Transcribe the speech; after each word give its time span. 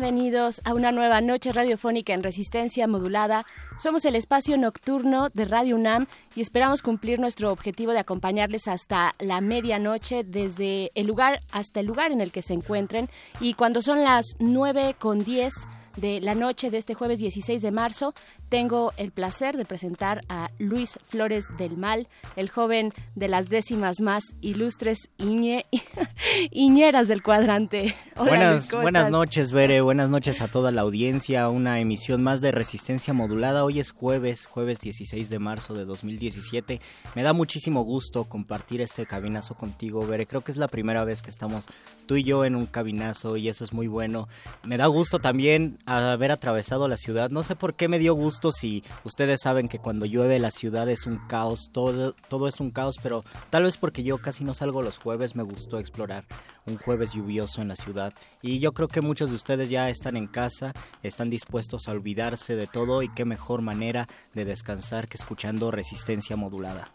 Bienvenidos 0.00 0.60
a 0.62 0.74
una 0.74 0.92
nueva 0.92 1.20
noche 1.20 1.50
radiofónica 1.50 2.14
en 2.14 2.22
resistencia 2.22 2.86
modulada. 2.86 3.44
Somos 3.78 4.04
el 4.04 4.14
espacio 4.14 4.56
nocturno 4.56 5.28
de 5.30 5.44
Radio 5.44 5.74
UNAM 5.74 6.06
y 6.36 6.40
esperamos 6.40 6.82
cumplir 6.82 7.18
nuestro 7.18 7.50
objetivo 7.50 7.90
de 7.90 7.98
acompañarles 7.98 8.68
hasta 8.68 9.16
la 9.18 9.40
medianoche 9.40 10.22
desde 10.22 10.92
el 10.94 11.08
lugar 11.08 11.40
hasta 11.50 11.80
el 11.80 11.86
lugar 11.86 12.12
en 12.12 12.20
el 12.20 12.30
que 12.30 12.42
se 12.42 12.54
encuentren 12.54 13.08
y 13.40 13.54
cuando 13.54 13.82
son 13.82 14.04
las 14.04 14.36
9 14.38 14.94
con 15.00 15.24
10 15.24 15.52
de 15.96 16.20
la 16.20 16.36
noche 16.36 16.70
de 16.70 16.78
este 16.78 16.94
jueves 16.94 17.18
16 17.18 17.60
de 17.60 17.70
marzo, 17.72 18.14
tengo 18.48 18.92
el 18.96 19.10
placer 19.10 19.56
de 19.56 19.64
presentar 19.64 20.22
a 20.28 20.50
Luis 20.58 20.98
Flores 21.06 21.46
del 21.58 21.76
Mal, 21.76 22.08
el 22.36 22.48
joven 22.48 22.92
de 23.14 23.28
las 23.28 23.48
décimas 23.48 24.00
más 24.00 24.24
ilustres 24.40 25.10
Iñe, 25.18 25.66
Iñeras 26.50 27.08
del 27.08 27.22
cuadrante. 27.22 27.94
buenas 28.16 28.70
buenas 28.70 29.10
noches, 29.10 29.52
Bere, 29.52 29.80
buenas 29.80 30.08
noches 30.08 30.40
a 30.40 30.48
toda 30.48 30.70
la 30.70 30.82
audiencia, 30.82 31.48
una 31.48 31.80
emisión 31.80 32.22
más 32.22 32.40
de 32.40 32.52
Resistencia 32.52 33.12
Modulada. 33.12 33.64
Hoy 33.64 33.80
es 33.80 33.92
jueves, 33.92 34.46
jueves 34.46 34.80
16 34.80 35.28
de 35.28 35.38
marzo 35.38 35.74
de 35.74 35.84
2017. 35.84 36.80
Me 37.14 37.22
da 37.22 37.32
muchísimo 37.32 37.82
gusto 37.82 38.24
compartir 38.24 38.80
este 38.80 39.04
cabinazo 39.06 39.54
contigo, 39.54 40.06
Bere. 40.06 40.26
Creo 40.26 40.40
que 40.40 40.52
es 40.52 40.58
la 40.58 40.68
primera 40.68 41.04
vez 41.04 41.22
que 41.22 41.30
estamos 41.30 41.66
tú 42.06 42.16
y 42.16 42.24
yo 42.24 42.44
en 42.44 42.56
un 42.56 42.66
cabinazo 42.66 43.36
y 43.36 43.48
eso 43.48 43.64
es 43.64 43.72
muy 43.72 43.88
bueno. 43.88 44.28
Me 44.64 44.78
da 44.78 44.86
gusto 44.86 45.18
también 45.18 45.78
haber 45.84 46.32
atravesado 46.32 46.88
la 46.88 46.96
ciudad. 46.96 47.30
No 47.30 47.42
sé 47.42 47.54
por 47.54 47.74
qué 47.74 47.88
me 47.88 47.98
dio 47.98 48.14
gusto 48.14 48.37
si 48.52 48.84
ustedes 49.04 49.40
saben 49.42 49.68
que 49.68 49.78
cuando 49.78 50.06
llueve 50.06 50.38
la 50.38 50.50
ciudad 50.50 50.88
es 50.88 51.06
un 51.06 51.18
caos, 51.26 51.70
todo, 51.72 52.14
todo 52.28 52.48
es 52.48 52.60
un 52.60 52.70
caos, 52.70 52.96
pero 53.02 53.24
tal 53.50 53.64
vez 53.64 53.76
porque 53.76 54.02
yo 54.02 54.18
casi 54.18 54.44
no 54.44 54.54
salgo 54.54 54.82
los 54.82 54.98
jueves, 54.98 55.34
me 55.34 55.42
gustó 55.42 55.78
explorar 55.78 56.24
un 56.66 56.76
jueves 56.76 57.12
lluvioso 57.12 57.60
en 57.60 57.68
la 57.68 57.76
ciudad. 57.76 58.12
Y 58.42 58.60
yo 58.60 58.72
creo 58.72 58.88
que 58.88 59.00
muchos 59.00 59.30
de 59.30 59.36
ustedes 59.36 59.70
ya 59.70 59.90
están 59.90 60.16
en 60.16 60.26
casa, 60.26 60.72
están 61.02 61.30
dispuestos 61.30 61.88
a 61.88 61.92
olvidarse 61.92 62.56
de 62.56 62.66
todo 62.66 63.02
y 63.02 63.08
qué 63.08 63.24
mejor 63.24 63.62
manera 63.62 64.06
de 64.34 64.44
descansar 64.44 65.08
que 65.08 65.16
escuchando 65.16 65.70
resistencia 65.70 66.36
modulada. 66.36 66.92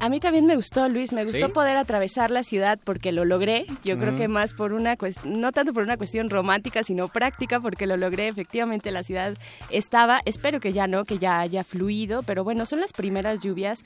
A 0.00 0.08
mí 0.08 0.18
también 0.18 0.44
me 0.44 0.56
gustó, 0.56 0.88
Luis, 0.88 1.12
me 1.12 1.24
gustó 1.24 1.52
poder 1.52 1.76
atravesar 1.76 2.32
la 2.32 2.42
ciudad 2.42 2.80
porque 2.82 3.12
lo 3.12 3.24
logré. 3.24 3.64
Yo 3.84 3.96
creo 3.96 4.16
que 4.16 4.26
más 4.26 4.52
por 4.52 4.72
una 4.72 4.96
cuestión, 4.96 5.40
no 5.40 5.52
tanto 5.52 5.72
por 5.72 5.84
una 5.84 5.96
cuestión 5.96 6.30
romántica, 6.30 6.82
sino 6.82 7.08
práctica, 7.08 7.60
porque 7.60 7.86
lo 7.86 7.96
logré. 7.96 8.26
Efectivamente, 8.26 8.90
la 8.90 9.04
ciudad 9.04 9.36
estaba, 9.70 10.20
espero 10.24 10.58
que 10.58 10.72
ya 10.72 10.88
no, 10.88 11.04
que 11.04 11.18
ya 11.18 11.38
haya 11.38 11.62
fluido, 11.62 12.22
pero 12.22 12.42
bueno, 12.42 12.66
son 12.66 12.80
las 12.80 12.92
primeras 12.92 13.40
lluvias 13.40 13.84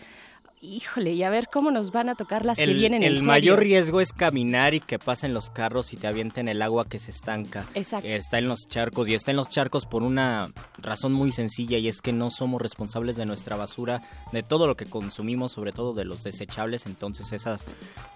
híjole, 0.60 1.12
y 1.12 1.22
a 1.22 1.30
ver 1.30 1.48
cómo 1.52 1.70
nos 1.70 1.92
van 1.92 2.08
a 2.08 2.14
tocar 2.14 2.44
las 2.44 2.58
que 2.58 2.66
vienen 2.66 3.02
El 3.02 3.22
mayor 3.22 3.60
riesgo 3.60 4.00
es 4.00 4.12
caminar 4.12 4.74
y 4.74 4.80
que 4.80 4.98
pasen 4.98 5.34
los 5.34 5.50
carros 5.50 5.92
y 5.92 5.96
te 5.96 6.06
avienten 6.06 6.48
el 6.48 6.62
agua 6.62 6.86
que 6.86 6.98
se 6.98 7.10
estanca. 7.10 7.66
Exacto. 7.74 8.08
Está 8.08 8.38
en 8.38 8.48
los 8.48 8.66
charcos 8.68 9.08
y 9.08 9.14
está 9.14 9.30
en 9.30 9.36
los 9.36 9.50
charcos 9.50 9.86
por 9.86 10.02
una 10.02 10.50
razón 10.78 11.12
muy 11.12 11.32
sencilla 11.32 11.78
y 11.78 11.88
es 11.88 12.00
que 12.00 12.12
no 12.12 12.30
somos 12.30 12.60
responsables 12.60 13.16
de 13.16 13.26
nuestra 13.26 13.56
basura, 13.56 14.02
de 14.32 14.42
todo 14.42 14.66
lo 14.66 14.76
que 14.76 14.86
consumimos, 14.86 15.52
sobre 15.52 15.72
todo 15.72 15.94
de 15.94 16.04
los 16.04 16.22
desechables, 16.22 16.86
entonces 16.86 17.32
esas, 17.32 17.64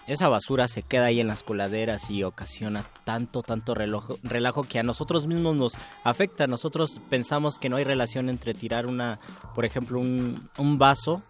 esa 0.07 0.29
basura 0.29 0.69
se 0.69 0.83
queda 0.83 1.07
ahí 1.07 1.21
en 1.21 1.29
las 1.29 1.43
coladeras 1.43 2.11
y 2.11 2.25
ocasiona 2.25 2.87
tanto, 3.05 3.43
tanto 3.43 3.75
relajo, 3.75 4.19
relajo 4.23 4.63
que 4.65 4.79
a 4.79 4.83
nosotros 4.83 5.27
mismos 5.27 5.57
nos 5.57 5.73
afecta. 6.05 6.47
Nosotros 6.47 7.01
pensamos 7.09 7.59
que 7.59 7.69
no 7.69 7.77
hay 7.77 7.85
relación 7.85 8.29
entre 8.29 8.55
tirar 8.55 8.87
una, 8.87 9.21
por 9.55 9.65
ejemplo, 9.65 9.99
un, 9.99 10.49
un 10.59 10.79
vaso 10.79 11.23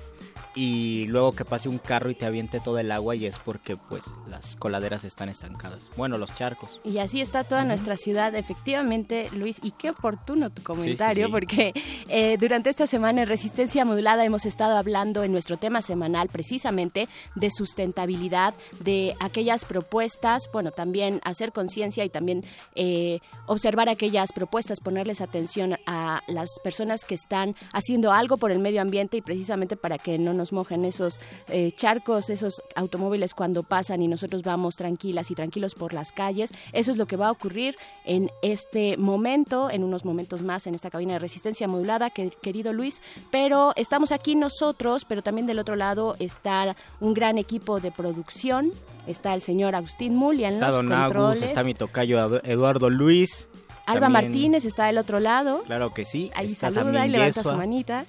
y 0.55 1.07
luego 1.07 1.33
que 1.33 1.45
pase 1.45 1.69
un 1.69 1.79
carro 1.79 2.11
y 2.11 2.15
te 2.15 2.27
aviente 2.27 2.61
todo 2.61 2.79
el 2.79 2.93
agua 2.93 3.17
y 3.17 3.27
es 3.27 3.39
porque 3.39 3.77
pues 3.77 4.03
las 4.29 4.57
coladeras 4.57 5.05
están 5.05 5.29
estancadas. 5.29 5.89
Bueno, 5.97 6.19
los 6.19 6.35
charcos. 6.35 6.81
Y 6.85 6.99
así 6.99 7.21
está 7.21 7.45
toda 7.45 7.65
nuestra 7.65 7.97
ciudad, 7.97 8.35
efectivamente, 8.35 9.29
Luis, 9.33 9.59
y 9.63 9.73
qué 9.73 9.91
oportuno 9.91 10.51
tu 10.51 10.63
comentario, 10.63 11.31
porque 11.31 11.73
eh, 12.09 12.37
durante 12.39 12.71
esta 12.71 12.87
semana 12.87 13.23
en 13.23 13.29
Resistencia 13.29 13.85
Modulada 13.85 14.25
hemos 14.25 14.45
estado 14.45 14.77
hablando 14.77 15.23
en 15.23 15.33
nuestro 15.33 15.57
tema 15.57 15.83
semanal 15.83 16.29
precisamente 16.29 17.09
de 17.35 17.51
sustentabilidad, 17.51 18.55
de 18.81 19.15
aquellas 19.21 19.65
propuestas, 19.65 20.43
bueno, 20.53 20.71
también 20.71 21.21
hacer 21.25 21.53
conciencia 21.53 22.05
y 22.05 22.09
también 22.09 22.45
eh, 22.75 23.21
observar 23.47 23.89
aquellas 23.89 24.33
propuestas, 24.33 24.81
ponerles 24.81 25.21
atención 25.21 25.77
a 25.87 26.23
las 26.27 26.51
personas 26.63 27.05
que 27.05 27.15
están 27.15 27.55
haciendo 27.73 28.13
algo 28.13 28.37
por 28.37 28.51
el 28.51 28.59
medio 28.59 28.83
ambiente 28.83 29.17
y 29.17 29.23
precisamente 29.23 29.77
para 29.77 29.99
que 29.99 30.19
no 30.19 30.33
nos 30.33 30.42
nos 30.43 30.53
mojan 30.53 30.85
esos 30.85 31.21
eh, 31.47 31.71
charcos, 31.77 32.29
esos 32.29 32.63
automóviles 32.75 33.33
cuando 33.33 33.63
pasan 33.63 34.03
y 34.03 34.09
nosotros 34.09 34.43
vamos 34.43 34.75
tranquilas 34.75 35.31
y 35.31 35.37
tranquilos 35.37 35.77
por 35.77 35.95
las 35.95 36.11
calles. 36.11 36.51
Eso 36.73 36.91
es 36.91 36.97
lo 36.97 37.07
que 37.07 37.15
va 37.15 37.29
a 37.29 37.31
ocurrir 37.31 37.77
en 38.05 38.29
este 38.43 38.97
momento, 38.97 39.71
en 39.71 39.85
unos 39.85 40.05
momentos 40.05 40.43
más 40.43 40.67
en 40.67 40.75
esta 40.75 40.91
cabina 40.91 41.13
de 41.13 41.21
resistencia 41.21 41.69
modulada, 41.69 42.11
querido 42.11 42.73
Luis. 42.73 43.01
Pero 43.31 43.73
estamos 43.77 44.11
aquí 44.11 44.35
nosotros, 44.35 45.05
pero 45.05 45.23
también 45.23 45.47
del 45.47 45.61
otro 45.61 45.77
lado 45.77 46.17
está 46.19 46.75
un 46.99 47.15
gran 47.15 47.39
equipo 47.39 47.79
de 47.79 47.93
producción. 47.93 48.73
Está 49.07 49.35
el 49.35 49.43
señor 49.43 49.77
Agustín 49.77 50.17
Mulia 50.17 50.49
en 50.49 50.55
está 50.55 50.69
los 50.69 50.77
Don 50.79 50.89
controles. 50.89 51.43
está 51.43 51.63
mi 51.63 51.75
tocayo 51.75 52.43
Eduardo 52.43 52.91
Luis. 52.91 53.47
Alba 53.87 54.09
Martínez 54.09 54.65
está 54.65 54.87
del 54.87 54.99
otro 54.99 55.21
lado. 55.21 55.63
Claro 55.67 55.95
que 55.95 56.05
sí. 56.05 56.33
Ahí 56.35 56.53
saluda 56.57 57.07
y 57.07 57.11
levanta 57.11 57.45
su 57.45 57.55
manita. 57.55 58.07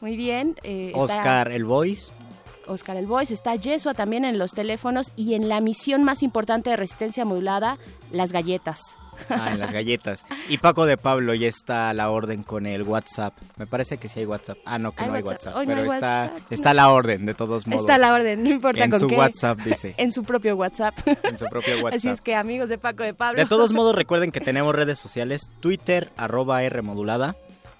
Muy 0.00 0.16
bien. 0.16 0.56
Eh, 0.62 0.92
Oscar 0.94 1.50
el 1.50 1.64
Voice. 1.64 2.10
Oscar 2.66 2.96
el 2.96 3.06
Voice, 3.06 3.32
está 3.32 3.54
Yesua 3.56 3.94
también 3.94 4.24
en 4.24 4.38
los 4.38 4.52
teléfonos 4.52 5.12
y 5.16 5.34
en 5.34 5.48
la 5.48 5.60
misión 5.60 6.04
más 6.04 6.22
importante 6.22 6.70
de 6.70 6.76
resistencia 6.76 7.24
modulada, 7.24 7.78
las 8.12 8.32
galletas. 8.32 8.96
Ah, 9.28 9.50
en 9.52 9.58
las 9.58 9.72
galletas. 9.72 10.24
Y 10.48 10.58
Paco 10.58 10.86
de 10.86 10.96
Pablo 10.96 11.34
ya 11.34 11.48
está 11.48 11.90
a 11.90 11.94
la 11.94 12.10
orden 12.10 12.42
con 12.42 12.66
el 12.66 12.82
WhatsApp. 12.82 13.34
Me 13.56 13.66
parece 13.66 13.98
que 13.98 14.08
sí 14.08 14.20
hay 14.20 14.26
WhatsApp. 14.26 14.58
Ah, 14.64 14.78
no, 14.78 14.92
que 14.92 15.06
no 15.06 15.14
hay 15.14 15.22
WhatsApp. 15.22 15.54
pero 15.66 15.92
está, 15.92 16.32
está 16.50 16.74
la 16.74 16.90
orden, 16.90 17.26
de 17.26 17.34
todos 17.34 17.66
modos. 17.66 17.80
Está 17.80 17.98
la 17.98 18.12
orden, 18.12 18.42
no 18.42 18.50
importa 18.50 18.84
en 18.84 18.98
su 18.98 19.08
WhatsApp, 19.08 19.58
dice. 19.60 19.94
en 19.98 20.12
su 20.12 20.22
propio 20.24 20.56
WhatsApp. 20.56 20.94
en 21.06 21.36
su 21.36 21.46
propio 21.46 21.74
WhatsApp. 21.82 21.94
Así 21.98 22.08
es 22.08 22.20
que, 22.20 22.34
amigos 22.34 22.68
de 22.68 22.78
Paco 22.78 23.02
de 23.02 23.14
Pablo. 23.14 23.42
De 23.42 23.48
todos 23.48 23.72
modos, 23.72 23.94
recuerden 23.94 24.30
que 24.30 24.40
tenemos 24.40 24.74
redes 24.74 24.98
sociales. 24.98 25.50
Twitter, 25.60 26.10
arroba 26.16 26.62
R 26.62 26.82
modulada 26.82 27.34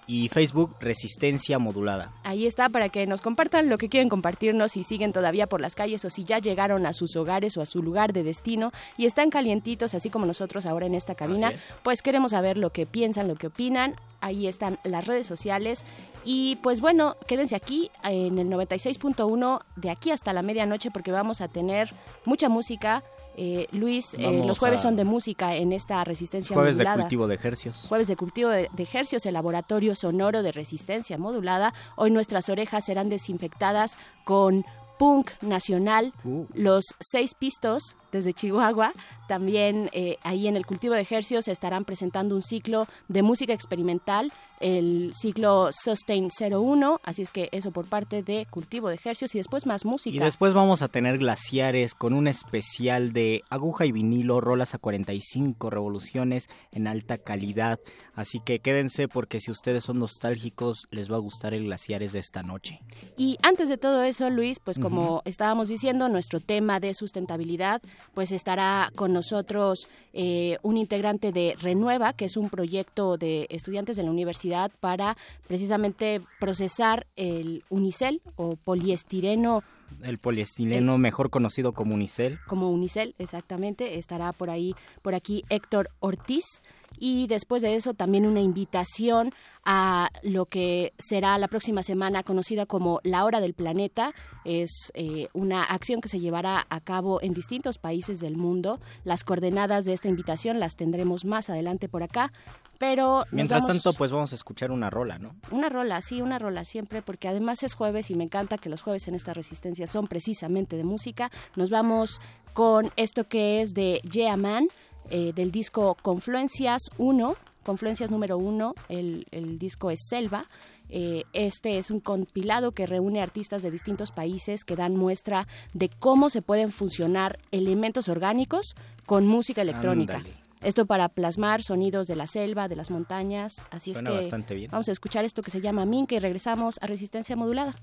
y 0.09 0.29
Facebook 0.29 0.75
Resistencia 0.81 1.59
Modulada. 1.59 2.13
Ahí 2.25 2.47
está 2.47 2.69
para 2.71 2.89
que 2.89 3.07
nos 3.07 3.21
compartan 3.21 3.69
lo 3.69 3.77
que 3.79 3.91
quieren 3.91 4.09
compartirnos 4.09 4.73
si 4.73 4.83
siguen 4.83 5.13
todavía 5.13 5.47
por 5.47 5.61
las 5.61 5.75
calles 5.75 6.05
o 6.05 6.11
si 6.11 6.25
ya 6.25 6.39
llegaron 6.39 6.87
a 6.87 6.95
sus 6.95 7.15
hogares 7.15 7.57
o 7.57 7.61
a 7.61 7.67
su 7.67 7.83
lugar 7.83 8.13
de 8.15 8.23
destino 8.23 8.73
y 8.97 9.05
están 9.05 9.29
calientitos 9.31 9.95
así 9.95 10.09
como 10.09 10.25
nosotros 10.25 10.67
ahora 10.67 10.87
en 10.87 10.95
esta 10.95 11.15
cabina, 11.15 11.53
pues 11.83 12.01
queremos 12.03 12.33
saber 12.33 12.57
lo 12.57 12.71
que 12.71 12.87
piensan, 12.87 13.29
lo 13.29 13.37
que 13.37 13.49
opinan. 13.49 13.97
Ahí 14.21 14.49
están 14.49 14.79
las 14.83 15.07
redes 15.07 15.27
sociales 15.27 15.85
y 16.25 16.57
pues 16.57 16.81
bueno, 16.81 17.17
quédense 17.27 17.55
aquí 17.55 17.91
en 18.03 18.39
el 18.39 18.49
96.1 18.49 19.61
de 19.77 19.91
aquí 19.91 20.11
hasta 20.11 20.33
la 20.33 20.43
medianoche 20.43 20.91
porque 20.91 21.13
vamos 21.13 21.43
a 21.43 21.49
tener 21.49 21.93
mucha 22.25 22.49
música 22.49 23.05
eh, 23.41 23.69
Luis, 23.71 24.15
eh, 24.15 24.43
los 24.45 24.59
jueves 24.59 24.83
son 24.83 24.97
de 24.97 25.05
música 25.05 25.55
en 25.55 25.73
esta 25.73 26.03
resistencia 26.03 26.55
jueves 26.55 26.75
modulada. 26.75 26.95
Jueves 26.95 26.99
de 26.99 27.03
cultivo 27.05 27.29
de 27.29 27.35
ejercios. 27.37 27.85
Jueves 27.89 28.09
de 28.09 28.17
cultivo 28.17 28.51
de, 28.51 28.69
ejercios, 28.79 29.25
el 29.27 29.35
laboratorio 29.35 29.95
sonoro 29.95 30.43
de 30.43 30.51
resistencia 30.51 31.19
modulada. 31.19 31.73
Hoy 31.95 32.11
nuestras 32.11 32.49
orejas 32.49 32.85
serán 32.85 33.09
desinfectadas 33.09 33.97
con 34.25 34.65
punk 34.99 35.31
nacional, 35.41 36.13
uh. 36.25 36.47
los 36.53 36.85
seis 36.99 37.37
pistos 37.37 37.95
desde 38.13 38.33
Chihuahua. 38.33 38.93
También 39.29 39.91
eh, 39.93 40.17
ahí 40.23 40.49
en 40.49 40.57
el 40.57 40.65
cultivo 40.65 40.95
de 40.95 41.03
ejercicios 41.03 41.45
se 41.45 41.53
estarán 41.53 41.85
presentando 41.85 42.35
un 42.35 42.43
ciclo 42.43 42.87
de 43.09 43.23
música 43.23 43.53
experimental, 43.53 44.33
el 44.61 45.13
ciclo 45.15 45.71
Sustain 45.71 46.31
01, 46.31 47.01
así 47.05 47.23
es 47.23 47.31
que 47.31 47.49
eso 47.53 47.71
por 47.71 47.87
parte 47.87 48.23
de 48.23 48.47
cultivo 48.47 48.89
de 48.89 48.95
ejercicios 48.95 49.35
y 49.35 49.39
después 49.39 49.67
más 49.67 49.85
música. 49.85 50.17
Y 50.17 50.19
después 50.19 50.55
vamos 50.55 50.83
a 50.83 50.89
tener 50.89 51.19
glaciares 51.19 51.95
con 51.95 52.15
un 52.15 52.27
especial 52.27 53.13
de 53.13 53.43
aguja 53.51 53.85
y 53.85 53.93
vinilo, 53.93 54.41
rolas 54.41 54.75
a 54.75 54.79
45 54.79 55.71
revoluciones 55.71 56.49
en 56.73 56.87
alta 56.87 57.19
calidad. 57.19 57.79
Así 58.15 58.41
que 58.41 58.61
quédense 58.61 59.09
porque 59.09 59.41
si 59.41 59.51
ustedes 59.51 59.85
son 59.85 59.99
nostálgicos 59.99 60.89
les 60.91 61.13
va 61.13 61.17
a 61.17 61.21
gustar 61.21 61.55
el 61.55 61.65
glaciares 61.65 62.13
de 62.13 62.19
esta 62.19 62.43
noche. 62.43 62.81
Y 63.17 63.37
antes 63.43 63.69
de 63.69 63.77
todo 63.77 64.03
eso, 64.03 64.31
Luis, 64.31 64.59
pues 64.59 64.79
como 64.79 65.23
estábamos 65.25 65.69
diciendo, 65.69 66.09
nuestro 66.09 66.41
tema 66.41 66.81
de 66.81 66.95
sustentabilidad 66.95 67.81
pues 68.15 68.33
estará 68.33 68.91
con 68.95 69.13
nosotros 69.13 69.89
eh, 70.13 70.59
un 70.63 70.77
integrante 70.77 71.33
de 71.33 71.55
Renueva, 71.61 72.13
que 72.13 72.25
es 72.25 72.37
un 72.37 72.51
proyecto 72.51 73.17
de 73.17 73.47
estudiantes 73.51 73.97
de 73.97 74.03
la 74.03 74.11
universidad 74.11 74.71
para 74.81 75.17
precisamente 75.47 76.21
procesar 76.41 77.07
el 77.17 77.63
unicel 77.71 78.21
o 78.37 78.57
poliestireno 78.57 79.63
el 80.03 80.19
poliestireno 80.19 80.99
mejor 80.99 81.31
conocido 81.31 81.73
como 81.73 81.95
unicel. 81.95 82.39
Como 82.47 82.71
unicel, 82.71 83.15
exactamente. 83.19 83.99
Estará 83.99 84.33
por 84.33 84.51
ahí, 84.51 84.75
por 85.01 85.15
aquí 85.15 85.45
Héctor 85.49 85.89
Ortiz 86.01 86.63
y 86.99 87.27
después 87.27 87.63
de 87.63 87.75
eso 87.75 87.95
también 87.95 88.27
una 88.27 88.41
invitación 88.41 89.33
a 89.65 90.11
lo 90.23 90.47
que 90.47 90.93
será 90.99 91.37
la 91.39 91.49
próxima 91.49 91.83
semana 91.83 92.23
conocida 92.23 92.67
como 92.67 93.01
la 93.05 93.25
hora 93.25 93.41
del 93.41 93.55
planeta. 93.55 94.13
Es 94.45 94.91
eh, 94.95 95.29
una 95.33 95.63
acción 95.63 96.01
que 96.01 96.09
se 96.09 96.21
llevará 96.21 96.67
a 96.71 96.81
cabo 96.81 97.21
en 97.23 97.35
distintos 97.35 97.79
países 97.79 98.21
del 98.21 98.37
mundo. 98.37 98.81
Las 99.05 99.25
coordenadas 99.25 99.85
de 99.85 99.93
esta 99.93 100.09
invitación 100.09 100.59
las 100.59 100.75
tendremos 100.75 101.25
más 101.25 101.51
adelante 101.51 101.89
por 101.89 102.03
acá. 102.03 102.33
Pero 102.79 103.25
mientras 103.33 103.67
tanto, 103.67 103.93
pues 103.93 104.13
vamos 104.13 104.33
a 104.33 104.37
escuchar 104.37 104.71
una 104.71 104.89
rola, 104.89 105.19
¿no? 105.19 105.35
Una 105.51 105.69
rola, 105.69 106.01
sí, 106.01 106.23
una 106.23 106.39
rola 106.39 106.65
siempre, 106.65 107.03
porque 107.03 107.27
además 107.27 107.65
es 107.65 107.75
jueves 107.75 108.09
y 108.11 108.15
me 108.15 108.23
encanta 108.23 108.57
que 108.57 108.69
los 108.69 108.83
jueves 108.83 109.09
en 109.09 109.17
esta 109.17 109.35
resistencia 109.35 109.89
son 109.89 110.07
precisamente 110.07 110.77
de 110.77 110.85
música. 110.85 111.31
Nos 111.57 111.71
vamos 111.71 112.21
con 112.55 112.93
esto 112.97 113.25
que 113.25 113.61
es 113.61 113.75
de 113.75 114.01
Yeah 114.09 114.37
Man 114.37 114.69
eh, 115.11 115.33
del 115.35 115.51
disco 115.51 115.97
Confluencias 116.03 116.83
1, 116.99 117.37
Confluencias 117.65 118.11
número 118.11 118.39
1, 118.39 118.75
el, 118.89 119.59
disco 119.59 119.91
es 119.91 120.07
Selva. 120.09 120.47
Eh, 120.89 121.25
este 121.35 121.77
es 121.77 121.91
un 121.91 122.01
compilado 122.01 122.73
que 122.73 122.87
reúne 122.87 123.21
artistas 123.21 123.63
de 123.63 123.71
distintos 123.71 124.11
países 124.11 124.65
que 124.65 124.75
dan 124.75 124.97
muestra 124.97 125.47
de 125.75 125.91
cómo 125.91 126.31
se 126.31 126.41
pueden 126.41 126.71
funcionar 126.73 127.39
elementos 127.51 128.09
orgánicos 128.09 128.75
con 129.05 129.27
música 129.27 129.61
electrónica. 129.61 130.23
Esto 130.63 130.87
para 130.87 131.09
plasmar 131.09 131.63
sonidos 131.63 132.07
de 132.07 132.17
la 132.17 132.27
selva, 132.27 132.69
de 132.69 132.77
las 132.77 132.91
montañas. 132.91 133.65
Así 133.71 133.93
es 133.93 133.99
que 133.99 134.67
vamos 134.71 134.89
a 134.89 134.93
escuchar 134.93 135.25
esto 135.25 135.43
que 135.43 135.51
se 135.51 135.61
llama 135.61 135.85
Minca 135.85 136.15
y 136.17 136.19
regresamos 136.19 136.79
a 136.81 136.87
Resistencia 136.87 137.37
Modulada. 137.37 137.77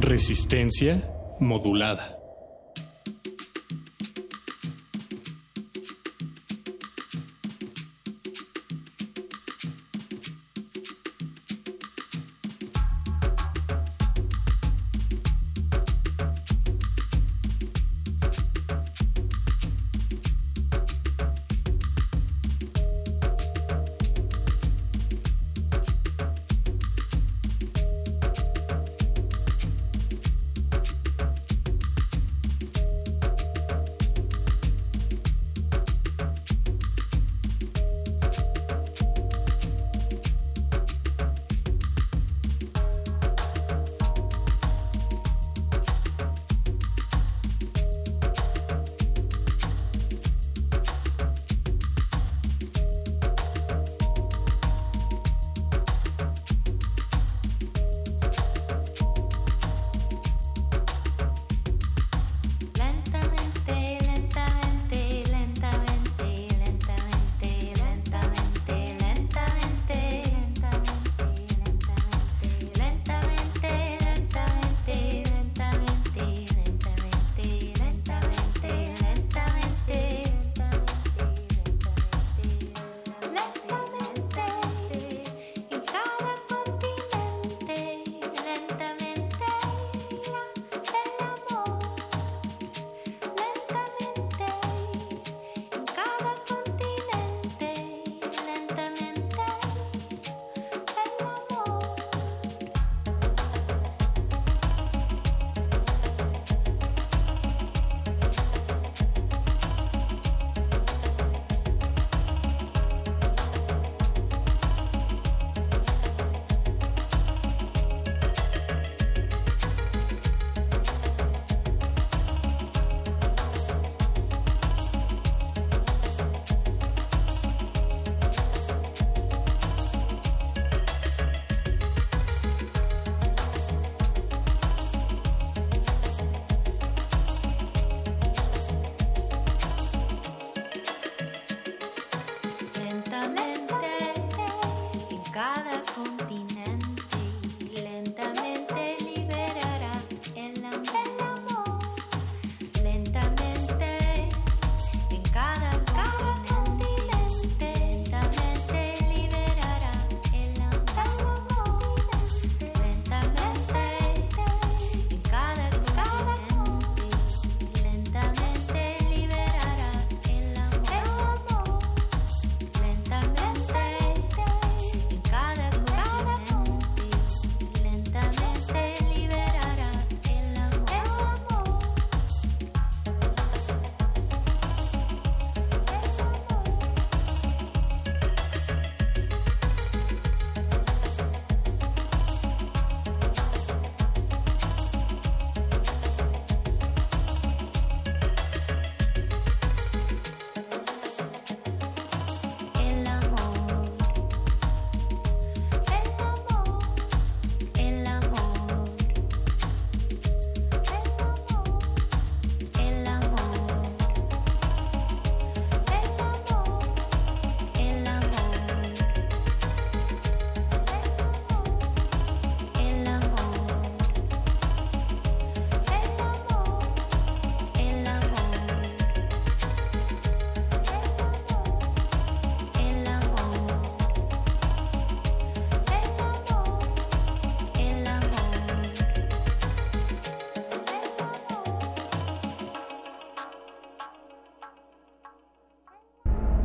Resistencia 0.00 1.02
Modulada. 1.38 2.18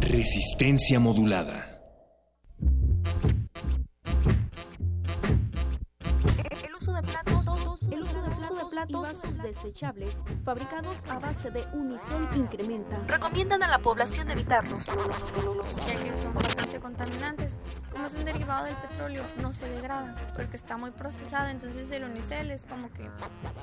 Resistencia 0.03 0.99
modulada. 0.99 1.73
y 8.87 8.93
vasos 8.93 9.37
desechables 9.37 10.21
fabricados 10.43 11.05
a 11.05 11.19
base 11.19 11.49
de 11.51 11.65
unicel 11.73 12.27
incrementa. 12.35 12.99
Recomiendan 13.07 13.63
a 13.63 13.67
la 13.67 13.79
población 13.79 14.29
evitarlos, 14.29 14.87
ya 14.87 15.95
que 15.95 16.15
son 16.15 16.33
bastante 16.33 16.79
contaminantes. 16.79 17.57
Como 18.03 18.11
es 18.11 18.19
un 18.19 18.25
derivado 18.25 18.65
del 18.65 18.75
petróleo, 18.75 19.23
no 19.37 19.53
se 19.53 19.65
degrada 19.65 20.13
porque 20.35 20.57
está 20.57 20.75
muy 20.75 20.91
procesado. 20.91 21.47
Entonces 21.47 21.89
el 21.89 22.03
unicel 22.03 22.51
es 22.51 22.65
como 22.65 22.91
que 22.91 23.09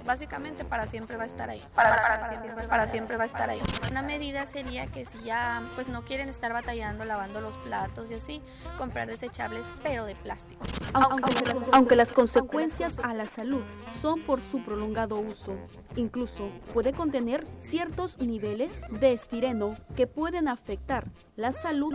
básicamente 0.07 0.65
para 0.65 0.87
siempre 0.87 1.19
va 1.19 1.25
a 1.25 1.27
estar 1.27 1.51
ahí. 1.51 1.63
Para, 1.75 2.27
siempre, 2.27 2.55
va, 2.55 2.63
para 2.63 2.87
siempre 2.87 3.17
va 3.19 3.25
a 3.25 3.27
estar 3.27 3.51
ahí. 3.51 3.61
Una 3.91 4.01
medida 4.01 4.47
sería 4.47 4.87
que 4.87 5.05
si 5.05 5.23
ya 5.25 5.63
pues 5.75 5.89
no 5.89 6.07
quieren 6.07 6.31
estar 6.31 6.55
batallando 6.55 7.05
lavando 7.05 7.43
los 7.43 7.59
platos 7.59 8.11
y 8.11 8.15
así, 8.15 8.41
comprar 8.79 9.09
desechables 9.09 9.67
pero 9.83 10.07
de 10.07 10.15
plástico. 10.15 10.65
Aunque, 10.95 11.35
aunque 11.73 11.97
las 11.97 12.11
consecuencias 12.11 12.99
a 13.03 13.13
la 13.13 13.27
salud 13.27 13.63
son 13.93 14.23
por 14.23 14.41
su 14.41 14.65
prolongado 14.65 15.19
uso. 15.19 15.55
Incluso 15.97 16.49
puede 16.73 16.93
contener 16.93 17.47
ciertos 17.59 18.19
niveles 18.19 18.83
de 19.01 19.13
estireno 19.13 19.77
que 19.97 20.07
pueden 20.07 20.49
afectar 20.49 21.11
la 21.37 21.53
salud. 21.53 21.95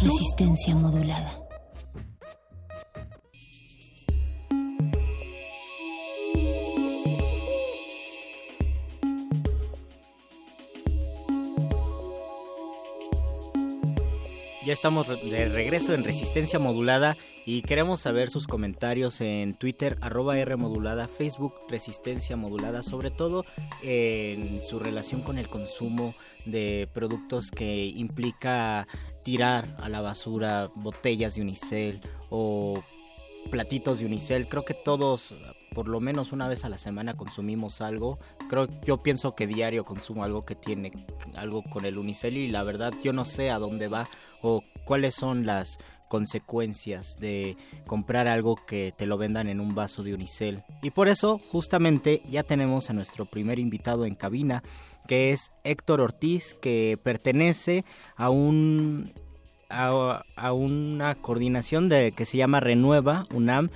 Resistencia 0.00 0.74
modulada. 0.76 1.41
Ya 14.64 14.72
estamos 14.72 15.08
de 15.08 15.48
regreso 15.48 15.92
en 15.92 16.04
Resistencia 16.04 16.60
Modulada 16.60 17.16
y 17.44 17.62
queremos 17.62 17.98
saber 17.98 18.30
sus 18.30 18.46
comentarios 18.46 19.20
en 19.20 19.54
Twitter, 19.54 19.98
arroba 20.00 20.38
R 20.38 20.54
Modulada, 20.54 21.08
Facebook 21.08 21.54
Resistencia 21.68 22.36
Modulada, 22.36 22.84
sobre 22.84 23.10
todo 23.10 23.44
en 23.82 24.62
su 24.62 24.78
relación 24.78 25.22
con 25.22 25.38
el 25.38 25.48
consumo 25.48 26.14
de 26.46 26.88
productos 26.92 27.50
que 27.50 27.86
implica 27.86 28.86
tirar 29.24 29.76
a 29.80 29.88
la 29.88 30.00
basura 30.00 30.70
botellas 30.76 31.34
de 31.34 31.42
unicel 31.42 32.00
o 32.30 32.84
platitos 33.50 33.98
de 33.98 34.06
unicel. 34.06 34.48
Creo 34.48 34.64
que 34.64 34.74
todos, 34.74 35.34
por 35.74 35.88
lo 35.88 35.98
menos 36.00 36.30
una 36.30 36.48
vez 36.48 36.64
a 36.64 36.68
la 36.68 36.78
semana, 36.78 37.14
consumimos 37.14 37.80
algo. 37.80 38.20
Creo, 38.48 38.68
yo 38.84 38.98
pienso 38.98 39.34
que 39.34 39.48
diario 39.48 39.84
consumo 39.84 40.22
algo 40.22 40.42
que 40.42 40.54
tiene 40.54 40.92
algo 41.34 41.64
con 41.64 41.84
el 41.84 41.98
unicel 41.98 42.36
y 42.36 42.48
la 42.48 42.62
verdad 42.62 42.92
yo 43.02 43.12
no 43.12 43.24
sé 43.24 43.50
a 43.50 43.58
dónde 43.58 43.88
va 43.88 44.08
o 44.42 44.62
cuáles 44.84 45.14
son 45.14 45.46
las 45.46 45.78
consecuencias 46.08 47.18
de 47.18 47.56
comprar 47.86 48.28
algo 48.28 48.56
que 48.56 48.92
te 48.94 49.06
lo 49.06 49.16
vendan 49.16 49.48
en 49.48 49.60
un 49.60 49.74
vaso 49.74 50.02
de 50.02 50.12
unicel. 50.12 50.62
Y 50.82 50.90
por 50.90 51.08
eso 51.08 51.38
justamente 51.38 52.20
ya 52.28 52.42
tenemos 52.42 52.90
a 52.90 52.92
nuestro 52.92 53.24
primer 53.24 53.58
invitado 53.58 54.04
en 54.04 54.14
cabina, 54.14 54.62
que 55.08 55.30
es 55.30 55.50
Héctor 55.64 56.02
Ortiz, 56.02 56.52
que 56.60 56.98
pertenece 57.02 57.86
a 58.14 58.28
un 58.28 59.14
a, 59.70 60.52
una 60.52 61.14
coordinación 61.14 61.88
de 61.88 62.12
que 62.12 62.26
se 62.26 62.36
llama 62.36 62.60
Renueva 62.60 63.26
UNAM, 63.32 63.70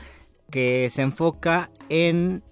que 0.51 0.89
se 0.91 1.03
enfoca 1.03 1.71
en 1.89 2.43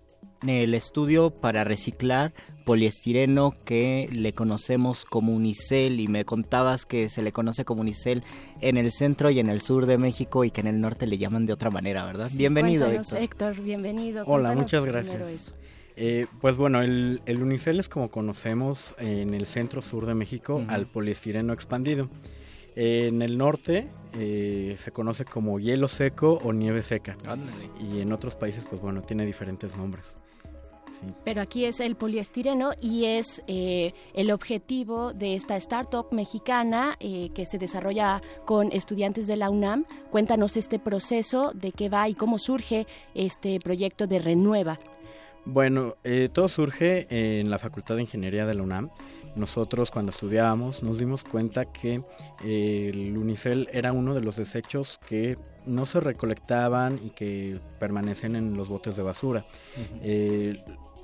el 0.46 0.74
estudio 0.74 1.30
para 1.30 1.64
reciclar 1.64 2.32
poliestireno 2.64 3.54
que 3.64 4.08
le 4.10 4.32
conocemos 4.32 5.04
como 5.04 5.32
unicel 5.32 6.00
y 6.00 6.08
me 6.08 6.24
contabas 6.24 6.86
que 6.86 7.08
se 7.08 7.22
le 7.22 7.32
conoce 7.32 7.64
como 7.64 7.82
unicel 7.82 8.24
en 8.60 8.76
el 8.76 8.90
centro 8.90 9.30
y 9.30 9.38
en 9.38 9.48
el 9.48 9.60
sur 9.60 9.86
de 9.86 9.98
México 9.98 10.44
y 10.44 10.50
que 10.50 10.62
en 10.62 10.66
el 10.66 10.80
norte 10.80 11.06
le 11.06 11.18
llaman 11.18 11.46
de 11.46 11.52
otra 11.52 11.70
manera, 11.70 12.04
¿verdad? 12.04 12.30
bienvenido, 12.32 12.90
Héctor. 12.90 13.22
Héctor. 13.22 13.60
Bienvenido. 13.60 14.24
Hola, 14.26 14.54
muchas 14.54 14.84
gracias. 14.84 15.54
Eh, 15.96 16.26
pues 16.40 16.56
bueno, 16.56 16.82
el, 16.82 17.20
unicel 17.28 17.78
es 17.78 17.88
como 17.88 18.10
conocemos 18.10 18.96
en 18.98 19.32
el 19.34 19.46
centro 19.46 19.80
sur 19.80 20.06
de 20.06 20.14
México 20.14 20.64
al 20.68 20.86
poliestireno 20.86 21.52
expandido. 21.52 22.08
en 22.74 23.22
el 23.22 23.36
norte 23.36 23.88
eh, 24.18 24.74
se 24.78 24.90
conoce 24.90 25.24
como 25.24 25.60
hielo 25.60 25.86
seco 25.88 26.40
o 26.42 26.52
nieve 26.52 26.82
seca. 26.82 27.16
Y 27.78 28.00
en 28.00 28.12
otros 28.12 28.34
países, 28.34 28.66
pues 28.68 28.80
bueno, 28.80 29.02
tiene 29.02 29.24
diferentes 29.26 29.76
nombres. 29.76 30.04
Pero 31.24 31.40
aquí 31.40 31.64
es 31.64 31.80
el 31.80 31.96
poliestireno 31.96 32.72
y 32.80 33.04
es 33.06 33.42
eh, 33.46 33.92
el 34.14 34.30
objetivo 34.30 35.12
de 35.12 35.34
esta 35.34 35.56
startup 35.56 36.06
mexicana 36.12 36.96
eh, 37.00 37.30
que 37.34 37.46
se 37.46 37.58
desarrolla 37.58 38.20
con 38.44 38.72
estudiantes 38.72 39.26
de 39.26 39.36
la 39.36 39.50
UNAM. 39.50 39.84
Cuéntanos 40.10 40.56
este 40.56 40.78
proceso, 40.78 41.52
de 41.54 41.72
qué 41.72 41.88
va 41.88 42.08
y 42.08 42.14
cómo 42.14 42.38
surge 42.38 42.86
este 43.14 43.58
proyecto 43.60 44.06
de 44.06 44.18
Renueva. 44.18 44.78
Bueno, 45.46 45.96
eh, 46.04 46.30
todo 46.32 46.48
surge 46.48 47.06
en 47.10 47.50
la 47.50 47.58
Facultad 47.58 47.96
de 47.96 48.02
Ingeniería 48.02 48.46
de 48.46 48.54
la 48.54 48.62
UNAM. 48.62 48.90
Nosotros 49.36 49.90
cuando 49.90 50.12
estudiábamos 50.12 50.82
nos 50.82 50.98
dimos 50.98 51.24
cuenta 51.24 51.64
que 51.64 52.02
el 52.42 53.18
unicel 53.18 53.68
era 53.72 53.92
uno 53.92 54.14
de 54.14 54.20
los 54.20 54.36
desechos 54.36 54.98
que 55.08 55.36
no 55.66 55.86
se 55.86 55.98
recolectaban 55.98 57.00
y 57.04 57.10
que 57.10 57.58
permanecen 57.80 58.36
en 58.36 58.56
los 58.56 58.68
botes 58.68 58.96
de 58.96 59.02
basura 59.02 59.44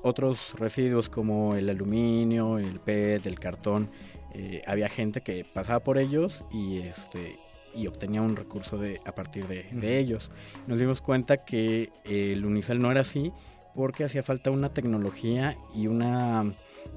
otros 0.02 0.54
residuos 0.58 1.08
como 1.08 1.54
el 1.54 1.68
aluminio, 1.68 2.58
el 2.58 2.80
PET, 2.80 3.26
el 3.26 3.38
cartón, 3.38 3.90
eh, 4.32 4.62
había 4.66 4.88
gente 4.88 5.22
que 5.22 5.44
pasaba 5.44 5.80
por 5.80 5.98
ellos 5.98 6.44
y 6.52 6.78
este 6.78 7.38
y 7.72 7.86
obtenía 7.86 8.20
un 8.20 8.34
recurso 8.34 8.78
de, 8.78 9.00
a 9.04 9.12
partir 9.12 9.46
de, 9.46 9.98
ellos. 9.98 10.30
Nos 10.66 10.80
dimos 10.80 11.00
cuenta 11.00 11.44
que 11.44 11.90
el 12.04 12.44
Unicel 12.44 12.80
no 12.82 12.90
era 12.90 13.02
así 13.02 13.32
porque 13.74 14.04
hacía 14.04 14.24
falta 14.24 14.50
una 14.50 14.74
tecnología 14.74 15.56
y 15.72 15.86
una 15.86 16.52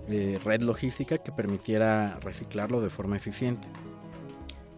eh, 0.10 0.39
red 0.43 0.62
logística 0.62 1.19
que 1.19 1.31
permitiera 1.31 2.17
reciclarlo 2.22 2.81
de 2.81 2.89
forma 2.89 3.17
eficiente. 3.17 3.67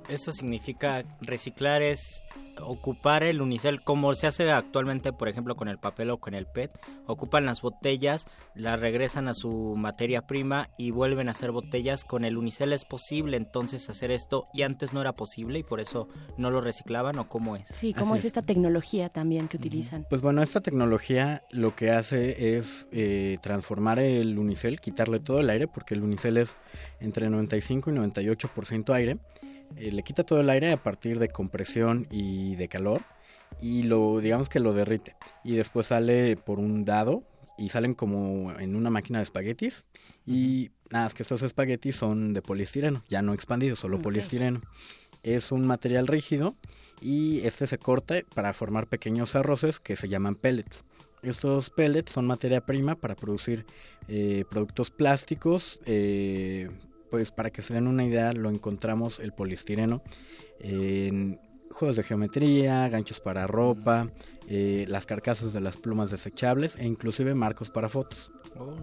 Eso 0.10 0.32
significa 0.32 1.04
reciclar 1.22 1.82
es 1.82 2.24
ocupar 2.62 3.24
el 3.24 3.42
unicel 3.42 3.82
como 3.82 4.14
se 4.14 4.28
hace 4.28 4.52
actualmente, 4.52 5.14
por 5.14 5.28
ejemplo, 5.28 5.56
con 5.56 5.68
el 5.68 5.78
papel 5.78 6.10
o 6.10 6.20
con 6.20 6.34
el 6.34 6.46
PET. 6.46 6.72
Ocupan 7.06 7.46
las 7.46 7.62
botellas, 7.62 8.26
las 8.54 8.80
regresan 8.80 9.28
a 9.28 9.34
su 9.34 9.76
materia 9.76 10.26
prima 10.26 10.70
y 10.78 10.92
vuelven 10.92 11.28
a 11.28 11.32
hacer 11.32 11.52
botellas. 11.52 12.04
Con 12.04 12.26
el 12.26 12.38
unicel 12.38 12.74
es 12.74 12.86
posible 12.86 13.38
entonces 13.38 13.90
hacer 13.90 14.12
esto 14.12 14.48
y 14.54 14.64
antes 14.64 14.94
no 14.94 15.02
era 15.02 15.14
posible 15.14 15.60
y 15.60 15.64
por 15.64 15.80
eso 15.80 16.08
no 16.38 16.52
lo 16.52 16.62
reciclaban 16.62 17.20
o 17.20 17.28
cómo 17.28 17.56
es. 17.56 17.68
Sí, 17.70 17.94
cómo 17.94 18.16
es, 18.16 18.26
esta 18.26 18.42
tecnología 18.42 19.10
también 19.10 19.48
que 19.48 19.58
utilizan. 19.58 20.06
Pues 20.10 20.22
bueno, 20.22 20.42
esta 20.42 20.62
tecnología 20.62 21.44
lo 21.52 21.76
que 21.76 21.92
hace 21.92 22.58
es 22.58 22.88
eh, 22.92 23.38
transformar 23.42 24.00
el 24.00 24.38
unicel, 24.38 24.80
quitarle 24.80 25.20
todo 25.20 25.40
el 25.40 25.50
aire 25.50 25.68
porque 25.68 25.94
el 25.94 26.04
unicel 26.04 26.38
es 26.38 26.56
entre 27.00 27.30
95 27.30 27.92
y 27.92 27.94
98% 27.94 28.94
aire 28.94 29.18
eh, 29.78 29.92
le 29.92 30.04
quita 30.04 30.24
todo 30.24 30.42
el 30.42 30.50
aire 30.50 30.72
a 30.72 30.78
partir 30.78 31.20
de 31.20 31.30
compresión 31.30 32.08
y 32.12 32.56
de 32.56 32.68
calor 32.68 33.02
y 33.62 33.84
lo 33.84 34.20
digamos 34.20 34.50
que 34.50 34.60
lo 34.60 34.74
derrite 34.74 35.16
y 35.44 35.56
después 35.56 35.88
sale 35.88 36.36
por 36.36 36.60
un 36.60 36.86
dado 36.86 37.24
y 37.58 37.70
salen 37.70 37.94
como 37.94 38.52
en 38.60 38.76
una 38.76 38.90
máquina 38.90 39.20
de 39.20 39.24
espaguetis 39.24 39.86
y 40.26 40.72
nada, 40.90 41.08
es 41.08 41.14
que 41.14 41.24
estos 41.24 41.42
espaguetis 41.42 41.96
son 41.96 42.34
de 42.34 42.42
poliestireno, 42.42 43.04
ya 43.10 43.22
no 43.22 43.34
expandido, 43.34 43.76
solo 43.76 44.02
poliestireno. 44.02 44.62
Es 45.24 45.52
un 45.52 45.66
material 45.66 46.08
rígido 46.08 46.56
y 47.02 47.40
este 47.42 47.68
se 47.68 47.78
corta 47.78 48.16
para 48.34 48.54
formar 48.54 48.88
pequeños 48.88 49.36
arroces 49.36 49.80
que 49.80 49.96
se 49.96 50.10
llaman 50.10 50.36
pellets. 50.36 50.84
Estos 51.22 51.70
pellets 51.70 52.12
son 52.12 52.28
materia 52.28 52.62
prima 52.62 52.96
para 52.96 53.16
producir 53.16 53.66
eh, 54.08 54.46
productos 54.50 54.92
plásticos, 54.92 55.80
eh, 55.86 56.70
pues 57.10 57.32
para 57.32 57.50
que 57.50 57.62
se 57.62 57.74
den 57.74 57.88
una 57.88 58.06
idea, 58.06 58.34
lo 58.34 58.50
encontramos 58.50 59.20
el 59.20 59.32
poliestireno 59.32 60.02
en 60.60 61.40
juegos 61.72 61.96
de 61.98 62.04
geometría, 62.04 62.88
ganchos 62.90 63.20
para 63.20 63.48
ropa, 63.48 64.08
eh, 64.48 64.86
las 64.88 65.06
carcasas 65.06 65.54
de 65.54 65.62
las 65.62 65.78
plumas 65.78 66.12
desechables 66.12 66.76
e 66.78 66.86
inclusive 66.86 67.36
marcos 67.36 67.70
para 67.70 67.90
fotos. 67.90 68.32
Oh. 68.58 68.76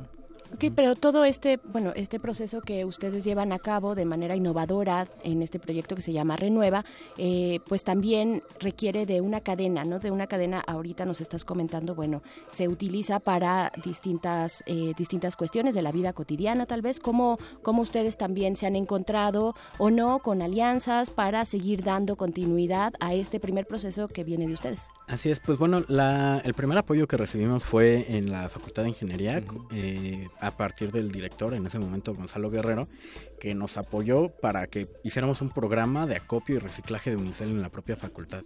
Ok, 0.54 0.66
pero 0.74 0.94
todo 0.94 1.24
este, 1.24 1.58
bueno, 1.64 1.92
este 1.96 2.20
proceso 2.20 2.60
que 2.60 2.84
ustedes 2.84 3.24
llevan 3.24 3.52
a 3.52 3.58
cabo 3.58 3.94
de 3.94 4.04
manera 4.04 4.36
innovadora 4.36 5.08
en 5.24 5.42
este 5.42 5.58
proyecto 5.58 5.96
que 5.96 6.02
se 6.02 6.12
llama 6.12 6.36
Renueva, 6.36 6.84
eh, 7.16 7.60
pues 7.66 7.84
también 7.84 8.42
requiere 8.60 9.06
de 9.06 9.22
una 9.22 9.40
cadena, 9.40 9.84
¿no? 9.84 9.98
De 9.98 10.10
una 10.10 10.26
cadena, 10.26 10.60
ahorita 10.60 11.06
nos 11.06 11.20
estás 11.22 11.44
comentando, 11.44 11.94
bueno, 11.94 12.22
se 12.50 12.68
utiliza 12.68 13.18
para 13.18 13.72
distintas, 13.82 14.62
eh, 14.66 14.92
distintas 14.96 15.36
cuestiones 15.36 15.74
de 15.74 15.82
la 15.82 15.90
vida 15.90 16.12
cotidiana, 16.12 16.66
tal 16.66 16.82
vez, 16.82 17.00
¿Cómo, 17.00 17.38
cómo 17.62 17.82
ustedes 17.82 18.18
también 18.18 18.56
se 18.56 18.66
han 18.66 18.76
encontrado 18.76 19.54
o 19.78 19.90
no 19.90 20.18
con 20.18 20.42
alianzas 20.42 21.10
para 21.10 21.44
seguir 21.44 21.82
dando 21.82 22.16
continuidad 22.16 22.92
a 23.00 23.14
este 23.14 23.40
primer 23.40 23.66
proceso 23.66 24.08
que 24.08 24.24
viene 24.24 24.46
de 24.46 24.54
ustedes. 24.54 24.88
Así 25.08 25.30
es, 25.30 25.40
pues 25.40 25.58
bueno, 25.58 25.84
la, 25.88 26.40
el 26.44 26.54
primer 26.54 26.78
apoyo 26.78 27.06
que 27.06 27.16
recibimos 27.16 27.64
fue 27.64 28.16
en 28.16 28.30
la 28.30 28.48
Facultad 28.48 28.82
de 28.82 28.90
Ingeniería, 28.90 29.42
a 30.42 30.50
partir 30.50 30.90
del 30.90 31.12
director, 31.12 31.54
en 31.54 31.64
ese 31.66 31.78
momento 31.78 32.14
Gonzalo 32.14 32.50
Guerrero, 32.50 32.88
que 33.40 33.54
nos 33.54 33.78
apoyó 33.78 34.28
para 34.28 34.66
que 34.66 34.88
hiciéramos 35.04 35.40
un 35.40 35.50
programa 35.50 36.06
de 36.06 36.16
acopio 36.16 36.56
y 36.56 36.58
reciclaje 36.58 37.10
de 37.10 37.16
unicel 37.16 37.50
en 37.50 37.62
la 37.62 37.68
propia 37.68 37.96
facultad. 37.96 38.42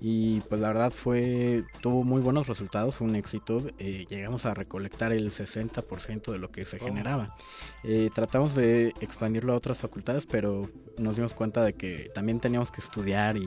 Y 0.00 0.40
pues 0.42 0.60
la 0.60 0.68
verdad 0.68 0.90
fue, 0.90 1.62
tuvo 1.80 2.02
muy 2.02 2.20
buenos 2.20 2.48
resultados, 2.48 2.96
fue 2.96 3.06
un 3.06 3.14
éxito. 3.14 3.62
Eh, 3.78 4.06
llegamos 4.08 4.44
a 4.44 4.54
recolectar 4.54 5.12
el 5.12 5.30
60% 5.30 6.32
de 6.32 6.38
lo 6.38 6.50
que 6.50 6.64
se 6.64 6.78
oh. 6.78 6.84
generaba. 6.84 7.36
Eh, 7.84 8.10
tratamos 8.12 8.56
de 8.56 8.88
expandirlo 9.00 9.52
a 9.52 9.56
otras 9.56 9.78
facultades, 9.78 10.26
pero 10.26 10.68
nos 10.98 11.14
dimos 11.14 11.32
cuenta 11.32 11.62
de 11.62 11.74
que 11.74 12.10
también 12.12 12.40
teníamos 12.40 12.72
que 12.72 12.80
estudiar 12.80 13.36
y 13.36 13.46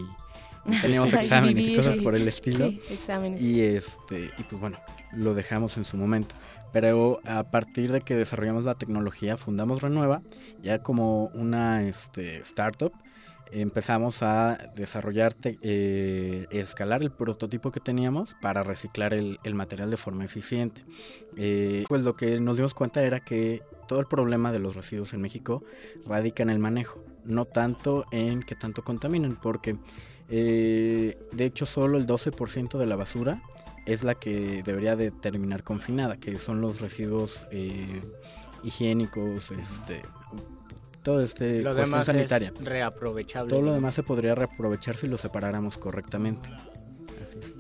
teníamos 0.82 1.12
exámenes 1.14 1.68
y 1.68 1.76
cosas 1.76 1.98
por 1.98 2.16
el 2.16 2.28
estilo. 2.30 2.70
Sí, 2.70 2.82
exámenes. 2.90 3.42
Y 3.42 3.62
este, 3.62 4.32
y 4.38 4.44
pues 4.44 4.62
bueno, 4.62 4.80
lo 5.12 5.34
dejamos 5.34 5.76
en 5.76 5.84
su 5.84 5.98
momento. 5.98 6.36
Pero 6.72 7.20
a 7.26 7.44
partir 7.50 7.92
de 7.92 8.02
que 8.02 8.16
desarrollamos 8.16 8.66
la 8.66 8.76
tecnología, 8.76 9.38
fundamos 9.38 9.82
Renueva, 9.82 10.22
ya 10.62 10.84
como 10.84 11.26
una 11.34 11.84
este, 11.84 12.38
startup, 12.42 12.94
empezamos 13.52 14.22
a 14.22 14.58
desarrollar, 14.76 15.36
eh, 15.44 16.46
escalar 16.52 17.02
el 17.02 17.12
prototipo 17.12 17.72
que 17.72 17.80
teníamos 17.80 18.36
para 18.42 18.64
reciclar 18.64 19.14
el, 19.14 19.40
material 19.54 19.90
de 19.90 19.98
forma 19.98 20.26
eficiente. 20.26 20.84
Eh, 21.36 21.86
pues 21.88 22.02
lo 22.02 22.16
que 22.16 22.40
nos 22.40 22.58
dimos 22.58 22.74
cuenta 22.74 23.02
era 23.04 23.20
que 23.20 23.64
todo 23.88 24.00
el 24.00 24.06
problema 24.06 24.52
de 24.52 24.60
los 24.60 24.76
residuos 24.76 25.14
en 25.14 25.22
México 25.22 25.64
radica 26.06 26.44
en 26.44 26.50
el 26.50 26.60
manejo, 26.60 27.04
no 27.26 27.46
tanto 27.46 28.06
en 28.12 28.44
que 28.44 28.56
tanto 28.56 28.84
contaminan, 28.84 29.36
porque 29.42 29.76
eh, 30.30 31.18
de 31.32 31.46
hecho 31.46 31.66
solo 31.66 31.98
el 31.98 32.06
12% 32.06 32.78
de 32.78 32.86
la 32.86 32.96
basura 32.96 33.42
es 33.90 34.04
la 34.04 34.16
que 34.16 34.62
debería 34.64 34.96
de 34.96 35.12
terminar 35.12 35.64
confinada, 35.64 36.18
que 36.18 36.38
son 36.38 36.62
los 36.62 36.80
residuos 36.80 37.46
eh, 37.52 38.02
higiénicos, 38.64 39.52
este, 39.52 40.02
todo 41.04 41.22
este 41.22 41.62
lo 41.62 41.74
demás 41.74 42.06
sanitaria. 42.06 42.54
reaprovechable. 42.62 43.50
Todo 43.50 43.62
lo 43.62 43.74
demás 43.74 43.96
se 43.96 44.04
podría 44.04 44.36
reaprovechar 44.36 44.96
si 44.96 45.08
lo 45.08 45.18
separáramos 45.18 45.78
correctamente. 45.78 46.50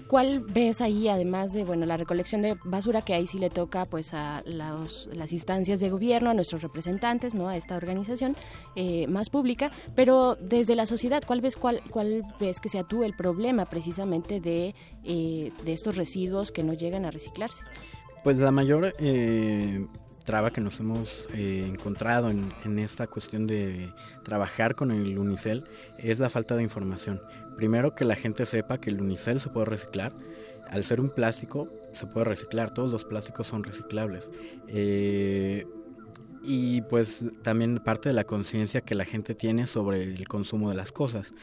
¿Cuál 0.09 0.39
ves 0.39 0.81
ahí, 0.81 1.07
además 1.07 1.53
de 1.53 1.63
bueno 1.63 1.85
la 1.85 1.95
recolección 1.95 2.41
de 2.41 2.57
basura, 2.63 3.03
que 3.03 3.13
ahí 3.13 3.27
sí 3.27 3.37
le 3.37 3.51
toca 3.51 3.85
pues 3.85 4.15
a 4.15 4.41
las 4.43 5.31
instancias 5.31 5.79
de 5.79 5.91
gobierno, 5.91 6.31
a 6.31 6.33
nuestros 6.33 6.63
representantes, 6.63 7.35
no 7.35 7.47
a 7.47 7.55
esta 7.55 7.75
organización 7.75 8.35
eh, 8.75 9.05
más 9.05 9.29
pública, 9.29 9.69
pero 9.95 10.35
desde 10.41 10.73
la 10.73 10.87
sociedad, 10.87 11.21
¿cuál 11.27 11.41
ves 11.41 11.55
cuál, 11.55 11.83
cuál 11.91 12.23
ves 12.39 12.59
que 12.59 12.69
sea 12.69 12.83
tú 12.85 13.03
el 13.03 13.13
problema 13.13 13.65
precisamente 13.65 14.39
de, 14.39 14.73
eh, 15.03 15.51
de 15.63 15.73
estos 15.73 15.95
residuos 15.95 16.51
que 16.51 16.63
no 16.63 16.73
llegan 16.73 17.05
a 17.05 17.11
reciclarse? 17.11 17.61
Pues 18.23 18.39
la 18.39 18.49
mayor 18.49 18.95
eh, 18.97 19.85
traba 20.25 20.49
que 20.49 20.59
nos 20.59 20.79
hemos 20.79 21.27
encontrado 21.35 22.31
en, 22.31 22.51
en, 22.65 22.79
esta 22.79 23.05
cuestión 23.05 23.45
de 23.45 23.93
trabajar 24.23 24.73
con 24.73 24.89
el 24.89 25.19
Unicel 25.19 25.65
es 25.99 26.17
la 26.17 26.31
falta 26.31 26.55
de 26.55 26.63
información 26.63 27.21
primero 27.59 27.93
que 27.93 28.05
la 28.05 28.15
gente 28.15 28.45
sepa 28.45 28.79
que 28.79 28.89
el 28.89 29.01
unicel 29.01 29.41
se 29.41 29.49
puede 29.49 29.65
reciclar. 29.65 30.13
Al 30.69 30.85
ser 30.85 31.01
un 31.01 31.09
plástico, 31.09 31.67
se 31.91 32.07
puede 32.07 32.23
reciclar. 32.23 32.73
Todos 32.73 32.89
los 32.89 33.03
plásticos 33.03 33.47
son 33.47 33.65
reciclables. 33.65 34.29
Eh, 34.69 35.67
y 36.41 36.79
pues 36.83 37.21
también 37.43 37.79
parte 37.79 38.07
de 38.07 38.13
la 38.13 38.23
conciencia 38.23 38.79
que 38.79 38.95
la 38.95 39.03
gente 39.03 39.35
tiene 39.35 39.67
sobre 39.67 40.03
el 40.03 40.25
consumo 40.25 40.69
de 40.69 40.77
las 40.77 40.93
cosas. 40.93 41.33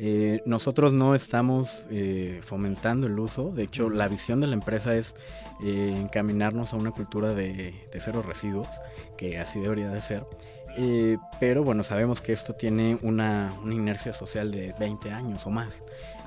Eh, 0.00 0.40
nosotros 0.46 0.94
no 0.94 1.14
estamos 1.14 1.84
eh, 1.90 2.40
fomentando 2.42 3.06
el 3.06 3.18
uso, 3.18 3.50
de 3.50 3.64
hecho 3.64 3.90
la 3.90 4.08
visión 4.08 4.40
de 4.40 4.46
la 4.46 4.54
empresa 4.54 4.96
es 4.96 5.14
encaminarnos 5.62 6.72
a 6.72 6.76
una 6.76 6.90
cultura 6.90 7.34
de, 7.34 7.74
de 7.92 8.00
cero 8.00 8.22
residuos, 8.26 8.68
que 9.18 9.38
así 9.38 9.60
debería 9.60 9.90
de 9.90 10.00
ser. 10.00 10.24
Eh, 10.78 11.16
pero 11.40 11.64
bueno, 11.64 11.82
sabemos 11.82 12.20
que 12.20 12.32
esto 12.32 12.54
tiene 12.54 12.98
una, 13.02 13.52
inercia 13.64 14.12
social 14.12 14.50
de 14.50 14.74
20 14.78 15.10
años 15.10 15.46
o 15.46 15.50
más. 15.50 15.82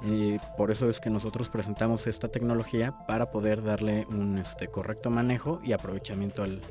Eh, 0.06 0.40
por 0.58 0.72
eso 0.72 0.90
es 0.90 1.00
que 1.00 1.10
nosotros 1.10 1.50
presentamos 1.50 2.08
esta 2.08 2.30
tecnología 2.30 2.94
para 3.08 3.32
poder 3.32 3.62
darle 3.62 4.08
un 4.10 4.38
este, 4.38 4.68
correcto 4.68 5.10
manejo 5.10 5.60
y 5.64 5.74
aprovechamiento 5.74 6.44
al, 6.44 6.62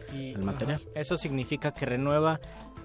material. 0.43 0.81
Eso 0.95 1.17
significa 1.19 1.73
que 1.73 1.87
Renueva, 1.87 2.41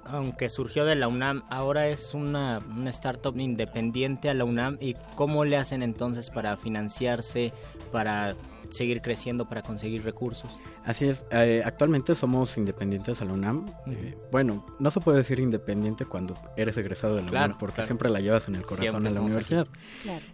aunque 0.05 0.49
surgió 0.49 0.85
de 0.85 0.95
la 0.95 1.07
UNAM, 1.07 1.43
ahora 1.49 1.87
es 1.87 2.13
una, 2.13 2.59
una 2.59 2.89
startup 2.89 3.37
independiente 3.39 4.29
a 4.29 4.33
la 4.33 4.45
UNAM. 4.45 4.77
¿Y 4.79 4.95
cómo 5.15 5.45
le 5.45 5.57
hacen 5.57 5.81
entonces 5.81 6.29
para 6.29 6.55
financiarse, 6.57 7.51
para 7.91 8.35
seguir 8.73 9.01
creciendo 9.01 9.47
para 9.47 9.61
conseguir 9.61 10.03
recursos. 10.03 10.59
Así 10.83 11.05
es, 11.05 11.25
eh, 11.31 11.61
actualmente 11.63 12.15
somos 12.15 12.57
independientes 12.57 13.21
a 13.21 13.25
la 13.25 13.33
UNAM. 13.33 13.67
Eh, 13.87 14.17
bueno, 14.31 14.65
no 14.79 14.91
se 14.91 14.99
puede 14.99 15.19
decir 15.19 15.39
independiente 15.39 16.05
cuando 16.05 16.37
eres 16.57 16.75
egresado 16.77 17.15
de 17.15 17.23
la 17.23 17.29
UNAM, 17.29 17.57
porque 17.57 17.83
siempre 17.85 18.09
la 18.09 18.19
llevas 18.19 18.47
en 18.47 18.55
el 18.55 18.63
corazón 18.63 19.03
de 19.03 19.11
la 19.11 19.21
universidad. 19.21 19.67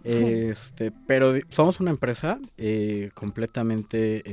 Este, 0.04 0.90
pero 1.06 1.34
somos 1.50 1.80
una 1.80 1.90
empresa 1.90 2.40
eh, 2.56 3.10
completamente 3.14 4.24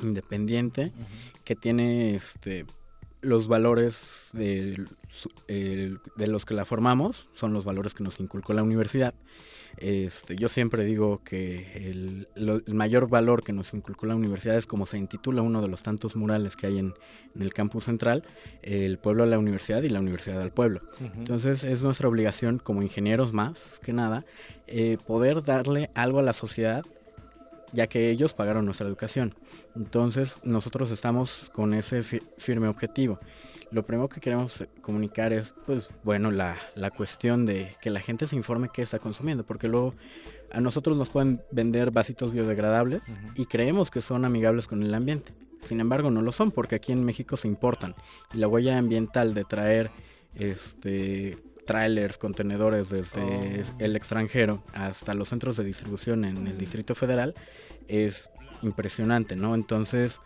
independiente 0.00 0.92
que 1.44 1.56
tiene 1.56 2.14
este, 2.14 2.64
los 3.20 3.48
valores 3.48 4.28
de, 4.32 4.86
de 5.48 6.26
los 6.26 6.44
que 6.44 6.54
la 6.54 6.64
formamos, 6.64 7.28
son 7.34 7.52
los 7.52 7.64
valores 7.64 7.94
que 7.94 8.04
nos 8.04 8.20
inculcó 8.20 8.52
la 8.52 8.62
universidad 8.62 9.14
este, 9.80 10.36
yo 10.36 10.48
siempre 10.48 10.84
digo 10.84 11.20
que 11.24 11.88
el, 11.88 12.28
mayor 12.66 13.08
valor 13.08 13.44
que 13.44 13.52
nos 13.52 13.72
inculcó 13.74 14.06
la 14.06 14.16
universidad 14.16 14.56
es 14.56 14.66
como 14.66 14.86
se 14.86 14.98
intitula 14.98 15.42
uno 15.42 15.62
de 15.62 15.68
los 15.68 15.82
tantos 15.82 16.16
murales 16.16 16.56
que 16.56 16.66
hay 16.66 16.78
en, 16.78 16.94
el 17.38 17.54
campus 17.54 17.84
central, 17.84 18.24
el 18.62 18.98
pueblo 18.98 19.22
a 19.22 19.26
la 19.26 19.38
universidad 19.38 19.82
y 19.82 19.88
la 19.88 20.00
universidad 20.00 20.42
al 20.42 20.50
pueblo. 20.50 20.80
Entonces 21.16 21.62
es 21.62 21.82
nuestra 21.82 22.08
obligación 22.08 22.58
como 22.58 22.82
ingenieros 22.82 23.32
más 23.32 23.78
que 23.84 23.92
nada 23.92 24.24
eh, 24.66 24.98
poder 25.06 25.42
darle 25.42 25.90
algo 25.94 26.18
a 26.18 26.22
la 26.22 26.32
sociedad 26.32 26.84
ya 27.72 27.86
que 27.86 28.10
ellos 28.10 28.32
pagaron 28.32 28.64
nuestra 28.64 28.88
educación. 28.88 29.34
Entonces 29.76 30.38
nosotros 30.42 30.90
estamos 30.90 31.50
con 31.52 31.74
ese 31.74 32.02
firme 32.02 32.66
objetivo 32.66 33.20
lo 33.70 33.84
primero 33.84 34.08
que 34.08 34.20
queremos 34.20 34.64
comunicar 34.80 35.32
es, 35.32 35.54
pues, 35.66 35.90
bueno, 36.02 36.30
la, 36.30 36.56
la 36.74 36.90
cuestión 36.90 37.46
de 37.46 37.76
que 37.80 37.90
la 37.90 38.00
gente 38.00 38.26
se 38.26 38.36
informe 38.36 38.70
qué 38.72 38.82
está 38.82 38.98
consumiendo, 38.98 39.44
porque 39.44 39.68
luego 39.68 39.92
a 40.52 40.60
nosotros 40.60 40.96
nos 40.96 41.08
pueden 41.08 41.42
vender 41.50 41.90
vasitos 41.90 42.32
biodegradables 42.32 43.02
y 43.34 43.46
creemos 43.46 43.90
que 43.90 44.00
son 44.00 44.24
amigables 44.24 44.66
con 44.66 44.82
el 44.82 44.94
ambiente. 44.94 45.32
Sin 45.60 45.80
embargo, 45.80 46.10
no 46.10 46.22
lo 46.22 46.32
son, 46.32 46.50
porque 46.50 46.76
aquí 46.76 46.92
en 46.92 47.04
México 47.04 47.36
se 47.36 47.48
importan. 47.48 47.94
Y 48.32 48.38
la 48.38 48.48
huella 48.48 48.78
ambiental 48.78 49.34
de 49.34 49.44
traer 49.44 49.90
este 50.34 51.36
trailers, 51.66 52.16
contenedores 52.16 52.88
desde 52.88 53.20
oh. 53.20 53.76
el 53.78 53.94
extranjero 53.94 54.64
hasta 54.72 55.12
los 55.12 55.28
centros 55.28 55.56
de 55.58 55.64
distribución 55.64 56.24
en 56.24 56.46
el 56.46 56.56
Distrito 56.56 56.94
Federal 56.94 57.34
es 57.88 58.30
impresionante, 58.62 59.36
¿no? 59.36 59.54
Entonces, 59.54 60.20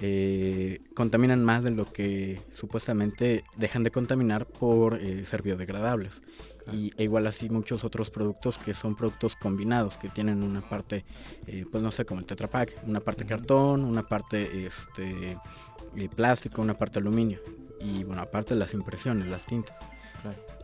eh, 0.00 0.80
contaminan 0.94 1.44
más 1.44 1.62
de 1.64 1.70
lo 1.70 1.92
que 1.92 2.40
supuestamente 2.52 3.44
dejan 3.56 3.82
de 3.82 3.90
contaminar 3.90 4.46
por 4.46 4.94
eh, 4.94 5.24
ser 5.26 5.42
biodegradables. 5.42 6.20
Y 6.72 6.92
e 6.96 7.04
igual 7.04 7.26
así 7.26 7.48
muchos 7.48 7.84
otros 7.84 8.10
productos 8.10 8.58
que 8.58 8.74
son 8.74 8.94
productos 8.94 9.36
combinados, 9.36 9.96
que 9.96 10.08
tienen 10.08 10.42
una 10.42 10.60
parte, 10.60 11.04
eh, 11.46 11.64
pues 11.70 11.82
no 11.82 11.90
sé, 11.90 12.04
como 12.04 12.20
el 12.20 12.26
Tetra 12.26 12.48
Pak, 12.48 12.74
una 12.86 13.00
parte 13.00 13.24
cartón, 13.24 13.84
una 13.84 14.02
parte 14.02 14.66
este, 14.66 15.38
eh, 15.96 16.08
plástico, 16.14 16.60
una 16.60 16.74
parte 16.74 16.98
aluminio. 16.98 17.40
Y 17.80 18.04
bueno, 18.04 18.22
aparte 18.22 18.54
las 18.54 18.74
impresiones, 18.74 19.28
las 19.28 19.46
tintas. 19.46 19.76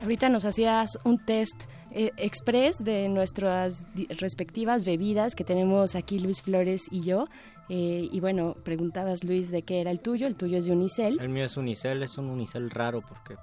Ahorita 0.00 0.28
nos 0.28 0.44
hacías 0.44 0.98
un 1.04 1.24
test 1.24 1.64
eh, 1.94 2.11
express 2.16 2.83
de 2.83 3.09
nuestras 3.09 3.85
respectivas 4.18 4.85
bebidas 4.85 5.35
que 5.35 5.44
tenemos 5.44 5.94
aquí 5.94 6.18
Luis 6.18 6.42
Flores 6.42 6.88
y 6.90 7.00
yo. 7.00 7.28
Eh, 7.68 8.09
y 8.11 8.20
bueno, 8.20 8.57
preguntabas 8.64 9.24
Luis 9.24 9.50
de 9.50 9.62
qué 9.62 9.80
era 9.80 9.90
el 9.90 10.00
tuyo, 10.00 10.26
el 10.26 10.37
tuyo 10.37 10.59
es 10.59 10.66
de 10.66 10.72
Unicel. 10.72 11.18
El 11.20 11.28
mío 11.28 11.44
es 11.44 11.57
Unicel, 11.57 12.02
es 12.02 12.18
un 12.18 12.30
Unicel 12.30 12.68
raro 12.70 13.00
porque 13.00 13.37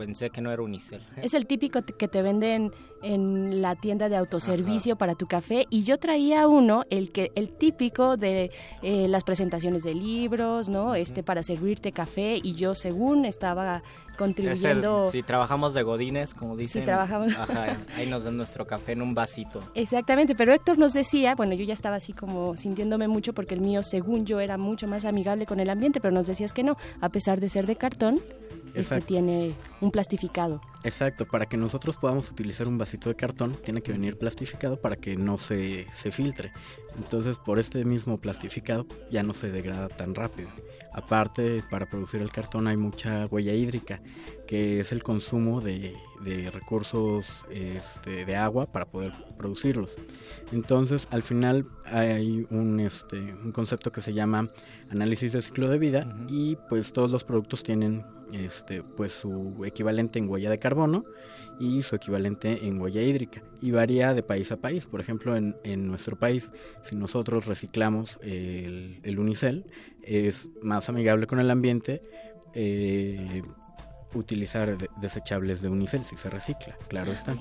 pensé 0.00 0.30
que 0.30 0.40
no 0.40 0.50
era 0.50 0.62
Unicel. 0.62 1.02
Es 1.20 1.34
el 1.34 1.46
típico 1.46 1.82
que 1.82 2.08
te 2.08 2.22
venden 2.22 2.72
en 3.02 3.60
la 3.60 3.76
tienda 3.76 4.08
de 4.08 4.16
autoservicio 4.16 4.96
para 4.96 5.14
tu 5.14 5.26
café 5.26 5.66
y 5.68 5.82
yo 5.82 5.98
traía 5.98 6.48
uno, 6.48 6.84
el 6.88 7.12
que 7.12 7.32
el 7.34 7.50
típico 7.50 8.16
de 8.16 8.50
eh, 8.82 9.08
las 9.08 9.24
presentaciones 9.24 9.82
de 9.82 9.94
libros, 9.94 10.70
¿no? 10.70 10.94
Este 10.94 11.22
para 11.22 11.42
servirte 11.42 11.92
café 11.92 12.40
y 12.42 12.54
yo 12.54 12.74
según 12.74 13.26
estaba 13.26 13.82
contribuyendo. 14.16 15.10
si 15.10 15.22
trabajamos 15.22 15.74
de 15.74 15.82
godines, 15.82 16.32
como 16.32 16.56
dicen. 16.56 16.82
Si 16.82 16.86
trabajamos. 16.86 17.34
ahí 17.94 18.06
nos 18.06 18.24
dan 18.24 18.38
nuestro 18.38 18.66
café 18.66 18.92
en 18.92 19.02
un 19.02 19.14
vasito. 19.14 19.60
Exactamente, 19.74 20.34
pero 20.34 20.54
Héctor 20.54 20.78
nos 20.78 20.94
decía, 20.94 21.34
bueno, 21.34 21.52
yo 21.52 21.64
ya 21.64 21.74
estaba 21.74 21.96
así 21.96 22.14
como 22.14 22.56
sintiéndome 22.56 23.06
mucho 23.06 23.34
porque 23.34 23.54
el 23.54 23.60
mío, 23.60 23.82
según 23.82 24.24
yo, 24.24 24.40
era 24.40 24.56
mucho 24.56 24.88
más 24.88 25.04
amigable 25.04 25.44
con 25.44 25.60
el 25.60 25.68
ambiente, 25.68 26.00
pero 26.00 26.12
nos 26.12 26.26
decías 26.26 26.54
que 26.54 26.62
no, 26.62 26.78
a 27.02 27.10
pesar 27.10 27.38
de 27.38 27.50
ser 27.50 27.66
de 27.66 27.76
cartón, 27.76 28.20
este 28.74 29.00
tiene 29.00 29.54
un 29.80 29.90
plastificado. 29.90 30.60
Exacto, 30.84 31.26
para 31.26 31.46
que 31.46 31.56
nosotros 31.56 31.96
podamos 31.96 32.30
utilizar 32.30 32.68
un 32.68 32.78
vasito 32.78 33.08
de 33.08 33.16
cartón 33.16 33.56
tiene 33.64 33.82
que 33.82 33.92
venir 33.92 34.18
plastificado 34.18 34.80
para 34.80 34.96
que 34.96 35.16
no 35.16 35.38
se, 35.38 35.86
se 35.94 36.10
filtre. 36.10 36.52
Entonces 36.96 37.38
por 37.38 37.58
este 37.58 37.84
mismo 37.84 38.18
plastificado 38.18 38.86
ya 39.10 39.22
no 39.22 39.34
se 39.34 39.50
degrada 39.50 39.88
tan 39.88 40.14
rápido. 40.14 40.48
Aparte, 40.92 41.62
para 41.70 41.86
producir 41.86 42.20
el 42.20 42.32
cartón 42.32 42.66
hay 42.66 42.76
mucha 42.76 43.26
huella 43.26 43.52
hídrica, 43.52 44.00
que 44.48 44.80
es 44.80 44.90
el 44.90 45.02
consumo 45.02 45.60
de, 45.60 45.94
recursos 46.52 47.44
este, 47.50 48.24
de 48.24 48.36
agua 48.36 48.66
para 48.66 48.86
poder 48.86 49.12
producirlos. 49.38 49.94
Entonces, 50.52 51.06
al 51.12 51.22
final 51.22 51.66
hay 51.84 52.46
un, 52.50 52.80
este, 52.80 53.18
un 53.18 53.52
concepto 53.52 53.92
que 53.92 54.00
se 54.00 54.12
llama 54.12 54.50
análisis 54.90 55.32
de 55.32 55.42
ciclo 55.42 55.68
de 55.68 55.78
vida 55.78 56.16
y 56.28 56.56
pues 56.68 56.92
todos 56.92 57.10
los 57.10 57.22
productos 57.22 57.62
tienen 57.62 58.04
este, 58.32 58.82
pues 58.82 59.12
su 59.12 59.64
equivalente 59.64 60.18
en 60.18 60.28
huella 60.28 60.50
de 60.50 60.58
carbono 60.58 61.04
y 61.58 61.82
su 61.82 61.94
equivalente 61.94 62.66
en 62.66 62.80
huella 62.80 63.02
hídrica 63.02 63.42
y 63.60 63.70
varía 63.70 64.14
de 64.14 64.22
país 64.22 64.50
a 64.52 64.56
país. 64.56 64.86
Por 64.86 65.00
ejemplo, 65.00 65.36
en, 65.36 65.56
en 65.64 65.86
nuestro 65.86 66.18
país, 66.18 66.50
si 66.82 66.96
nosotros 66.96 67.46
reciclamos 67.46 68.18
el, 68.22 69.00
el, 69.02 69.18
unicel, 69.18 69.66
es 70.02 70.48
más 70.62 70.88
amigable 70.88 71.26
con 71.26 71.38
el 71.38 71.50
ambiente. 71.50 72.02
Eh, 72.54 73.42
utilizar 74.14 74.76
desechables 75.00 75.60
de 75.62 75.68
unicel 75.68 76.04
si 76.04 76.16
se 76.16 76.28
recicla, 76.28 76.76
claro 76.88 77.12
está. 77.12 77.36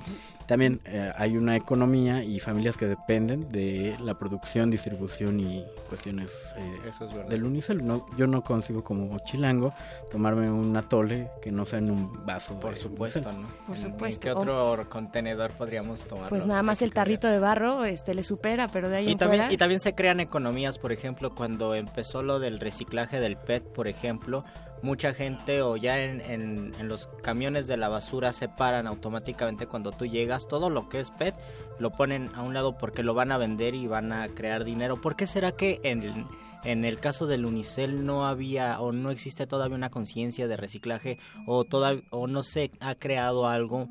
También 0.50 0.82
eh, 0.86 1.14
hay 1.16 1.38
una 1.38 1.56
economía 1.56 2.24
y 2.24 2.40
familias 2.40 2.76
que 2.76 2.88
dependen 2.88 3.52
de 3.52 3.96
la 4.02 4.18
producción, 4.18 4.72
distribución 4.72 5.40
y 5.40 5.64
cuestiones 5.88 6.32
eh, 6.58 7.26
del 7.30 7.44
unicel. 7.44 7.86
No, 7.86 8.08
yo 8.18 8.26
no 8.26 8.42
consigo 8.42 8.84
como 8.84 9.20
chilango 9.20 9.76
tomarme 10.10 10.50
un 10.50 10.76
atole 10.76 11.30
que 11.40 11.52
no 11.52 11.68
sea 11.68 11.78
en 11.78 11.92
un 11.92 12.26
vaso. 12.26 12.60
Por 12.60 12.76
supuesto, 12.76 13.32
¿no? 13.32 13.48
Por 13.68 13.78
supuesto. 13.78 14.22
¿Qué 14.22 14.32
otro 14.32 14.90
contenedor 14.90 15.52
podríamos 15.52 16.02
tomar? 16.02 16.30
Pues 16.30 16.48
nada 16.48 16.64
más 16.64 16.82
el 16.82 16.94
tarrito 16.94 17.28
de 17.28 17.38
barro 17.38 17.86
este 17.86 18.16
le 18.16 18.24
supera, 18.24 18.70
pero 18.70 18.90
de 18.90 18.98
ahí 18.98 19.10
y 19.10 19.12
en 19.12 19.18
también, 19.20 19.42
fuera... 19.42 19.54
Y 19.54 19.58
también 19.58 19.80
se 19.80 19.94
crean 19.94 20.20
economías, 20.20 20.80
por 20.80 20.92
ejemplo, 20.92 21.36
cuando 21.36 21.76
empezó 21.76 22.24
lo 22.24 22.40
del 22.40 22.60
reciclaje 22.60 23.20
del 23.20 23.38
PET, 23.38 23.66
por 23.66 23.88
ejemplo, 23.88 24.44
mucha 24.82 25.14
gente 25.14 25.62
o 25.62 25.78
ya 25.78 26.04
en, 26.04 26.22
en, 26.22 26.88
los 26.88 27.08
camiones 27.22 27.68
de 27.68 27.78
la 27.78 27.90
basura 27.90 28.34
se 28.34 28.48
paran 28.48 28.88
automáticamente 28.88 29.68
cuando 29.68 29.92
tú 29.92 30.06
llegas. 30.06 30.48
Todo 30.48 30.70
lo 30.70 30.90
que 30.90 31.00
es 31.00 31.12
PET 31.12 31.36
lo 31.80 31.92
ponen 31.92 32.30
a 32.36 32.44
un 32.44 32.54
lado 32.54 32.78
porque 32.78 33.04
lo 33.04 33.14
van 33.14 33.32
a 33.32 33.38
vender 33.38 33.76
y 33.76 33.88
van 33.88 34.12
a 34.12 34.28
crear 34.30 34.64
dinero. 34.64 34.98
¿Por 34.98 35.16
qué 35.16 35.28
será 35.28 35.52
que 35.52 35.80
en, 35.84 36.26
en 36.64 36.86
el 36.86 37.00
caso 37.00 37.28
del 37.28 37.46
Unicel 37.46 38.06
no 38.06 38.26
había 38.26 38.80
o 38.80 38.92
no 38.92 39.12
existe 39.12 39.48
todavía 39.48 39.76
una 39.76 39.90
conciencia 39.90 40.48
de 40.48 40.58
reciclaje 40.58 41.20
o, 41.46 41.64
toda, 41.64 41.96
o 42.10 42.28
no 42.28 42.44
se 42.44 42.72
ha 42.80 42.96
creado 42.96 43.48
algo 43.48 43.90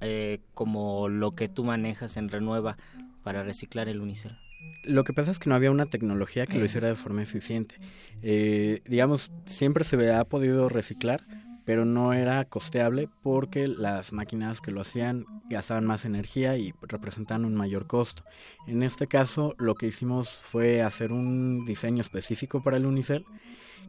eh, 0.00 0.40
como 0.54 1.08
lo 1.08 1.32
que 1.32 1.48
tú 1.48 1.64
manejas 1.64 2.16
en 2.16 2.28
Renueva 2.28 2.76
para 3.22 3.42
reciclar 3.42 3.88
el 3.88 4.00
Unicel? 4.00 4.36
Lo 4.84 5.04
que 5.04 5.12
pasa 5.12 5.30
es 5.30 5.38
que 5.38 5.48
no 5.48 5.54
había 5.54 5.70
una 5.70 5.86
tecnología 5.86 6.46
que 6.46 6.58
lo 6.58 6.64
hiciera 6.64 6.88
de 6.88 6.96
forma 6.96 7.22
eficiente. 7.22 7.76
Eh, 8.22 8.80
digamos, 8.86 9.30
siempre 9.44 9.84
se 9.84 10.12
ha 10.12 10.24
podido 10.24 10.68
reciclar, 10.68 11.24
pero 11.64 11.84
no 11.84 12.14
era 12.14 12.44
costeable 12.46 13.08
porque 13.22 13.68
las 13.68 14.12
máquinas 14.12 14.60
que 14.60 14.70
lo 14.70 14.80
hacían 14.80 15.26
gastaban 15.50 15.84
más 15.84 16.04
energía 16.04 16.56
y 16.56 16.72
representaban 16.82 17.44
un 17.44 17.54
mayor 17.54 17.86
costo. 17.86 18.24
En 18.66 18.82
este 18.82 19.06
caso, 19.06 19.54
lo 19.58 19.74
que 19.74 19.86
hicimos 19.86 20.44
fue 20.50 20.82
hacer 20.82 21.12
un 21.12 21.64
diseño 21.66 22.00
específico 22.00 22.62
para 22.62 22.78
el 22.78 22.86
Unicel 22.86 23.26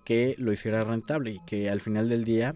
que 0.04 0.36
lo 0.38 0.52
hiciera 0.52 0.84
rentable 0.84 1.32
y 1.32 1.40
que 1.46 1.70
al 1.70 1.82
final 1.82 2.10
del 2.10 2.26
día 2.26 2.56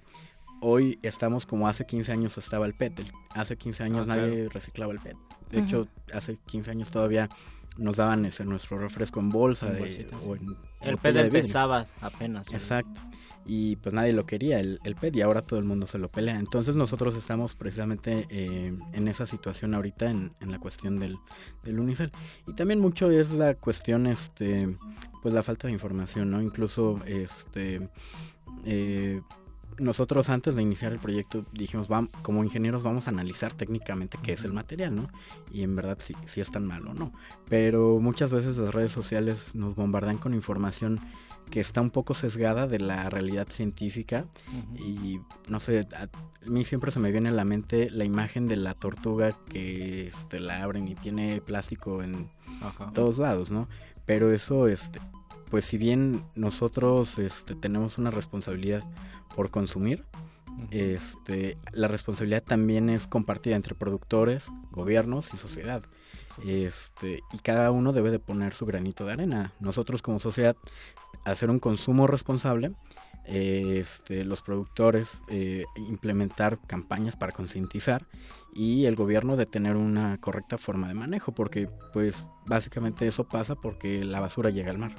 hoy 0.61 0.97
estamos 1.03 1.45
como 1.45 1.67
hace 1.67 1.85
15 1.85 2.11
años 2.11 2.37
estaba 2.37 2.65
el 2.65 2.73
PET. 2.73 3.05
Hace 3.35 3.57
15 3.57 3.83
años 3.83 4.07
ah, 4.09 4.15
nadie 4.15 4.49
reciclaba 4.49 4.93
el 4.93 4.99
PET. 4.99 5.15
De 5.51 5.59
hecho, 5.59 5.87
hace 6.13 6.37
15 6.47 6.71
años 6.71 6.89
todavía 6.89 7.29
nos 7.77 7.97
daban 7.97 8.25
ese 8.25 8.45
nuestro 8.45 8.77
refresco 8.77 9.19
en 9.19 9.29
bolsa 9.29 9.69
de, 9.69 10.07
o 10.25 10.35
en 10.35 10.55
el 10.81 10.97
PET 10.97 11.15
empezaba 11.17 11.87
apenas 12.01 12.51
exacto. 12.51 13.01
Y 13.45 13.75
pues 13.77 13.93
nadie 13.93 14.13
lo 14.13 14.25
quería 14.25 14.61
el, 14.61 14.79
el 14.85 14.95
PET 14.95 15.17
y 15.17 15.21
ahora 15.21 15.41
todo 15.41 15.59
el 15.59 15.65
mundo 15.65 15.85
se 15.85 15.97
lo 15.97 16.09
pelea. 16.09 16.39
Entonces 16.39 16.75
nosotros 16.75 17.15
estamos 17.15 17.55
precisamente 17.55 18.25
eh, 18.29 18.73
en 18.93 19.07
esa 19.09 19.27
situación 19.27 19.73
ahorita 19.73 20.09
en, 20.09 20.31
en 20.39 20.51
la 20.51 20.59
cuestión 20.59 20.97
del, 20.97 21.17
del 21.63 21.79
unicel. 21.79 22.11
Y 22.47 22.53
también 22.53 22.79
mucho 22.79 23.11
es 23.11 23.31
la 23.31 23.55
cuestión 23.55 24.07
este 24.07 24.77
pues 25.21 25.33
la 25.33 25.43
falta 25.43 25.67
de 25.67 25.73
información 25.73 26.31
no 26.31 26.41
incluso 26.41 26.99
este 27.05 27.89
eh, 28.65 29.21
nosotros 29.77 30.29
antes 30.29 30.55
de 30.55 30.61
iniciar 30.61 30.91
el 30.93 30.99
proyecto 30.99 31.45
dijimos, 31.51 31.87
vamos, 31.87 32.09
como 32.21 32.43
ingenieros 32.43 32.83
vamos 32.83 33.07
a 33.07 33.11
analizar 33.11 33.53
técnicamente 33.53 34.17
qué 34.21 34.33
es 34.33 34.43
el 34.43 34.53
material, 34.53 34.95
¿no? 34.95 35.09
Y 35.51 35.63
en 35.63 35.75
verdad 35.75 35.97
si, 35.99 36.15
si 36.25 36.41
es 36.41 36.51
tan 36.51 36.65
malo 36.65 36.91
o 36.91 36.93
no. 36.93 37.11
Pero 37.49 37.99
muchas 37.99 38.31
veces 38.31 38.57
las 38.57 38.73
redes 38.73 38.91
sociales 38.91 39.53
nos 39.53 39.75
bombardean 39.75 40.17
con 40.17 40.33
información 40.33 40.99
que 41.49 41.59
está 41.59 41.81
un 41.81 41.91
poco 41.91 42.13
sesgada 42.13 42.67
de 42.67 42.79
la 42.79 43.09
realidad 43.09 43.47
científica 43.49 44.25
y 44.75 45.19
no 45.47 45.59
sé, 45.59 45.87
a 45.95 46.09
mí 46.47 46.65
siempre 46.65 46.91
se 46.91 46.99
me 46.99 47.11
viene 47.11 47.29
a 47.29 47.33
la 47.33 47.45
mente 47.45 47.89
la 47.91 48.05
imagen 48.05 48.47
de 48.47 48.55
la 48.55 48.73
tortuga 48.73 49.31
que 49.49 50.07
este, 50.07 50.39
la 50.39 50.63
abren 50.63 50.87
y 50.87 50.95
tiene 50.95 51.41
plástico 51.41 52.01
en 52.01 52.29
todos 52.93 53.17
lados, 53.17 53.51
¿no? 53.51 53.67
Pero 54.05 54.31
eso, 54.31 54.67
este, 54.67 54.99
pues 55.49 55.65
si 55.65 55.77
bien 55.77 56.23
nosotros 56.35 57.19
este, 57.19 57.55
tenemos 57.55 57.97
una 57.97 58.09
responsabilidad 58.09 58.83
por 59.35 59.49
consumir, 59.49 60.05
este, 60.71 61.57
la 61.71 61.87
responsabilidad 61.87 62.43
también 62.43 62.89
es 62.89 63.07
compartida 63.07 63.55
entre 63.55 63.75
productores, 63.75 64.45
gobiernos 64.71 65.33
y 65.33 65.37
sociedad. 65.37 65.83
Este, 66.45 67.19
y 67.31 67.37
cada 67.39 67.71
uno 67.71 67.93
debe 67.93 68.11
de 68.11 68.19
poner 68.19 68.53
su 68.53 68.65
granito 68.65 69.05
de 69.05 69.13
arena. 69.13 69.53
Nosotros 69.59 70.01
como 70.01 70.19
sociedad, 70.19 70.55
hacer 71.25 71.49
un 71.49 71.59
consumo 71.59 72.07
responsable, 72.07 72.71
este, 73.25 74.25
los 74.25 74.41
productores 74.41 75.07
eh, 75.29 75.63
implementar 75.75 76.59
campañas 76.67 77.15
para 77.15 77.31
concientizar 77.31 78.05
y 78.53 78.85
el 78.85 78.95
gobierno 78.95 79.37
de 79.37 79.45
tener 79.45 79.77
una 79.77 80.17
correcta 80.19 80.57
forma 80.57 80.87
de 80.87 80.93
manejo, 80.93 81.31
porque 81.31 81.69
pues 81.93 82.27
básicamente 82.45 83.07
eso 83.07 83.23
pasa 83.23 83.55
porque 83.55 84.03
la 84.03 84.19
basura 84.19 84.49
llega 84.49 84.71
al 84.71 84.77
mar. 84.77 84.93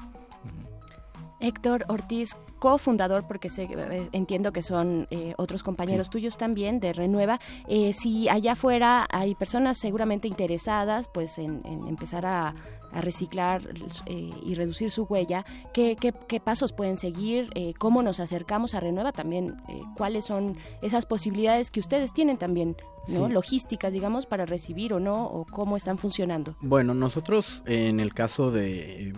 Héctor 1.45 1.85
Ortiz, 1.89 2.37
cofundador, 2.59 3.27
porque 3.27 3.51
sé, 3.51 3.69
eh, 3.71 4.09
entiendo 4.13 4.51
que 4.51 4.63
son 4.63 5.07
eh, 5.11 5.35
otros 5.37 5.63
compañeros 5.63 6.09
tuyos 6.09 6.39
también 6.39 6.81
de 6.81 6.95
Renueva. 6.95 7.39
Eh, 7.69 7.93
si 7.93 8.31
allá 8.31 8.53
afuera 8.53 9.07
hay 9.11 9.35
personas 9.35 9.77
seguramente 9.77 10.27
interesadas 10.27 11.07
pues 11.13 11.37
en, 11.37 11.61
empezar 11.87 12.25
a, 12.25 12.55
reciclar 12.95 13.71
y 14.07 14.55
reducir 14.55 14.89
su 14.93 15.03
huella, 15.03 15.45
¿qué, 15.73 15.97
qué, 15.97 16.39
pasos 16.39 16.73
pueden 16.73 16.97
seguir? 16.97 17.51
¿Cómo 17.77 18.05
nos 18.05 18.21
acercamos 18.21 18.73
a 18.77 18.79
Renueva 18.79 19.11
también? 19.11 19.57
¿Cuáles 19.97 20.27
son 20.27 20.57
esas 20.81 21.05
posibilidades 21.05 21.73
que 21.73 21.81
ustedes 21.81 22.13
tienen 22.13 22.39
también? 22.39 22.77
¿no? 23.09 23.29
logísticas, 23.29 23.93
digamos, 23.93 24.27
para 24.27 24.47
recibir 24.47 24.95
o 24.95 25.01
no, 25.01 25.27
o 25.27 25.45
cómo 25.45 25.77
están 25.77 25.99
funcionando. 25.99 26.55
Bueno, 26.61 26.95
nosotros 26.95 27.65
en 27.67 27.99
el 27.99 28.15
caso 28.15 28.53
de 28.53 29.13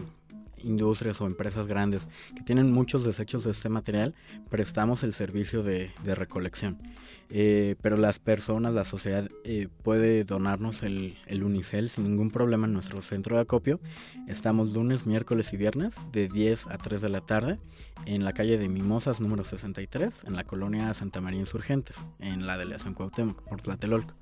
industrias 0.67 1.21
o 1.21 1.27
empresas 1.27 1.67
grandes 1.67 2.07
que 2.35 2.43
tienen 2.43 2.73
muchos 2.73 3.05
desechos 3.05 3.45
de 3.45 3.53
este 3.53 3.69
material, 3.69 4.15
prestamos 4.51 5.03
el 5.03 5.15
servicio 5.15 5.63
de, 5.63 5.91
recolección. 6.05 6.79
Eh, 7.29 7.75
pero 7.83 7.97
las 7.97 8.19
personas, 8.19 8.73
la 8.73 8.85
sociedad 8.85 9.29
eh, 9.45 9.69
puede 9.83 10.25
donarnos 10.25 10.83
el, 10.83 11.19
el, 11.27 11.43
unicel 11.43 11.91
sin 11.91 12.05
ningún 12.05 12.31
problema 12.31 12.67
en 12.67 12.73
nuestro 12.73 13.03
centro 13.03 13.37
de 13.37 13.43
acopio. 13.43 13.81
Estamos 14.29 14.73
lunes, 14.73 15.07
miércoles 15.07 15.53
y 15.53 15.57
viernes 15.57 15.95
de 16.13 16.29
10 16.29 16.69
a 16.69 16.79
3 16.79 17.03
de 17.03 17.09
la 17.09 17.21
tarde 17.21 17.59
en 18.05 18.25
la 18.25 18.33
calle 18.33 18.59
de 18.59 18.69
Mimosas 18.69 19.21
número 19.21 19.45
63 19.45 20.25
en 20.27 20.37
la 20.37 20.45
colonia 20.45 20.93
Santa 20.95 21.21
María 21.21 21.41
Insurgentes 21.41 21.97
en 22.21 22.47
la 22.47 22.57
delegación 22.57 22.95
Cuauhtémoc 22.95 23.43
por 23.43 23.63
Tlatelolco. 23.63 24.15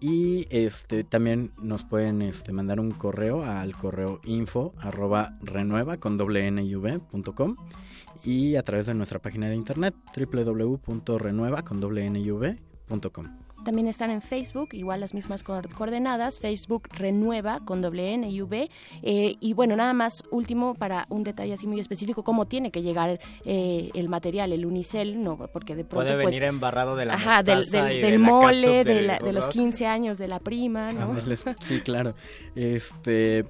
Y 0.00 0.46
este 0.48 1.04
también 1.04 1.52
nos 1.60 1.84
pueden 1.84 2.22
este, 2.22 2.52
mandar 2.52 2.80
un 2.80 2.90
correo 2.90 3.44
al 3.44 3.76
correo 3.76 4.20
info 4.24 4.72
arroba 4.78 5.36
renueva 5.42 5.98
con 5.98 6.16
doble 6.16 6.46
n 6.46 6.64
y 8.24 8.56
a 8.56 8.62
través 8.62 8.86
de 8.86 8.94
nuestra 8.94 9.18
página 9.18 9.48
de 9.48 9.56
internet 9.56 9.94
www.renueva 10.16 11.62
con 11.62 11.80
doble 11.80 12.06
n 12.06 12.22
también 13.64 13.88
están 13.88 14.10
en 14.10 14.22
Facebook, 14.22 14.70
igual 14.72 15.00
las 15.00 15.14
mismas 15.14 15.42
coordenadas, 15.42 16.38
Facebook 16.38 16.88
Renueva 16.92 17.60
con 17.64 17.82
doble 17.82 18.12
N 18.14 18.28
y 18.28 18.42
V. 18.42 18.70
Eh, 19.02 19.36
y 19.40 19.52
bueno, 19.52 19.76
nada 19.76 19.92
más 19.92 20.24
último 20.30 20.74
para 20.74 21.06
un 21.10 21.24
detalle 21.24 21.52
así 21.52 21.66
muy 21.66 21.80
específico, 21.80 22.22
cómo 22.22 22.46
tiene 22.46 22.70
que 22.70 22.82
llegar 22.82 23.20
eh, 23.44 23.90
el 23.94 24.08
material, 24.08 24.52
el 24.52 24.66
unicel, 24.66 25.22
no, 25.22 25.36
porque 25.52 25.76
de 25.76 25.84
pronto... 25.84 26.06
Puede 26.06 26.22
pues, 26.22 26.34
venir 26.34 26.44
embarrado 26.44 26.96
de 26.96 27.06
la 27.06 27.14
Ajá, 27.14 27.42
del, 27.42 27.68
del, 27.70 28.18
mole, 28.18 28.84
de, 28.84 29.32
los 29.32 29.48
15 29.48 29.86
años 29.86 30.18
de 30.18 30.28
la 30.28 30.40
prima, 30.40 30.92
¿no? 30.92 31.16
Sí, 31.60 31.80
claro. 31.80 32.14
Este 32.54 33.46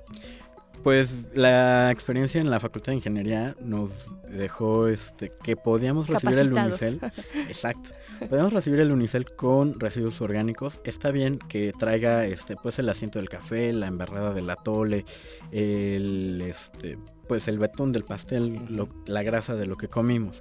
Pues 0.82 1.26
la 1.34 1.90
experiencia 1.90 2.40
en 2.40 2.48
la 2.50 2.58
Facultad 2.58 2.92
de 2.92 2.96
Ingeniería 2.96 3.54
nos 3.60 4.10
dejó 4.28 4.88
este 4.88 5.30
que 5.42 5.56
podíamos 5.56 6.08
recibir 6.08 6.38
el 6.38 6.52
Unicel. 6.52 7.00
Exacto. 7.48 7.90
Podíamos 8.28 8.52
recibir 8.52 8.80
el 8.80 8.90
Unicel 8.90 9.26
con 9.34 9.78
residuos 9.78 10.20
orgánicos. 10.20 10.80
Está 10.84 11.10
bien 11.10 11.38
que 11.38 11.72
traiga 11.78 12.24
este 12.24 12.56
pues 12.56 12.78
el 12.78 12.88
asiento 12.88 13.18
del 13.18 13.28
café, 13.28 13.72
la 13.72 13.88
embarrada 13.88 14.32
del 14.32 14.48
atole, 14.48 15.04
el 15.52 16.42
este 16.46 16.98
pues 17.28 17.46
el 17.46 17.58
betún 17.58 17.92
del 17.92 18.04
pastel, 18.04 18.60
la 19.06 19.22
grasa 19.22 19.54
de 19.54 19.66
lo 19.66 19.76
que 19.76 19.88
comimos 19.88 20.40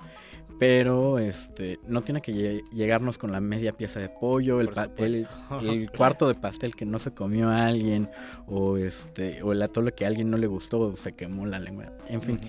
pero 0.60 1.20
este 1.20 1.80
no 1.88 2.02
tiene 2.02 2.22
que 2.22 2.62
llegarnos 2.72 3.18
con 3.18 3.32
la 3.32 3.40
media 3.40 3.72
pieza 3.72 4.02
de 4.02 4.10
pollo, 4.10 4.60
el, 4.60 4.70
el, 4.98 5.90
cuarto 5.98 6.28
de 6.28 6.36
pastel 6.36 6.76
que 6.76 6.86
no 6.86 7.00
se 7.00 7.12
comió 7.12 7.48
a 7.50 7.66
alguien 7.66 8.10
o 8.46 8.78
este 8.78 9.42
o 9.42 9.54
el 9.54 9.62
atole 9.62 9.94
que 9.94 10.04
a 10.04 10.10
alguien 10.10 10.30
no 10.30 10.38
le 10.38 10.48
gustó 10.48 10.82
o 10.82 10.96
se 10.98 11.14
quemó 11.14 11.46
la 11.46 11.60
lengua. 11.60 11.94
En 12.10 12.22
fin, 12.22 12.40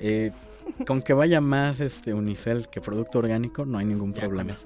eh, 0.00 0.32
con 0.86 1.02
que 1.02 1.12
vaya 1.12 1.42
más 1.42 1.80
este 1.80 2.14
unicel 2.14 2.68
que 2.68 2.80
producto 2.80 3.18
orgánico 3.18 3.66
no 3.66 3.78
hay 3.78 3.84
ningún 3.84 4.14
problema. 4.14 4.56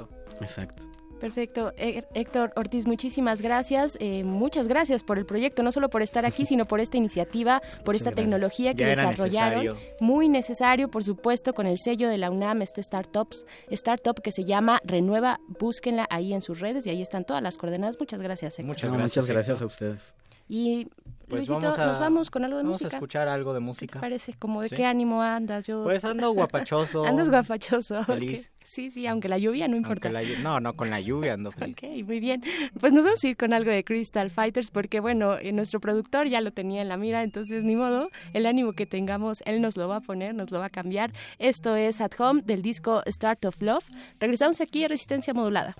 Exacto. 0.40 0.84
Perfecto. 1.20 1.72
Héctor 1.76 2.52
Ortiz, 2.56 2.86
muchísimas 2.86 3.42
gracias. 3.42 3.96
Eh, 4.00 4.24
muchas 4.24 4.68
gracias 4.68 5.02
por 5.02 5.18
el 5.18 5.26
proyecto, 5.26 5.62
no 5.62 5.72
solo 5.72 5.88
por 5.88 6.02
estar 6.02 6.26
aquí, 6.26 6.46
sino 6.46 6.66
por 6.66 6.80
esta 6.80 6.96
iniciativa, 6.96 7.62
por 7.84 7.94
esta 7.94 8.12
tecnología 8.12 8.74
que 8.74 8.84
desarrollaron. 8.86 9.76
Muy 10.00 10.28
necesario, 10.28 10.90
por 10.90 11.04
supuesto, 11.04 11.54
con 11.54 11.66
el 11.66 11.78
sello 11.78 12.08
de 12.08 12.18
la 12.18 12.30
UNAM, 12.30 12.62
este 12.62 12.82
startups, 12.82 13.46
startup 13.70 14.20
que 14.20 14.32
se 14.32 14.44
llama 14.44 14.80
Renueva. 14.84 15.40
Búsquenla 15.48 16.06
ahí 16.10 16.32
en 16.32 16.42
sus 16.42 16.60
redes 16.60 16.86
y 16.86 16.90
ahí 16.90 17.02
están 17.02 17.24
todas 17.24 17.42
las 17.42 17.56
coordenadas. 17.56 17.96
Muchas 17.98 18.20
gracias, 18.20 18.58
Héctor. 18.58 18.66
Muchas 18.66 18.92
gracias, 18.92 19.16
muchas 19.16 19.34
gracias 19.34 19.62
a 19.62 19.66
ustedes. 19.66 20.12
Y 20.48 20.88
pues 21.28 21.48
vamos 21.48 21.76
a, 21.76 21.86
nos 21.86 21.98
vamos 21.98 22.30
con 22.30 22.44
algo 22.44 22.58
de 22.58 22.64
música. 22.64 22.84
Vamos 22.84 22.94
a 22.94 22.96
escuchar 22.96 23.28
algo 23.28 23.52
de 23.52 23.60
música. 23.60 23.94
¿Qué 23.94 23.98
te 23.98 24.00
parece? 24.00 24.34
¿Como 24.34 24.62
de 24.62 24.70
qué 24.70 24.84
ánimo 24.84 25.22
andas? 25.22 25.66
Yo... 25.66 25.82
Pues 25.82 26.04
ando 26.04 26.30
guapachoso. 26.30 27.04
Andas 27.06 27.28
guapachoso. 27.28 28.04
Feliz. 28.04 28.50
Sí, 28.66 28.90
sí, 28.90 29.06
aunque 29.06 29.28
la 29.28 29.38
lluvia 29.38 29.68
no 29.68 29.76
importa. 29.76 30.10
no, 30.42 30.60
no, 30.60 30.74
con 30.74 30.90
la 30.90 31.00
lluvia 31.00 31.34
ando 31.34 31.52
feliz. 31.52 31.76
ok, 31.76 32.04
muy 32.04 32.20
bien. 32.20 32.42
Pues 32.78 32.92
nos 32.92 33.04
vamos 33.04 33.22
a 33.22 33.28
ir 33.28 33.36
con 33.36 33.52
algo 33.52 33.70
de 33.70 33.84
Crystal 33.84 34.28
Fighters 34.28 34.70
porque, 34.70 35.00
bueno, 35.00 35.36
eh, 35.38 35.52
nuestro 35.52 35.80
productor 35.80 36.28
ya 36.28 36.40
lo 36.40 36.52
tenía 36.52 36.82
en 36.82 36.88
la 36.88 36.96
mira, 36.96 37.22
entonces 37.22 37.64
ni 37.64 37.76
modo, 37.76 38.10
el 38.32 38.44
ánimo 38.44 38.72
que 38.72 38.84
tengamos, 38.86 39.42
él 39.46 39.60
nos 39.62 39.76
lo 39.76 39.88
va 39.88 39.96
a 39.96 40.00
poner, 40.00 40.34
nos 40.34 40.50
lo 40.50 40.58
va 40.58 40.66
a 40.66 40.70
cambiar. 40.70 41.12
Esto 41.38 41.76
es 41.76 42.00
At 42.00 42.12
Home 42.18 42.42
del 42.44 42.62
disco 42.62 43.02
Start 43.06 43.44
of 43.44 43.60
Love. 43.62 43.84
Regresamos 44.18 44.60
aquí 44.60 44.84
a 44.84 44.88
Resistencia 44.88 45.32
Modulada. 45.32 45.76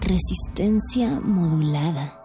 Resistencia 0.00 1.20
Modulada. 1.20 2.21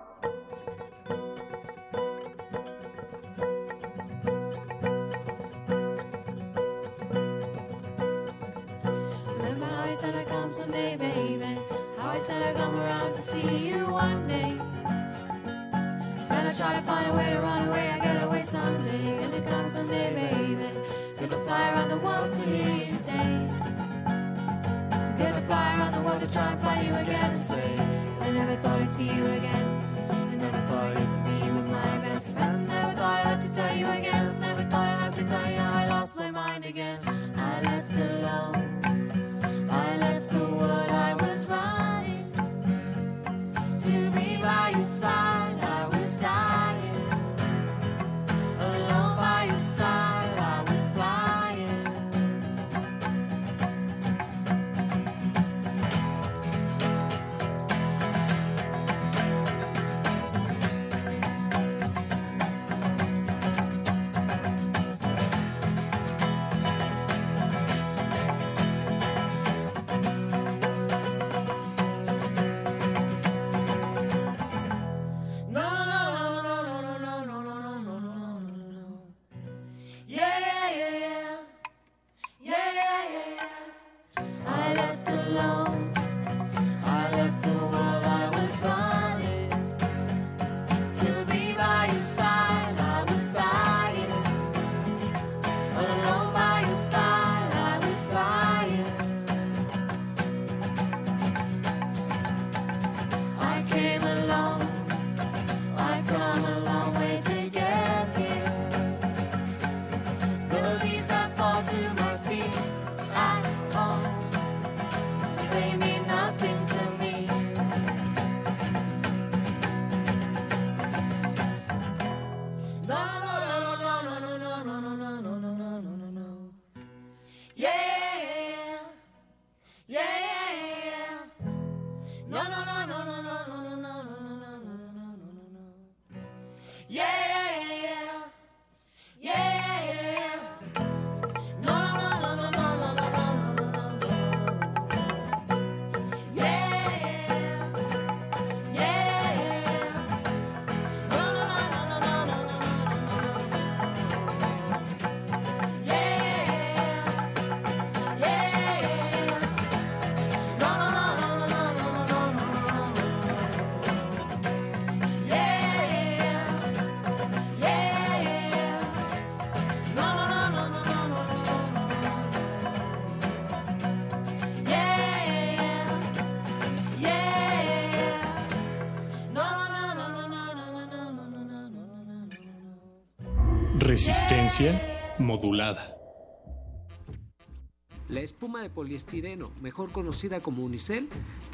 La 188.09 188.21
espuma 188.21 188.61
de 188.61 188.69
poliestireno, 188.69 189.51
mejor 189.61 189.91
conocida 189.91 190.39
como 190.39 190.63
unicel, 190.63 191.09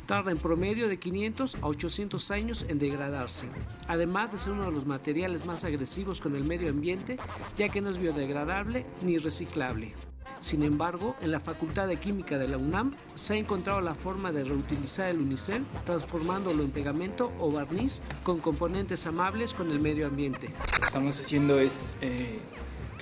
tarda 0.06 0.29
en 0.29 0.38
promedio 0.38 0.88
de 0.88 0.99
500 0.99 1.56
a 1.56 1.67
800 1.67 2.32
años 2.32 2.65
en 2.69 2.77
degradarse, 2.77 3.47
además 3.88 4.32
de 4.32 4.38
ser 4.38 4.53
uno 4.53 4.65
de 4.65 4.71
los 4.71 4.86
materiales 4.86 5.45
más 5.45 5.63
agresivos 5.63 6.21
con 6.21 6.36
el 6.36 6.43
medio 6.43 6.69
ambiente, 6.69 7.17
ya 7.58 7.69
que 7.69 7.82
no 7.82 7.89
es 7.89 7.97
biodegradable 7.97 8.86
ni 9.01 9.17
reciclable. 9.17 9.95
Sin 10.41 10.62
embargo, 10.62 11.15
en 11.21 11.32
la 11.32 11.39
Facultad 11.39 11.88
de 11.88 11.97
Química 11.97 12.38
de 12.38 12.47
la 12.47 12.58
UNAM 12.58 12.91
se 13.15 13.34
ha 13.34 13.38
encontrado 13.38 13.82
la 13.82 13.95
forma 13.95 14.32
de 14.32 14.43
reutilizar 14.43 15.10
el 15.10 15.19
unicel 15.19 15.65
transformándolo 15.86 16.63
en 16.63 16.71
pegamento 16.71 17.32
o 17.39 17.49
barniz 17.51 18.01
con 18.23 18.39
componentes 18.39 19.08
amables 19.08 19.53
con 19.53 19.71
el 19.71 19.79
medio 19.79 20.06
ambiente. 20.06 20.49
Lo 20.49 20.79
que 20.79 20.86
estamos 20.86 21.19
haciendo 21.19 21.60
es 21.60 21.97
eh, 22.01 22.39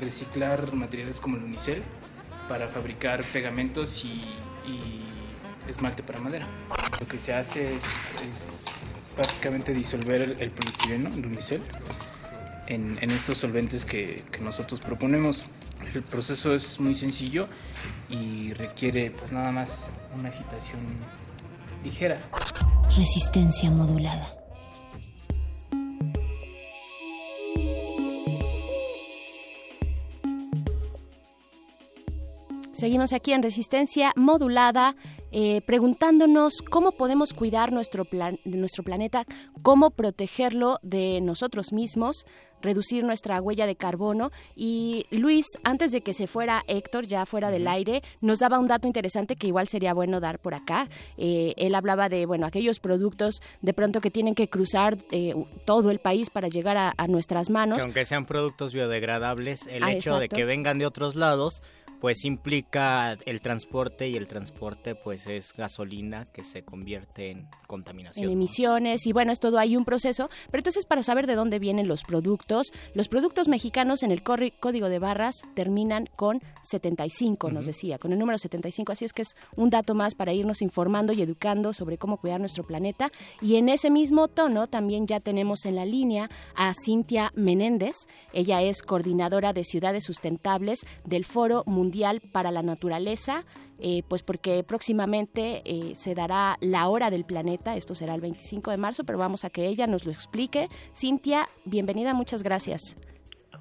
reciclar 0.02 0.74
materiales 0.74 1.22
como 1.22 1.38
el 1.38 1.44
unicel 1.44 1.84
para 2.50 2.68
fabricar 2.68 3.24
pegamentos 3.32 4.04
y, 4.04 4.24
esmalte 5.70 6.04
para 6.04 6.20
madera. 6.20 6.48
Lo 7.00 7.08
que 7.08 7.18
se 7.18 7.34
hace 7.34 7.76
es, 7.76 8.66
básicamente 9.16 9.74
disolver 9.74 10.24
el, 10.24 10.42
el, 10.42 10.52
polistireno, 10.52 11.14
el 11.14 11.26
unicel, 11.26 11.62
en, 12.68 12.98
en 13.00 13.12
estos 13.12 13.38
solventes 13.38 13.86
que, 13.86 14.24
que, 14.32 14.40
nosotros 14.40 14.82
proponemos. 14.82 15.44
El 15.94 16.04
proceso 16.04 16.54
es 16.54 16.80
muy 16.80 16.94
sencillo 16.94 17.48
y 18.10 18.54
requiere 18.54 19.12
pues 19.12 19.32
nada 19.32 19.52
más 19.52 19.94
una 20.18 20.30
agitación 20.30 20.82
ligera. 21.84 22.22
Resistencia 22.96 23.72
modulada. 23.72 24.41
Seguimos 32.82 33.14
aquí 33.14 33.32
en 33.32 33.44
Resistencia 33.44 34.12
Modulada, 34.16 34.96
eh, 35.32 35.62
preguntándonos 35.68 36.64
cómo 36.68 36.94
podemos 36.94 37.32
cuidar 37.32 37.72
nuestro, 37.72 38.06
plan, 38.06 38.40
nuestro 38.44 38.84
planeta, 38.84 39.28
cómo 39.62 39.92
protegerlo 39.92 40.80
de 40.82 41.22
nosotros 41.22 41.74
mismos, 41.74 42.26
reducir 42.60 43.04
nuestra 43.04 43.40
huella 43.40 43.68
de 43.68 43.76
carbono. 43.76 44.32
Y 44.56 45.06
Luis, 45.12 45.46
antes 45.64 45.92
de 45.92 46.02
que 46.02 46.14
se 46.14 46.26
fuera 46.26 46.64
Héctor, 46.68 47.06
ya 47.06 47.28
fuera 47.28 47.52
del 47.52 47.68
aire, 47.68 48.02
nos 48.20 48.40
daba 48.40 48.58
un 48.58 48.68
dato 48.68 48.88
interesante 48.88 49.36
que 49.36 49.46
igual 49.46 49.68
sería 49.68 49.94
bueno 49.94 50.20
dar 50.20 50.40
por 50.40 50.56
acá. 50.56 50.90
Eh, 51.18 51.54
él 51.58 51.76
hablaba 51.76 52.10
de, 52.10 52.26
bueno, 52.26 52.48
aquellos 52.48 52.80
productos 52.80 53.44
de 53.62 53.74
pronto 53.74 54.02
que 54.02 54.10
tienen 54.10 54.34
que 54.34 54.50
cruzar 54.50 54.98
eh, 55.12 55.36
todo 55.66 55.92
el 55.92 56.00
país 56.00 56.32
para 56.32 56.48
llegar 56.48 56.78
a, 56.78 56.94
a, 56.98 57.08
nuestras 57.08 57.52
manos. 57.52 57.78
Que 57.78 57.84
aunque 57.84 58.06
sean 58.06 58.26
productos 58.26 58.74
biodegradables, 58.74 59.68
el 59.68 59.84
ah, 59.84 59.92
hecho 59.92 60.16
exacto. 60.16 60.20
de 60.20 60.30
que 60.30 60.46
vengan 60.46 60.80
de 60.80 60.88
otros 60.88 61.16
lados 61.16 61.62
pues 62.02 62.26
implica 62.26 63.16
el 63.26 63.42
transporte 63.42 64.10
y 64.10 64.16
el 64.16 64.28
transporte 64.28 64.96
pues 64.96 65.28
es 65.28 65.54
gasolina 65.54 66.26
que 66.26 66.44
se 66.44 66.64
convierte 66.64 67.30
en 67.30 67.48
contaminación. 67.68 68.26
En 68.26 68.32
emisiones 68.32 69.06
y 69.06 69.14
bueno, 69.14 69.32
es 69.32 69.40
todo 69.40 69.60
hay 69.60 69.78
un 69.78 69.86
proceso, 69.86 70.30
pero 70.50 70.62
entonces 70.62 70.88
para 70.88 71.04
saber 71.04 71.28
de 71.28 71.36
dónde 71.36 71.60
vienen 71.60 71.88
los 71.88 72.04
productos, 72.04 72.74
los 72.96 73.08
productos 73.08 73.48
mexicanos 73.48 74.02
en 74.02 74.12
el 74.12 74.24
código 74.24 74.90
de 74.90 74.98
barras 74.98 75.44
terminan 75.54 76.08
con 76.16 76.42
75, 76.64 77.48
uh 77.48 77.50
-huh. 77.50 77.54
nos 77.54 77.68
decía, 77.68 78.00
con 78.00 78.12
el 78.12 78.18
número 78.18 78.40
75, 78.40 78.92
así 78.94 79.06
es 79.06 79.14
que 79.14 79.22
es 79.22 79.36
un 79.56 79.70
dato 79.70 79.94
más 79.94 80.16
para 80.16 80.34
irnos 80.34 80.64
informando 80.64 81.14
y 81.14 81.22
educando 81.22 81.72
sobre 81.72 82.00
cómo 82.00 82.18
cuidar 82.18 82.40
nuestro 82.40 82.64
planeta 82.64 83.12
y 83.42 83.58
en 83.58 83.70
ese 83.70 83.92
mismo 83.92 84.28
tono 84.28 84.66
también 84.66 85.06
ya 85.06 85.20
tenemos 85.20 85.66
en 85.66 85.76
la 85.76 85.86
línea 85.86 86.32
a 86.56 86.74
Cintia 86.74 87.32
Menéndez, 87.36 87.96
ella 88.34 88.64
es 88.64 88.82
coordinadora 88.82 89.54
de 89.54 89.64
ciudades 89.64 90.04
sustentables 90.04 90.80
del 91.06 91.26
Foro 91.26 91.64
Mundial 91.68 91.91
Mundial 91.92 92.22
para 92.32 92.52
la 92.52 92.62
Naturaleza, 92.62 93.44
eh, 93.78 94.04
pues 94.08 94.24
porque 94.24 94.64
próximamente 94.64 95.62
eh, 95.66 95.94
se 95.94 96.16
dará 96.16 96.58
la 96.62 96.88
hora 96.88 97.10
del 97.10 97.26
planeta, 97.26 97.76
esto 97.76 97.96
será 97.96 98.16
el 98.16 98.22
25 98.22 98.72
de 98.72 98.78
marzo, 98.78 99.04
pero 99.04 99.20
vamos 99.20 99.44
a 99.44 99.50
que 99.50 99.68
ella 99.68 99.88
nos 99.88 100.06
lo 100.06 100.12
explique. 100.14 100.70
Cintia, 100.96 101.50
bienvenida, 101.66 102.14
muchas 102.14 102.44
gracias. 102.44 102.96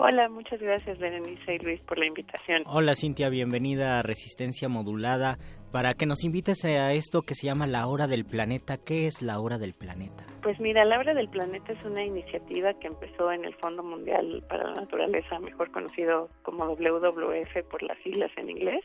Hola, 0.02 0.30
muchas 0.30 0.58
gracias 0.62 0.98
Berenice 0.98 1.56
y 1.56 1.58
Luis 1.58 1.78
por 1.82 1.98
la 1.98 2.06
invitación. 2.06 2.62
Hola 2.64 2.94
Cintia, 2.96 3.28
bienvenida 3.28 3.98
a 3.98 4.02
Resistencia 4.02 4.66
Modulada. 4.66 5.36
Para 5.72 5.92
que 5.92 6.06
nos 6.06 6.24
invites 6.24 6.64
a 6.64 6.94
esto 6.94 7.20
que 7.20 7.34
se 7.34 7.46
llama 7.46 7.66
la 7.66 7.86
Hora 7.86 8.06
del 8.06 8.24
Planeta, 8.24 8.78
¿qué 8.78 9.06
es 9.06 9.20
la 9.20 9.38
Hora 9.38 9.58
del 9.58 9.74
Planeta? 9.74 10.24
Pues 10.42 10.58
mira, 10.58 10.86
la 10.86 10.98
Hora 10.98 11.12
del 11.12 11.28
Planeta 11.28 11.74
es 11.74 11.84
una 11.84 12.02
iniciativa 12.02 12.72
que 12.80 12.86
empezó 12.86 13.30
en 13.30 13.44
el 13.44 13.54
Fondo 13.56 13.82
Mundial 13.82 14.42
para 14.48 14.70
la 14.70 14.80
Naturaleza, 14.80 15.38
mejor 15.38 15.70
conocido 15.70 16.30
como 16.44 16.64
WWF 16.64 17.62
por 17.70 17.82
las 17.82 17.98
siglas 17.98 18.30
en 18.38 18.48
inglés, 18.48 18.82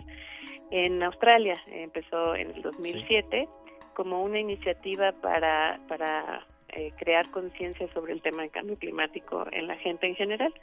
en 0.72 1.02
Australia. 1.02 1.56
Empezó 1.68 2.36
en 2.36 2.52
el 2.52 2.62
2007 2.62 3.48
sí. 3.48 3.70
como 3.94 4.22
una 4.22 4.42
iniciativa 4.42 5.14
para, 5.14 5.80
para 5.88 6.46
eh, 6.70 6.92
crear 6.98 7.32
conciencia 7.32 7.88
sobre 7.94 8.12
el 8.12 8.22
tema 8.22 8.42
del 8.42 8.52
cambio 8.52 8.76
climático 8.76 9.46
en 9.54 9.68
la 9.68 9.78
gente 9.78 10.08
en 10.08 10.16
general. 10.16 10.54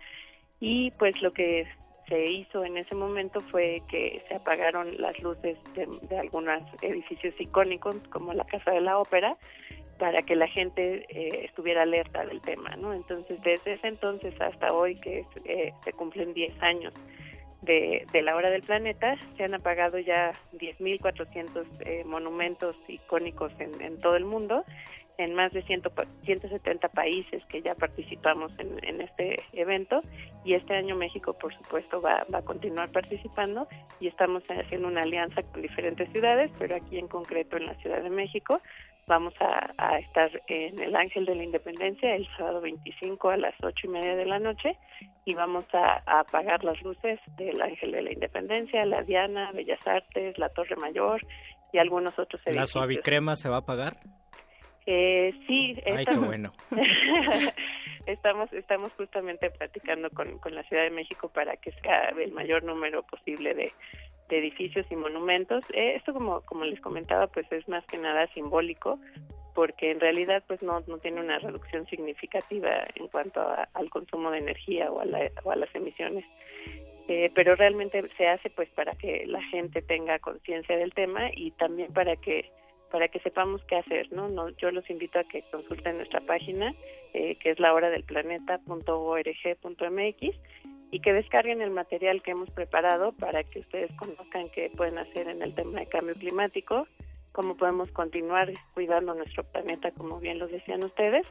Y 0.64 0.92
pues 0.92 1.20
lo 1.20 1.32
que 1.32 1.66
se 2.06 2.30
hizo 2.30 2.64
en 2.64 2.76
ese 2.76 2.94
momento 2.94 3.40
fue 3.50 3.82
que 3.88 4.22
se 4.28 4.36
apagaron 4.36 4.88
las 4.96 5.20
luces 5.20 5.58
de, 5.74 6.16
algunos 6.16 6.62
edificios 6.82 7.34
icónicos 7.40 7.96
como 8.10 8.32
la 8.32 8.44
Casa 8.44 8.70
de 8.70 8.80
la 8.80 8.96
Ópera 8.96 9.36
para 9.98 10.22
que 10.22 10.36
la 10.36 10.46
gente 10.46 11.04
eh, 11.08 11.46
estuviera 11.46 11.82
alerta 11.82 12.22
del 12.22 12.40
tema, 12.42 12.70
¿no? 12.76 12.94
Entonces, 12.94 13.42
desde 13.42 13.72
ese 13.72 13.88
entonces 13.88 14.40
hasta 14.40 14.72
hoy, 14.72 14.94
que 15.00 15.26
eh, 15.46 15.72
se 15.82 15.92
cumplen 15.94 16.32
10 16.32 16.62
años 16.62 16.94
de, 17.62 18.06
de, 18.12 18.22
la 18.22 18.36
hora 18.36 18.50
del 18.50 18.62
planeta, 18.62 19.16
se 19.36 19.42
han 19.42 19.54
apagado 19.54 19.98
ya 19.98 20.32
10.400 20.52 21.66
eh, 21.80 22.04
monumentos 22.04 22.76
icónicos 22.86 23.52
en, 23.58 23.98
todo 24.00 24.14
el 24.14 24.26
mundo, 24.26 24.64
en 25.18 25.34
más 25.34 25.52
de 25.52 25.62
100, 25.62 25.82
170 26.24 26.88
países 26.88 27.44
que 27.46 27.62
ya 27.62 27.74
participamos 27.74 28.52
en, 28.58 28.82
en, 28.84 29.00
este 29.00 29.42
evento, 29.52 30.02
y 30.44 30.54
este 30.54 30.74
año 30.74 30.96
México, 30.96 31.32
por 31.34 31.54
supuesto, 31.54 32.00
va, 32.00 32.24
va 32.32 32.38
a 32.38 32.44
continuar 32.44 32.90
participando, 32.90 33.68
y 34.00 34.08
estamos 34.08 34.42
haciendo 34.48 34.88
una 34.88 35.02
alianza 35.02 35.42
con 35.42 35.62
diferentes 35.62 36.10
ciudades, 36.10 36.50
pero 36.58 36.76
aquí 36.76 36.98
en 36.98 37.08
concreto 37.08 37.56
en 37.56 37.66
la 37.66 37.74
Ciudad 37.76 38.02
de 38.02 38.10
México, 38.10 38.60
vamos 39.06 39.34
a, 39.40 39.72
a, 39.76 39.98
estar 39.98 40.30
en 40.46 40.78
el 40.78 40.94
Ángel 40.94 41.26
de 41.26 41.34
la 41.34 41.42
Independencia 41.42 42.14
el 42.14 42.26
sábado 42.36 42.60
25 42.60 43.30
a 43.30 43.36
las 43.36 43.54
ocho 43.62 43.86
y 43.86 43.90
media 43.90 44.14
de 44.14 44.26
la 44.26 44.38
noche 44.38 44.78
y 45.24 45.34
vamos 45.34 45.64
a, 45.72 46.02
a, 46.06 46.20
apagar 46.20 46.62
las 46.64 46.80
luces 46.82 47.18
del 47.36 47.60
Ángel 47.60 47.92
de 47.92 48.02
la 48.02 48.12
Independencia, 48.12 48.86
la 48.86 49.02
Diana, 49.02 49.50
Bellas 49.52 49.84
Artes, 49.86 50.38
la 50.38 50.48
Torre 50.50 50.76
Mayor 50.76 51.20
y 51.72 51.78
algunos 51.78 52.12
otros 52.18 52.40
edificios. 52.46 52.56
¿La 52.56 52.66
suavicrema 52.66 53.36
se 53.36 53.48
va 53.48 53.56
a 53.56 53.60
apagar? 53.60 53.96
Eh, 54.86 55.32
sí. 55.46 55.76
Ay, 55.86 56.04
qué 56.04 56.16
bueno. 56.16 56.52
estamos 58.06 58.52
estamos 58.52 58.92
justamente 58.94 59.50
platicando 59.50 60.10
con, 60.10 60.38
con 60.38 60.54
la 60.54 60.64
Ciudad 60.64 60.82
de 60.82 60.90
México 60.90 61.28
para 61.28 61.56
que 61.56 61.70
sea 61.72 62.08
el 62.08 62.32
mayor 62.32 62.64
número 62.64 63.02
posible 63.04 63.54
de 63.54 63.72
de 64.32 64.38
edificios 64.38 64.86
y 64.90 64.96
monumentos. 64.96 65.62
Eh, 65.74 65.94
esto, 65.96 66.14
como, 66.14 66.40
como 66.42 66.64
les 66.64 66.80
comentaba, 66.80 67.26
pues 67.26 67.46
es 67.52 67.68
más 67.68 67.84
que 67.86 67.98
nada 67.98 68.26
simbólico, 68.28 68.98
porque 69.54 69.90
en 69.90 70.00
realidad 70.00 70.42
pues 70.46 70.62
no, 70.62 70.80
no 70.86 70.98
tiene 70.98 71.20
una 71.20 71.38
reducción 71.38 71.86
significativa 71.86 72.86
en 72.94 73.08
cuanto 73.08 73.40
a, 73.40 73.68
al 73.74 73.90
consumo 73.90 74.30
de 74.30 74.38
energía 74.38 74.90
o 74.90 75.00
a, 75.00 75.04
la, 75.04 75.30
o 75.44 75.50
a 75.50 75.56
las 75.56 75.72
emisiones. 75.74 76.24
Eh, 77.08 77.30
pero 77.34 77.56
realmente 77.56 78.02
se 78.16 78.28
hace 78.28 78.48
pues 78.48 78.70
para 78.70 78.94
que 78.94 79.26
la 79.26 79.42
gente 79.42 79.82
tenga 79.82 80.18
conciencia 80.20 80.76
del 80.76 80.94
tema 80.94 81.30
y 81.34 81.50
también 81.52 81.92
para 81.92 82.16
que 82.16 82.50
para 82.92 83.08
que 83.08 83.18
sepamos 83.20 83.64
qué 83.64 83.76
hacer, 83.76 84.12
¿no? 84.12 84.28
no 84.28 84.50
yo 84.50 84.70
los 84.70 84.88
invito 84.90 85.18
a 85.18 85.24
que 85.24 85.42
consulten 85.50 85.96
nuestra 85.96 86.20
página, 86.20 86.74
eh, 87.14 87.36
que 87.36 87.50
es 87.50 87.58
la 87.58 87.72
hora 87.72 87.88
del 87.88 88.04
planeta.org.mx 88.04 90.36
y 90.90 91.00
que 91.00 91.12
descarguen 91.14 91.62
el 91.62 91.70
material 91.70 92.22
que 92.22 92.32
hemos 92.32 92.50
preparado 92.50 93.12
para 93.12 93.44
que 93.44 93.60
ustedes 93.60 93.94
conozcan 93.94 94.44
qué 94.54 94.70
pueden 94.76 94.98
hacer 94.98 95.26
en 95.26 95.40
el 95.40 95.54
tema 95.54 95.80
de 95.80 95.86
cambio 95.86 96.14
climático, 96.14 96.86
cómo 97.32 97.56
podemos 97.56 97.90
continuar 97.92 98.52
cuidando 98.74 99.14
nuestro 99.14 99.42
planeta, 99.44 99.90
como 99.92 100.20
bien 100.20 100.38
lo 100.38 100.46
decían 100.46 100.84
ustedes, 100.84 101.26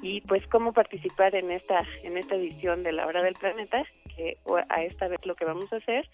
y 0.00 0.20
pues 0.20 0.46
cómo 0.46 0.72
participar 0.72 1.34
en 1.34 1.50
esta 1.50 1.82
en 2.04 2.18
esta 2.18 2.36
edición 2.36 2.84
de 2.84 2.92
la 2.92 3.08
hora 3.08 3.20
del 3.20 3.34
planeta, 3.34 3.84
que 4.14 4.34
a 4.68 4.84
esta 4.84 5.08
vez 5.08 5.26
lo 5.26 5.34
que 5.34 5.44
vamos 5.44 5.72
a 5.72 5.76
hacer 5.76 6.08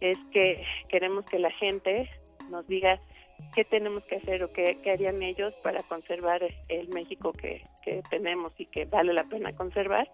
es 0.00 0.18
que 0.32 0.60
queremos 0.88 1.24
que 1.26 1.38
la 1.38 1.52
gente 1.52 2.10
nos 2.50 2.66
diga 2.66 2.98
qué 3.54 3.64
tenemos 3.64 4.04
que 4.04 4.16
hacer 4.16 4.42
o 4.42 4.50
qué, 4.50 4.78
qué 4.82 4.90
harían 4.90 5.22
ellos 5.22 5.54
para 5.62 5.82
conservar 5.82 6.42
el 6.68 6.88
México 6.88 7.32
que, 7.32 7.62
tenemos 8.10 8.52
y 8.58 8.66
que 8.66 8.86
vale 8.86 9.12
la 9.12 9.24
pena 9.24 9.54
conservar 9.54 10.08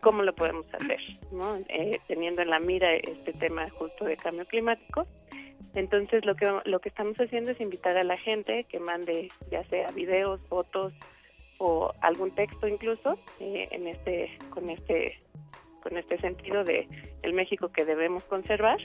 cómo 0.00 0.22
lo 0.22 0.34
podemos 0.34 0.72
hacer. 0.74 0.98
Eh, 1.68 2.00
teniendo 2.08 2.42
en 2.42 2.50
la 2.50 2.58
mira 2.58 2.90
este 2.92 3.32
tema 3.34 3.68
justo 3.70 4.04
de 4.04 4.16
cambio 4.16 4.46
climático. 4.46 5.06
Entonces 5.74 6.24
lo 6.24 6.34
que 6.34 6.50
lo 6.64 6.80
que 6.80 6.88
estamos 6.88 7.16
haciendo 7.18 7.50
es 7.52 7.60
invitar 7.60 7.96
a 7.96 8.02
la 8.02 8.16
gente 8.16 8.64
que 8.64 8.80
mande 8.80 9.28
ya 9.50 9.62
sea 9.64 9.90
videos, 9.92 10.40
fotos 10.48 10.92
o 11.58 11.92
algún 12.00 12.34
texto 12.34 12.66
incluso 12.66 13.18
eh, 13.38 13.64
en 13.70 13.86
este 13.86 14.36
con 14.48 14.68
este 14.70 15.20
con 15.82 15.96
este 15.96 16.18
sentido 16.18 16.64
de 16.64 16.88
el 17.22 17.34
México 17.34 17.68
que 17.68 17.84
debemos 17.84 18.24
conservar 18.24 18.78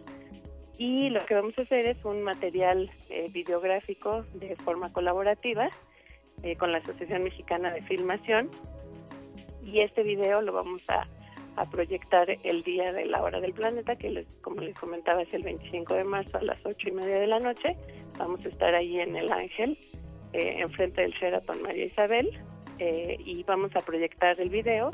y 0.77 1.09
lo 1.09 1.25
que 1.25 1.35
vamos 1.35 1.53
a 1.57 1.61
hacer 1.61 1.85
es 1.87 2.03
un 2.03 2.21
material 2.21 2.91
eh, 3.09 3.27
videográfico 3.31 4.25
de 4.33 4.55
forma 4.57 4.91
colaborativa 4.91 5.69
eh, 6.43 6.55
con 6.55 6.71
la 6.71 6.79
Asociación 6.79 7.23
Mexicana 7.23 7.71
de 7.71 7.81
Filmación 7.81 8.49
y 9.65 9.81
este 9.81 10.03
video 10.03 10.41
lo 10.41 10.53
vamos 10.53 10.81
a, 10.87 11.07
proyectar 11.71 12.27
el 12.43 12.63
día 12.63 12.91
de 12.91 13.05
la 13.05 13.23
hora 13.23 13.39
del 13.39 13.53
planeta, 13.53 13.95
que 13.95 14.09
les, 14.09 14.27
como 14.41 14.57
les 14.57 14.75
comentaba 14.75 15.21
es 15.21 15.33
el 15.33 15.41
25 15.41 15.93
de 15.93 16.03
marzo 16.03 16.37
a 16.37 16.41
las 16.41 16.59
ocho 16.65 16.89
y 16.89 16.91
media 16.91 17.17
de 17.17 17.27
la 17.27 17.39
noche. 17.39 17.77
Vamos 18.17 18.45
a 18.45 18.49
estar 18.49 18.75
ahí 18.75 18.99
en 18.99 19.15
el 19.15 19.31
Ángel, 19.31 19.77
eh, 20.33 20.57
enfrente 20.59 21.01
del 21.01 21.13
Sheraton 21.13 21.61
María 21.61 21.85
Isabel, 21.85 22.29
eh, 22.79 23.15
y 23.23 23.41
vamos 23.43 23.73
a 23.73 23.79
proyectar 23.79 24.37
el 24.41 24.49
video 24.49 24.91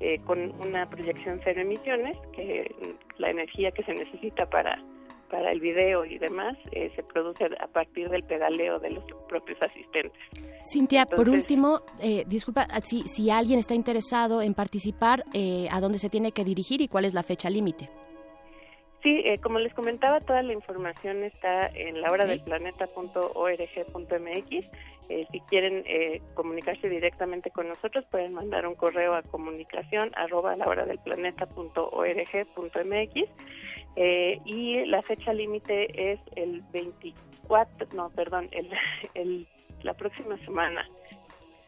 eh, 0.00 0.20
con 0.26 0.38
una 0.60 0.84
proyección 0.84 1.40
cero 1.44 1.62
emisiones, 1.62 2.18
que 2.34 2.70
la 3.16 3.30
energía 3.30 3.70
que 3.70 3.82
se 3.82 3.94
necesita 3.94 4.44
para 4.50 4.78
para 5.32 5.50
el 5.50 5.60
video 5.60 6.04
y 6.04 6.18
demás 6.18 6.58
eh, 6.72 6.92
se 6.94 7.02
produce 7.02 7.46
a 7.58 7.66
partir 7.66 8.10
del 8.10 8.22
pedaleo 8.22 8.78
de 8.78 8.90
los 8.90 9.04
propios 9.30 9.58
asistentes. 9.62 10.12
Cintia, 10.70 11.06
por 11.06 11.30
último, 11.30 11.80
eh, 12.00 12.24
disculpa, 12.26 12.68
ah, 12.70 12.80
si, 12.84 13.08
si 13.08 13.30
alguien 13.30 13.58
está 13.58 13.74
interesado 13.74 14.42
en 14.42 14.52
participar, 14.52 15.24
eh, 15.32 15.68
¿a 15.70 15.80
dónde 15.80 15.98
se 15.98 16.10
tiene 16.10 16.32
que 16.32 16.44
dirigir 16.44 16.82
y 16.82 16.88
cuál 16.88 17.06
es 17.06 17.14
la 17.14 17.22
fecha 17.22 17.48
límite? 17.48 17.88
Sí, 19.02 19.22
eh, 19.24 19.38
como 19.38 19.58
les 19.58 19.74
comentaba, 19.74 20.20
toda 20.20 20.42
la 20.42 20.52
información 20.52 21.24
está 21.24 21.66
en 21.66 22.00
la 22.00 22.12
hora 22.12 22.24
del 22.24 22.40
planeta.org.mx. 22.40 24.70
Eh, 25.08 25.26
si 25.30 25.40
quieren 25.40 25.82
eh, 25.86 26.22
comunicarse 26.34 26.88
directamente 26.88 27.50
con 27.50 27.68
nosotros, 27.68 28.04
pueden 28.10 28.32
mandar 28.32 28.64
un 28.64 28.76
correo 28.76 29.14
a 29.14 29.22
comunicación 29.22 30.12
arroba 30.14 30.54
la 30.54 30.66
hora 30.66 30.86
del 30.86 31.00
planeta.org.mx. 31.00 33.24
Eh, 33.96 34.40
y 34.44 34.86
la 34.86 35.02
fecha 35.02 35.32
límite 35.32 36.12
es 36.12 36.20
el 36.36 36.62
24, 36.72 37.88
no, 37.94 38.08
perdón, 38.10 38.48
el, 38.52 38.70
el, 39.14 39.48
la 39.82 39.94
próxima 39.94 40.38
semana. 40.44 40.88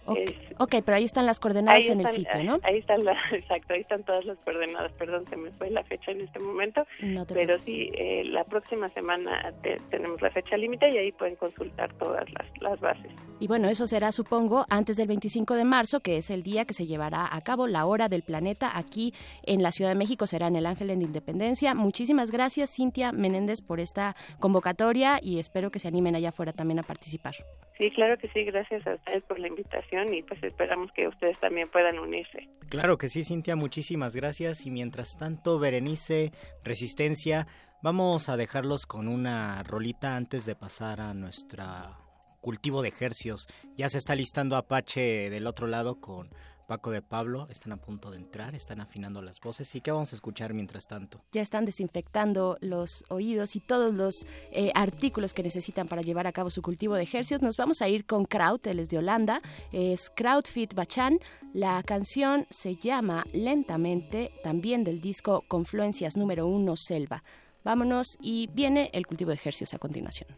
Okay. 0.06 0.38
ok, 0.58 0.76
pero 0.84 0.96
ahí 0.96 1.04
están 1.04 1.26
las 1.26 1.40
coordenadas 1.40 1.86
en 1.86 2.00
el 2.00 2.08
sitio, 2.08 2.44
¿no? 2.44 2.58
Ahí 2.62 2.78
están, 2.78 3.04
las, 3.04 3.16
exacto, 3.32 3.74
ahí 3.74 3.80
están 3.80 4.02
todas 4.04 4.24
las 4.24 4.38
coordenadas. 4.38 4.92
Perdón, 4.92 5.24
se 5.28 5.36
me 5.36 5.50
fue 5.52 5.70
la 5.70 5.82
fecha 5.84 6.10
en 6.10 6.20
este 6.20 6.38
momento. 6.38 6.86
No 7.00 7.26
pero 7.26 7.60
sí, 7.60 7.90
eh, 7.94 8.22
la 8.24 8.44
próxima 8.44 8.88
semana 8.90 9.52
te, 9.62 9.78
tenemos 9.90 10.20
la 10.20 10.30
fecha 10.30 10.56
límite 10.56 10.90
y 10.90 10.98
ahí 10.98 11.12
pueden 11.12 11.36
consultar 11.36 11.92
todas 11.94 12.24
las, 12.32 12.46
las 12.60 12.80
bases. 12.80 13.10
Y 13.40 13.46
bueno, 13.46 13.68
eso 13.68 13.86
será, 13.86 14.12
supongo, 14.12 14.66
antes 14.68 14.96
del 14.96 15.08
25 15.08 15.54
de 15.54 15.64
marzo, 15.64 16.00
que 16.00 16.16
es 16.16 16.30
el 16.30 16.42
día 16.42 16.64
que 16.64 16.74
se 16.74 16.86
llevará 16.86 17.28
a 17.34 17.40
cabo 17.40 17.66
la 17.66 17.86
hora 17.86 18.08
del 18.08 18.22
planeta 18.22 18.76
aquí 18.76 19.12
en 19.44 19.62
la 19.62 19.72
Ciudad 19.72 19.90
de 19.90 19.96
México. 19.96 20.26
Será 20.26 20.46
en 20.46 20.56
el 20.56 20.66
Ángel 20.66 20.88
de 20.88 20.94
Independencia. 20.94 21.74
Muchísimas 21.74 22.30
gracias, 22.30 22.74
Cintia 22.74 23.12
Menéndez, 23.12 23.60
por 23.60 23.80
esta 23.80 24.16
convocatoria 24.38 25.18
y 25.22 25.38
espero 25.38 25.70
que 25.70 25.78
se 25.78 25.88
animen 25.88 26.16
allá 26.16 26.30
afuera 26.30 26.52
también 26.52 26.78
a 26.78 26.82
participar. 26.82 27.34
Sí, 27.78 27.90
claro 27.90 28.16
que 28.18 28.28
sí. 28.28 28.44
Gracias 28.44 28.86
a 28.86 28.94
ustedes 28.94 29.22
por 29.24 29.38
la 29.38 29.48
invitación 29.48 29.93
y 30.12 30.22
pues 30.22 30.42
esperamos 30.42 30.90
que 30.92 31.06
ustedes 31.08 31.38
también 31.40 31.70
puedan 31.70 31.98
unirse. 31.98 32.48
Claro 32.68 32.98
que 32.98 33.08
sí, 33.08 33.24
Cintia. 33.24 33.56
Muchísimas 33.56 34.16
gracias. 34.16 34.66
Y 34.66 34.70
mientras 34.70 35.16
tanto, 35.16 35.58
Berenice, 35.58 36.32
Resistencia, 36.64 37.46
vamos 37.82 38.28
a 38.28 38.36
dejarlos 38.36 38.86
con 38.86 39.08
una 39.08 39.62
rolita 39.62 40.16
antes 40.16 40.46
de 40.46 40.56
pasar 40.56 41.00
a 41.00 41.14
nuestra 41.14 41.98
cultivo 42.40 42.82
de 42.82 42.88
ejercios. 42.88 43.46
Ya 43.76 43.88
se 43.88 43.98
está 43.98 44.14
listando 44.14 44.56
Apache 44.56 45.30
del 45.30 45.46
otro 45.46 45.66
lado 45.66 46.00
con 46.00 46.28
Paco 46.66 46.90
de 46.90 47.02
Pablo 47.02 47.46
están 47.50 47.72
a 47.72 47.76
punto 47.76 48.10
de 48.10 48.16
entrar, 48.16 48.54
están 48.54 48.80
afinando 48.80 49.22
las 49.22 49.40
voces. 49.40 49.74
¿Y 49.74 49.80
qué 49.80 49.90
vamos 49.90 50.12
a 50.12 50.16
escuchar 50.16 50.54
mientras 50.54 50.86
tanto? 50.86 51.22
Ya 51.32 51.42
están 51.42 51.64
desinfectando 51.64 52.56
los 52.60 53.04
oídos 53.08 53.56
y 53.56 53.60
todos 53.60 53.94
los 53.94 54.26
eh, 54.50 54.70
artículos 54.74 55.34
que 55.34 55.42
necesitan 55.42 55.88
para 55.88 56.02
llevar 56.02 56.26
a 56.26 56.32
cabo 56.32 56.50
su 56.50 56.62
cultivo 56.62 56.94
de 56.94 57.02
ejercicios. 57.02 57.42
Nos 57.42 57.56
vamos 57.56 57.82
a 57.82 57.88
ir 57.88 58.06
con 58.06 58.24
Kraut, 58.24 58.66
él 58.66 58.78
es 58.78 58.88
de 58.88 58.98
Holanda, 58.98 59.40
es 59.72 60.10
Krautfit 60.10 60.74
Bachan. 60.74 61.18
La 61.52 61.82
canción 61.82 62.46
se 62.50 62.76
llama 62.76 63.24
Lentamente, 63.32 64.32
también 64.42 64.84
del 64.84 65.00
disco 65.00 65.44
Confluencias 65.48 66.16
número 66.16 66.46
uno, 66.46 66.74
Selva. 66.76 67.22
Vámonos 67.64 68.18
y 68.20 68.48
viene 68.48 68.90
el 68.92 69.06
cultivo 69.06 69.30
de 69.30 69.36
ejercicios 69.36 69.74
a 69.74 69.78
continuación. 69.78 70.28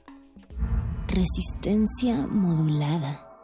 Resistencia 1.09 2.27
modulada. 2.27 3.36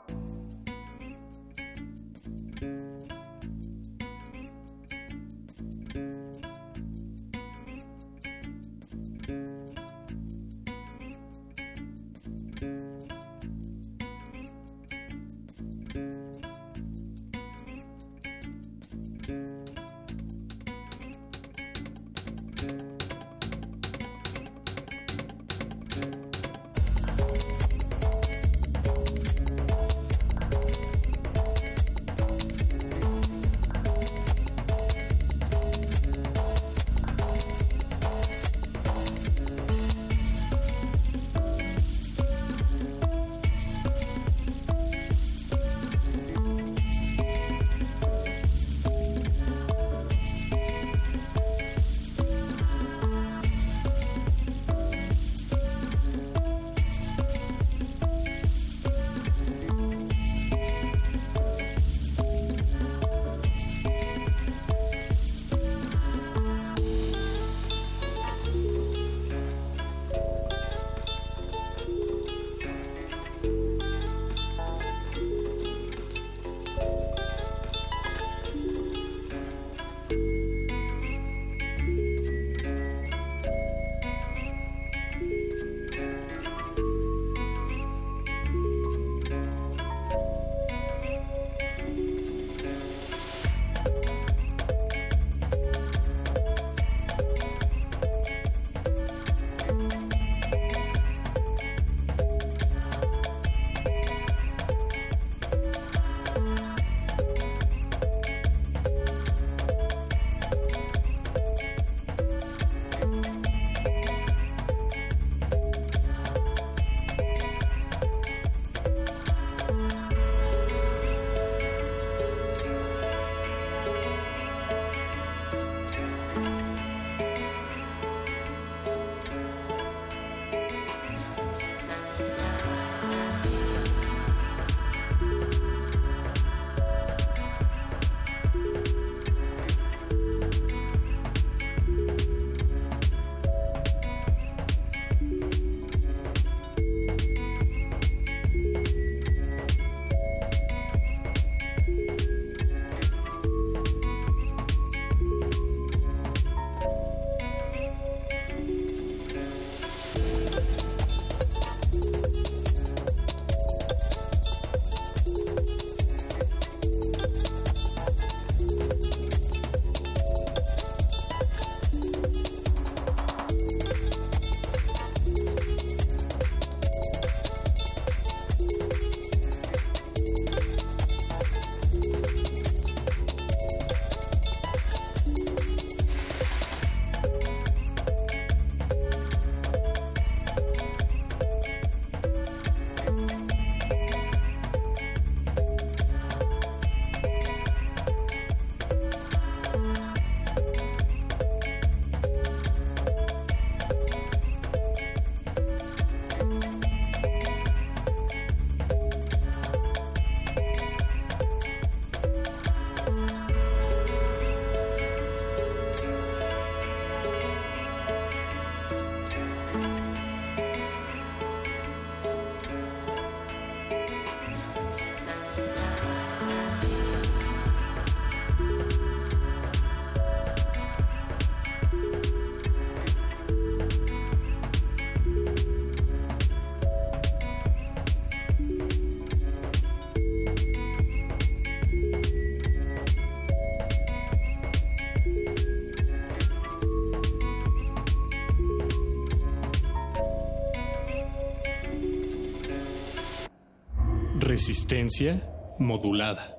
Resistencia 254.64 255.42
modulada. 255.80 256.56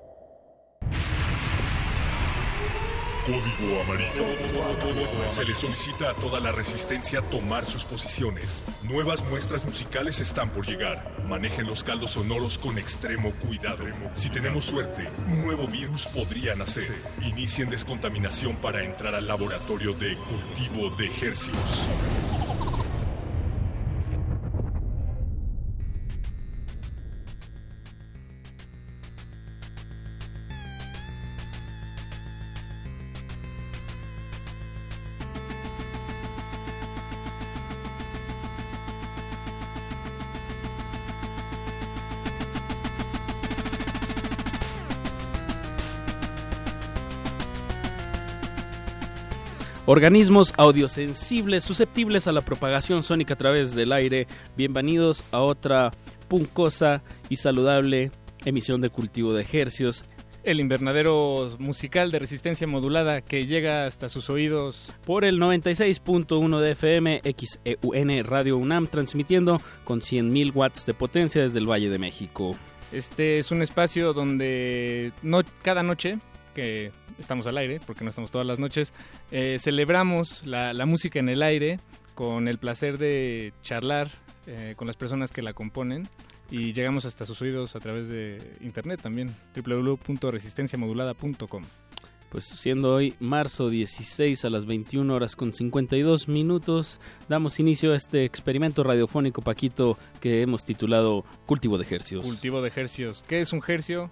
Código 3.26 3.82
amarillo. 3.82 4.26
Se 5.32 5.46
le 5.46 5.56
solicita 5.56 6.10
a 6.10 6.14
toda 6.14 6.42
la 6.42 6.52
resistencia 6.52 7.22
tomar 7.22 7.66
sus 7.66 7.86
posiciones. 7.86 8.66
Nuevas 8.84 9.24
muestras 9.30 9.66
musicales 9.66 10.20
están 10.20 10.50
por 10.50 10.68
llegar. 10.68 11.14
Manejen 11.30 11.66
los 11.66 11.86
caldos 11.86 12.12
sonoros 12.12 12.58
con 12.58 12.78
extremo 12.78 13.32
cuidado. 13.48 13.86
Si 14.16 14.30
tenemos 14.30 14.66
suerte, 14.66 15.08
un 15.28 15.46
nuevo 15.46 15.66
virus 15.66 16.06
podría 16.08 16.56
nacer. 16.56 16.94
Inicien 17.22 17.70
descontaminación 17.70 18.58
para 18.58 18.84
entrar 18.84 19.16
al 19.16 19.30
laboratorio 19.30 19.94
de 19.94 20.18
cultivo 20.18 20.94
de 20.98 21.06
ejercicios. 21.06 21.88
Organismos 49.96 50.56
audiosensibles 50.58 51.64
susceptibles 51.64 52.26
a 52.26 52.32
la 52.32 52.42
propagación 52.42 53.04
sónica 53.04 53.36
a 53.36 53.38
través 53.38 53.76
del 53.76 53.92
aire. 53.92 54.26
Bienvenidos 54.58 55.24
a 55.32 55.42
otra 55.42 55.92
puncosa 56.28 57.04
y 57.30 57.36
saludable 57.36 58.10
emisión 58.44 58.82
de 58.82 58.90
cultivo 58.90 59.36
de 59.36 59.44
ejercios. 59.44 60.04
El 60.44 60.60
invernadero 60.60 61.48
musical 61.60 62.10
de 62.10 62.18
resistencia 62.18 62.66
modulada 62.66 63.22
que 63.22 63.46
llega 63.46 63.86
hasta 63.86 64.10
sus 64.10 64.32
oídos 64.32 64.96
por 65.06 65.26
el 65.26 65.40
96.1 65.40 66.60
de 66.60 66.72
FM 66.72 67.22
XEUN 67.24 68.24
Radio 68.24 68.58
UNAM 68.58 68.88
transmitiendo 68.88 69.62
con 69.84 70.02
100.000 70.02 70.56
watts 70.56 70.88
de 70.88 70.96
potencia 70.96 71.44
desde 71.44 71.60
el 71.60 71.70
Valle 71.70 71.92
de 71.92 72.00
México. 72.00 72.56
Este 72.92 73.38
es 73.38 73.52
un 73.52 73.62
espacio 73.62 74.14
donde 74.14 75.12
no, 75.22 75.42
cada 75.62 75.84
noche 75.84 76.18
que 76.56 76.92
estamos 77.20 77.48
al 77.48 77.58
aire, 77.58 77.80
porque 77.86 78.04
no 78.04 78.10
estamos 78.10 78.32
todas 78.32 78.48
las 78.48 78.60
noches, 78.60 78.94
eh, 79.32 79.58
celebramos 79.60 80.46
la, 80.46 80.74
la, 80.74 80.86
música 80.86 81.20
en 81.20 81.30
el 81.30 81.42
aire 81.42 81.80
con 82.16 82.48
el 82.48 82.58
placer 82.58 82.98
de 82.98 83.54
charlar 83.62 84.12
eh, 84.46 84.74
con 84.76 84.88
las 84.88 84.98
personas 84.98 85.32
que 85.32 85.42
la 85.42 85.54
componen 85.54 86.06
y 86.52 86.74
llegamos 86.74 87.06
hasta 87.06 87.26
sus 87.26 87.42
oídos 87.42 87.78
a 87.78 87.80
través 87.80 88.10
de 88.10 88.58
internet 88.62 89.00
también, 89.02 89.34
www.resistenciamodulada.com. 89.56 91.64
Pues 92.30 92.44
siendo 92.46 92.96
hoy 92.96 93.16
marzo 93.20 93.70
16 93.70 94.44
a 94.44 94.50
las 94.50 94.66
21 94.66 95.14
horas 95.14 95.36
con 95.36 95.54
52 95.54 96.28
minutos, 96.28 97.00
damos 97.30 97.60
inicio 97.60 97.94
a 97.94 97.96
este 97.96 98.26
experimento 98.26 98.84
radiofónico, 98.84 99.42
Paquito, 99.42 100.00
que 100.20 100.42
hemos 100.42 100.66
titulado 100.66 101.24
Cultivo 101.46 101.78
de 101.78 101.86
Hercios. 101.90 102.26
Cultivo 102.26 102.62
de 102.62 102.74
Hercios. 102.76 103.24
¿Qué 103.28 103.40
es 103.40 103.54
un 103.54 103.62
hercio? 103.66 104.10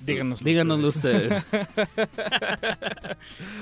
Díganoslo, 0.00 0.44
díganoslo 0.44 0.88
ustedes. 0.88 1.32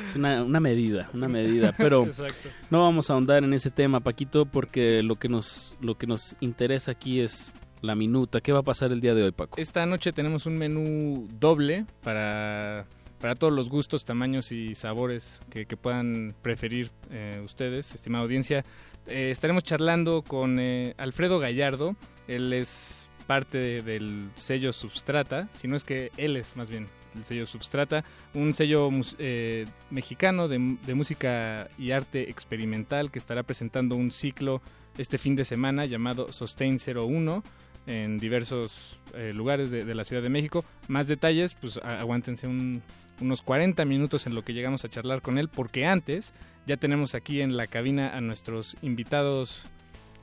es 0.04 0.16
una, 0.16 0.42
una, 0.42 0.60
medida, 0.60 1.08
una 1.14 1.28
medida, 1.28 1.74
pero 1.76 2.04
Exacto. 2.04 2.48
no 2.70 2.82
vamos 2.82 3.10
a 3.10 3.14
ahondar 3.14 3.44
en 3.44 3.52
ese 3.54 3.70
tema, 3.70 4.00
Paquito, 4.00 4.46
porque 4.46 5.02
lo 5.02 5.16
que 5.16 5.28
nos 5.28 5.76
lo 5.80 5.96
que 5.96 6.06
nos 6.06 6.36
interesa 6.40 6.92
aquí 6.92 7.20
es 7.20 7.54
la 7.80 7.94
minuta. 7.94 8.40
¿Qué 8.40 8.52
va 8.52 8.60
a 8.60 8.64
pasar 8.64 8.92
el 8.92 9.00
día 9.00 9.14
de 9.14 9.24
hoy, 9.24 9.32
Paco? 9.32 9.60
Esta 9.60 9.86
noche 9.86 10.12
tenemos 10.12 10.46
un 10.46 10.56
menú 10.56 11.26
doble 11.38 11.86
para 12.02 12.86
para 13.20 13.36
todos 13.36 13.54
los 13.54 13.70
gustos, 13.70 14.04
tamaños 14.04 14.52
y 14.52 14.74
sabores 14.74 15.40
que, 15.48 15.64
que 15.64 15.78
puedan 15.78 16.34
preferir 16.42 16.90
eh, 17.10 17.40
ustedes, 17.42 17.94
estimada 17.94 18.22
audiencia. 18.22 18.66
Eh, 19.06 19.30
estaremos 19.30 19.64
charlando 19.64 20.20
con 20.22 20.58
eh, 20.58 20.94
Alfredo 20.98 21.38
Gallardo. 21.38 21.96
Él 22.28 22.52
es 22.52 23.03
parte 23.26 23.58
de, 23.58 23.82
del 23.82 24.28
sello 24.34 24.72
Substrata, 24.72 25.48
si 25.52 25.68
no 25.68 25.76
es 25.76 25.84
que 25.84 26.10
él 26.16 26.36
es 26.36 26.56
más 26.56 26.70
bien 26.70 26.86
el 27.16 27.24
sello 27.24 27.46
Substrata, 27.46 28.04
un 28.34 28.52
sello 28.52 28.90
eh, 29.18 29.66
mexicano 29.90 30.48
de, 30.48 30.58
música 30.58 31.68
y 31.78 31.92
arte 31.92 32.30
experimental 32.30 33.10
que 33.10 33.18
estará 33.18 33.42
presentando 33.42 33.96
un 33.96 34.10
ciclo 34.10 34.62
este 34.98 35.18
fin 35.18 35.36
de 35.36 35.44
semana 35.44 35.86
llamado 35.86 36.32
Sustain 36.32 36.78
01 36.78 37.42
en 37.86 38.18
diversos 38.18 38.98
eh, 39.14 39.32
lugares 39.34 39.70
de, 39.70 39.94
la 39.94 40.04
Ciudad 40.04 40.22
de 40.22 40.30
México. 40.30 40.64
Más 40.88 41.06
detalles, 41.06 41.54
pues 41.54 41.78
aguántense 41.78 42.46
un, 42.46 42.82
unos 43.20 43.42
40 43.42 43.84
minutos 43.84 44.26
en 44.26 44.34
lo 44.34 44.42
que 44.42 44.54
llegamos 44.54 44.84
a 44.84 44.88
charlar 44.88 45.20
con 45.20 45.38
él, 45.38 45.48
porque 45.48 45.86
antes 45.86 46.32
ya 46.66 46.76
tenemos 46.76 47.14
aquí 47.14 47.40
en 47.40 47.56
la 47.56 47.66
cabina 47.66 48.16
a 48.16 48.20
nuestros 48.20 48.76
invitados 48.82 49.66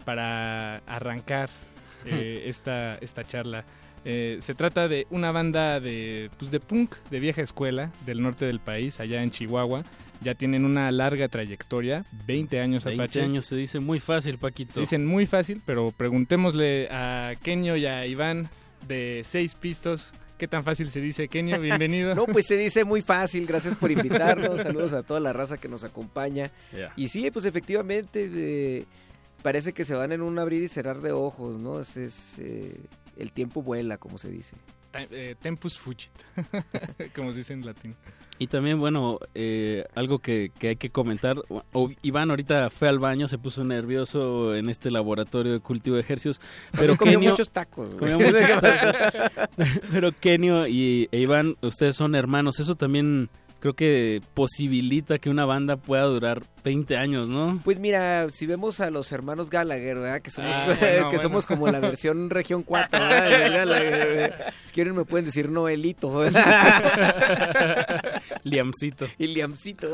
para 0.05 0.77
arrancar 0.87 1.49
eh, 2.05 2.43
esta, 2.47 2.93
esta 2.95 3.23
charla. 3.23 3.65
Eh, 4.03 4.39
se 4.41 4.55
trata 4.55 4.87
de 4.87 5.05
una 5.11 5.31
banda 5.31 5.79
de, 5.79 6.31
pues 6.39 6.49
de 6.49 6.59
punk 6.59 6.95
de 7.11 7.19
vieja 7.19 7.41
escuela 7.41 7.91
del 8.05 8.21
norte 8.21 8.45
del 8.45 8.59
país, 8.59 8.99
allá 8.99 9.21
en 9.21 9.31
Chihuahua. 9.31 9.83
Ya 10.21 10.35
tienen 10.35 10.65
una 10.65 10.91
larga 10.91 11.27
trayectoria, 11.27 12.05
20 12.25 12.59
años 12.59 12.83
20 12.83 13.03
Apache. 13.03 13.21
años 13.21 13.45
se 13.45 13.55
dice 13.55 13.79
muy 13.79 13.99
fácil, 13.99 14.37
Paquito. 14.37 14.73
Se 14.73 14.81
dicen 14.81 15.05
muy 15.05 15.25
fácil, 15.25 15.61
pero 15.65 15.91
preguntémosle 15.91 16.87
a 16.91 17.33
Kenio 17.41 17.75
y 17.75 17.85
a 17.85 18.05
Iván 18.05 18.49
de 18.87 19.23
Seis 19.25 19.55
Pistos. 19.55 20.11
¿Qué 20.37 20.47
tan 20.47 20.63
fácil 20.63 20.89
se 20.89 21.01
dice, 21.01 21.27
Kenio? 21.27 21.59
Bienvenido. 21.59 22.15
no, 22.15 22.25
pues 22.25 22.47
se 22.47 22.57
dice 22.57 22.83
muy 22.83 23.03
fácil. 23.03 23.45
Gracias 23.45 23.75
por 23.75 23.91
invitarnos. 23.91 24.61
Saludos 24.63 24.93
a 24.93 25.03
toda 25.03 25.19
la 25.19 25.33
raza 25.33 25.57
que 25.57 25.67
nos 25.67 25.83
acompaña. 25.83 26.49
Yeah. 26.73 26.93
Y 26.95 27.09
sí, 27.09 27.29
pues 27.29 27.45
efectivamente... 27.45 28.29
Eh, 28.33 28.85
parece 29.41 29.73
que 29.73 29.85
se 29.85 29.95
van 29.95 30.11
en 30.11 30.21
un 30.21 30.39
abrir 30.39 30.63
y 30.63 30.67
cerrar 30.67 31.01
de 31.01 31.11
ojos, 31.11 31.59
¿no? 31.59 31.79
Es, 31.79 31.97
es 31.97 32.39
eh, 32.39 32.79
el 33.17 33.31
tiempo 33.31 33.61
vuela, 33.61 33.97
como 33.97 34.17
se 34.17 34.29
dice. 34.29 34.55
Eh, 34.93 35.35
tempus 35.39 35.79
fugit, 35.79 36.11
como 37.15 37.31
se 37.31 37.39
dice 37.39 37.53
en 37.53 37.65
latín. 37.65 37.95
Y 38.39 38.47
también, 38.47 38.79
bueno, 38.79 39.19
eh, 39.35 39.85
algo 39.93 40.19
que, 40.19 40.51
que, 40.57 40.69
hay 40.69 40.75
que 40.75 40.89
comentar. 40.89 41.37
O, 41.71 41.91
Iván 42.01 42.31
ahorita 42.31 42.71
fue 42.71 42.89
al 42.89 42.97
baño, 42.97 43.27
se 43.27 43.37
puso 43.37 43.63
nervioso 43.63 44.55
en 44.55 44.67
este 44.67 44.89
laboratorio 44.89 45.53
de 45.53 45.59
cultivo 45.59 45.95
de 45.95 46.01
ejercicios. 46.01 46.41
Pero 46.71 46.97
comió 46.97 47.19
Kenio, 47.19 47.29
muchos 47.31 47.51
tacos. 47.51 47.93
Comió 47.95 48.17
muchos 48.19 48.41
tacos. 48.61 49.69
pero 49.91 50.11
Kenio 50.11 50.67
y 50.67 51.07
e 51.11 51.19
Iván, 51.19 51.55
ustedes 51.61 51.95
son 51.95 52.15
hermanos. 52.15 52.59
Eso 52.59 52.75
también 52.75 53.29
creo 53.61 53.75
que 53.75 54.19
posibilita 54.33 55.19
que 55.19 55.29
una 55.29 55.45
banda 55.45 55.77
pueda 55.77 56.03
durar 56.03 56.41
20 56.65 56.97
años, 56.97 57.27
¿no? 57.29 57.61
Pues 57.63 57.79
mira, 57.79 58.27
si 58.29 58.45
vemos 58.47 58.79
a 58.81 58.89
los 58.91 59.09
hermanos 59.13 59.49
Gallagher, 59.49 59.99
¿verdad? 59.99 60.21
Que 60.21 60.31
somos, 60.31 60.53
Ah, 60.53 60.65
bueno, 60.65 60.79
que 60.81 61.01
bueno. 61.03 61.19
somos 61.19 61.45
como 61.45 61.67
la 61.69 61.79
versión 61.79 62.29
región 62.29 62.63
4, 62.63 62.99
¿verdad? 62.99 63.29
De 63.29 63.49
Gallagher, 63.51 64.13
¿verdad? 64.15 64.53
Si 64.65 64.73
quieren 64.73 64.95
me 64.95 65.05
pueden 65.05 65.25
decir 65.25 65.47
Noelito, 65.49 66.11
¿verdad? 66.11 66.41
Liamcito. 68.43 69.07
Y 69.17 69.27
Liamcito. 69.27 69.89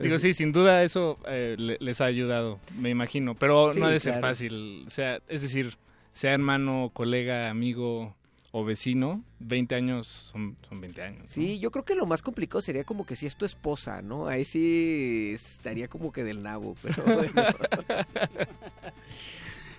Digo, 0.00 0.18
sí, 0.18 0.34
sin 0.34 0.52
duda 0.52 0.82
eso 0.82 1.18
eh, 1.28 1.54
le- 1.58 1.78
les 1.80 2.00
ha 2.00 2.06
ayudado, 2.06 2.58
me 2.78 2.90
imagino. 2.90 3.34
Pero 3.34 3.72
Sí, 3.72 3.80
no 3.80 3.86
ha 3.86 3.90
de 3.90 4.00
ser 4.00 4.12
claro. 4.14 4.28
fácil. 4.28 4.84
O 4.86 4.90
sea, 4.90 5.20
es 5.28 5.42
decir, 5.42 5.76
sea 6.12 6.32
hermano, 6.32 6.90
colega, 6.92 7.50
amigo 7.50 8.14
o 8.56 8.64
vecino, 8.64 9.24
20 9.40 9.74
años 9.74 10.06
son, 10.06 10.56
son 10.68 10.80
20 10.80 11.02
años. 11.02 11.22
¿no? 11.22 11.28
Sí, 11.28 11.58
yo 11.58 11.72
creo 11.72 11.84
que 11.84 11.96
lo 11.96 12.06
más 12.06 12.22
complicado 12.22 12.60
sería 12.60 12.84
como 12.84 13.04
que 13.04 13.16
si 13.16 13.26
es 13.26 13.34
tu 13.34 13.44
esposa, 13.44 14.00
¿no? 14.00 14.28
Ahí 14.28 14.44
sí 14.44 15.32
estaría 15.34 15.88
como 15.88 16.12
que 16.12 16.22
del 16.22 16.40
nabo, 16.40 16.76
pero 16.80 17.02
bueno. 17.04 17.32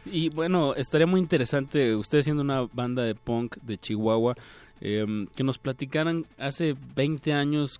Y 0.05 0.27
bueno, 0.27 0.75
estaría 0.75 1.07
muy 1.07 1.21
interesante, 1.21 1.95
ustedes 1.95 2.25
siendo 2.25 2.43
una 2.43 2.63
banda 2.73 3.03
de 3.03 3.15
punk 3.15 3.55
de 3.61 3.77
Chihuahua, 3.77 4.35
eh, 4.81 5.25
que 5.33 5.43
nos 5.45 5.57
platicaran 5.57 6.25
hace 6.37 6.75
20 6.95 7.31
años 7.31 7.79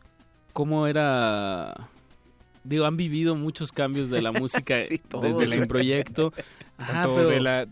cómo 0.54 0.88
era... 0.88 1.90
Digo, 2.66 2.86
han 2.86 2.98
vivido 2.98 3.36
muchos 3.36 3.72
cambios 3.72 4.10
de 4.10 4.22
la 4.22 4.32
música 4.34 4.84
Sí, 4.84 5.00
desde 5.22 5.56
el 5.56 5.68
proyecto. 5.68 6.34
Ajá, 6.78 7.04
Tanto 7.04 7.16
pero- 7.16 7.30
de 7.30 7.40
la, 7.40 7.68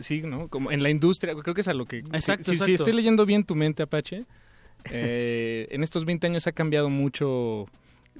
sí, 0.00 0.22
¿no? 0.22 0.48
Como 0.48 0.72
en 0.72 0.82
la 0.82 0.90
industria, 0.90 1.34
creo 1.34 1.54
que 1.54 1.60
es 1.60 1.68
a 1.68 1.74
lo 1.74 1.84
que... 1.86 1.98
Exacto, 1.98 2.44
si, 2.44 2.52
si- 2.52 2.56
si 2.56 2.62
exacto. 2.72 2.72
estoy 2.82 2.92
leyendo 2.94 3.24
bien 3.26 3.44
tu 3.44 3.54
mente, 3.54 3.82
Apache, 3.84 4.24
eh, 4.90 5.68
en 5.70 5.82
estos 5.82 6.04
20 6.04 6.26
años 6.26 6.46
ha 6.46 6.52
cambiado 6.52 6.90
mucho. 6.90 7.66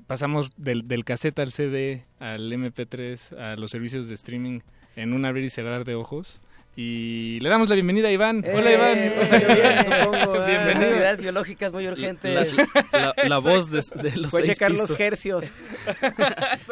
Pasamos 0.07 0.51
del, 0.57 0.89
del 0.89 1.05
cassette 1.05 1.39
al 1.39 1.53
CD, 1.53 2.05
al 2.19 2.51
MP3, 2.53 3.37
a 3.39 3.57
los 3.57 3.71
servicios 3.71 4.09
de 4.09 4.15
streaming 4.15 4.61
en 4.97 5.13
un 5.13 5.25
abrir 5.25 5.45
y 5.45 5.51
cerrar 5.51 5.85
de 5.85 5.95
ojos. 5.95 6.41
Y 6.75 7.39
le 7.41 7.51
damos 7.51 7.69
la 7.69 7.75
bienvenida 7.75 8.09
a 8.09 8.13
Iván. 8.13 8.43
Hola, 8.51 8.71
Eh, 8.71 8.75
Iván. 8.75 9.13
pues 9.17 9.31
bien. 9.31 9.47
Bienvenido. 10.47 10.79
Necesidades 10.81 11.21
biológicas 11.21 11.73
muy 11.73 11.87
urgentes. 11.87 12.55
La, 12.93 13.15
la 13.29 13.39
voz 13.39 13.71
de, 13.71 13.83
de 14.03 14.17
los 14.17 14.31
Fue 14.31 14.41
seis 14.41 14.55
checar 14.55 14.71
los 14.71 14.81
pistos. 14.81 15.01
hercios. 15.01 15.45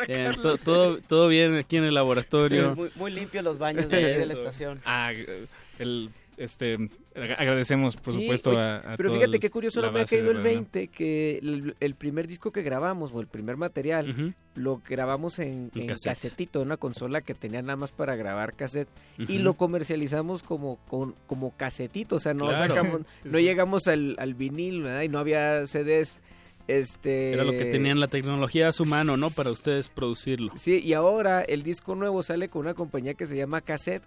Eh, 0.09 0.31
to- 0.41 0.57
todo, 0.59 0.99
todo 1.01 1.29
bien 1.29 1.57
aquí 1.57 1.77
en 1.77 1.85
el 1.85 1.95
laboratorio. 1.95 2.75
Muy, 2.75 2.89
muy 2.95 3.11
limpios 3.11 3.45
los 3.45 3.59
baños 3.59 3.89
de, 3.91 3.97
ahí 3.97 4.19
de 4.21 4.27
la 4.27 4.33
estación. 4.33 4.81
Ah, 4.87 5.13
el, 5.79 6.11
este 6.43 6.79
agradecemos 7.15 7.97
por 7.97 8.15
Sí, 8.15 8.23
supuesto 8.23 8.51
oye, 8.51 8.61
a, 8.61 8.77
a 8.93 8.97
Pero 8.97 9.13
fíjate 9.13 9.39
qué 9.39 9.51
curioso, 9.51 9.81
no 9.83 9.93
me 9.93 10.01
ha 10.01 10.05
caído 10.05 10.31
el 10.31 10.39
Radio 10.39 10.51
UNAM. 10.53 10.65
20 10.73 10.89
que 10.89 11.39
el, 11.39 11.77
el 11.81 11.95
primer 11.95 12.27
disco 12.27 12.51
que 12.53 12.63
grabamos 12.63 13.11
o 13.13 13.21
el 13.21 13.27
primer 13.27 13.57
material 13.57 14.35
lo 14.55 14.81
grabamos 14.89 15.39
en, 15.39 15.71
En 15.75 15.81
en 15.83 15.87
cassette. 15.89 16.11
casetito, 16.13 16.61
una 16.63 16.77
consola 16.77 17.21
que 17.21 17.35
tenía 17.35 17.63
nada 17.63 17.77
más 17.77 17.93
para 17.93 18.17
grabar 18.17 18.55
cassette 18.55 18.89
y 19.19 19.39
lo 19.39 19.55
comercializamos 19.55 20.43
como 20.43 20.77
con, 20.89 21.15
como 21.27 21.51
casetito, 21.57 22.17
o 22.17 22.21
sea, 22.21 22.35
no 22.35 22.47
Claro. 22.47 22.75
sacamos, 22.75 23.01
no 23.25 23.39
llegamos 23.39 23.87
al, 23.87 24.17
al 24.19 24.35
vinil 24.35 24.83
¿verdad? 24.83 25.03
y 25.03 25.09
no 25.09 25.19
había 25.19 25.67
CDs. 25.67 26.19
Este 26.79 27.33
Era 27.33 27.45
lo 27.45 27.53
que 27.53 27.65
tenían 27.67 27.99
la 28.01 28.09
tecnología 28.09 28.69
a 28.69 28.73
su 28.73 28.85
mano, 28.85 29.17
¿no? 29.17 29.31
Para 29.31 29.51
ustedes 29.51 29.89
producirlo. 29.89 30.53
Sí, 30.57 30.81
y 30.85 30.93
ahora 30.93 31.43
el 31.43 31.63
disco 31.63 31.95
nuevo 31.95 32.23
sale 32.23 32.49
con 32.49 32.61
una 32.63 32.75
compañía 32.75 33.15
que 33.15 33.27
se 33.27 33.37
llama 33.37 33.61
Cassette. 33.61 34.03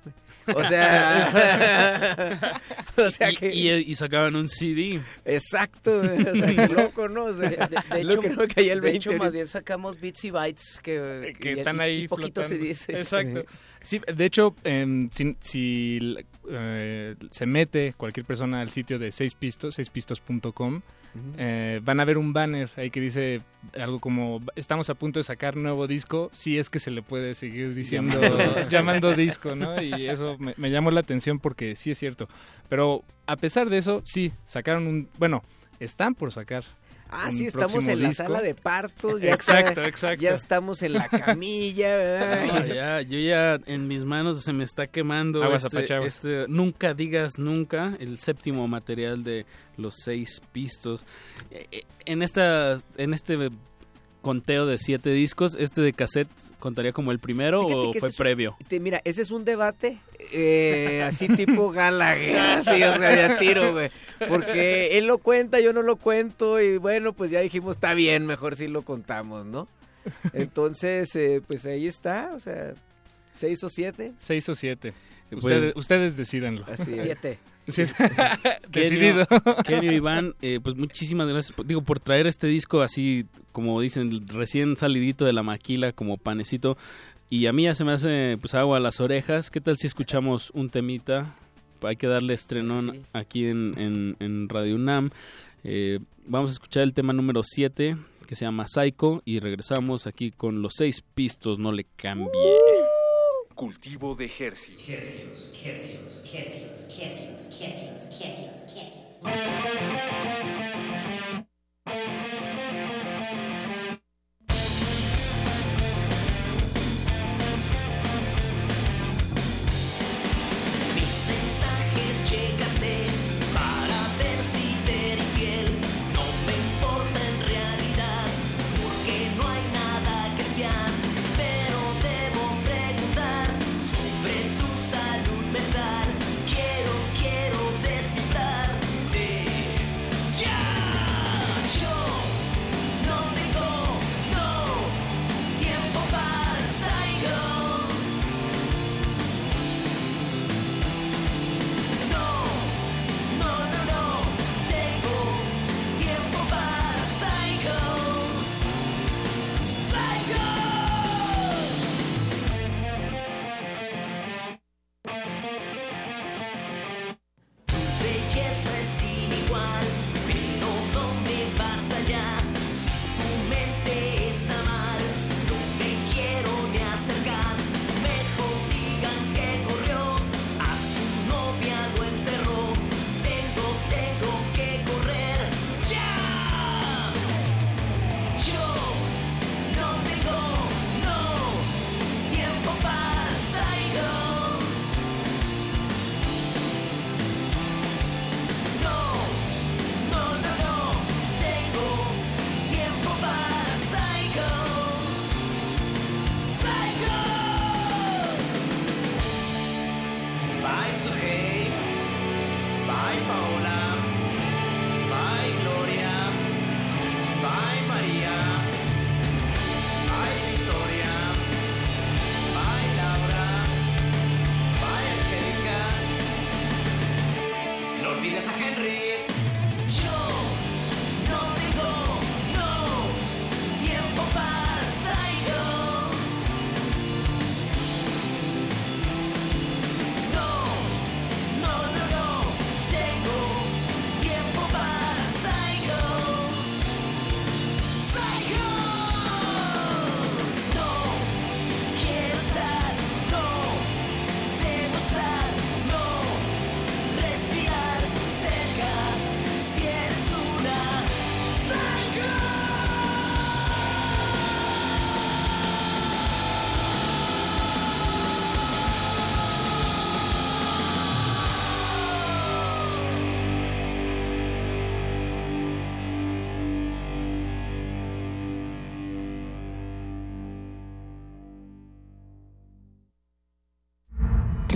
O 0.53 0.63
sea, 0.69 2.61
o 2.97 3.09
sea 3.09 3.31
y, 3.31 3.35
que 3.35 3.53
y, 3.53 3.69
y 3.69 3.95
sacaban 3.95 4.35
un 4.35 4.47
CD. 4.47 5.01
Exacto, 5.25 5.99
o 6.01 6.35
sea, 6.35 6.55
qué 6.55 6.67
loco, 6.73 7.09
¿no? 7.09 7.25
O 7.25 7.33
sea, 7.33 7.49
De, 7.49 7.57
de- 7.57 8.01
hecho, 8.01 8.21
que 8.21 8.29
no 8.29 8.47
caía 8.47 8.73
el 8.73 8.81
de 8.81 8.91
20 8.91 8.97
hecho, 9.09 9.13
más 9.17 9.31
bien 9.31 9.47
sacamos 9.47 9.99
bits 9.99 10.25
y 10.25 10.31
bytes 10.31 10.79
que, 10.81 11.33
que 11.39 11.51
y- 11.53 11.59
están 11.59 11.79
ahí 11.81 12.03
y 12.03 12.07
poquito 12.07 12.41
se 12.43 12.47
flotando. 12.49 12.67
dice. 12.67 12.93
Exacto. 12.99 13.41
Sí, 13.41 13.47
de 14.15 14.25
hecho, 14.25 14.55
em, 14.63 15.09
si, 15.11 15.35
si, 15.41 16.15
eh, 16.49 17.15
se 17.31 17.45
mete 17.45 17.93
cualquier 17.97 18.25
persona 18.25 18.61
al 18.61 18.69
sitio 18.69 18.99
de 18.99 19.11
6 19.11 19.35
pistos, 19.35 19.77
6pistos.com, 19.77 20.81
eh, 21.37 21.79
van 21.83 21.99
a 21.99 22.05
ver 22.05 22.17
un 22.17 22.33
banner 22.33 22.71
ahí 22.75 22.89
que 22.89 22.99
dice 22.99 23.41
algo 23.79 23.99
como 23.99 24.41
estamos 24.55 24.89
a 24.89 24.95
punto 24.95 25.19
de 25.19 25.23
sacar 25.23 25.55
nuevo 25.55 25.85
disco, 25.85 26.29
si 26.33 26.57
es 26.57 26.71
que 26.71 26.79
se 26.79 26.89
le 26.89 27.03
puede 27.03 27.35
seguir 27.35 27.75
diciendo 27.75 28.19
Llamando 28.71 29.09
disco. 29.15 29.53
disco, 29.53 29.55
¿no? 29.55 29.79
Y 29.79 30.07
eso 30.07 30.37
me, 30.39 30.55
me 30.57 30.71
llamó 30.71 30.89
la 30.89 31.01
atención 31.01 31.39
porque 31.39 31.75
sí 31.75 31.91
es 31.91 31.99
cierto. 31.99 32.27
Pero 32.67 33.03
a 33.27 33.35
pesar 33.35 33.69
de 33.69 33.77
eso, 33.77 34.01
sí, 34.05 34.31
sacaron 34.45 34.87
un, 34.87 35.07
bueno, 35.19 35.43
están 35.79 36.15
por 36.15 36.31
sacar. 36.31 36.63
Ah, 37.09 37.29
sí, 37.29 37.45
estamos 37.45 37.87
en 37.87 38.01
la 38.01 38.09
disco. 38.09 38.23
sala 38.23 38.41
de 38.41 38.55
partos. 38.55 39.21
Ya 39.21 39.33
exacto, 39.33 39.69
está- 39.81 39.85
exacto. 39.87 40.21
Ya 40.23 40.31
estamos 40.31 40.81
en 40.81 40.93
la 40.93 41.07
camilla, 41.07 41.95
¿verdad? 41.97 42.45
No, 42.47 42.65
ya, 42.65 43.01
yo 43.01 43.19
ya 43.19 43.59
en 43.67 43.87
mis 43.87 44.03
manos 44.03 44.43
se 44.43 44.51
me 44.53 44.63
está 44.63 44.87
quemando 44.87 45.43
Aguas, 45.43 45.63
este, 45.65 45.77
apache, 45.77 45.93
aguas. 45.93 46.15
este 46.15 46.45
Nunca 46.47 46.93
Digas 46.95 47.37
Nunca, 47.37 47.95
el 47.99 48.17
séptimo 48.19 48.67
material 48.67 49.23
de 49.23 49.45
los 49.77 49.93
seis 50.03 50.41
pistos. 50.51 51.05
Eh, 51.51 51.67
eh, 51.71 51.81
En, 52.05 52.23
esta, 52.23 52.77
en 52.97 53.13
este 53.13 53.51
conteo 54.23 54.65
de 54.65 54.79
siete 54.79 55.11
discos, 55.11 55.55
¿este 55.59 55.81
de 55.81 55.93
cassette 55.93 56.27
contaría 56.57 56.93
como 56.93 57.11
el 57.11 57.19
primero 57.19 57.59
Fíjate 57.67 57.87
o 57.89 57.93
fue 57.93 58.09
un- 58.09 58.15
previo? 58.15 58.55
Te- 58.67 58.79
mira, 58.79 58.99
ese 59.03 59.21
es 59.21 59.29
un 59.29 59.45
debate 59.45 59.99
eh, 60.31 61.03
así 61.05 61.27
tipo 61.27 61.69
Gallagher, 61.73 62.39
así, 62.39 62.81
o 62.83 62.97
sea, 62.97 63.15
ya 63.15 63.37
tiro, 63.37 63.73
güey. 63.73 63.91
Porque 64.27 64.97
él 64.97 65.05
lo 65.05 65.19
cuenta, 65.19 65.59
yo 65.59 65.73
no 65.73 65.83
lo 65.83 65.97
cuento 65.97 66.59
y 66.59 66.77
bueno, 66.79 67.13
pues 67.13 67.29
ya 67.29 67.41
dijimos, 67.41 67.75
está 67.75 67.93
bien, 67.93 68.25
mejor 68.25 68.55
si 68.55 68.67
lo 68.67 68.81
contamos, 68.81 69.45
¿no? 69.45 69.67
Entonces, 70.33 71.15
eh, 71.15 71.41
pues 71.45 71.65
ahí 71.65 71.87
está, 71.87 72.31
o 72.33 72.39
sea, 72.39 72.73
seis 73.35 73.63
o 73.63 73.69
siete. 73.69 74.13
Seis 74.19 74.47
o 74.49 74.55
siete. 74.55 74.93
Pues- 75.29 75.43
ustedes, 75.43 75.73
ustedes 75.75 76.17
decídanlo. 76.17 76.65
Así 76.71 76.93
es. 76.93 77.01
Siete. 77.01 77.39
Sí. 77.67 77.83
Decidido. 78.69 79.25
Kenio, 79.65 79.91
Iván, 79.93 80.35
eh, 80.41 80.59
pues 80.61 80.75
muchísimas 80.75 81.27
gracias, 81.27 81.55
por- 81.55 81.65
digo, 81.65 81.81
por 81.81 81.99
traer 81.99 82.27
este 82.27 82.47
disco 82.47 82.81
así, 82.81 83.25
como 83.51 83.79
dicen, 83.81 84.27
recién 84.27 84.75
salidito 84.77 85.25
de 85.25 85.33
la 85.33 85.43
maquila, 85.43 85.91
como 85.93 86.17
panecito. 86.17 86.77
Y 87.29 87.47
a 87.47 87.53
mí 87.53 87.63
ya 87.63 87.73
se 87.73 87.83
me 87.83 87.93
hace 87.93 88.37
pues 88.39 88.53
agua 88.53 88.77
a 88.77 88.79
las 88.79 88.99
orejas. 88.99 89.49
¿Qué 89.49 89.59
tal 89.61 89.77
si 89.77 89.87
escuchamos 89.87 90.51
un 90.51 90.69
temita? 90.69 91.35
Hay 91.81 91.95
que 91.95 92.07
darle 92.07 92.33
estrenón 92.33 92.91
Sí. 92.93 93.01
aquí 93.13 93.47
en, 93.47 93.73
en- 93.77 94.15
en 94.19 94.49
Radio 94.49 94.75
UNAM. 94.75 95.09
Eh, 95.63 95.99
vamos 96.27 96.51
a 96.51 96.53
escuchar 96.53 96.83
el 96.83 96.93
tema 96.93 97.11
número 97.13 97.41
7, 97.43 97.97
que 98.27 98.35
se 98.35 98.45
llama 98.45 98.65
Psycho, 98.67 99.21
y 99.25 99.39
regresamos 99.39 100.05
aquí 100.05 100.31
con 100.31 100.61
los 100.61 100.73
seis 100.77 101.01
pistos, 101.15 101.57
no 101.59 101.71
le 101.71 101.85
cambie. 101.95 102.29
Cultivo 103.53 104.15
de 104.15 104.25
Hercios. 104.39 105.23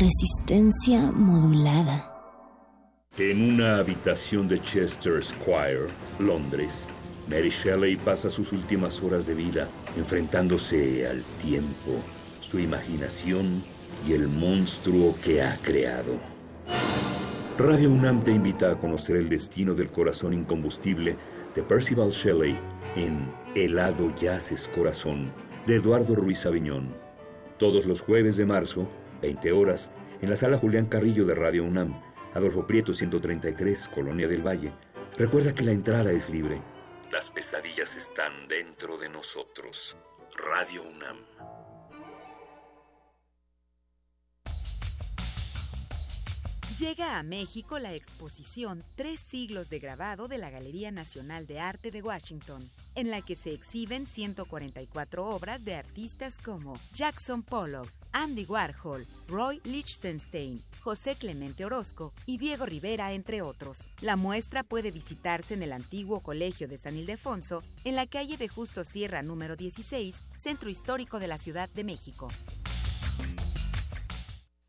Resistencia 0.08 1.12
modulada. 1.12 2.14
En 3.18 3.55
una 3.55 3.80
habitación 3.80 4.47
de 4.47 4.62
Chester 4.62 5.22
Square, 5.22 5.88
Londres, 6.18 6.88
Mary 7.30 7.49
Shelley 7.49 7.97
pasa 7.97 8.32
sus 8.32 8.53
últimas 8.53 9.03
horas 9.03 9.26
de 9.26 9.34
vida 9.34 9.68
enfrentándose 9.97 11.05
al 11.05 11.24
tiempo, 11.43 11.91
su 12.39 12.58
imaginación 12.58 13.62
y 14.08 14.14
el 14.14 14.30
monstruo 14.30 15.14
que 15.22 15.41
ha 15.41 15.58
creado. 15.58 16.14
Radio 17.58 17.91
UNAM 17.91 18.24
te 18.24 18.32
invita 18.32 18.72
a 18.72 18.80
conocer 18.80 19.18
el 19.18 19.28
destino 19.28 19.74
del 19.74 19.91
corazón 19.91 20.34
incombustible 20.34 21.18
de 21.53 21.64
Percival 21.64 22.12
Shelley 22.12 22.58
en 22.95 23.30
Helado 23.55 24.16
Yaces 24.16 24.70
Corazón 24.74 25.34
de 25.66 25.76
Eduardo 25.76 26.16
Ruiz 26.16 26.45
Aviñón. 26.45 26.95
Todos 27.58 27.86
los 27.86 27.99
jueves 27.99 28.38
de 28.38 28.45
marzo, 28.45 28.88
20 29.22 29.51
horas, 29.51 29.91
en 30.22 30.30
la 30.30 30.36
sala 30.36 30.57
Julián 30.57 30.86
Carrillo 30.86 31.26
de 31.26 31.36
Radio 31.36 31.63
UNAM, 31.63 32.01
Adolfo 32.34 32.65
Prieto 32.68 32.93
133, 32.93 33.89
Colonia 33.89 34.28
del 34.28 34.45
Valle. 34.45 34.74
Recuerda 35.18 35.53
que 35.53 35.63
la 35.63 35.72
entrada 35.72 36.11
es 36.11 36.30
libre. 36.30 36.61
Las 37.11 37.30
pesadillas 37.30 37.95
están 37.95 38.47
dentro 38.47 38.97
de 38.97 39.09
nosotros. 39.09 39.97
Radio 40.36 40.84
UNAM. 40.84 41.18
Llega 46.78 47.18
a 47.18 47.24
México 47.24 47.80
la 47.80 47.95
exposición 47.95 48.84
Tres 48.95 49.20
siglos 49.20 49.68
de 49.68 49.80
grabado 49.80 50.28
de 50.28 50.38
la 50.38 50.51
Galería 50.51 50.91
Nacional 50.91 51.47
de 51.47 51.59
Arte 51.59 51.89
de 51.89 52.03
Washington, 52.03 52.70
en 52.93 53.09
la 53.09 53.24
que 53.24 53.36
se 53.36 53.51
exhiben 53.51 54.05
144 54.05 55.26
obras 55.26 55.65
de 55.65 55.74
artistas 55.74 56.38
como 56.38 56.80
Jackson 56.93 57.41
Pollock, 57.41 57.89
Andy 58.12 58.45
Warhol, 58.45 59.05
Roy 59.28 59.62
Lichtenstein, 59.64 60.62
José 60.82 61.16
Clemente 61.16 61.66
Orozco 61.66 62.14
y 62.26 62.38
Diego 62.38 62.66
Rivera, 62.66 63.14
entre 63.14 63.41
otros. 63.41 63.91
La 64.01 64.16
muestra 64.16 64.64
puede 64.64 64.91
visitarse 64.91 65.53
en 65.53 65.64
el 65.64 65.74
antiguo 65.74 66.22
Colegio 66.22 66.68
de 66.68 66.78
San 66.78 66.95
Ildefonso, 66.95 67.64
en 67.84 67.95
la 67.95 68.08
calle 68.08 68.38
de 68.38 68.47
Justo 68.47 68.84
Sierra 68.84 69.22
número 69.22 69.55
16, 69.55 70.16
Centro 70.36 70.70
Histórico 70.70 71.20
de 71.20 71.28
la 71.28 71.38
Ciudad 71.38 71.70
de 71.70 71.84
México. 71.84 72.28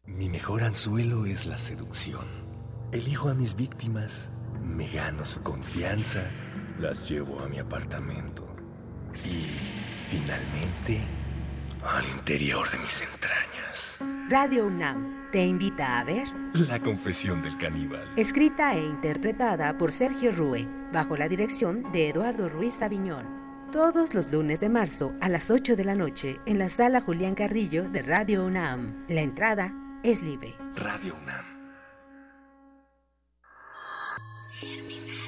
Mi 0.06 0.28
mejor 0.28 0.62
anzuelo 0.62 1.26
es 1.26 1.46
la 1.46 1.58
seducción. 1.58 2.26
Elijo 2.92 3.28
a 3.28 3.34
mis 3.34 3.54
víctimas, 3.54 4.30
me 4.62 4.88
gano 4.88 5.24
su 5.24 5.42
confianza, 5.42 6.22
las 6.80 7.08
llevo 7.08 7.40
a 7.40 7.48
mi 7.48 7.58
apartamento 7.58 8.46
y, 9.24 9.44
finalmente, 10.08 11.17
al 11.88 12.04
interior 12.06 12.68
de 12.70 12.78
mis 12.78 13.02
entrañas. 13.02 13.98
Radio 14.28 14.66
UNAM 14.66 15.30
te 15.32 15.44
invita 15.44 15.98
a 15.98 16.04
ver 16.04 16.28
La 16.52 16.80
confesión 16.80 17.42
del 17.42 17.56
caníbal. 17.56 18.02
escrita 18.16 18.74
e 18.74 18.84
interpretada 18.84 19.76
por 19.78 19.92
Sergio 19.92 20.32
Rue, 20.32 20.66
bajo 20.92 21.16
la 21.16 21.28
dirección 21.28 21.90
de 21.92 22.10
Eduardo 22.10 22.48
Ruiz 22.48 22.80
Aviñón. 22.82 23.26
Todos 23.72 24.14
los 24.14 24.30
lunes 24.32 24.60
de 24.60 24.68
marzo 24.68 25.12
a 25.20 25.28
las 25.28 25.50
8 25.50 25.76
de 25.76 25.84
la 25.84 25.94
noche 25.94 26.38
en 26.46 26.58
la 26.58 26.68
sala 26.68 27.00
Julián 27.02 27.34
Carrillo 27.34 27.88
de 27.88 28.02
Radio 28.02 28.44
UNAM. 28.44 29.04
La 29.08 29.20
entrada 29.20 29.72
es 30.02 30.22
libre. 30.22 30.54
Radio 30.76 31.14
UNAM. 31.22 31.44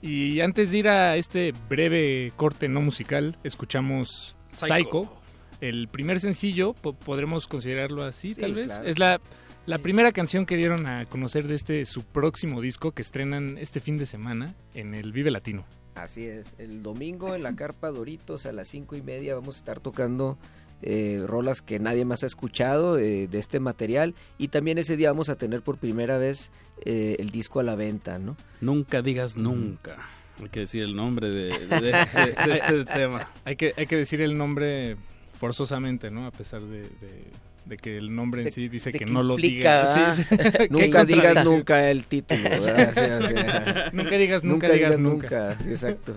Y 0.03 0.41
antes 0.41 0.71
de 0.71 0.79
ir 0.79 0.89
a 0.89 1.17
este 1.17 1.55
breve 1.71 2.31
corte 2.37 2.69
no 2.69 2.83
musical, 2.83 3.39
escuchamos 3.43 4.37
Psycho. 4.53 4.75
Psycho. 4.75 5.20
El 5.61 5.89
primer 5.89 6.21
sencillo, 6.21 6.73
po- 6.75 6.95
podremos 6.95 7.47
considerarlo 7.47 8.03
así, 8.03 8.35
Sí, 8.35 8.41
tal 8.41 8.55
vez. 8.55 8.67
claro. 8.69 8.87
Es 8.89 8.99
la, 8.99 9.21
la 9.67 9.79
primera 9.79 10.13
canción 10.13 10.47
que 10.47 10.57
dieron 10.57 10.87
a 10.87 11.05
conocer 11.07 11.47
de 11.49 11.55
este 11.55 11.85
su 11.85 12.03
próximo 12.05 12.61
disco 12.61 12.93
que 12.93 13.03
estrenan 13.03 13.59
este 13.59 13.81
fin 13.81 13.97
de 13.97 14.07
semana 14.07 14.55
en 14.75 14.95
el 14.95 15.13
Vive 15.13 15.31
Latino. 15.31 15.65
Así 15.95 16.25
es, 16.25 16.47
el 16.59 16.83
domingo 16.83 17.35
en 17.35 17.43
la 17.43 17.55
Carpa 17.57 17.91
Doritos 17.91 18.47
a 18.47 18.53
las 18.53 18.69
cinco 18.69 18.97
y 18.97 19.03
media 19.03 19.35
vamos 19.35 19.57
a 19.57 19.59
estar 19.59 19.81
tocando 19.81 20.39
eh, 20.83 21.23
rolas 21.27 21.61
que 21.61 21.79
nadie 21.79 22.07
más 22.07 22.23
ha 22.23 22.27
escuchado 22.27 22.99
eh, 22.99 23.27
de 23.29 23.39
este 23.39 23.61
material 23.61 24.15
y 24.39 24.49
también 24.49 24.79
ese 24.79 24.97
día 24.97 25.11
vamos 25.11 25.29
a 25.29 25.35
tener 25.37 25.61
por 25.61 25.77
primera 25.77 26.17
vez 26.17 26.51
eh, 26.87 27.17
el 27.19 27.29
disco 27.31 27.61
a 27.61 27.65
la 27.65 27.75
venta, 27.75 28.19
¿no? 28.19 28.37
Nunca 28.63 29.03
digas 29.03 29.37
nunca. 29.37 29.97
Hay 30.41 30.49
que 30.49 30.61
decir 30.61 30.85
el 30.85 30.97
nombre 30.97 31.29
de, 31.29 31.67
de- 31.67 31.81
de 31.83 31.91
este, 32.01 32.49
de 32.49 32.53
este 32.55 32.85
tema. 32.87 33.29
Hay 33.45 33.57
que, 33.57 33.75
hay 33.77 33.87
que 33.87 33.97
decir 33.97 34.23
el 34.23 34.39
nombre 34.39 34.97
forzosamente, 35.41 36.11
¿no? 36.11 36.27
A 36.27 36.31
pesar 36.31 36.61
de, 36.61 36.83
de- 36.83 37.31
de 37.67 37.77
que 37.77 37.97
el 37.99 38.15
nombre 38.15 38.41
en 38.41 38.47
De- 38.47 38.51
sí 38.53 38.69
dice 38.69 38.91
de 38.91 38.99
que 38.99 39.05
que 39.05 39.11
no 39.13 39.23
lo 39.23 39.37
diga. 39.37 40.13
Sí, 40.15 40.23
sí. 40.25 40.37
nunca 40.71 41.05
digas 41.05 41.45
nunca 41.45 41.91
el 41.91 42.05
título. 42.05 42.43
¿verdad? 42.43 42.93
Sí. 43.91 43.97
Nunca 43.97 44.17
digas 44.17 44.45
nunca, 44.45 44.69
digas 44.71 44.99
nunca. 44.99 45.57
sí, 45.59 45.71
exacto. 45.71 46.15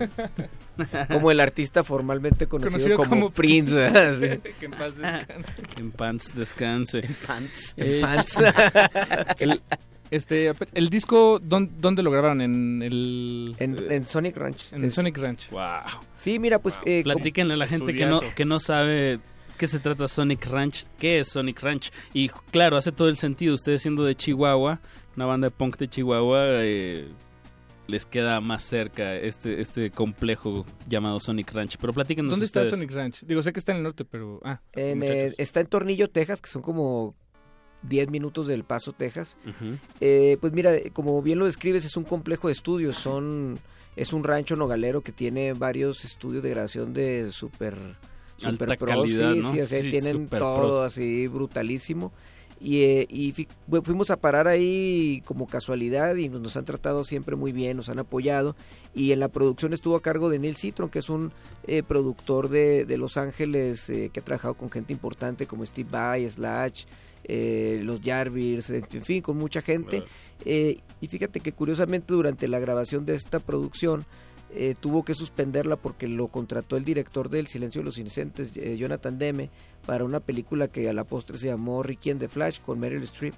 Como 1.10 1.32
el 1.32 1.40
artista 1.40 1.84
formalmente 1.84 2.48
conocido, 2.48 2.72
Conocido 2.72 2.98
como, 2.98 3.10
como 3.10 3.30
Prince. 3.32 4.42
que 4.60 4.66
en 4.66 4.72
paz 4.72 4.98
descanse. 4.98 5.52
En 5.78 5.92
pants 5.92 6.36
descanse. 6.36 7.00
En 7.00 7.14
pants. 7.28 7.74
Eh, 7.78 8.00
Pants. 8.02 8.38
el, 9.40 9.62
este, 10.16 10.52
el 10.74 10.90
disco, 10.90 11.40
¿dónde, 11.44 11.72
dónde 11.80 12.04
lo 12.04 12.12
grabaron? 12.12 12.42
En 12.42 12.82
el... 12.82 13.56
En, 13.60 13.92
en 13.92 14.06
Sonic 14.06 14.38
Ranch. 14.38 14.74
En 14.74 14.86
Es- 14.86 14.94
Sonic 14.94 15.18
Ranch. 15.18 15.50
Wow. 15.52 15.62
Sí, 16.16 16.40
mira, 16.40 16.60
pues... 16.60 16.76
eh, 16.86 17.04
como- 17.04 17.16
Platíquenle 17.16 17.54
a 17.54 17.58
la 17.58 17.68
gente 17.68 17.94
que 17.94 18.06
no, 18.06 18.22
que 18.36 18.46
no 18.46 18.60
sabe 18.60 19.20
qué 19.58 19.68
se 19.68 19.80
trata 19.80 20.08
Sonic 20.08 20.46
Ranch, 20.48 20.86
qué 21.00 21.20
es 21.20 21.30
Sonic 21.30 21.62
Ranch. 21.62 21.92
Y 22.14 22.30
claro, 22.30 22.78
hace 22.78 22.92
todo 22.92 23.08
el 23.10 23.18
sentido. 23.18 23.56
Ustedes 23.56 23.82
siendo 23.82 24.04
de 24.04 24.16
Chihuahua, 24.16 24.82
una 25.16 25.26
banda 25.26 25.48
de 25.48 25.52
punk 25.52 25.78
de 25.78 25.88
Chihuahua, 25.88 26.44
eh, 26.48 27.08
les 27.86 28.06
queda 28.06 28.40
más 28.42 28.64
cerca 28.64 29.16
este, 29.16 29.60
este 29.62 29.92
complejo 29.92 30.66
llamado 30.88 31.20
Sonic 31.20 31.52
Ranch. 31.52 31.78
Pero 31.80 31.94
platíquenos 31.94 32.32
¿Dónde 32.32 32.46
está. 32.46 32.66
Sonic 32.66 32.92
Ranch? 32.92 33.24
Digo, 33.26 33.42
sé 33.44 33.52
que 33.54 33.60
está 33.60 33.72
en 33.74 33.80
el 33.80 33.84
norte, 33.84 34.06
pero... 34.06 34.40
Ah, 34.44 34.62
En, 34.74 35.04
eh, 35.04 35.34
está 35.38 35.60
en 35.60 35.68
Tornillo, 35.68 36.10
Texas, 36.10 36.42
que 36.42 36.50
son 36.50 36.62
como 36.62 37.16
10 37.88 38.10
minutos 38.10 38.48
del 38.48 38.64
Paso, 38.64 38.94
Texas. 38.94 39.38
Eh, 40.02 40.38
pues 40.42 40.54
mira, 40.54 40.72
como 40.94 41.22
bien 41.22 41.40
lo 41.40 41.46
describes, 41.46 41.86
es 41.86 41.96
un 41.98 42.04
complejo 42.04 42.48
de 42.48 42.54
estudios. 42.54 42.96
Son, 42.98 43.58
es 43.96 44.14
un 44.14 44.24
rancho 44.24 44.56
nogalero 44.56 45.02
que 45.02 45.12
tiene 45.12 45.54
varios 45.54 46.06
estudios 46.06 46.44
de 46.44 46.50
grabación 46.50 46.94
de 46.94 47.30
super, 47.32 47.76
super 48.38 48.70
Alta 48.72 48.78
pros, 48.86 48.90
calidad, 49.02 49.34
sí, 49.34 49.40
¿no? 49.40 49.52
sí, 49.54 49.60
o 49.62 49.66
sea, 49.68 49.82
Sí, 49.82 49.90
tienen 49.90 50.28
todo 50.28 50.58
pros. 50.60 50.78
así 50.88 51.28
brutalísimo. 51.28 52.12
Y, 52.62 52.84
eh, 52.84 53.08
y 53.10 53.34
fi- 53.34 53.48
fuimos 53.84 54.10
a 54.10 54.16
parar 54.16 54.48
ahí 54.48 55.22
como 55.26 55.48
casualidad 55.48 56.16
y 56.16 56.30
nos, 56.30 56.40
nos 56.40 56.56
han 56.56 56.64
tratado 56.64 57.04
siempre 57.04 57.36
muy 57.36 57.52
bien, 57.52 57.76
nos 57.76 57.90
han 57.90 58.00
apoyado. 58.00 58.56
Y 58.96 59.12
en 59.12 59.20
la 59.20 59.28
producción 59.28 59.74
estuvo 59.74 59.98
a 59.98 60.02
cargo 60.02 60.30
de 60.30 60.40
Neil 60.40 60.56
Citron, 60.56 60.88
que 60.88 61.00
es 61.00 61.10
un 61.10 61.34
eh, 61.68 61.84
productor 61.84 62.48
de, 62.48 62.86
de 62.86 62.98
Los 62.98 63.18
Ángeles 63.18 63.90
eh, 63.90 64.12
que 64.14 64.22
ha 64.22 64.24
trabajado 64.24 64.54
con 64.54 64.70
gente 64.72 64.94
importante 64.94 65.46
como 65.46 65.66
Steve 65.66 65.90
Vai, 65.92 66.30
Slash, 66.30 66.86
eh, 67.24 67.80
los 67.84 68.02
Jarvis, 68.02 68.70
en 68.70 69.04
fin, 69.04 69.22
con 69.22 69.38
mucha 69.38 69.62
gente. 69.62 70.04
Eh, 70.46 70.80
y 71.02 71.08
fíjate 71.08 71.40
que 71.40 71.54
curiosamente 71.54 72.14
durante 72.14 72.48
la 72.48 72.60
grabación 72.60 73.06
de 73.06 73.16
esta 73.16 73.40
producción 73.40 74.06
eh, 74.56 74.76
tuvo 74.80 75.04
que 75.04 75.16
suspenderla 75.16 75.78
porque 75.78 76.08
lo 76.08 76.28
contrató 76.28 76.78
el 76.78 76.86
director 76.86 77.30
del 77.30 77.48
Silencio 77.48 77.82
de 77.82 77.86
los 77.86 77.98
Inocentes, 77.98 78.56
eh, 78.56 78.78
Jonathan 78.78 79.18
Demme, 79.18 79.50
para 79.88 80.04
una 80.04 80.20
película 80.20 80.68
que 80.68 80.88
a 80.88 80.94
la 80.94 81.06
postre 81.06 81.40
se 81.40 81.48
llamó 81.48 81.82
Ricky 81.82 82.12
and 82.12 82.20
the 82.20 82.28
Flash 82.28 82.60
con 82.62 82.80
Meryl 82.80 83.02
Streep. 83.04 83.34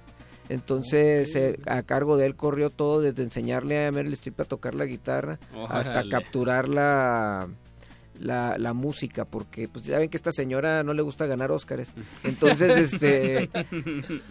Entonces, 0.50 1.34
eh, 1.34 1.58
a 1.66 1.82
cargo 1.84 2.18
de 2.18 2.26
él 2.26 2.36
corrió 2.36 2.68
todo, 2.68 3.00
desde 3.00 3.22
enseñarle 3.22 3.86
a 3.86 3.92
Meryl 3.92 4.12
Streep 4.12 4.40
a 4.40 4.44
tocar 4.44 4.74
la 4.74 4.84
guitarra 4.84 5.38
hasta 5.70 6.00
Órale. 6.00 7.56
La, 8.20 8.56
la, 8.58 8.72
música, 8.72 9.24
porque 9.24 9.68
pues 9.68 9.84
ya 9.84 9.98
ven 9.98 10.08
que 10.08 10.16
esta 10.16 10.32
señora 10.32 10.82
no 10.82 10.94
le 10.94 11.02
gusta 11.02 11.26
ganar 11.26 11.50
Óscares. 11.50 11.92
Entonces, 12.24 12.76
este, 12.94 13.50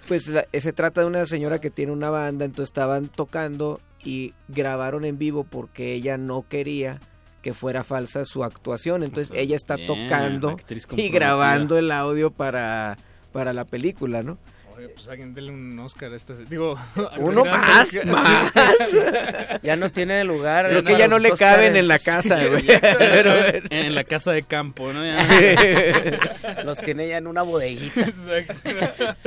pues 0.07 0.27
la- 0.27 0.47
se 0.53 0.73
trata 0.73 1.01
de 1.01 1.07
una 1.07 1.25
señora 1.25 1.59
que 1.59 1.69
tiene 1.69 1.91
una 1.91 2.09
banda, 2.09 2.45
entonces 2.45 2.69
estaban 2.69 3.07
tocando 3.07 3.79
y 4.03 4.33
grabaron 4.47 5.05
en 5.05 5.17
vivo 5.17 5.43
porque 5.43 5.93
ella 5.93 6.17
no 6.17 6.45
quería 6.47 6.99
que 7.41 7.53
fuera 7.53 7.83
falsa 7.83 8.25
su 8.25 8.43
actuación. 8.43 9.03
Entonces 9.03 9.31
ella 9.35 9.55
está 9.55 9.75
bien, 9.75 9.87
tocando 9.87 10.57
y 10.95 11.09
grabando 11.09 11.77
el 11.77 11.91
audio 11.91 12.31
para, 12.31 12.97
para 13.31 13.53
la 13.53 13.65
película, 13.65 14.23
¿no? 14.23 14.37
Oye, 14.77 14.89
pues 14.89 15.07
alguien 15.07 15.33
denle 15.33 15.51
un 15.51 15.79
Oscar 15.79 16.11
a 16.11 16.15
esta. 16.17 16.33
Digo, 16.33 16.77
Uno 17.17 17.45
más, 17.45 17.87
más. 18.05 18.51
Ya 19.63 19.75
no 19.77 19.89
tiene 19.89 20.23
lugar. 20.25 20.67
Creo 20.67 20.83
que 20.83 20.97
ya 20.97 21.07
no 21.07 21.17
le 21.17 21.31
caben 21.31 21.75
en 21.77 21.87
la 21.87 21.97
casa, 21.99 22.39
Sí, 22.43 22.47
güey. 22.47 22.61
exacto. 22.71 22.97
Pero, 22.99 23.31
En 23.69 23.95
la 23.95 24.03
casa 24.03 24.31
de 24.33 24.43
campo, 24.43 24.91
¿no? 24.91 25.03
Ya- 25.05 26.63
Los 26.65 26.79
tiene 26.81 27.07
ya 27.07 27.17
en 27.17 27.27
una 27.27 27.41
bodeguita. 27.41 28.05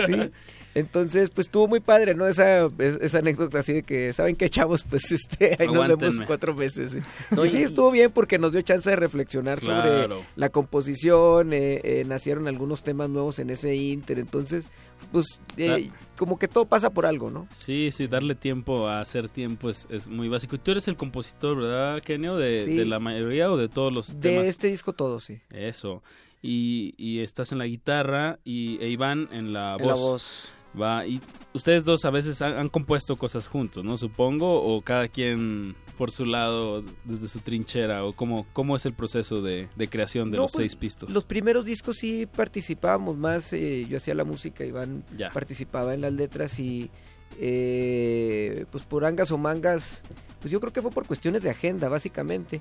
Sí. 0.06 0.30
Entonces, 0.74 1.30
pues 1.30 1.46
estuvo 1.48 1.66
muy 1.66 1.80
padre, 1.80 2.14
¿no? 2.14 2.28
Esa, 2.28 2.66
es- 2.78 2.98
esa 3.00 3.18
anécdota 3.18 3.58
así 3.60 3.72
de 3.72 3.82
que, 3.82 4.12
¿saben 4.12 4.36
qué, 4.36 4.48
chavos? 4.48 4.84
Pues 4.84 5.10
este, 5.10 5.56
ahí 5.58 5.66
nos 5.66 5.88
vemos 5.98 6.20
cuatro 6.26 6.54
meses. 6.54 6.92
sí. 6.92 6.98
No, 7.30 7.44
y 7.44 7.48
sí, 7.48 7.62
estuvo 7.62 7.90
bien 7.90 8.10
porque 8.12 8.38
nos 8.38 8.52
dio 8.52 8.60
chance 8.62 8.88
de 8.90 8.96
reflexionar 8.96 9.58
Claro. 9.60 10.02
sobre 10.08 10.22
la 10.36 10.48
composición, 10.50 11.52
eh, 11.52 11.80
eh, 11.82 12.04
nacieron 12.06 12.46
algunos 12.48 12.84
temas 12.84 13.08
nuevos 13.08 13.38
en 13.38 13.50
ese 13.50 13.74
inter, 13.74 14.18
entonces, 14.18 14.64
pues, 15.12 15.40
eh, 15.56 15.90
como 16.16 16.38
que 16.38 16.48
todo 16.48 16.64
pasa 16.66 16.90
por 16.90 17.06
algo, 17.06 17.30
¿no? 17.30 17.46
Sí, 17.54 17.90
sí, 17.92 18.06
darle 18.06 18.34
tiempo 18.34 18.88
a 18.88 19.00
hacer 19.00 19.28
tiempo 19.28 19.70
es, 19.70 19.86
es 19.90 20.08
muy 20.08 20.28
básico. 20.28 20.56
Y 20.56 20.58
tú 20.58 20.70
eres 20.72 20.88
el 20.88 20.96
compositor, 20.96 21.56
¿verdad, 21.60 22.02
Kenio? 22.02 22.36
De, 22.36 22.64
Sí. 22.64 22.74
de 22.74 22.84
la 22.86 22.98
mayoría 22.98 23.50
o 23.50 23.56
de 23.56 23.68
todos 23.68 23.92
los 23.92 24.08
De 24.20 24.30
temas. 24.30 24.46
este 24.48 24.68
disco 24.68 24.92
todo, 24.92 25.20
sí. 25.20 25.40
Eso. 25.50 26.02
Y, 26.42 26.94
y 26.96 27.20
estás 27.20 27.50
en 27.52 27.58
la 27.58 27.66
guitarra 27.66 28.38
y 28.44 28.78
e 28.80 28.88
Iván 28.88 29.28
en 29.32 29.52
la 29.52 29.72
voz. 29.76 29.80
En 29.82 29.86
la 29.88 29.94
voz. 29.94 30.48
Va, 30.80 31.06
y 31.06 31.20
ustedes 31.54 31.84
dos 31.84 32.04
a 32.04 32.10
veces 32.10 32.40
han, 32.42 32.52
han 32.54 32.68
compuesto 32.68 33.16
cosas 33.16 33.46
juntos, 33.46 33.84
¿no? 33.84 33.96
Supongo, 33.96 34.62
o 34.62 34.82
cada 34.82 35.08
quien 35.08 35.74
por 35.96 36.12
su 36.12 36.24
lado, 36.24 36.84
desde 37.04 37.26
su 37.26 37.40
trinchera, 37.40 38.04
o 38.04 38.12
cómo, 38.12 38.46
cómo 38.52 38.76
es 38.76 38.86
el 38.86 38.92
proceso 38.92 39.40
de, 39.42 39.68
de 39.74 39.88
creación 39.88 40.30
de 40.30 40.36
No, 40.36 40.42
los 40.44 40.52
pues, 40.52 40.62
seis 40.62 40.76
pistos. 40.76 41.10
Los 41.10 41.24
primeros 41.24 41.64
discos 41.64 41.96
sí 41.96 42.26
participábamos 42.26 43.16
más, 43.16 43.52
eh, 43.52 43.86
yo 43.88 43.96
hacía 43.96 44.14
la 44.14 44.24
música, 44.24 44.64
Iván 44.64 45.04
Ya. 45.16 45.30
participaba 45.30 45.94
en 45.94 46.02
las 46.02 46.12
letras 46.12 46.58
y 46.60 46.90
eh, 47.40 48.64
pues 48.70 48.84
por 48.84 49.04
angas 49.04 49.32
o 49.32 49.38
mangas, 49.38 50.02
pues 50.40 50.50
yo 50.52 50.60
creo 50.60 50.72
que 50.72 50.82
fue 50.82 50.90
por 50.90 51.06
cuestiones 51.06 51.42
de 51.42 51.50
agenda 51.50 51.88
básicamente. 51.88 52.60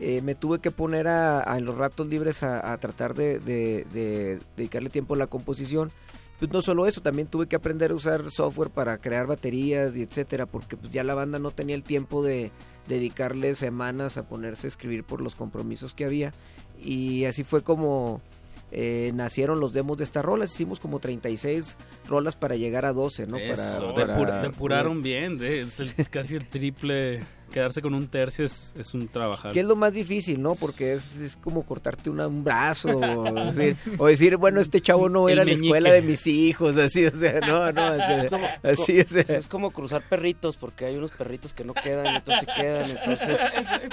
Eh, 0.00 0.22
me 0.22 0.36
tuve 0.36 0.60
que 0.60 0.70
poner 0.70 1.08
a, 1.08 1.52
a 1.52 1.58
en 1.58 1.64
los 1.64 1.76
ratos 1.76 2.06
libres 2.06 2.44
a, 2.44 2.72
a 2.72 2.78
tratar 2.78 3.14
de, 3.14 3.40
de- 3.40 3.84
de 3.92 4.38
dedicarle 4.56 4.90
tiempo 4.90 5.14
a 5.14 5.16
la 5.18 5.26
composición. 5.26 5.90
Pues 6.38 6.50
no 6.52 6.62
solo 6.62 6.86
eso, 6.86 7.00
también 7.02 7.26
tuve 7.26 7.46
que 7.48 7.56
aprender 7.56 7.90
a 7.90 7.94
usar 7.94 8.30
software 8.30 8.70
para 8.70 8.98
crear 8.98 9.26
baterías 9.26 9.96
y 9.96 10.02
etcétera, 10.02 10.46
porque 10.46 10.76
pues 10.76 10.92
ya 10.92 11.02
la 11.02 11.14
banda 11.14 11.38
no 11.40 11.50
tenía 11.50 11.74
el 11.74 11.82
tiempo 11.82 12.22
de 12.22 12.52
dedicarle 12.86 13.54
semanas 13.56 14.16
a 14.18 14.28
ponerse 14.28 14.66
a 14.66 14.68
escribir 14.68 15.02
por 15.04 15.20
los 15.20 15.34
compromisos 15.34 15.94
que 15.94 16.04
había. 16.04 16.32
Y 16.80 17.24
así 17.24 17.42
fue 17.42 17.62
como 17.64 18.22
eh, 18.70 19.10
nacieron 19.14 19.58
los 19.60 19.72
demos 19.72 19.98
de 19.98 20.04
estas 20.04 20.24
rolas. 20.24 20.52
Hicimos 20.54 20.78
como 20.78 21.00
36 21.00 21.76
rolas 22.06 22.36
para 22.36 22.54
llegar 22.54 22.84
a 22.84 22.92
12, 22.92 23.26
¿no? 23.26 23.36
Eso, 23.36 23.94
para, 23.94 24.06
depura- 24.06 24.26
para 24.26 24.42
depuraron 24.42 25.02
bien, 25.02 25.38
de- 25.38 25.60
es 25.62 25.80
el- 25.80 26.08
casi 26.08 26.36
el 26.36 26.48
triple. 26.48 27.24
Quedarse 27.52 27.80
con 27.82 27.94
un 27.94 28.06
tercio 28.08 28.44
es, 28.44 28.74
es 28.78 28.94
un 28.94 29.08
trabajar. 29.08 29.52
Que 29.52 29.60
es 29.60 29.66
lo 29.66 29.74
más 29.76 29.92
difícil, 29.94 30.40
¿no? 30.42 30.54
Porque 30.54 30.92
es, 30.94 31.16
es 31.16 31.36
como 31.36 31.64
cortarte 31.64 32.10
una- 32.10 32.26
un 32.28 32.44
brazo 32.44 32.88
o 32.90 33.32
decir, 33.52 33.76
o 33.98 34.06
decir, 34.06 34.36
bueno, 34.36 34.60
este 34.60 34.80
chavo 34.80 35.08
no 35.08 35.28
era 35.28 35.44
la 35.44 35.52
escuela 35.52 35.90
de 35.90 36.02
mis 36.02 36.26
hijos, 36.26 36.76
así, 36.76 37.06
o 37.06 37.16
sea, 37.16 37.40
no, 37.40 37.72
no, 37.72 37.96
sea, 37.96 38.22
Es 38.22 38.30
como, 38.30 38.46
así, 38.62 39.00
o 39.00 39.06
sea. 39.08 39.22
es 39.22 39.46
como 39.46 39.70
cruzar 39.70 40.02
perritos, 40.08 40.56
porque 40.56 40.84
hay 40.86 40.96
unos 40.96 41.10
perritos 41.12 41.54
que 41.54 41.64
no 41.64 41.74
quedan, 41.74 42.16
otros 42.16 42.36
sí 42.40 42.46
quedan. 42.56 42.90
Entonces, 42.90 43.40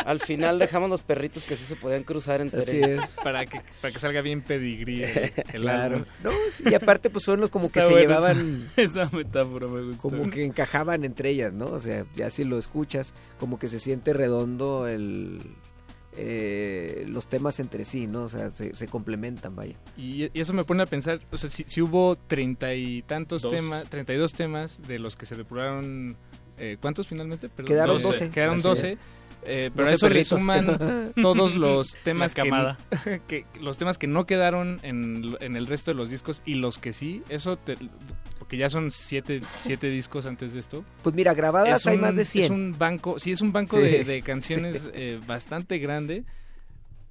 al 0.05 0.19
final 0.19 0.59
dejamos 0.59 0.89
los 0.89 1.01
perritos 1.01 1.43
que 1.43 1.55
sí 1.55 1.63
se 1.65 1.75
podían 1.75 2.03
cruzar 2.03 2.41
entre 2.41 2.61
Así 2.63 2.77
ellos. 2.77 3.03
es. 3.03 3.09
Para 3.23 3.45
que, 3.45 3.61
para 3.81 3.93
que 3.93 3.99
salga 3.99 4.21
bien 4.21 4.41
pedigrí 4.41 5.03
el, 5.03 5.33
el 5.53 5.61
Claro. 5.61 6.05
No, 6.23 6.31
sí, 6.53 6.63
y 6.69 6.73
aparte 6.73 7.09
pues 7.09 7.23
son 7.25 7.39
los 7.41 7.49
como 7.49 7.71
que 7.71 7.81
se 7.81 7.89
llevaban 7.93 8.67
Esa, 8.75 9.03
esa 9.05 9.15
metáfora 9.15 9.67
me 9.67 9.81
gustó. 9.87 10.01
como 10.09 10.29
que 10.29 10.43
encajaban 10.43 11.03
entre 11.05 11.29
ellas, 11.29 11.53
¿no? 11.53 11.65
O 11.67 11.79
sea, 11.79 12.05
ya 12.15 12.29
si 12.29 12.43
lo 12.43 12.57
escuchas, 12.57 13.13
como 13.39 13.44
que 13.59 13.67
se 13.67 13.79
siente 13.79 14.13
redondo 14.13 14.87
el 14.87 15.39
eh, 16.17 17.05
los 17.07 17.27
temas 17.27 17.59
entre 17.59 17.83
sí, 17.83 18.07
¿no? 18.07 18.23
O 18.23 18.29
sea, 18.29 18.51
se, 18.51 18.73
se 18.73 18.87
complementan, 18.87 19.55
vaya. 19.55 19.75
Y, 19.97 20.25
y 20.25 20.39
eso 20.39 20.53
me 20.53 20.63
pone 20.63 20.83
a 20.83 20.85
pensar, 20.85 21.19
o 21.31 21.37
sea, 21.37 21.49
si, 21.49 21.63
si 21.67 21.81
hubo 21.81 22.15
treinta 22.15 22.73
y 22.73 23.01
tantos 23.01 23.41
Dos. 23.41 23.51
temas, 23.53 23.89
treinta 23.89 24.13
y 24.13 24.17
dos 24.17 24.33
temas 24.33 24.81
de 24.87 24.99
los 24.99 25.15
que 25.17 25.25
se 25.25 25.35
depuraron, 25.35 26.15
eh, 26.57 26.77
¿cuántos 26.79 27.07
finalmente? 27.07 27.49
Perdón, 27.49 27.67
Quedaron 27.67 28.01
12. 28.01 28.29
Quedaron 28.29 28.59
Así 28.59 28.67
12. 28.67 28.91
es. 28.93 28.99
Eh, 29.45 29.71
pero 29.75 29.87
a 29.87 29.91
12 29.91 29.95
eso 29.95 30.09
le 30.09 30.15
perritos. 30.15 30.39
suman 30.39 31.13
todos 31.21 31.55
los 31.55 31.95
temas 32.03 32.33
que, 32.33 32.41
que 33.27 33.45
los 33.61 33.77
temas 33.77 33.97
que 33.97 34.07
no 34.07 34.25
quedaron 34.25 34.79
en, 34.83 35.35
en 35.39 35.55
el 35.55 35.67
resto 35.67 35.91
de 35.91 35.95
los 35.95 36.09
discos 36.09 36.41
y 36.45 36.55
los 36.55 36.77
que 36.79 36.93
sí, 36.93 37.23
eso 37.29 37.57
te- 37.57 37.75
porque 38.39 38.57
ya 38.57 38.69
son 38.69 38.91
siete, 38.91 39.41
siete 39.57 39.89
discos 39.89 40.25
antes 40.25 40.53
de 40.53 40.59
esto. 40.59 40.85
Pues 41.03 41.15
mira, 41.15 41.33
grabadas 41.33 41.81
Es 41.81 41.87
hay 41.87 41.95
un- 41.95 42.01
más 42.01 42.15
de 42.15 42.21
Es 42.23 42.29
100. 42.29 42.51
un 42.53 42.75
banco, 42.77 43.19
sí, 43.19 43.31
es 43.31 43.41
un 43.41 43.51
banco 43.51 43.77
Sí. 43.77 43.83
de, 43.83 44.03
de 44.03 44.21
canciones 44.23 44.89
eh, 44.93 45.19
bastante 45.25 45.79
grande, 45.79 46.23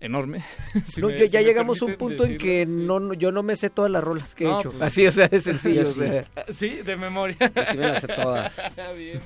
enorme. 0.00 0.42
si 0.86 1.00
No, 1.00 1.08
me- 1.08 1.14
ya, 1.18 1.24
si 1.26 1.30
ya 1.30 1.38
me 1.40 1.44
llegamos 1.46 1.80
a 1.80 1.84
un 1.86 1.96
punto 1.96 2.24
en 2.24 2.36
que 2.38 2.66
no, 2.66 3.00
no- 3.00 3.14
yo 3.14 3.32
no 3.32 3.42
me 3.42 3.56
sé 3.56 3.70
todas 3.70 3.90
las 3.90 4.04
rolas 4.04 4.34
que 4.34 4.44
he 4.44 4.58
hecho. 4.58 4.70
pues- 4.70 4.82
Así, 4.82 5.06
o 5.06 5.12
sea, 5.12 5.26
es 5.30 5.44
sencillo. 5.44 5.82
O 5.82 5.84
sí. 5.86 6.00
sea. 6.00 6.24
Sí, 6.52 6.68
de 6.82 6.96
memoria. 6.96 7.36
Yo 7.54 7.64
sí 7.64 7.78
me 7.78 7.86
las 7.88 8.00
sé 8.02 8.08
todas. 8.08 8.60
Bien. 8.98 9.20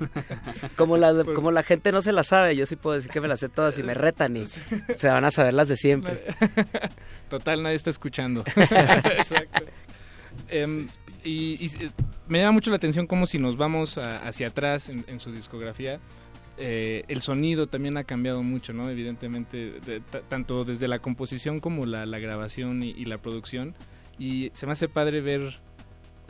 Como 0.76 0.96
la, 0.96 1.24
como 1.24 1.50
la 1.50 1.62
gente 1.62 1.90
no 1.92 2.00
se 2.02 2.12
las 2.12 2.28
sabe, 2.28 2.54
yo 2.56 2.64
sí 2.66 2.76
puedo 2.76 2.94
decir 2.96 3.10
que 3.10 3.20
me 3.20 3.28
las 3.28 3.40
sé 3.40 3.48
todas 3.48 3.78
y 3.78 3.82
me 3.82 3.94
retan 3.94 4.36
y 4.36 4.46
se 4.46 5.08
van 5.08 5.24
a 5.24 5.30
saber 5.30 5.54
las 5.54 5.68
de 5.68 5.76
siempre. 5.76 6.20
Total, 7.28 7.62
nadie 7.62 7.76
está 7.76 7.90
escuchando. 7.90 8.44
Exacto. 8.56 9.64
Em, 10.48 10.86
y 11.24 11.64
y, 11.64 11.84
eh, 11.84 11.90
me 12.28 12.38
llama 12.38 12.52
mucho 12.52 12.70
la 12.70 12.76
atención 12.76 13.06
como 13.06 13.26
si 13.26 13.38
nos 13.38 13.56
vamos 13.56 13.98
a- 13.98 14.18
hacia 14.26 14.46
atrás 14.48 14.88
en, 14.88 15.04
en 15.08 15.18
su 15.20 15.32
discografía. 15.32 15.98
Eh, 16.58 17.04
el 17.08 17.22
sonido 17.22 17.66
también 17.68 17.96
ha 17.96 18.04
cambiado 18.04 18.42
mucho, 18.42 18.72
¿no? 18.72 18.88
Evidentemente, 18.90 19.78
de- 19.84 20.00
ta- 20.00 20.22
tanto 20.22 20.64
desde 20.64 20.88
la 20.88 20.98
composición 20.98 21.60
como 21.60 21.86
la, 21.86 22.04
la 22.06 22.18
grabación 22.18 22.82
y, 22.82 22.90
y 22.90 23.04
la 23.04 23.18
producción. 23.18 23.74
Y 24.18 24.50
se 24.54 24.66
me 24.66 24.72
hace 24.72 24.88
padre 24.88 25.20
ver, 25.20 25.60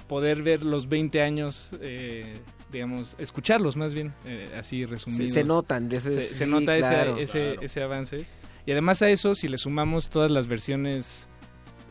poder 0.06 0.42
ver 0.42 0.64
los 0.64 0.88
20 0.88 1.22
años, 1.22 1.70
eh, 1.80 2.34
digamos, 2.72 3.14
escucharlos 3.18 3.76
más 3.76 3.94
bien, 3.94 4.12
eh, 4.26 4.46
así 4.58 4.80
Se, 4.82 4.86
resumidos. 4.86 5.32
se 5.32 5.44
notan. 5.44 5.90
Ese, 5.90 6.12
se, 6.14 6.22
se 6.22 6.44
sí, 6.44 6.50
nota 6.50 6.76
ese- 6.76 6.88
claro. 6.88 7.16
ese, 7.16 7.42
claro. 7.42 7.60
ese 7.62 7.82
avance. 7.82 8.26
Y 8.66 8.72
además 8.72 9.00
a 9.02 9.08
eso, 9.08 9.34
si 9.34 9.48
le 9.48 9.56
sumamos 9.56 10.10
todas 10.10 10.30
las 10.30 10.46
versiones, 10.46 11.26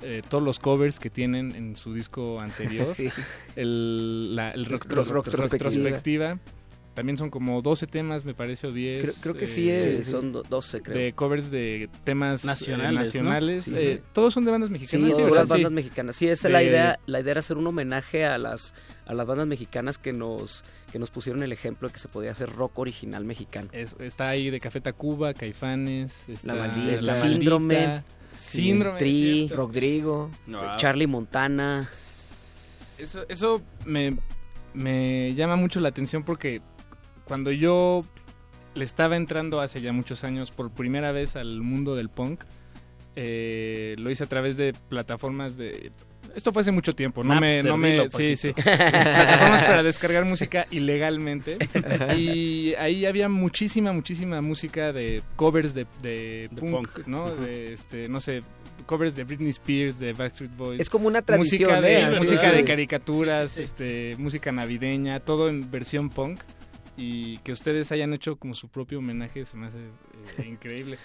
eh, 0.03 0.21
todos 0.29 0.43
los 0.43 0.59
covers 0.59 0.99
que 0.99 1.09
tienen 1.09 1.55
en 1.55 1.75
su 1.75 1.91
disco 1.95 2.39
anterior, 2.39 2.91
Sí. 2.93 3.09
el, 3.55 4.35
la, 4.35 4.49
el 4.51 4.65
rock, 4.65 4.85
Rock- 4.85 5.07
rock- 5.07 5.27
retrospectiva, 5.49 6.37
también 6.97 7.15
son 7.15 7.29
como 7.29 7.61
12 7.61 7.85
temas, 7.85 8.25
me 8.25 8.33
parece, 8.33 8.65
o 8.65 8.71
10. 8.71 9.01
Creo- 9.03 9.13
creo 9.21 9.33
que 9.35 9.45
sí 9.45 9.69
eh, 9.69 9.75
es. 9.99 10.05
Sí, 10.07 10.11
son 10.11 10.31
do- 10.31 10.41
12 10.41 10.81
creo. 10.81 10.97
De 10.97 11.13
covers 11.13 11.51
de 11.51 11.89
temas 12.03 12.43
eh, 12.43 12.47
Nacionales. 12.47 13.65
Sí. 13.65 13.71
eh, 13.75 14.01
todos 14.13 14.33
son 14.33 14.45
de 14.45 14.49
bandas 14.51 14.69
Sí, 14.69 14.73
mexicanas. 14.73 15.11
puras 15.11 15.27
o 15.29 15.33
sea, 15.35 15.43
bandas 15.45 15.69
sí. 15.69 15.75
mexicanas. 15.75 16.15
Sí, 16.15 16.27
esa 16.27 16.47
es 16.47 16.51
la 16.51 16.63
idea. 16.63 16.99
La 17.05 17.19
idea 17.19 17.31
era 17.31 17.39
hacer 17.41 17.57
un 17.57 17.67
homenaje 17.67 18.25
a 18.25 18.39
las 18.39 18.73
a 19.05 19.13
las 19.13 19.27
bandas 19.27 19.45
mexicanas 19.45 19.99
que 19.99 20.11
nos 20.11 20.63
que 20.91 20.97
nos 20.97 21.11
pusieron 21.11 21.43
el 21.43 21.51
ejemplo 21.51 21.87
de 21.87 21.93
que 21.93 21.99
se 21.99 22.07
podía 22.07 22.31
hacer 22.31 22.49
rock 22.49 22.79
original 22.79 23.23
mexicano. 23.25 23.69
Es- 23.73 23.95
está 23.99 24.29
ahí 24.29 24.49
de 24.49 24.59
Café 24.59 24.81
Tacuba, 24.81 25.35
Caifanes, 25.35 26.23
está 26.27 26.55
Maldita, 26.55 27.01
La 27.01 27.13
Síndrome, 27.13 27.75
Maldita, 27.75 28.03
Sí, 28.33 28.61
Síndrome, 28.63 28.97
Tri. 28.99 29.49
Rodrigo. 29.53 30.31
No, 30.47 30.59
Charlie 30.77 31.05
Montana. 31.07 31.87
Eso, 32.99 33.23
eso 33.29 33.61
me, 33.85 34.17
me 34.73 35.33
llama 35.35 35.55
mucho 35.55 35.79
la 35.79 35.89
atención 35.89 36.23
porque 36.23 36.61
cuando 37.27 37.51
yo 37.51 38.03
le 38.73 38.85
estaba 38.85 39.17
entrando 39.17 39.59
hace 39.59 39.81
ya 39.81 39.91
muchos 39.91 40.23
años 40.23 40.51
por 40.51 40.71
primera 40.71 41.11
vez 41.11 41.35
al 41.35 41.61
mundo 41.61 41.95
del 41.95 42.09
punk, 42.09 42.43
eh, 43.15 43.95
lo 43.97 44.11
hice 44.11 44.23
a 44.23 44.27
través 44.27 44.57
de 44.57 44.73
plataformas 44.73 45.57
de 45.57 45.91
Esto 46.35 46.53
fue 46.53 46.61
hace 46.61 46.71
mucho 46.71 46.91
tiempo, 46.93 47.23
no 47.23 47.33
Napster, 47.33 47.63
me, 47.63 47.69
no 47.69 47.77
me, 47.77 47.91
dilo, 47.91 48.09
sí, 48.11 48.37
sí, 48.37 48.53
plataformas 48.53 49.63
para 49.63 49.83
descargar 49.83 50.25
música 50.25 50.67
ilegalmente 50.69 51.57
y 52.15 52.75
ahí 52.75 53.05
había 53.05 53.27
muchísima, 53.27 53.91
muchísima 53.91 54.41
música 54.41 54.93
de 54.93 55.23
covers 55.35 55.73
de, 55.73 55.87
de 56.03 56.49
De 56.51 56.61
punk, 56.61 56.89
punk. 56.89 57.07
¿no? 57.07 57.35
De, 57.35 57.73
este, 57.73 58.07
no 58.07 58.21
sé, 58.21 58.41
covers 58.85 59.15
de 59.15 59.23
Britney 59.23 59.49
Spears, 59.49 59.97
de 59.97 60.13
Backstreet 60.13 60.55
Boys. 60.55 60.79
Es 60.79 60.89
como 60.89 61.07
una 61.07 61.23
tradición, 61.23 61.71
música 61.71 61.81
de, 61.81 62.01
¿eh? 62.01 62.19
Música 62.19 62.51
de 62.51 62.63
caricaturas, 62.63 63.57
este, 63.57 64.15
música 64.19 64.51
navideña, 64.51 65.19
todo 65.19 65.49
en 65.49 65.71
versión 65.71 66.09
punk 66.09 66.39
y 66.97 67.37
que 67.39 67.51
ustedes 67.51 67.91
hayan 67.91 68.13
hecho 68.13 68.35
como 68.37 68.53
su 68.55 68.67
propio 68.69 68.99
homenaje 68.99 69.45
se 69.45 69.55
me 69.55 69.67
hace 69.67 69.77
eh, 70.39 70.45
increíble. 70.47 70.97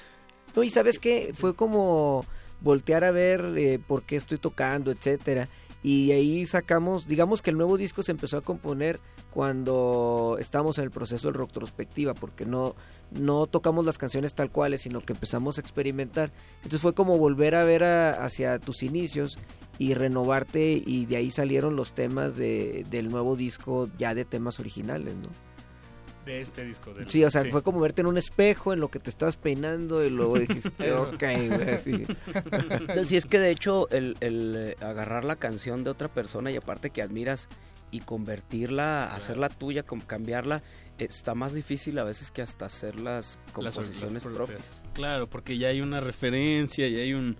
No, 0.56 0.62
y 0.62 0.70
sabes 0.70 0.98
qué, 0.98 1.32
fue 1.34 1.54
como 1.54 2.24
voltear 2.60 3.04
a 3.04 3.10
ver 3.10 3.54
eh, 3.56 3.78
por 3.78 4.02
qué 4.02 4.16
estoy 4.16 4.38
tocando, 4.38 4.90
etcétera. 4.90 5.48
Y 5.84 6.12
ahí 6.12 6.46
sacamos, 6.46 7.08
digamos 7.08 7.42
que 7.42 7.50
el 7.50 7.56
nuevo 7.56 7.76
disco 7.76 8.02
se 8.04 8.12
empezó 8.12 8.36
a 8.36 8.40
componer 8.42 9.00
cuando 9.32 10.36
estábamos 10.38 10.78
en 10.78 10.84
el 10.84 10.90
proceso 10.92 11.32
de 11.32 11.38
retrospectiva, 11.38 12.14
porque 12.14 12.46
no, 12.46 12.76
no 13.10 13.46
tocamos 13.48 13.84
las 13.84 13.98
canciones 13.98 14.32
tal 14.34 14.50
cuales, 14.52 14.82
sino 14.82 15.00
que 15.00 15.12
empezamos 15.12 15.58
a 15.58 15.60
experimentar. 15.60 16.32
Entonces 16.58 16.80
fue 16.80 16.94
como 16.94 17.18
volver 17.18 17.54
a 17.56 17.64
ver 17.64 17.82
a- 17.82 18.24
hacia 18.24 18.60
tus 18.60 18.82
inicios 18.84 19.38
y 19.78 19.94
renovarte 19.94 20.80
y 20.86 21.06
de 21.06 21.16
ahí 21.16 21.30
salieron 21.32 21.74
los 21.74 21.94
temas 21.94 22.36
de, 22.36 22.86
del 22.88 23.08
nuevo 23.10 23.34
disco 23.34 23.90
ya 23.98 24.14
de 24.14 24.24
temas 24.24 24.60
originales, 24.60 25.14
¿no? 25.16 25.28
De 26.24 26.40
este 26.40 26.64
disco. 26.64 26.92
del- 26.94 27.08
Sí, 27.10 27.24
o 27.24 27.30
sea, 27.30 27.44
fue 27.50 27.62
como 27.62 27.80
verte 27.80 28.00
en 28.02 28.06
un 28.06 28.16
espejo 28.18 28.72
en 28.72 28.80
lo 28.80 28.88
que 28.88 28.98
te 28.98 29.10
estabas 29.10 29.36
peinando 29.36 30.04
y 30.04 30.10
luego 30.10 30.38
dijiste, 30.38 30.92
ok, 30.92 31.22
güey, 31.22 31.70
así. 31.70 31.92
No, 32.96 33.04
Si 33.04 33.16
es 33.16 33.26
que 33.26 33.38
de 33.38 33.50
hecho 33.50 33.88
el, 33.90 34.16
el, 34.20 34.54
eh, 34.56 34.76
agarrar 34.80 35.24
la 35.24 35.36
canción 35.36 35.82
de 35.84 35.90
otra 35.90 36.08
persona 36.08 36.50
y 36.50 36.56
aparte 36.56 36.90
que 36.90 37.02
admiras 37.02 37.48
y 37.90 38.00
convertirla, 38.00 39.12
hacerla 39.14 39.48
tuya, 39.50 39.82
cambiarla, 39.82 40.62
está 40.98 41.34
más 41.34 41.52
difícil 41.52 41.98
a 41.98 42.04
veces 42.04 42.30
que 42.30 42.40
hasta 42.40 42.64
hacer 42.66 42.98
las 43.00 43.38
composiciones 43.52 44.22
propias. 44.22 44.82
Claro, 44.94 45.28
porque 45.28 45.58
ya 45.58 45.68
hay 45.68 45.80
una 45.82 46.00
referencia, 46.00 46.88
y 46.88 46.96
hay 46.96 47.12
un 47.12 47.36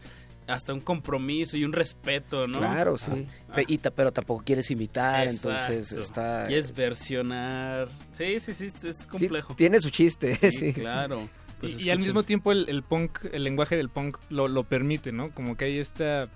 hasta 0.47 0.73
un 0.75 0.81
compromiso 0.81 1.57
y 1.57 1.65
un 1.65 1.73
respeto, 1.73 2.47
¿no? 2.47 2.59
Claro, 2.59 2.99
sí. 2.99 3.27
Pe- 3.55 3.65
y 3.69 3.79
ta- 3.79 3.91
pero 3.91 4.13
tampoco 4.13 4.43
quieres 4.45 4.71
imitar, 4.71 5.27
Exacto. 5.29 5.51
entonces 5.51 5.93
está... 5.93 6.45
Quieres 6.47 6.75
versionar. 6.75 7.89
Sí, 8.13 8.41
sí, 8.41 8.53
sí, 8.53 8.67
es 8.85 9.07
complejo. 9.07 9.55
tiene 9.55 9.81
su 9.81 9.91
chiste, 9.91 10.35
Sí, 10.51 10.51
sí. 10.51 10.73
Claro. 10.73 11.23
Y, 11.23 11.61
Pues 11.61 11.85
y 11.85 11.91
al 11.91 11.99
mismo 12.01 12.25
tiempo 12.25 12.51
el, 12.53 12.69
el 12.69 12.83
punk, 12.83 13.21
el 13.33 13.45
lenguaje 13.45 13.77
del 13.77 13.89
punk 13.89 14.19
lo, 14.31 14.49
lo 14.49 14.65
permite, 14.65 15.13
¿no? 15.13 15.31
Como 15.31 15.57
que 15.57 15.67
hay 15.67 15.79
esta 15.79 16.29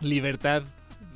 libertad, 0.00 0.64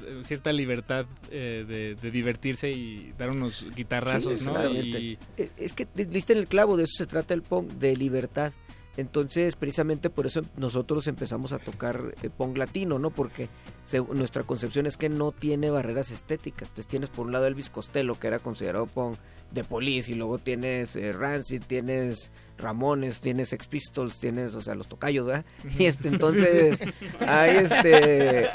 eh, 0.06 0.20
cierta 0.22 0.52
libertad 0.52 1.06
eh, 1.30 1.64
de, 1.66 1.94
de 1.96 2.10
divertirse 2.10 2.70
y 2.70 3.12
dar 3.18 3.30
unos 3.30 3.66
guitarrazos, 3.74 4.40
Sí, 4.40 4.46
¿no? 4.46 4.68
Y, 4.70 5.18
Eh, 5.36 5.50
Es 5.56 5.72
que 5.72 5.86
di- 5.94 6.04
diste 6.04 6.32
en 6.34 6.38
el 6.40 6.46
clavo, 6.46 6.76
de 6.76 6.84
eso 6.84 6.94
se 6.98 7.06
trata 7.06 7.34
el 7.34 7.42
punk, 7.42 7.70
de 7.72 7.96
libertad. 7.96 8.52
Entonces, 8.97 9.57
precisamente 9.57 10.11
por 10.11 10.26
eso 10.26 10.43
nosotros 10.57 11.07
empezamos 11.07 11.53
a 11.53 11.59
tocar 11.59 12.14
eh, 12.22 12.28
punk 12.28 12.59
latino, 12.59 12.99
¿no? 12.99 13.11
Porque 13.11 13.49
se- 13.86 14.01
nuestra 14.01 14.43
concepción 14.43 14.86
es 14.86 14.97
que 14.99 15.09
no 15.09 15.32
tiene 15.32 15.70
barreras 15.70 16.11
estéticas. 16.11 16.68
Entonces 16.68 16.86
tienes 16.88 17.09
por 17.09 17.24
un 17.26 17.32
lado 17.32 17.47
Elvis 17.47 17.70
Costello, 17.70 18.14
que 18.20 18.26
era 18.26 18.38
considerado 18.38 18.84
punk 18.86 19.16
de 19.51 19.64
Police, 19.64 20.12
y 20.12 20.14
luego 20.14 20.38
tienes 20.38 20.95
eh, 20.97 21.12
Rancid, 21.12 21.62
tienes 21.66 22.32
Ramones, 22.59 23.20
tienes 23.20 23.49
Sex 23.51 23.66
Pistols, 23.66 24.18
tienes, 24.18 24.55
o 24.55 24.61
sea, 24.61 24.74
los 24.74 24.88
tocayos, 24.88 25.26
¿verdad? 25.26 25.45
Y 25.78 25.86
este, 25.86 26.09
entonces, 26.12 26.78
hay 27.20 27.57
este... 27.57 28.51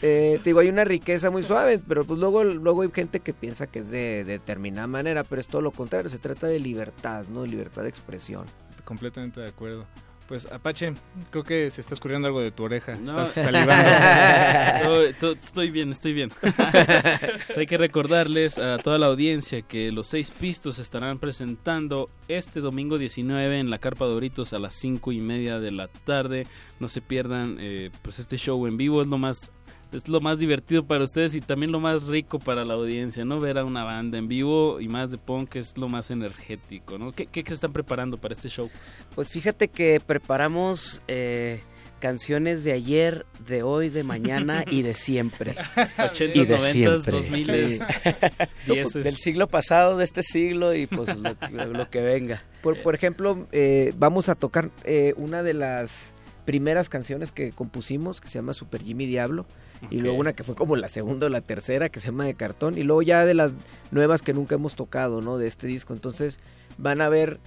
Eh, 0.00 0.38
te 0.42 0.44
digo, 0.50 0.60
hay 0.60 0.68
una 0.68 0.84
riqueza 0.84 1.30
muy 1.30 1.42
suave, 1.42 1.78
pero 1.78 2.04
pues 2.04 2.18
luego, 2.18 2.44
luego 2.44 2.82
hay 2.82 2.90
gente 2.92 3.20
que 3.20 3.34
piensa 3.34 3.66
que 3.66 3.80
es 3.80 3.90
de, 3.90 4.24
de 4.24 4.32
determinada 4.38 4.86
manera, 4.86 5.24
pero 5.24 5.40
es 5.40 5.46
todo 5.46 5.60
lo 5.60 5.72
contrario, 5.72 6.08
se 6.08 6.18
trata 6.18 6.46
de 6.46 6.58
libertad, 6.58 7.26
¿no? 7.28 7.44
Libertad 7.44 7.82
de 7.82 7.88
expresión. 7.88 8.46
Completamente 8.88 9.42
de 9.42 9.48
acuerdo. 9.48 9.86
Pues 10.28 10.50
Apache, 10.50 10.94
creo 11.30 11.44
que 11.44 11.70
se 11.70 11.80
está 11.82 11.92
escurriendo 11.94 12.26
algo 12.26 12.40
de 12.40 12.50
tu 12.50 12.62
oreja. 12.64 12.94
No. 12.96 13.22
Estás 13.22 13.44
salivando. 13.44 13.84
No, 15.20 15.28
estoy 15.30 15.70
bien, 15.70 15.90
estoy 15.90 16.12
bien. 16.12 16.30
Hay 17.56 17.66
que 17.66 17.76
recordarles 17.76 18.58
a 18.58 18.78
toda 18.78 18.98
la 18.98 19.06
audiencia 19.06 19.62
que 19.62 19.90
los 19.90 20.06
seis 20.06 20.30
pistos 20.30 20.78
estarán 20.78 21.18
presentando 21.18 22.10
este 22.28 22.60
domingo 22.60 22.96
19 22.96 23.58
en 23.58 23.70
la 23.70 23.78
Carpa 23.78 24.06
Doritos 24.06 24.52
a 24.52 24.58
las 24.58 24.74
cinco 24.74 25.12
y 25.12 25.20
media 25.20 25.58
de 25.58 25.72
la 25.72 25.88
tarde. 25.88 26.46
No 26.78 26.88
se 26.88 27.00
pierdan 27.00 27.56
eh, 27.60 27.90
pues 28.02 28.18
este 28.18 28.36
show 28.36 28.66
en 28.66 28.76
vivo, 28.76 29.02
es 29.02 29.08
lo 29.08 29.18
más 29.18 29.50
es 29.92 30.08
lo 30.08 30.20
más 30.20 30.38
divertido 30.38 30.84
para 30.84 31.04
ustedes 31.04 31.34
y 31.34 31.40
también 31.40 31.72
lo 31.72 31.80
más 31.80 32.04
rico 32.04 32.38
para 32.38 32.64
la 32.64 32.74
audiencia, 32.74 33.24
¿no? 33.24 33.40
Ver 33.40 33.58
a 33.58 33.64
una 33.64 33.84
banda 33.84 34.18
en 34.18 34.28
vivo 34.28 34.80
y 34.80 34.88
más 34.88 35.10
de 35.10 35.18
punk 35.18 35.56
es 35.56 35.76
lo 35.78 35.88
más 35.88 36.10
energético, 36.10 36.98
¿no? 36.98 37.12
¿Qué, 37.12 37.26
qué, 37.26 37.44
qué 37.44 37.54
están 37.54 37.72
preparando 37.72 38.18
para 38.18 38.34
este 38.34 38.48
show? 38.48 38.70
Pues 39.14 39.28
fíjate 39.30 39.68
que 39.68 40.00
preparamos 40.04 41.02
eh, 41.08 41.60
canciones 41.98 42.64
de 42.64 42.72
ayer, 42.72 43.26
de 43.46 43.62
hoy, 43.62 43.88
de 43.88 44.02
mañana 44.04 44.64
y 44.70 44.82
de 44.82 44.94
siempre. 44.94 45.56
80s, 45.96 46.30
y 46.34 46.44
de 46.44 46.56
90s, 46.56 46.60
siempre. 46.60 47.18
2000s, 47.18 47.78
Sí. 47.78 48.10
No, 48.66 48.74
10s. 48.74 49.02
del 49.02 49.16
siglo 49.16 49.48
pasado, 49.48 49.96
de 49.96 50.04
este 50.04 50.22
siglo 50.22 50.74
y 50.74 50.86
pues 50.86 51.16
lo, 51.18 51.34
lo 51.66 51.88
que 51.90 52.00
venga. 52.02 52.42
Por, 52.62 52.78
por 52.82 52.94
ejemplo, 52.94 53.46
eh, 53.52 53.92
vamos 53.96 54.28
a 54.28 54.34
tocar 54.34 54.70
eh, 54.84 55.14
una 55.16 55.42
de 55.42 55.54
las 55.54 56.12
primeras 56.48 56.88
canciones 56.88 57.30
que 57.30 57.52
compusimos, 57.52 58.22
que 58.22 58.28
se 58.28 58.36
llama 58.36 58.54
Super 58.54 58.82
Jimmy 58.82 59.04
Diablo, 59.04 59.44
y 59.90 60.00
luego 60.00 60.16
una 60.16 60.32
que 60.32 60.44
fue 60.44 60.54
como 60.54 60.76
la 60.76 60.88
segunda 60.88 61.26
o 61.26 61.28
la 61.28 61.42
tercera, 61.42 61.90
que 61.90 62.00
se 62.00 62.06
llama 62.06 62.24
De 62.24 62.32
Cartón, 62.32 62.78
y 62.78 62.84
luego 62.84 63.02
ya 63.02 63.26
de 63.26 63.34
las 63.34 63.52
nuevas 63.90 64.22
que 64.22 64.32
nunca 64.32 64.54
hemos 64.54 64.74
tocado, 64.74 65.20
¿no? 65.20 65.36
De 65.36 65.46
este 65.46 65.66
disco. 65.66 65.92
Entonces 65.92 66.40
van 66.78 67.02
a 67.02 67.10
ver 67.10 67.38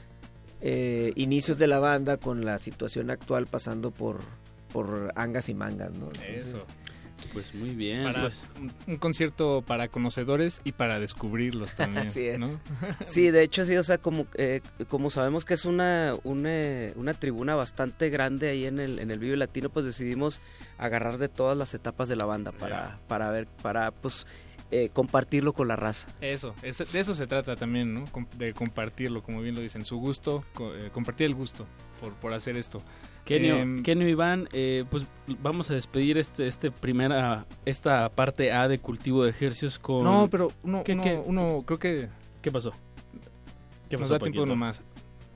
eh, 0.61 1.13
inicios 1.15 1.57
de 1.57 1.65
la 1.65 1.79
banda 1.79 2.17
con 2.17 2.45
la 2.45 2.59
situación 2.59 3.09
actual 3.09 3.47
pasando 3.47 3.89
por, 3.89 4.19
por 4.71 5.11
angas 5.15 5.49
y 5.49 5.55
mangas, 5.55 5.93
¿no? 5.93 6.05
Entonces, 6.05 6.45
Eso. 6.45 6.67
Pues 7.33 7.53
muy 7.55 7.69
bien. 7.75 8.03
Para 8.05 8.21
pues. 8.21 8.41
un, 8.59 8.71
un 8.87 8.97
concierto 8.97 9.63
para 9.65 9.87
conocedores 9.87 10.61
y 10.63 10.71
para 10.73 10.99
descubrirlos 10.99 11.73
también. 11.75 12.07
Así 12.07 12.25
es. 12.27 12.39
¿no? 12.39 12.47
Sí, 13.05 13.31
de 13.31 13.43
hecho 13.43 13.65
sí, 13.65 13.75
o 13.77 13.83
sea, 13.83 13.97
como, 13.97 14.25
eh, 14.35 14.61
como 14.89 15.09
sabemos 15.09 15.45
que 15.45 15.53
es 15.53 15.65
una, 15.65 16.13
una, 16.23 16.49
una 16.95 17.13
tribuna 17.13 17.55
bastante 17.55 18.09
grande 18.09 18.49
ahí 18.49 18.65
en 18.65 18.79
el, 18.79 18.99
en 18.99 19.11
el 19.11 19.19
Vive 19.19 19.37
Latino, 19.37 19.69
pues 19.69 19.85
decidimos 19.85 20.41
agarrar 20.77 21.17
de 21.17 21.29
todas 21.29 21.57
las 21.57 21.73
etapas 21.73 22.09
de 22.09 22.15
la 22.15 22.25
banda 22.25 22.51
para, 22.51 22.99
para 23.07 23.29
ver, 23.29 23.47
para 23.61 23.91
pues 23.91 24.25
eh, 24.71 24.89
compartirlo 24.93 25.53
con 25.53 25.67
la 25.67 25.75
raza. 25.75 26.07
Eso, 26.21 26.55
es- 26.63 26.91
de 26.91 26.99
eso 26.99 27.13
se 27.13 27.27
trata 27.27 27.55
también, 27.55 27.93
¿no? 27.93 28.05
De 28.37 28.53
compartirlo, 28.53 29.21
como 29.21 29.41
bien 29.41 29.55
lo 29.55 29.61
dicen, 29.61 29.83
su 29.85 29.97
gusto, 29.97 30.45
co- 30.53 30.73
eh, 30.75 30.89
compartir 30.93 31.27
el 31.27 31.35
gusto 31.35 31.67
por, 31.99 32.13
por 32.13 32.33
hacer 32.33 32.55
esto. 32.57 32.81
Kenio, 33.25 33.55
Em, 33.55 33.83
Kenio 33.83 34.07
Iván, 34.07 34.47
eh, 34.51 34.83
pues 34.89 35.07
vamos 35.41 35.69
a 35.71 35.73
despedir 35.75 36.17
este, 36.17 36.47
este 36.47 36.71
primera, 36.71 37.45
esta 37.65 38.09
parte 38.09 38.51
A 38.51 38.67
de 38.67 38.79
cultivo 38.79 39.23
de 39.23 39.29
ejercicios 39.29 39.77
con... 39.79 40.03
No, 40.03 40.27
pero 40.29 40.51
uno, 40.63 40.83
¿Qué, 40.83 40.93
uno, 40.93 41.03
qué? 41.03 41.21
uno 41.25 41.63
creo 41.65 41.79
que 41.79 42.09
¿Qué 42.41 42.51
pasó? 42.51 42.71
¿Qué 43.89 43.97
nos 43.97 44.01
pasó, 44.01 44.13
da 44.13 44.19
Paquito? 44.19 44.43
uno 44.43 44.55
más. 44.55 44.81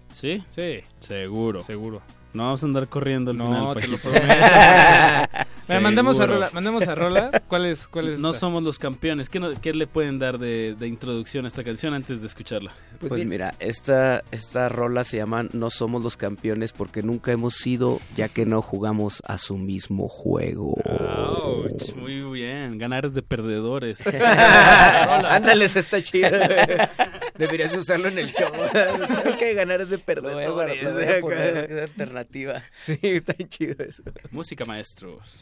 ¿Sí? 0.09 0.43
Sí, 0.49 0.79
Seguro. 0.99 1.61
seguro. 1.61 2.01
No 2.33 2.43
vamos 2.43 2.63
a 2.63 2.65
andar 2.65 2.87
corriendo 2.89 3.31
al 3.31 3.37
No, 3.37 3.47
final. 3.75 3.75
te 3.81 3.87
lo 3.87 3.97
Paquito. 3.97 4.09
prometo. 4.09 5.45
Mira, 5.67 5.79
mandamos 5.79 6.19
a. 6.19 6.25
Rola, 6.25 6.49
mandamos 6.53 6.87
a 6.87 6.95
Rola. 6.95 7.29
¿Cuál 7.47 7.65
es? 7.65 7.87
Cuál 7.87 8.09
es 8.09 8.19
No 8.19 8.29
esta? 8.29 8.39
somos 8.41 8.63
los 8.63 8.79
campeones. 8.79 9.29
¿Qué, 9.29 9.39
no- 9.39 9.49
qué 9.61 9.73
le 9.73 9.87
pueden 9.87 10.19
dar 10.19 10.37
de, 10.39 10.75
de 10.75 10.87
introducción 10.87 11.45
a 11.45 11.47
esta 11.47 11.63
canción 11.63 11.93
antes 11.93 12.21
de 12.21 12.27
escucharla? 12.27 12.71
Pues 12.99 13.09
Pues 13.09 13.25
mira, 13.25 13.53
esta, 13.59 14.23
esta 14.31 14.69
rola 14.69 15.03
se 15.03 15.17
llama 15.17 15.45
No 15.53 15.69
somos 15.69 16.03
los 16.03 16.17
campeones 16.17 16.71
porque 16.73 17.01
nunca 17.03 17.31
hemos 17.31 17.55
sido, 17.55 17.99
ya 18.15 18.27
que 18.29 18.45
no 18.45 18.61
jugamos 18.61 19.21
a 19.25 19.37
su 19.37 19.57
mismo 19.57 20.07
juego. 20.07 20.75
Ouch, 20.85 21.93
muy 21.95 22.21
bien. 22.33 22.77
Ganar 22.77 23.05
es 23.05 23.13
de 23.13 23.21
perdedores. 23.21 24.05
Ándale, 24.07 25.65
esa 25.65 25.79
está 25.79 26.01
chida. 26.01 26.91
Deberías 27.37 27.75
usarlo 27.75 28.07
en 28.07 28.19
el 28.19 28.31
show. 28.33 28.51
Hay 29.25 29.37
que 29.37 29.53
ganar 29.53 29.81
es 29.81 29.89
de 29.89 29.97
perdedores. 29.97 30.47
Lo 30.83 30.93
voy 30.93 31.03
a 31.03 31.19
poner 31.21 31.67
de 31.67 31.81
alternativa. 31.81 32.63
Sí, 32.77 32.97
está 33.01 33.33
chido 33.47 33.83
eso. 33.83 34.03
Música, 34.31 34.65
maestros. 34.65 35.41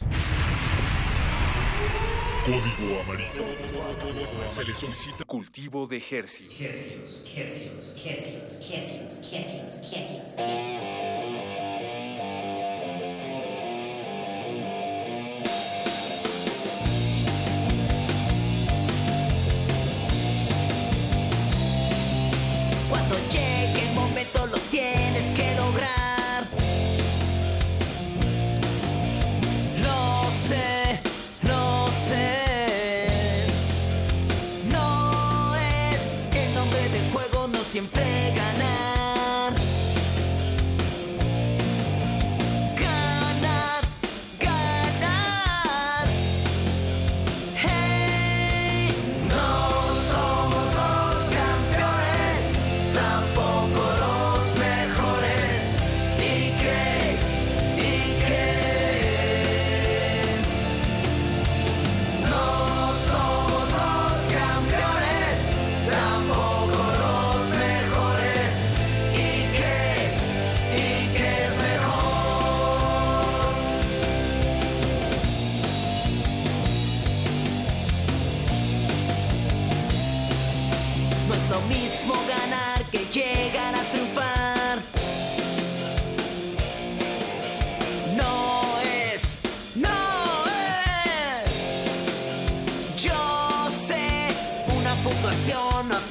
Código 2.46 3.02
amarillo. 3.02 3.46
Se 4.52 4.64
le 4.64 4.76
solicita 4.76 5.24
Cultivo 5.24 5.88
de 5.88 5.98
Hercios. 5.98 6.54
Hercios, 6.60 7.24
hercios, 7.38 7.96
hercios, 8.06 8.60
hercios, 8.70 9.22
hercios, 9.32 9.94
hercios. 9.94 10.36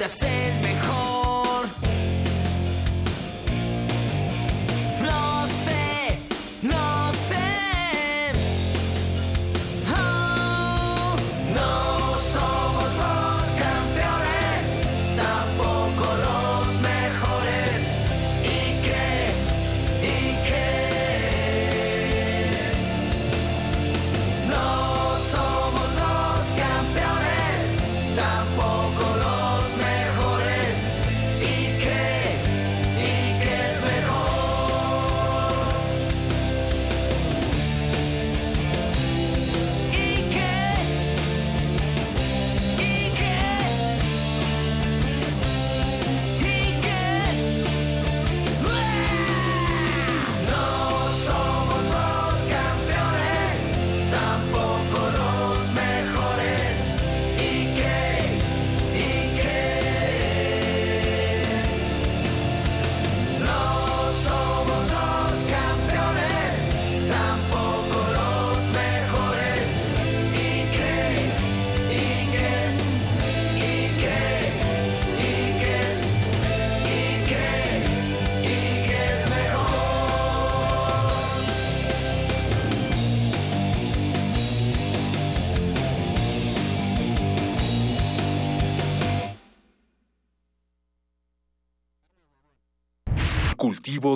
Te 0.03 0.52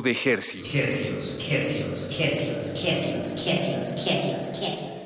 De 0.02 0.12
Hercios. 0.12 0.74
Hercios, 0.74 1.40
hercios, 1.50 2.20
hercios, 2.20 2.86
hercios, 2.86 3.48
hercios, 3.48 4.08
hercios, 4.08 4.62
hercios. 4.62 4.98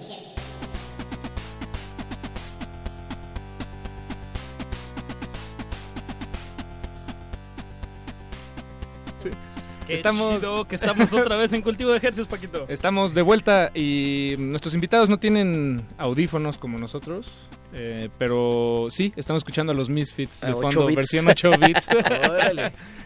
Qué 9.87 9.95
Estamos- 9.95 10.35
chido 10.35 10.65
que 10.67 10.75
estamos 10.75 11.11
otra 11.13 11.35
vez 11.35 11.51
en 11.53 11.61
cultivo 11.61 11.91
de 11.91 11.97
ejercicios, 11.97 12.27
Paquito. 12.27 12.65
Estamos 12.69 13.13
de 13.13 13.21
vuelta 13.21 13.71
y 13.73 14.35
nuestros 14.37 14.73
invitados 14.73 15.09
no 15.09 15.17
tienen 15.19 15.85
audífonos 15.97 16.57
como 16.57 16.77
nosotros, 16.77 17.27
eh, 17.73 18.09
pero 18.17 18.87
sí, 18.89 19.13
estamos 19.15 19.41
escuchando 19.41 19.71
a 19.71 19.75
los 19.75 19.89
Misfits 19.89 20.41
de 20.41 20.47
A 20.47 20.55
8 20.55 20.61
fondo, 20.61 20.85
bits. 20.87 20.95
versión 20.97 21.27
8 21.27 21.51
bits. 21.59 21.87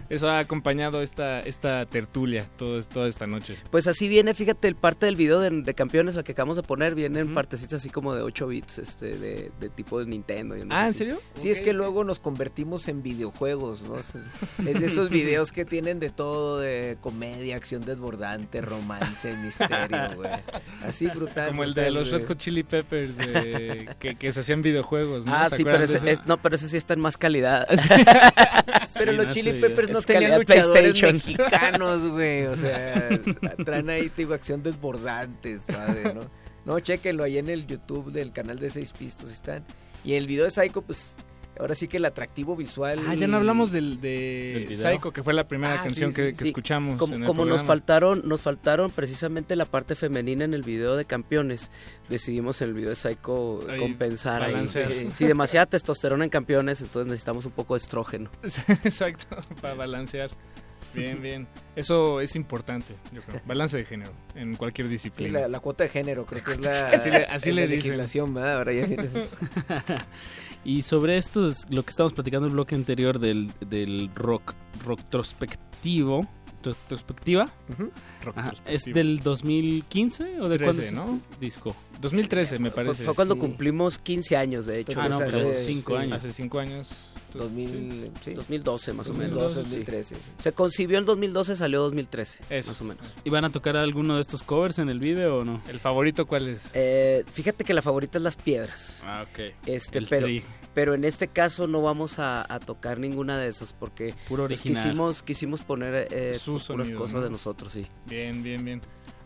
Eso 0.08 0.30
ha 0.30 0.38
acompañado 0.38 1.02
esta, 1.02 1.40
esta 1.40 1.88
tertulia 1.88 2.46
todo, 2.58 2.80
toda 2.84 3.08
esta 3.08 3.26
noche. 3.26 3.58
Pues 3.72 3.88
así 3.88 4.08
viene, 4.08 4.36
fíjate, 4.36 4.68
el 4.68 4.76
parte 4.76 5.08
del 5.08 5.16
video 5.16 5.40
de, 5.40 5.50
de 5.50 5.74
campeones 5.74 6.16
al 6.16 6.24
que 6.24 6.34
acabamos 6.34 6.58
de 6.58 6.62
poner, 6.64 6.94
vienen 6.94 7.34
partecitas 7.34 7.82
así 7.82 7.90
como 7.90 8.14
de 8.14 8.22
8 8.22 8.46
bits, 8.48 8.78
este, 8.78 9.18
de, 9.18 9.52
de 9.60 9.70
tipo 9.70 10.00
de 10.00 10.06
Nintendo. 10.06 10.56
y 10.56 10.64
no 10.64 10.76
Ah, 10.76 10.88
¿en 10.88 10.94
serio? 10.94 11.20
Sí, 11.34 11.50
es 11.50 11.60
que 11.60 11.74
luego 11.74 12.04
nos 12.04 12.20
convertimos 12.20 12.88
en 12.88 13.02
videojuegos, 13.02 13.82
¿no? 13.82 13.96
Es 14.70 14.80
de 14.80 14.86
esos 14.86 15.10
videos 15.10 15.52
que 15.52 15.66
tienen 15.66 16.00
de 16.00 16.12
todo, 16.12 16.60
de 16.60 16.98
comedia, 17.02 17.56
acción 17.56 17.84
desbordante, 17.84 18.62
romance, 18.62 19.36
misterio, 19.38 20.16
güey. 20.16 20.30
Así 20.84 21.08
brutal. 21.08 21.48
Como 21.50 21.64
el 21.64 21.74
de 21.74 21.90
los. 21.90 22.12
Red 22.12 22.28
Hot 22.28 22.38
Chili 22.38 22.64
Peppers 22.64 23.18
de- 23.18 23.90
que, 24.00 24.16
que 24.16 24.34
se 24.34 24.42
hacían 24.42 24.55
videojuegos. 24.62 25.26
¿no? 25.26 25.34
Ah, 25.36 25.50
¿Se 25.50 25.58
sí, 25.58 25.64
pero 25.64 25.84
ese, 25.84 25.98
eso? 25.98 26.08
es- 26.08 26.26
no, 26.26 26.42
pero 26.42 26.56
ese 26.56 26.68
sí 26.70 26.78
está 26.78 26.94
en 26.94 27.00
más 27.02 27.18
calidad. 27.18 27.68
Pero 28.98 29.12
Sí, 29.12 29.18
los 29.18 29.28
no 29.28 29.34
Chili 29.34 29.52
sé, 29.52 29.60
Peppers 29.60 29.90
no 29.90 30.02
tenían 30.02 30.38
luchadores 30.40 30.72
PlayStation. 30.94 31.16
mexicanos, 31.16 32.10
güey. 32.12 32.46
O 32.46 32.56
sea, 32.56 33.10
traen 33.66 33.90
ahí, 33.90 34.08
te 34.10 34.22
digo, 34.22 34.34
acción 34.34 34.64
desbordante, 34.64 35.60
¿sabes? 35.70 36.14
¿no? 36.16 36.22
no, 36.66 36.80
chéquenlo 36.80 37.24
ahí 37.26 37.38
en 37.38 37.50
el 37.50 37.68
YouTube 37.68 38.12
del 38.14 38.32
canal 38.32 38.58
de 38.58 38.70
Seis 38.70 38.94
Pistos 38.98 39.30
están. 39.32 39.66
Y 40.06 40.14
el 40.14 40.28
video 40.28 40.46
de 40.46 40.52
Psycho, 40.52 40.82
pues, 40.82 41.10
ahora 41.60 41.76
sí 41.76 41.88
que 41.88 41.98
el 41.98 42.06
atractivo 42.06 42.56
visual... 42.56 43.00
Ah, 43.08 43.14
ya 43.16 43.28
no 43.28 43.38
hablamos 43.38 43.72
del, 43.72 44.02
de. 44.02 44.68
Psycho, 44.76 45.12
que 45.12 45.24
fue 45.24 45.34
la 45.34 45.48
primera 45.48 45.80
Ah, 45.80 45.84
canción 45.84 46.12
sí, 46.12 46.16
que, 46.16 46.26
sí, 46.26 46.32
que 46.32 46.38
sí. 46.44 46.48
escuchamos. 46.48 46.98
Como, 46.98 47.16
en 47.16 47.22
el 47.24 47.28
como 47.28 47.46
nos 47.46 47.64
faltaron, 47.64 48.22
nos 48.28 48.42
faltaron 48.42 48.92
precisamente 48.92 49.56
la 49.56 49.66
parte 49.66 49.96
femenina 49.96 50.44
en 50.46 50.54
el 50.54 50.64
video 50.64 50.96
de 50.96 51.06
campeones, 51.06 51.72
decidimos 52.10 52.62
en 52.62 52.70
el 52.70 52.74
video 52.74 52.90
de 52.90 52.96
Psycho 52.96 53.60
Ahí, 53.70 53.80
compensar 53.80 54.44
ahí. 54.44 54.68
Sí, 54.68 54.80
sí, 55.14 55.26
demasiada 55.28 55.66
testosterona 55.66 56.24
en 56.24 56.30
campeones, 56.30 56.82
entonces 56.82 57.08
necesitamos 57.08 57.46
un 57.46 57.52
poco 57.54 57.74
de 57.76 57.80
estrógeno. 57.80 58.30
Exacto, 58.84 59.38
para 59.62 59.74
balancear. 59.74 60.30
Bien, 60.94 61.22
bien. 61.22 61.46
Eso 61.76 62.22
es 62.22 62.38
importante, 62.38 62.94
yo 63.12 63.22
creo. 63.22 63.42
Balance 63.46 63.76
de 63.76 63.84
género 63.84 64.14
en 64.34 64.56
cualquier 64.56 64.88
Sí, 64.88 64.94
disciplina. 64.94 65.42
la, 65.42 65.48
la 65.50 65.60
cuota 65.60 65.84
de 65.84 65.90
género, 65.90 66.26
creo 66.26 66.42
que 66.42 66.54
es 66.54 66.62
la, 66.62 66.88
Así 66.94 67.10
le- 67.10 67.26
así 67.26 67.50
es 67.50 67.56
le 67.56 67.68
la 67.68 67.76
legislación, 67.76 68.34
¿verdad? 68.34 68.54
Ahora 68.60 68.72
ya 68.72 68.86
Y 70.66 70.82
sobre 70.82 71.18
esto 71.18 71.48
es 71.48 71.66
lo 71.70 71.84
que 71.84 71.92
estábamos 71.92 72.14
platicando 72.14 72.48
en 72.48 72.52
el 72.52 72.56
bloque 72.56 72.74
anterior 72.76 73.20
del, 73.20 73.52
del 73.70 74.10
rock 74.16 74.54
retrospectivo. 74.86 76.28
¿Retrospectiva? 76.64 77.48
Rock 78.24 78.38
Ajá, 78.40 78.54
¿Es 78.66 78.86
del 78.86 79.20
2015 79.20 80.42
o 80.42 80.50
de 80.50 80.58
13, 80.58 80.64
cuándo 80.66 80.82
es 80.82 80.92
¿no? 80.94 81.16
este 81.18 81.40
disco? 81.40 81.76
2013 82.02 82.58
me 82.58 82.72
Fue, 82.72 82.84
parece. 82.84 83.04
fue 83.04 83.14
cuando 83.14 83.36
Sí. 83.36 83.40
cumplimos 83.42 84.00
15 84.00 84.36
años, 84.36 84.66
de 84.66 84.80
hecho. 84.80 85.00
Ah, 85.00 85.08
no, 85.08 85.20
pero 85.20 85.46
hace 85.46 85.64
cinco 85.64 85.92
sí, 85.94 85.98
años. 86.00 86.14
Hace 86.14 86.34
cinco 86.34 86.58
años. 86.60 86.90
2000, 87.36 88.12
sí. 88.24 88.34
2012 88.34 88.94
más 88.94 89.10
o 89.10 89.14
menos. 89.14 89.36
2012, 89.56 89.56
sí. 89.56 89.70
2013. 89.70 90.16
Se 90.40 90.52
concibió 90.54 90.98
el 90.98 91.06
2012, 91.06 91.56
salió 91.56 91.82
2013, 91.82 92.40
Eso. 92.50 92.70
más 92.72 92.82
o 92.82 92.84
menos. 92.84 93.06
¿Y 93.24 93.30
van 93.30 93.46
a 93.46 93.50
tocar 93.52 93.78
alguno 93.78 94.16
de 94.16 94.22
estos 94.22 94.44
covers 94.44 94.80
en 94.80 94.90
el 94.90 95.00
video 95.00 95.40
o 95.40 95.46
no? 95.46 95.62
¿El 95.68 95.80
favorito 95.80 96.26
cuál 96.26 96.48
es? 96.48 96.62
Eh, 96.74 97.24
fíjate 97.32 97.64
que 97.64 97.74
la 97.74 97.82
favorita 97.82 98.18
es 98.18 98.24
Las 98.24 98.36
Piedras. 98.36 99.04
Ah, 99.06 99.26
ok. 99.30 99.54
Este, 99.66 100.00
El 100.00 100.08
pero, 100.08 100.28
tri. 100.28 100.44
pero 100.74 100.94
en 100.94 101.06
este 101.06 101.28
caso 101.28 101.68
no 101.68 101.82
vamos 101.82 102.20
a, 102.20 102.46
a 102.54 102.60
tocar 102.60 103.00
ninguna 103.00 103.38
de 103.38 103.48
esas 103.48 103.74
porque 103.74 104.14
Puro 104.28 104.48
pues, 104.48 104.60
original. 104.62 104.84
quisimos, 104.84 105.24
quisimos 105.24 105.62
poner 105.62 106.08
eh, 106.12 106.34
Su 106.40 106.54
puras 106.54 106.64
sonido, 106.66 106.98
cosas 107.00 107.16
¿no? 107.18 107.22
de 107.24 107.30
nosotros, 107.30 107.72
sí. 107.74 107.86
Bien, 108.08 108.42
bien, 108.44 108.64
bien. 108.64 108.82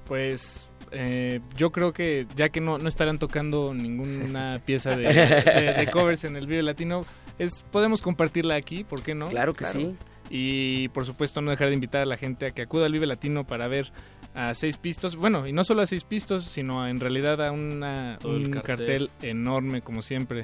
Pues 0.06 0.69
eh, 0.91 1.40
yo 1.57 1.72
creo 1.72 1.94
que 1.94 2.26
ya 2.36 2.49
que 2.49 2.61
no, 2.61 2.78
no 2.78 2.88
estarán 2.88 3.20
tocando 3.20 3.74
ninguna 3.74 4.61
pieza 4.66 4.91
de, 4.95 5.07
de- 5.14 5.74
de 5.78 5.91
covers 5.91 6.24
en 6.24 6.36
el 6.36 6.48
video 6.48 6.64
latino, 6.64 7.02
es 7.38 7.64
podemos 7.72 8.02
compartirla 8.02 8.56
aquí, 8.56 8.84
¿por 8.84 9.02
qué 9.03 9.16
no? 9.16 9.28
Claro 9.28 9.53
que 9.53 9.66
sí. 9.66 9.95
Y 10.32 10.90
por 10.90 11.06
supuesto 11.06 11.41
no 11.41 11.49
dejar 11.49 11.70
de 11.70 11.74
invitar 11.74 12.02
a 12.02 12.06
la 12.06 12.16
gente 12.18 12.45
a 12.45 12.49
que 12.52 12.61
acuda 12.61 12.86
al 12.86 12.91
Vive 12.91 13.07
Latino 13.07 13.48
para 13.48 13.68
ver 13.68 13.91
a 14.36 14.53
seis 14.53 14.78
pistos, 14.78 15.16
bueno, 15.16 15.48
y 15.48 15.53
no 15.53 15.64
solo 15.64 15.82
a 15.82 15.88
seis 15.88 16.03
pistos, 16.03 16.45
sino 16.45 16.88
en 16.88 16.99
realidad 16.99 17.44
a 17.44 17.52
una, 17.52 18.20
un 18.24 18.52
cartel. 18.52 18.61
cartel. 18.61 19.10
enorme 19.24 19.82
como 19.82 20.03
siempre, 20.03 20.44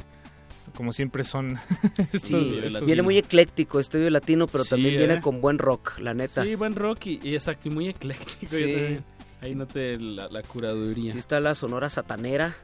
como 0.75 0.91
siempre 0.91 1.23
son. 1.23 1.59
estos- 2.11 2.21
Sí, 2.23 2.59
estos- 2.63 2.83
viene 2.83 3.03
muy 3.03 3.19
ecléctico 3.19 3.79
este 3.79 4.09
latino, 4.09 4.47
pero 4.47 4.63
Sí, 4.63 4.71
también 4.71 4.95
¿eh? 4.95 4.97
viene 4.97 5.21
con 5.21 5.39
buen 5.39 5.59
rock, 5.59 5.99
la 5.99 6.15
neta. 6.15 6.43
Sí, 6.43 6.55
buen 6.55 6.73
rock 6.73 7.05
y, 7.05 7.19
y 7.21 7.35
exacto, 7.35 7.69
y 7.69 7.71
muy 7.71 7.87
ecléctico. 7.89 8.55
Sí. 8.55 8.97
Ahí 9.41 9.53
noté 9.55 9.99
la, 9.99 10.27
la 10.29 10.41
curaduría. 10.41 11.11
Sí 11.11 11.17
está 11.17 11.39
la 11.39 11.55
Sonora 11.55 11.89
Satanera, 11.89 12.55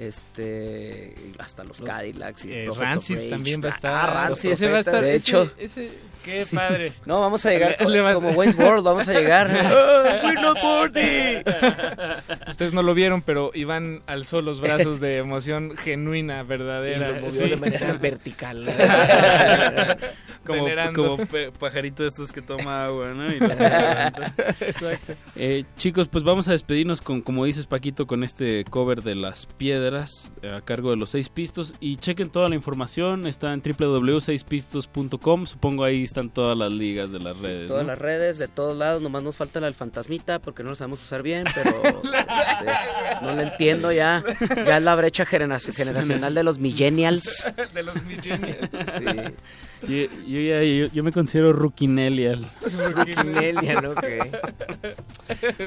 este, 0.00 1.14
hasta 1.38 1.62
los 1.64 1.80
Cadillacs 1.82 2.44
y 2.46 2.52
Eh, 2.52 2.68
Rancid 2.74 3.16
Rage. 3.16 3.28
también 3.30 3.62
va 3.62 3.68
a 3.68 3.70
estar. 3.72 3.92
Ah, 3.92 4.06
Rancid, 4.28 4.52
Ese 4.52 4.68
va 4.70 4.78
a 4.78 4.80
estar. 4.80 5.02
De 5.02 5.14
ese- 5.14 5.16
hecho, 5.16 5.52
ese, 5.58 5.90
qué 6.24 6.44
Sí. 6.44 6.56
padre. 6.56 6.92
No, 7.04 7.20
vamos 7.20 7.44
a 7.44 7.50
llegar 7.50 7.70
Le- 7.78 7.84
co- 7.84 7.90
le 7.90 8.00
va- 8.00 8.14
como 8.14 8.30
Wayne's 8.30 8.56
World, 8.58 8.84
vamos 8.84 9.06
a 9.08 9.12
llegar. 9.12 9.48
We're 10.24 10.40
not 10.40 10.56
worthy. 10.62 11.42
ustedes 12.48 12.72
no 12.72 12.82
lo 12.82 12.94
vieron, 12.94 13.20
pero 13.22 13.50
Iván 13.54 14.02
alzó 14.06 14.40
los 14.40 14.60
brazos 14.60 15.00
de 15.00 15.18
emoción 15.18 15.76
genuina, 15.76 16.42
verdadera. 16.44 17.10
Y 17.10 17.14
lo 17.16 17.20
movió 17.26 17.42
Sí. 17.44 17.48
de 17.50 17.56
manera 17.56 17.92
vertical. 18.00 18.64
como, 20.46 20.64
Venerando. 20.64 21.16
como 21.16 21.26
pajarito 21.58 22.02
de 22.02 22.08
estos 22.08 22.32
que 22.32 22.40
toma 22.42 22.84
agua, 22.86 23.08
¿no? 23.14 23.26
Y 23.30 23.38
los 23.38 23.48
levanta. 23.50 24.34
Exacto. 24.60 25.12
Eh, 25.36 25.64
chicos, 25.76 26.08
pues 26.08 26.24
vamos 26.24 26.48
a 26.48 26.52
despedirnos 26.52 27.00
con, 27.00 27.20
como 27.20 27.44
dices 27.44 27.66
Paquito, 27.66 28.06
con 28.06 28.24
este 28.24 28.64
cover 28.64 29.02
de 29.02 29.14
las 29.14 29.46
piedras 29.46 29.89
eh, 30.42 30.52
a 30.54 30.60
cargo 30.60 30.90
de 30.90 30.96
los 30.96 31.10
seis 31.10 31.28
pistos 31.28 31.74
y 31.80 31.96
chequen 31.96 32.30
toda 32.30 32.48
la 32.48 32.54
información, 32.54 33.26
está 33.26 33.52
en 33.52 33.62
www.seispistos.com, 33.62 35.46
supongo 35.46 35.84
ahí 35.84 36.02
están 36.04 36.30
todas 36.30 36.56
las 36.56 36.72
ligas 36.72 37.10
de 37.12 37.18
las 37.20 37.40
redes. 37.40 37.68
Todas 37.68 37.82
¿no? 37.82 37.88
las 37.92 37.98
redes, 37.98 38.38
de 38.38 38.48
todos 38.48 38.76
lados, 38.76 39.02
nomás 39.02 39.22
nos 39.22 39.36
falta 39.36 39.60
la 39.60 39.66
del 39.66 39.74
fantasmita 39.74 40.38
porque 40.40 40.62
no 40.62 40.70
lo 40.70 40.76
sabemos 40.76 41.02
usar 41.02 41.22
bien, 41.22 41.44
pero 41.54 41.70
este, 41.84 43.24
no 43.24 43.34
lo 43.34 43.42
entiendo 43.42 43.92
ya. 43.92 44.22
Ya 44.64 44.76
es 44.78 44.82
la 44.82 44.94
brecha 44.94 45.24
genera- 45.24 45.58
generacional 45.58 46.34
de 46.34 46.42
los 46.44 46.58
millennials. 46.58 47.46
de 47.74 47.82
los 47.82 48.02
millennials. 48.04 48.68
Yo, 49.82 50.06
yo 50.26 50.40
ya- 50.40 50.62
yo- 50.62 50.86
yo 50.92 51.02
me 51.02 51.10
considero 51.12 51.52
rookinellial. 51.52 52.46
Rookinellial, 52.94 53.86
ok. 53.86 54.04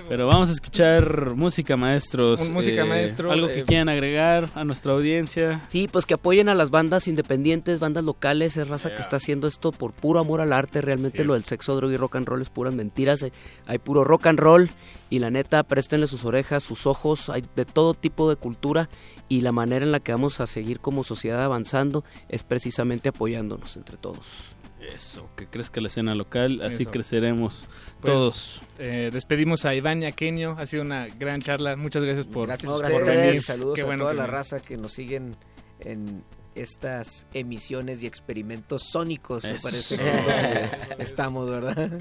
Pero 0.09 0.27
vamos 0.27 0.49
a 0.49 0.51
escuchar 0.51 1.35
música, 1.35 1.77
maestros. 1.77 2.49
Música, 2.49 2.85
maestro, 2.85 3.31
Algo 3.31 3.47
que 3.47 3.59
eh, 3.61 3.63
quieran 3.63 3.89
agregar 3.89 4.49
a 4.55 4.63
nuestra 4.63 4.93
audiencia. 4.93 5.61
Sí, 5.67 5.87
pues 5.91 6.05
que 6.05 6.13
apoyen 6.13 6.49
a 6.49 6.55
las 6.55 6.69
bandas 6.69 7.07
independientes, 7.07 7.79
bandas 7.79 8.03
locales, 8.03 8.57
es 8.57 8.67
raza 8.67 8.93
que 8.95 9.01
está 9.01 9.17
haciendo 9.17 9.47
esto 9.47 9.71
por 9.71 9.91
puro 9.93 10.19
amor 10.19 10.41
al 10.41 10.53
arte, 10.53 10.81
realmente 10.81 11.23
lo 11.23 11.33
del 11.33 11.43
sexo, 11.43 11.75
droga 11.75 11.93
y 11.93 11.97
rock 11.97 12.15
and 12.17 12.27
roll 12.27 12.41
es 12.41 12.49
puras 12.49 12.75
mentiras, 12.75 13.23
hay, 13.23 13.31
hay 13.67 13.77
puro 13.79 14.03
rock 14.03 14.27
and 14.27 14.39
roll 14.39 14.69
y 15.13 15.19
la 15.19 15.29
neta, 15.29 15.61
préstenle 15.63 16.07
sus 16.07 16.25
orejas, 16.25 16.63
sus 16.63 16.87
ojos, 16.87 17.29
hay 17.29 17.43
de 17.55 17.65
todo 17.65 17.93
tipo 17.93 18.29
de 18.29 18.35
cultura 18.35 18.89
y 19.29 19.41
la 19.41 19.51
manera 19.51 19.85
en 19.85 19.91
la 19.91 19.99
que 19.99 20.11
vamos 20.11 20.39
a 20.39 20.47
seguir 20.47 20.79
como 20.79 21.03
sociedad 21.03 21.43
avanzando 21.43 22.03
es 22.29 22.41
precisamente 22.41 23.09
apoyándonos 23.09 23.77
entre 23.77 23.97
todos. 23.97 24.55
Eso, 24.81 25.29
que 25.37 25.45
crezca 25.47 25.79
la 25.81 25.87
escena 25.87 26.15
local, 26.15 26.61
así 26.63 26.81
Eso. 26.83 26.91
creceremos 26.91 27.67
Pues, 28.01 28.13
todos. 28.13 28.61
eh, 28.79 29.11
despedimos 29.13 29.65
a 29.65 29.75
Iván 29.75 30.01
y 30.01 30.07
a 30.07 30.11
Kenio. 30.11 30.55
Ha 30.57 30.65
sido 30.65 30.81
una 30.83 31.05
gran 31.07 31.41
charla. 31.41 31.75
Muchas 31.75 32.03
gracias 32.03 32.25
por, 32.25 32.47
Gracias 32.47 32.71
por 32.71 32.83
a 32.83 32.87
ustedes, 32.89 33.21
venir. 33.27 33.41
saludos 33.43 33.75
Qué 33.75 33.81
a 33.81 33.85
bueno 33.85 33.99
toda 33.99 34.11
que 34.11 34.17
la 34.17 34.23
me- 34.23 34.31
raza 34.31 34.59
que 34.61 34.77
nos 34.77 34.93
siguen 34.93 35.35
en 35.79 36.23
estas 36.55 37.27
emisiones 37.33 38.03
y 38.03 38.07
experimentos 38.07 38.83
sónicos, 38.91 39.43
me 39.43 39.51
parece 39.59 39.97
que 39.97 40.03
estamos, 41.03 41.49
¿verdad? 41.49 41.91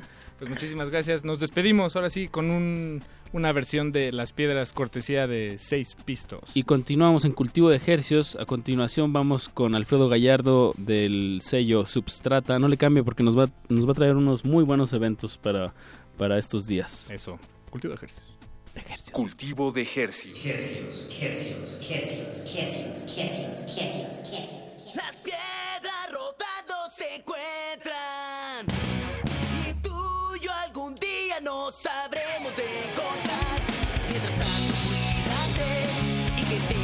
Pues 0.43 0.51
muchísimas 0.51 0.91
gracias. 0.91 1.23
Nos 1.25 1.39
despedimos 1.39 1.95
ahora 1.95 2.11
sí 2.11 2.27
con 2.27 2.51
un- 2.51 3.01
una 3.33 3.53
versión 3.53 3.93
de 3.93 4.11
Las 4.11 4.33
Piedras 4.33 4.73
cortesía 4.73 5.29
de 5.29 5.57
Seis 5.57 5.95
Pistos. 6.05 6.41
Y 6.55 6.65
continuamos 6.65 7.25
en 7.25 7.31
Cultivo 7.31 7.69
de 7.71 7.77
Ejercios. 7.77 8.35
A 8.41 8.45
continuación 8.45 9.13
vamos 9.13 9.49
con 9.49 9.77
Alfredo 9.77 10.09
Gallardo 10.09 10.75
del 10.77 11.39
sello 11.45 11.87
Substrata. 11.87 12.59
No 12.59 12.67
le 12.67 12.77
cambie 12.77 13.05
porque 13.05 13.23
nos 13.23 13.39
va, 13.39 13.51
nos 13.69 13.87
va 13.87 13.93
a 13.93 13.95
traer 13.95 14.17
unos 14.17 14.45
muy 14.45 14.65
buenos 14.65 14.93
eventos 14.93 15.39
para, 15.39 15.73
para 16.19 16.37
estos 16.41 16.67
días. 16.67 17.09
Eso, 17.09 17.39
Cultivo 17.71 17.93
de 17.93 17.99
Ejercios. 17.99 18.25
Cultivo 19.13 19.71
de 19.71 19.83
ejercicio. 19.83 20.53
Hercios, 20.55 21.09
hercios, 21.21 21.81
hercios, 21.89 22.47
hercios, 22.53 23.17
hercios, 23.17 23.79
hercios, 23.79 24.33
hercios. 24.33 24.97
Las 24.97 25.21
piedras 25.21 26.11
rodando 26.11 26.91
se 26.91 27.15
encuentran 27.15 28.67
sabremos 31.71 32.53
encontrar. 32.59 33.61
Mientras 34.09 34.35
tanto 34.35 34.75
cuídate 34.89 35.71
y 36.37 36.45
que 36.45 36.75
te 36.75 36.82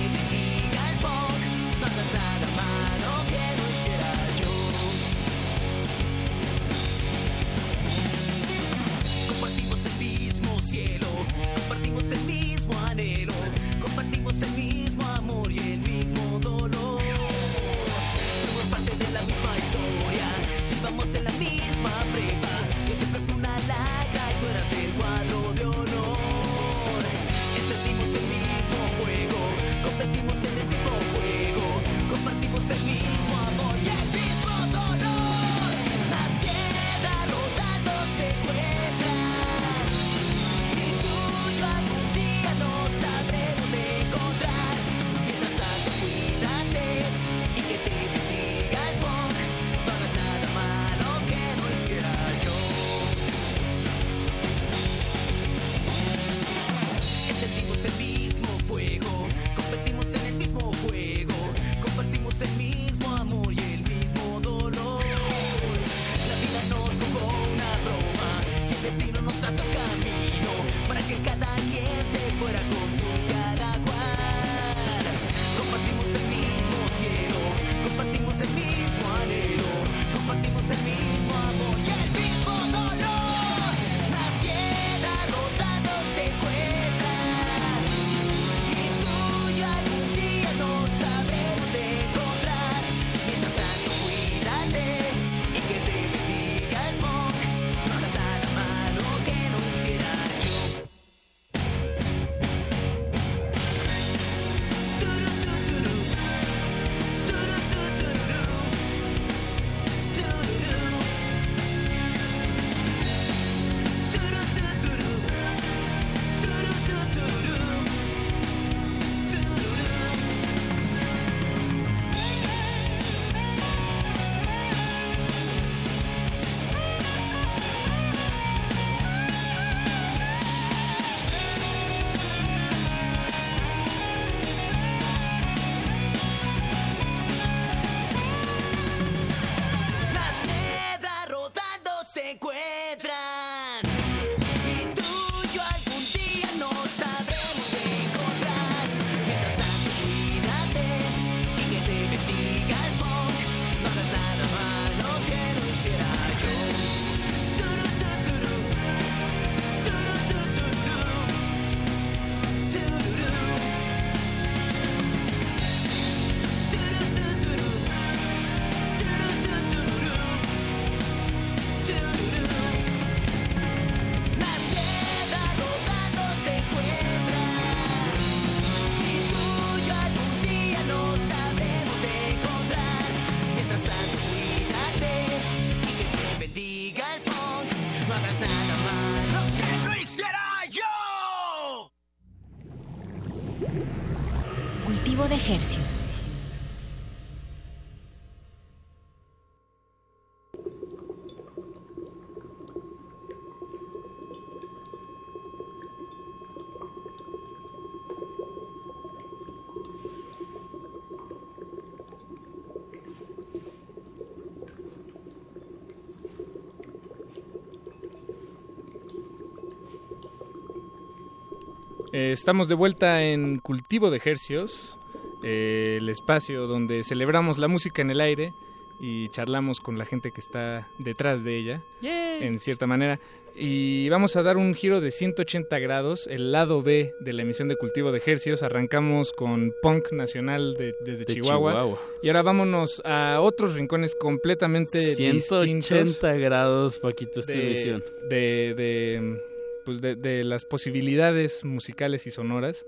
Eh, 222.29 222.33
estamos 222.33 222.69
de 222.69 222.75
vuelta 222.75 223.25
en 223.25 223.59
Cultivo 223.59 224.11
de 224.11 224.21
Hercios, 224.23 224.99
eh, 225.43 225.97
el 225.99 226.09
espacio 226.11 226.67
donde 226.67 227.03
celebramos 227.03 227.57
la 227.59 227.69
música 227.69 228.03
en 228.03 228.11
el 228.11 228.21
aire 228.21 228.53
y 229.01 229.29
charlamos 229.31 229.81
con 229.81 229.97
la 229.97 230.05
gente 230.05 230.31
que 230.33 230.41
está 230.41 230.89
detrás 230.99 231.43
de 231.45 231.57
ella, 231.57 231.83
Yay. 232.03 232.43
en 232.45 232.59
cierta 232.59 232.87
manera. 232.87 233.19
Y 233.57 234.09
vamos 234.11 234.37
a 234.37 234.43
dar 234.43 234.57
un 234.59 234.75
giro 234.75 235.01
de 235.01 235.11
180 235.11 235.79
grados, 235.79 236.27
el 236.29 236.53
lado 236.53 236.83
B 236.83 237.13
de 237.21 237.33
la 237.33 237.43
emisión 237.43 237.67
de 237.69 237.77
Cultivo 237.77 238.13
de 238.13 238.23
Hercios. 238.25 238.63
Arrancamos 238.63 239.33
con 239.33 239.73
punk 239.83 240.13
nacional 240.13 240.75
de- 240.75 240.95
desde 241.01 241.25
De 241.25 241.33
Chihuahua, 241.35 241.73
Chihuahua. 241.73 241.99
Y 242.23 242.29
ahora 242.29 242.43
vámonos 242.43 243.01
a 243.05 243.39
otros 243.41 243.75
rincones 243.75 244.15
completamente 244.15 245.15
180 245.17 245.63
distintos 246.03 246.41
grados, 246.41 246.99
Paquito, 246.99 247.41
esta 247.41 247.53
de, 247.53 247.67
emisión. 247.67 248.05
de, 248.29 248.75
de, 248.77 249.41
pues 249.89 250.03
de, 250.03 250.17
de 250.17 250.45
las 250.45 250.67
posibilidades 250.67 251.65
musicales 251.65 252.27
y 252.27 252.31
sonoras. 252.31 252.85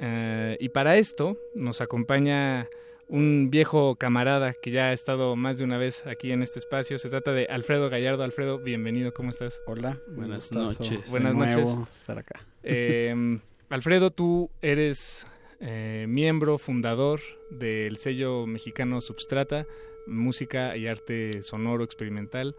Eh, 0.00 0.56
y 0.58 0.70
para 0.70 0.96
esto 0.96 1.38
nos 1.54 1.80
acompaña 1.80 2.68
un 3.06 3.50
viejo 3.50 3.94
camarada 3.94 4.54
que 4.60 4.72
ya 4.72 4.86
ha 4.86 4.92
estado 4.92 5.36
más 5.36 5.58
de 5.58 5.64
una 5.64 5.78
vez 5.78 6.04
aquí 6.08 6.32
en 6.32 6.42
este 6.42 6.58
espacio. 6.58 6.98
Se 6.98 7.08
trata 7.08 7.30
de 7.30 7.46
Alfredo 7.46 7.88
Gallardo. 7.88 8.24
Alfredo, 8.24 8.58
bienvenido, 8.58 9.14
¿cómo 9.14 9.30
estás? 9.30 9.60
Hola, 9.64 9.96
buenas 10.08 10.50
gustazo 10.50 10.82
noches. 10.82 11.08
Buenas 11.08 11.36
nuevo 11.36 11.76
noches. 11.76 12.00
estar 12.00 12.18
acá. 12.18 12.44
Eh, 12.64 13.38
Alfredo, 13.68 14.10
tú 14.10 14.50
eres 14.60 15.28
eh, 15.60 16.06
miembro 16.08 16.58
fundador 16.58 17.20
del 17.50 17.96
sello 17.96 18.44
mexicano 18.48 19.00
Substrata, 19.00 19.68
música 20.08 20.76
y 20.76 20.88
arte 20.88 21.44
sonoro 21.44 21.84
experimental. 21.84 22.56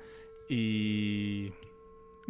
Y 0.48 1.52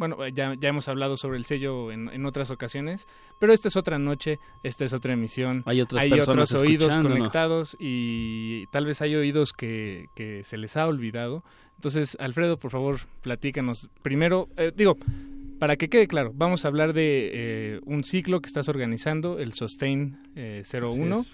bueno, 0.02 0.26
ya, 0.26 0.56
ya 0.58 0.68
hemos 0.68 0.88
hablado 0.88 1.16
sobre 1.16 1.38
el 1.38 1.44
sello 1.44 1.92
en, 1.92 2.08
en 2.08 2.26
otras 2.26 2.50
ocasiones, 2.50 3.06
pero 3.38 3.52
esta 3.52 3.68
es 3.68 3.76
otra 3.76 4.00
noche, 4.00 4.40
esta 4.64 4.84
es 4.84 4.92
otra 4.92 5.12
emisión. 5.12 5.62
Hay 5.64 5.80
otras 5.80 6.04
personas 6.06 6.50
otros 6.50 6.62
oídos 6.62 6.96
conectados 6.96 7.76
y 7.78 8.66
tal 8.72 8.84
vez 8.84 9.00
hay 9.00 9.14
oídos 9.14 9.52
que, 9.52 10.06
que 10.16 10.42
se 10.42 10.56
les 10.56 10.76
ha 10.76 10.88
olvidado. 10.88 11.44
Entonces, 11.76 12.16
Alfredo, 12.18 12.58
por 12.58 12.72
favor, 12.72 12.98
platícanos. 13.20 13.90
Primero, 14.02 14.48
eh, 14.56 14.72
digo, 14.74 14.96
para 15.60 15.76
que 15.76 15.88
quede 15.88 16.08
claro, 16.08 16.32
vamos 16.34 16.64
a 16.64 16.68
hablar 16.68 16.94
de 16.94 17.30
eh, 17.32 17.80
un 17.84 18.02
ciclo 18.02 18.40
que 18.40 18.48
estás 18.48 18.68
organizando, 18.68 19.38
el 19.38 19.52
Sustain 19.52 20.18
eh, 20.34 20.64
01. 20.68 21.24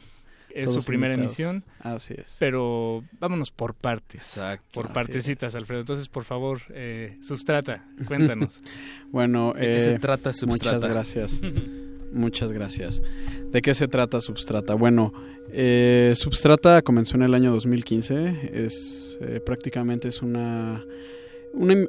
Es, 0.55 0.73
su 0.73 0.83
primera 0.85 1.15
invitados. 1.15 1.39
emisión. 1.39 1.65
Así 1.81 2.15
es. 2.17 2.37
Pero 2.39 3.05
vámonos 3.21 3.51
por 3.51 3.75
partes. 3.75 4.21
Exacto. 4.21 4.83
Por 4.83 4.93
partecitas, 4.93 5.55
Alfredo. 5.55 5.81
Entonces, 5.81 6.09
por 6.09 6.25
favor, 6.25 6.61
eh, 6.71 7.17
Sustrata, 7.23 7.85
cuéntanos. 8.07 8.61
bueno, 9.11 9.53
¿De 9.55 9.61
qué 9.61 9.77
eh, 9.77 9.81
se 9.81 9.99
trata 9.99 10.31
Muchas 10.31 10.41
Substrata? 10.41 10.89
gracias. 10.89 11.41
Muchas 12.13 12.53
gracias. 12.53 13.03
¿De 13.51 13.61
qué 13.61 13.75
se 13.75 13.87
trata 13.87 14.21
Substrata? 14.21 14.75
Bueno, 14.75 15.13
eh, 15.53 16.15
Substrata 16.17 16.83
comenzó 16.83 17.17
en 17.17 17.23
el 17.23 17.35
año 17.35 17.53
2015. 17.53 18.51
Es 18.67 19.19
eh, 19.21 19.41
prácticamente 19.45 20.09
es 20.09 20.23
una, 20.23 20.85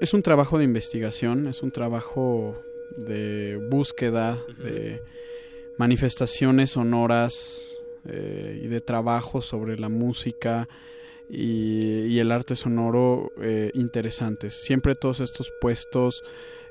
es 0.02 0.14
un 0.14 0.23
trabajo 0.23 0.57
de 0.57 0.64
investigación, 0.64 1.48
es 1.48 1.61
un 1.61 1.72
trabajo 1.72 2.60
de 2.98 3.60
búsqueda 3.69 4.38
de 4.64 5.02
manifestaciones 5.77 6.72
sonoras 6.72 7.61
eh, 8.11 8.61
y 8.64 8.68
de 8.68 8.81
trabajo 8.81 9.41
sobre 9.41 9.77
la 9.77 9.90
música 9.90 10.68
y, 11.30 12.18
el 12.19 12.31
arte 12.31 12.56
sonoro 12.56 13.31
eh, 13.41 13.72
interesantes. 13.73 14.61
Siempre 14.64 14.95
todos 14.95 15.19
estos 15.19 15.52
puestos 15.61 16.23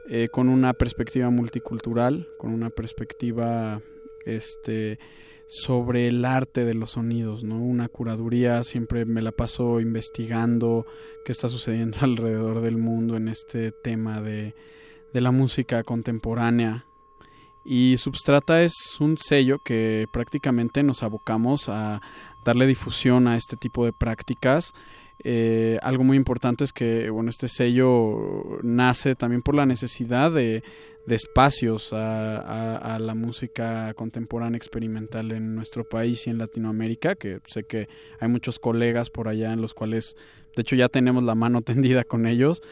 eh, 0.09 0.29
con 0.31 0.49
una 0.49 0.75
perspectiva 0.75 1.31
multicultural, 1.31 2.29
con 2.39 2.53
una 2.53 2.71
perspectiva 2.71 3.81
este 4.25 4.99
sobre 5.47 6.09
el 6.09 6.27
arte 6.27 6.67
de 6.67 6.75
los 6.75 6.91
sonidos, 6.91 7.43
¿no? 7.43 7.59
Una 7.63 7.89
curaduría, 7.89 8.63
siempre 8.65 9.07
me 9.07 9.23
la 9.23 9.33
paso 9.33 9.81
investigando 9.81 10.87
qué 11.25 11.33
está 11.33 11.49
sucediendo 11.49 11.99
alrededor 12.03 12.61
del 12.61 12.77
mundo 12.77 13.17
en 13.17 13.29
este 13.29 13.73
tema 13.73 14.21
de, 14.21 14.55
de 15.13 15.21
la 15.21 15.31
música 15.31 15.83
contemporánea. 15.85 16.88
Y 17.71 17.99
Substrata 17.99 18.63
es 18.63 18.73
un 18.99 19.19
sello 19.19 19.59
que 19.59 20.07
prácticamente 20.11 20.83
nos 20.83 21.03
abocamos 21.03 21.69
a 21.69 22.01
darle 22.43 22.67
difusión 22.67 23.27
a 23.29 23.37
este 23.37 23.57
tipo 23.59 23.85
de 23.85 23.93
prácticas. 23.93 24.73
Eh, 25.23 25.79
algo 25.83 26.03
muy 26.03 26.17
importante 26.17 26.65
es 26.65 26.73
que 26.73 27.11
bueno 27.11 27.29
este 27.29 27.47
sello 27.49 28.59
nace 28.63 29.15
también 29.17 29.43
por 29.43 29.55
la 29.55 29.67
necesidad 29.67 30.33
de, 30.33 30.63
de 31.07 31.15
espacios 31.15 31.93
a, 31.93 32.39
a- 32.39 32.95
a 32.95 32.99
la 33.01 33.15
música 33.15 33.93
contemporánea 33.95 34.57
experimental 34.57 35.33
en 35.33 35.55
nuestro 35.55 35.85
país 35.87 36.27
y 36.27 36.31
en 36.31 36.39
Latinoamérica 36.39 37.17
que 37.17 37.41
sé 37.47 37.65
que 37.65 37.89
hay 38.21 38.29
muchos 38.29 38.59
colegas 38.61 39.11
por 39.11 39.29
allá 39.29 39.53
en 39.53 39.61
los 39.61 39.75
cuales 39.75 40.15
de 40.57 40.63
hecho 40.63 40.77
ya 40.77 40.89
tenemos 40.89 41.23
la 41.25 41.35
mano 41.35 41.61
tendida 41.71 42.05
con 42.05 42.27
ellos 42.27 42.63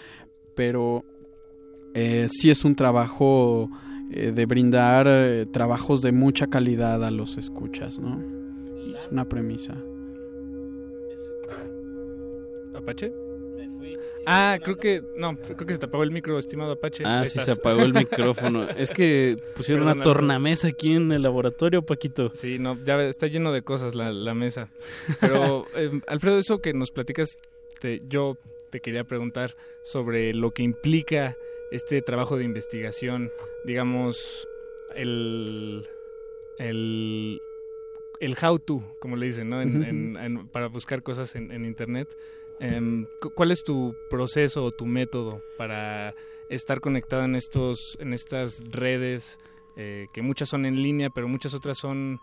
pero 0.55 1.05
eh, 1.95 2.29
sí 2.31 2.49
es 2.51 2.65
un 2.65 2.77
trabajo 2.77 3.69
eh, 4.11 4.33
de 4.33 4.47
brindar 4.47 5.07
eh, 5.09 5.47
trabajos 5.53 6.03
de 6.03 6.13
mucha 6.13 6.47
calidad 6.49 7.05
a 7.05 7.11
los 7.11 7.37
escuchas 7.39 7.99
no 7.99 8.21
es 8.95 9.09
una 9.11 9.25
premisa 9.29 9.75
¿Apache? 12.75 13.13
Ah, 14.29 14.59
creo 14.63 14.77
que. 14.77 15.03
No, 15.17 15.37
creo 15.37 15.67
que 15.67 15.73
se 15.73 15.79
te 15.79 15.87
apagó 15.87 16.03
el 16.03 16.11
micro, 16.11 16.37
estimado 16.39 16.73
Apache. 16.73 17.05
Ah, 17.07 17.25
sí, 17.27 17.39
se 17.39 17.53
apagó 17.53 17.83
el 17.83 17.95
micrófono. 17.95 18.67
Es 18.77 18.91
que 18.91 19.37
pusieron 19.55 19.85
Perdón, 19.85 19.99
una 19.99 20.05
tornamesa 20.05 20.69
aquí 20.69 20.93
en 20.95 21.13
el 21.13 21.23
laboratorio, 21.23 21.83
Paquito. 21.83 22.31
Sí, 22.35 22.59
no, 22.59 22.77
ya 22.85 23.01
está 23.05 23.29
lleno 23.29 23.53
de 23.53 23.63
cosas 23.63 23.95
la, 23.95 24.13
la 24.13 24.35
mesa. 24.35 24.69
Pero, 25.21 25.67
eh, 25.77 26.01
Alfredo, 26.09 26.39
eso 26.39 26.59
que 26.59 26.75
nos 26.75 26.91
platicas, 26.91 27.39
te- 27.81 28.03
yo 28.09 28.37
te 28.71 28.81
quería 28.81 29.05
preguntar 29.05 29.55
sobre 29.85 30.35
lo 30.35 30.51
que 30.51 30.65
implica 30.65 31.37
este 31.71 32.01
trabajo 32.03 32.37
de 32.37 32.45
investigación, 32.45 33.31
digamos, 33.65 34.49
el. 34.95 35.87
el 36.59 37.41
el 38.19 38.35
how 38.43 38.59
to, 38.59 38.83
como 38.99 39.15
le 39.17 39.27
dicen, 39.27 39.51
¿no? 39.51 39.61
En- 39.61 39.83
en- 39.85 40.17
en- 40.17 40.49
para 40.49 40.69
buscar 40.69 41.03
cosas 41.03 41.37
en, 41.37 41.53
en 41.53 41.67
internet. 41.67 42.09
Em, 42.61 43.07
cu- 43.21 43.29
¿Cuál 43.35 43.51
es 43.51 43.63
tu 43.63 43.95
proceso 44.09 44.65
o 44.65 44.73
tu 44.73 44.87
método 44.87 45.43
para 45.59 46.15
estar 46.49 46.81
conectado 46.81 47.25
en 47.25 47.37
estos, 47.37 47.99
en 48.01 48.15
estas 48.15 48.59
redes 48.71 49.39
eh, 49.77 50.07
que 50.15 50.23
muchas 50.23 50.49
son 50.49 50.65
en 50.65 50.83
línea, 50.83 51.11
pero 51.11 51.29
muchas 51.29 51.53
otras 51.53 51.77
son 51.77 52.19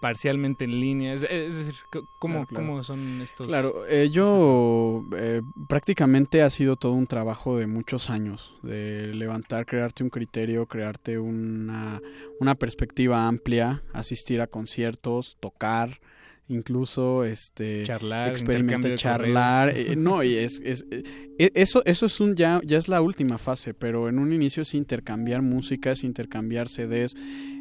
parcialmente 0.00 0.64
en 0.64 0.80
línea? 0.80 1.12
Es, 1.14 1.22
es 1.22 1.56
decir, 1.56 1.76
¿cómo, 1.90 2.06
Claro, 2.34 2.46
claro. 2.46 2.66
cómo 2.66 2.84
son 2.84 3.20
estos? 3.20 3.46
Claro, 3.46 3.86
eh, 3.88 4.10
yo 4.10 5.04
eh, 5.16 5.42
prácticamente 5.66 6.42
ha 6.42 6.50
sido 6.50 6.76
todo 6.76 6.92
un 6.92 7.06
trabajo 7.06 7.56
de 7.56 7.66
muchos 7.66 8.10
años, 8.10 8.54
de 8.62 9.12
levantar, 9.14 9.66
crearte 9.66 10.02
un 10.02 10.10
criterio, 10.10 10.66
crearte 10.66 11.18
una, 11.18 12.00
una 12.40 12.54
perspectiva 12.54 13.26
amplia, 13.26 13.82
asistir 13.92 14.40
a 14.40 14.46
conciertos, 14.46 15.36
tocar, 15.40 16.00
incluso 16.48 17.24
este 17.24 17.84
Charlar, 17.84 18.30
experimentar, 18.30 18.94
charlar, 18.96 19.68
eh, 19.76 19.96
no 19.96 20.22
y 20.22 20.34
es, 20.36 20.60
es- 20.64 20.84
eh, 20.90 21.50
eso 21.54 21.82
eso 21.86 22.06
es 22.06 22.20
un 22.20 22.34
ya 22.36 22.60
ya 22.64 22.78
es 22.78 22.88
la 22.88 23.00
última 23.00 23.38
fase, 23.38 23.74
pero 23.74 24.08
en 24.08 24.18
un 24.18 24.32
inicio 24.32 24.62
es 24.62 24.74
intercambiar 24.74 25.42
música, 25.42 25.92
es 25.92 26.04
intercambiar 26.04 26.68
CDs, 26.68 27.14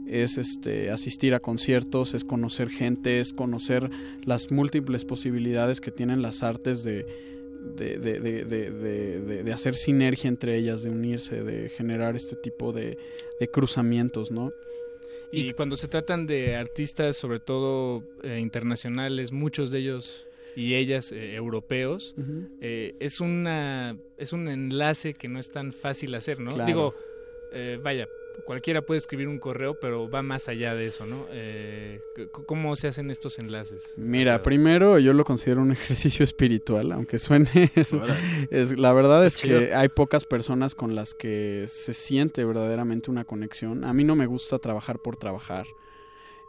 es 0.07 0.37
este 0.37 0.91
asistir 0.91 1.33
a 1.33 1.39
conciertos, 1.39 2.13
es 2.13 2.23
conocer 2.25 2.69
gente, 2.69 3.19
es 3.21 3.33
conocer 3.33 3.89
las 4.25 4.51
múltiples 4.51 5.05
posibilidades 5.05 5.79
que 5.79 5.91
tienen 5.91 6.21
las 6.21 6.43
artes 6.43 6.83
de 6.83 7.05
de, 7.77 7.97
de, 7.97 8.19
de, 8.19 8.43
de, 8.43 8.69
de- 8.71 9.21
de- 9.21 9.43
de 9.43 9.53
hacer 9.53 9.75
sinergia 9.75 10.27
entre 10.27 10.57
ellas, 10.57 10.83
de 10.83 10.89
unirse, 10.89 11.41
de 11.43 11.69
generar 11.69 12.17
este 12.17 12.35
tipo 12.35 12.73
de, 12.73 12.97
de 13.39 13.47
cruzamientos, 13.47 14.31
¿no? 14.31 14.51
Y 15.33 15.53
cuando 15.53 15.75
se 15.75 15.87
tratan 15.87 16.27
de 16.27 16.55
artistas, 16.55 17.17
sobre 17.17 17.39
todo 17.39 18.03
eh, 18.23 18.39
internacionales, 18.39 19.31
muchos 19.31 19.71
de 19.71 19.79
ellos 19.79 20.27
y 20.55 20.75
ellas 20.75 21.11
eh, 21.11 21.35
europeos, 21.35 22.15
eh, 22.61 22.95
es 22.99 23.19
una 23.19 23.97
es 24.17 24.33
un 24.33 24.47
enlace 24.47 25.13
que 25.13 25.27
no 25.27 25.39
es 25.39 25.51
tan 25.51 25.73
fácil 25.73 26.13
hacer, 26.15 26.39
¿no? 26.39 26.51
Claro. 26.51 26.67
Digo, 26.67 26.95
eh, 27.51 27.79
vaya, 27.81 28.07
cualquiera 28.45 28.81
puede 28.81 28.97
escribir 28.97 29.27
un 29.27 29.39
correo, 29.39 29.79
pero 29.79 30.09
va 30.09 30.21
más 30.21 30.47
allá 30.47 30.75
de 30.75 30.87
eso, 30.87 31.05
¿no? 31.05 31.25
Eh, 31.31 32.01
¿Cómo 32.45 32.75
se 32.75 32.87
hacen 32.87 33.09
estos 33.11 33.39
enlaces? 33.39 33.93
Mira, 33.97 34.43
primero 34.43 34.99
yo 34.99 35.13
lo 35.13 35.23
considero 35.23 35.61
un 35.61 35.71
ejercicio 35.73 36.23
espiritual, 36.23 36.91
aunque 36.91 37.19
suene 37.19 37.71
eso. 37.75 38.01
Es, 38.49 38.77
la 38.77 38.93
verdad 38.93 39.25
es 39.25 39.37
que 39.37 39.47
chido. 39.47 39.77
hay 39.77 39.89
pocas 39.89 40.25
personas 40.25 40.75
con 40.75 40.95
las 40.95 41.13
que 41.13 41.65
se 41.67 41.93
siente 41.93 42.45
verdaderamente 42.45 43.11
una 43.11 43.25
conexión. 43.25 43.83
A 43.83 43.93
mí 43.93 44.03
no 44.03 44.15
me 44.15 44.25
gusta 44.25 44.59
trabajar 44.59 44.99
por 44.99 45.17
trabajar. 45.17 45.65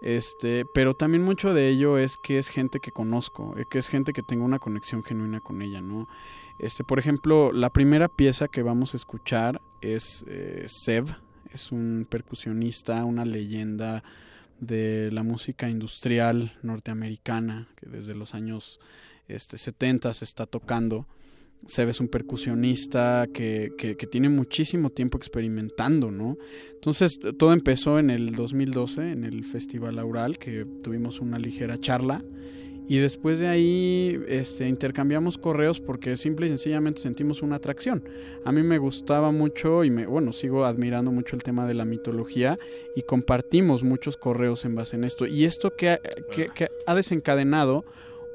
Este, 0.01 0.67
pero 0.75 0.95
también 0.95 1.23
mucho 1.23 1.55
de 1.55 1.69
ello 1.69 1.97
es 1.97 2.19
que 2.23 2.39
es 2.39 2.49
gente 2.49 2.79
que 2.79 2.93
conozco, 2.93 3.55
eh, 3.57 3.65
que 3.71 3.79
es 3.79 3.89
gente 3.89 4.13
que 4.13 4.23
tengo 4.23 4.45
una 4.45 4.59
conexión 4.59 5.03
genuina 5.03 5.41
con 5.41 5.63
ella, 5.63 5.81
¿no? 5.81 6.09
Este, 6.59 6.85
por 6.85 6.99
ejemplo, 6.99 7.53
la 7.53 7.71
primera 7.71 8.09
pieza 8.09 8.49
que 8.49 8.63
vamos 8.63 8.93
a 8.93 8.99
escuchar 8.99 9.63
es 9.81 10.25
eh, 10.29 10.67
Sev, 10.69 11.07
es 11.55 11.73
un 11.73 12.07
percusionista, 12.09 13.05
una 13.05 13.25
leyenda 13.25 14.03
de 14.61 15.11
la 15.13 15.23
música 15.23 15.69
industrial 15.69 16.53
norteamericana 16.63 17.69
que 17.77 17.89
desde 17.89 18.15
los 18.15 18.35
años 18.35 18.81
este, 19.29 19.59
70 19.59 20.13
se 20.15 20.25
está 20.25 20.47
tocando. 20.47 21.07
Seb 21.67 21.89
es 21.89 22.01
un 22.01 22.09
percusionista 22.09 23.27
que, 23.33 23.73
que, 23.79 23.97
que 23.97 24.07
tiene 24.07 24.29
muchísimo 24.29 24.91
tiempo 24.91 25.17
experimentando, 25.17 26.11
¿no? 26.11 26.37
Entonces 26.75 27.19
todo 27.39 27.55
empezó 27.55 27.99
en 27.99 28.11
el 28.11 28.35
2012, 28.35 29.13
en 29.13 29.25
el 29.25 29.45
Festival 29.45 29.99
Aural, 29.99 30.39
que 30.39 30.67
tuvimos 30.83 31.21
una 31.21 31.39
ligera 31.39 31.79
charla. 31.79 32.23
Y 32.87 32.99
después 32.99 33.39
de 33.39 33.49
ahí 33.49 34.21
este, 34.29 34.69
intercambiamos 34.69 35.39
correos 35.39 35.81
porque 35.81 36.17
simple 36.17 36.47
y 36.47 36.51
sencillamente 36.51 37.01
sentimos 37.01 37.41
una 37.41 37.57
atracción. 37.57 38.07
A 38.45 38.53
mí 38.53 38.63
me 38.63 38.79
gustaba 38.79 39.33
mucho 39.33 39.85
y 39.85 39.91
me, 39.91 40.07
bueno, 40.07 40.33
sigo 40.33 40.65
admirando 40.67 41.11
mucho 41.11 41.35
el 41.35 41.43
tema 41.43 41.67
de 41.67 41.75
la 41.75 41.87
mitología 41.87 42.59
y 42.95 43.03
compartimos 43.03 43.83
muchos 43.83 44.17
correos 44.19 44.65
en 44.67 44.75
base 44.75 44.97
en 44.97 45.05
esto. 45.05 45.27
Y 45.27 45.45
esto 45.45 45.75
que 45.75 45.91
ha, 45.91 46.01
que, 46.31 46.49
que 46.55 46.69
ha 46.87 46.95
desencadenado 46.95 47.85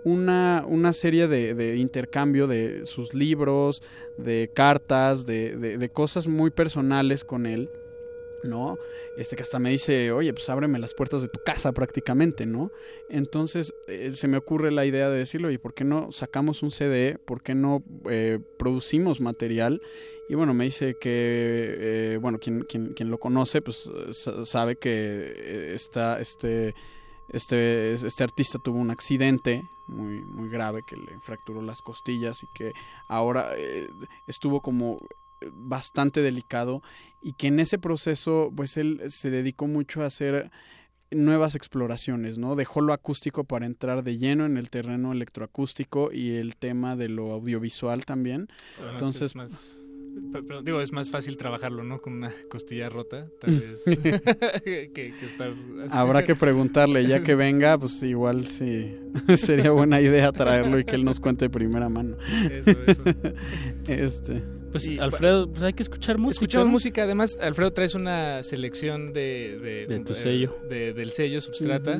una, 0.03 0.63
una 0.67 0.93
serie 0.93 1.27
de, 1.27 1.53
de 1.53 1.77
intercambio 1.77 2.47
de 2.47 2.85
sus 2.85 3.13
libros, 3.13 3.83
de 4.17 4.49
cartas, 4.53 5.25
de, 5.25 5.57
de, 5.57 5.77
de 5.77 5.89
cosas 5.89 6.27
muy 6.27 6.49
personales 6.49 7.23
con 7.23 7.45
él. 7.45 7.69
¿No? 8.43 8.77
Este 9.17 9.35
que 9.35 9.43
hasta 9.43 9.59
me 9.59 9.69
dice, 9.69 10.11
oye, 10.11 10.33
pues 10.33 10.49
ábreme 10.49 10.79
las 10.79 10.93
puertas 10.93 11.21
de 11.21 11.27
tu 11.27 11.39
casa 11.45 11.71
prácticamente, 11.71 12.45
¿no? 12.45 12.71
Entonces 13.09 13.73
eh, 13.87 14.11
se 14.13 14.27
me 14.27 14.37
ocurre 14.37 14.71
la 14.71 14.85
idea 14.85 15.09
de 15.09 15.17
decirle, 15.19 15.47
oye, 15.47 15.59
¿por 15.59 15.73
qué 15.73 15.83
no 15.83 16.11
sacamos 16.11 16.63
un 16.63 16.71
CD? 16.71 17.17
¿Por 17.17 17.41
qué 17.41 17.55
no 17.55 17.83
eh, 18.09 18.39
producimos 18.57 19.19
material? 19.21 19.81
Y 20.29 20.35
bueno, 20.35 20.53
me 20.53 20.65
dice 20.65 20.95
que, 21.01 22.13
eh, 22.13 22.17
bueno, 22.21 22.37
quien, 22.39 22.65
lo 23.09 23.17
conoce, 23.19 23.61
pues 23.61 23.89
sa- 24.11 24.45
sabe 24.45 24.75
que 24.75 24.89
eh, 25.35 25.71
está, 25.73 26.19
este, 26.19 26.75
este, 27.29 27.95
este 27.95 28.23
artista 28.23 28.59
tuvo 28.63 28.77
un 28.77 28.91
accidente 28.91 29.63
muy, 29.87 30.21
muy 30.21 30.49
grave 30.49 30.83
que 30.87 30.95
le 30.95 31.19
fracturó 31.21 31.63
las 31.63 31.81
costillas 31.81 32.43
y 32.43 32.47
que 32.53 32.73
ahora 33.07 33.53
eh, 33.57 33.89
estuvo 34.27 34.61
como 34.61 34.99
bastante 35.51 36.21
delicado 36.21 36.81
y 37.21 37.33
que 37.33 37.47
en 37.47 37.59
ese 37.59 37.77
proceso 37.77 38.51
pues 38.55 38.77
él 38.77 39.01
se 39.09 39.29
dedicó 39.29 39.67
mucho 39.67 40.03
a 40.03 40.07
hacer 40.07 40.51
nuevas 41.11 41.55
exploraciones, 41.55 42.37
¿no? 42.37 42.55
Dejó 42.55 42.81
lo 42.81 42.93
acústico 42.93 43.43
para 43.43 43.65
entrar 43.65 44.03
de 44.03 44.17
lleno 44.17 44.45
en 44.45 44.57
el 44.57 44.69
terreno 44.69 45.11
electroacústico 45.11 46.11
y 46.11 46.35
el 46.35 46.55
tema 46.55 46.95
de 46.95 47.09
lo 47.09 47.31
audiovisual 47.31 48.05
también. 48.05 48.47
Bueno, 48.77 48.93
Entonces, 48.93 49.33
pero 50.47 50.61
digo, 50.61 50.81
es 50.81 50.91
más 50.91 51.09
fácil 51.09 51.37
trabajarlo, 51.37 51.83
¿no? 51.83 52.01
Con 52.01 52.13
una 52.13 52.33
costilla 52.49 52.89
rota, 52.89 53.29
tal 53.39 53.51
vez, 53.59 53.83
que, 54.63 54.91
que 54.93 55.13
estar... 55.25 55.49
así. 55.49 55.89
habrá 55.91 56.23
que 56.23 56.35
preguntarle, 56.35 57.05
ya 57.07 57.23
que 57.23 57.35
venga, 57.35 57.77
pues 57.77 58.01
igual 58.03 58.45
sí 58.45 58.95
sería 59.37 59.71
buena 59.71 60.01
idea 60.01 60.31
traerlo 60.31 60.79
y 60.79 60.85
que 60.85 60.95
él 60.95 61.03
nos 61.05 61.19
cuente 61.19 61.45
de 61.45 61.49
primera 61.49 61.89
mano. 61.89 62.17
Eso, 62.51 62.71
eso. 62.87 63.03
Este. 63.87 64.43
Pues 64.71 64.87
Y- 64.87 64.99
Alfredo, 64.99 65.49
pues 65.51 65.63
hay 65.63 65.73
que 65.73 65.81
escuchar 65.83 66.17
música. 66.19 66.43
Escuchamos 66.43 66.67
¿no? 66.67 66.71
música, 66.73 67.03
además, 67.03 67.37
Alfredo 67.41 67.71
traes 67.73 67.95
una 67.95 68.43
selección 68.43 69.13
de... 69.13 69.57
De, 69.59 69.87
De 69.87 69.99
tu 70.05 70.13
eh, 70.13 70.15
sello. 70.15 70.55
de- 70.69 70.93
del 70.93 71.09
sello 71.11 71.41
Substrata. 71.41 71.99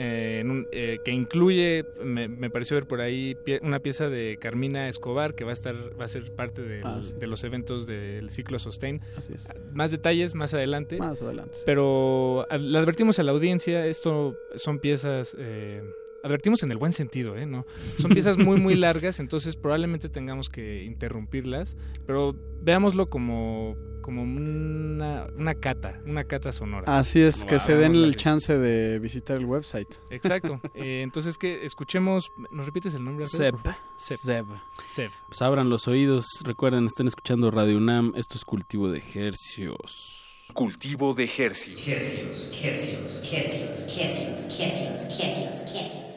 Eh, 0.00 0.38
en 0.40 0.50
un- 0.50 0.68
eh, 0.70 1.00
que 1.04 1.10
incluye, 1.10 1.84
me, 2.04 2.28
me 2.28 2.50
pareció 2.50 2.76
ver 2.76 2.86
por 2.86 3.00
ahí, 3.00 3.34
pie- 3.44 3.58
una 3.62 3.80
pieza 3.80 4.08
de 4.08 4.38
Carmina 4.40 4.88
Escobar 4.88 5.34
que 5.34 5.42
va 5.44 5.50
a 5.50 5.54
estar 5.54 5.74
va 6.00 6.04
a 6.04 6.08
ser 6.08 6.30
parte 6.32 6.62
del- 6.62 6.84
Ah, 6.86 7.00
de 7.18 7.26
los 7.26 7.42
eventos 7.42 7.86
del 7.86 8.30
ciclo 8.30 8.58
Sustain. 8.58 9.00
Así 9.16 9.34
es. 9.34 9.48
Más 9.72 9.90
detalles 9.90 10.34
más 10.34 10.54
adelante. 10.54 10.98
Más 10.98 11.20
adelante. 11.20 11.54
sí. 11.56 11.62
Pero 11.66 12.46
le 12.58 12.78
advertimos 12.78 13.18
a 13.18 13.24
la 13.24 13.32
audiencia, 13.32 13.86
esto 13.86 14.36
son 14.54 14.78
piezas, 14.78 15.34
eh, 15.38 15.82
advertimos 16.22 16.62
en 16.62 16.70
el 16.70 16.76
buen 16.76 16.92
sentido, 16.92 17.36
¿eh? 17.36 17.46
¿No? 17.46 17.64
Son 17.98 18.10
piezas 18.10 18.38
muy, 18.38 18.60
muy 18.60 18.74
largas, 18.74 19.20
entonces 19.20 19.56
probablemente 19.56 20.08
tengamos 20.08 20.48
que 20.48 20.84
interrumpirlas, 20.84 21.76
pero 22.06 22.34
veámoslo 22.62 23.08
como, 23.08 23.76
como 24.02 24.22
una, 24.22 25.26
una 25.36 25.54
cata, 25.54 26.00
una 26.04 26.24
cata 26.24 26.52
sonora. 26.52 26.98
Así 26.98 27.20
es, 27.20 27.44
que 27.44 27.58
se 27.58 27.72
den 27.72 27.92
Veámoslo 27.92 28.06
el 28.06 28.16
chance 28.16 28.58
de 28.58 28.98
visitar 28.98 29.36
el 29.36 29.44
website. 29.44 29.96
Exacto. 30.10 30.60
Eh, 30.74 31.02
entonces 31.02 31.36
que 31.36 31.64
escuchemos, 31.64 32.30
¿nos 32.52 32.66
repites 32.66 32.94
el 32.94 33.04
nombre? 33.04 33.24
Seb. 33.24 33.56
Seb. 33.96 34.18
Seb. 34.18 34.46
Seb. 34.84 35.10
Pues 35.28 35.42
abran 35.42 35.70
los 35.70 35.88
oídos, 35.88 36.26
recuerden, 36.44 36.86
están 36.86 37.06
escuchando 37.06 37.50
Radio 37.50 37.76
UNAM, 37.76 38.12
esto 38.16 38.36
es 38.36 38.44
cultivo 38.44 38.90
de 38.90 38.98
ejercios. 38.98 40.18
Cultivo 40.54 41.14
de 41.14 41.24
Hercios. 41.24 41.86
Hercios, 41.86 42.50
hercios, 42.62 43.22
hercios, 43.30 43.86
hercios, 43.96 44.58
hercios, 44.58 45.20
hercios, 45.20 45.74
hercios. 45.74 46.07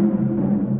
あ! 0.00 0.79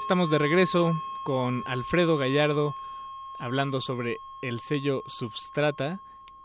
Estamos 0.00 0.30
de 0.30 0.38
regreso 0.38 0.98
con 1.26 1.62
Alfredo 1.66 2.16
Gallardo 2.16 2.74
hablando 3.38 3.82
sobre 3.82 4.16
el 4.40 4.58
sello 4.60 5.02
Substrata. 5.06 6.00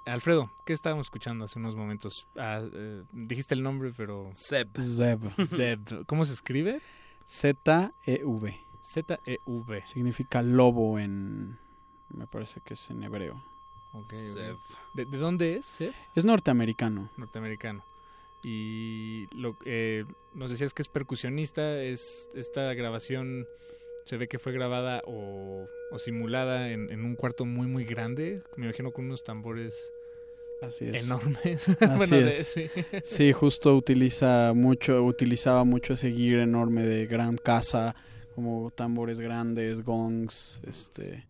Alfredo, 0.06 0.52
¿qué 0.66 0.74
estábamos 0.74 1.08
escuchando 1.08 1.46
hace 1.46 1.60
unos 1.60 1.78
momentos? 1.78 2.28
Ah, 2.36 2.62
eh, 2.62 3.04
dijiste 3.14 3.56
el 3.56 3.64
nombre, 3.64 3.94
pero... 3.96 4.32
Zeb. 4.34 4.78
Zeb. 4.78 5.30
Zeb. 5.48 6.06
¿Cómo 6.08 6.26
se 6.26 6.34
escribe? 6.34 6.82
Z-E-V. 7.26 8.66
Z-E-V. 8.82 9.82
Significa 9.84 10.42
lobo 10.42 11.00
en... 11.00 11.58
Me 12.10 12.28
parece 12.28 12.60
que 12.60 12.74
es 12.74 12.90
en 12.90 13.02
hebreo. 13.02 13.53
¿De, 14.96 15.06
de 15.06 15.18
dónde 15.18 15.56
es 15.58 15.66
Zeb? 15.66 15.94
Es 16.16 16.26
norteamericano. 16.26 17.10
Norteamericano. 17.18 17.84
Y 18.44 19.28
lo, 19.36 19.58
eh, 19.66 20.04
nos 20.34 20.50
decías 20.50 20.74
que 20.74 20.82
es 20.82 20.90
percusionista, 20.90 21.82
es 21.82 22.30
esta 22.36 22.74
grabación 22.74 23.46
se 24.06 24.18
ve 24.18 24.28
que 24.28 24.38
fue 24.38 24.52
grabada 24.52 25.02
o, 25.06 25.66
o 25.92 25.98
simulada 26.00 26.70
en, 26.72 26.92
en 26.92 27.06
un 27.06 27.16
cuarto 27.16 27.46
muy 27.46 27.68
muy 27.68 27.86
grande, 27.86 28.44
me 28.58 28.66
imagino 28.66 28.92
con 28.92 29.06
unos 29.06 29.24
tambores 29.24 29.90
Así 30.62 30.86
es. 30.90 31.06
enormes. 31.06 31.70
Así 31.82 31.96
Bueno, 31.98 32.18
de- 32.18 32.30
es. 32.30 32.48
sí. 32.48 32.70
Sí, 33.04 33.32
justo 33.32 33.78
utiliza 33.78 34.52
mucho, 34.54 35.04
utilizaba 35.06 35.64
mucho 35.64 35.94
ese 35.94 36.12
gear 36.12 36.40
enorme 36.42 36.82
de 36.84 37.06
gran 37.06 37.38
casa, 37.38 37.96
como 38.36 38.72
tambores 38.72 39.22
grandes, 39.22 39.82
gongs, 39.84 40.60
este, 40.68 41.26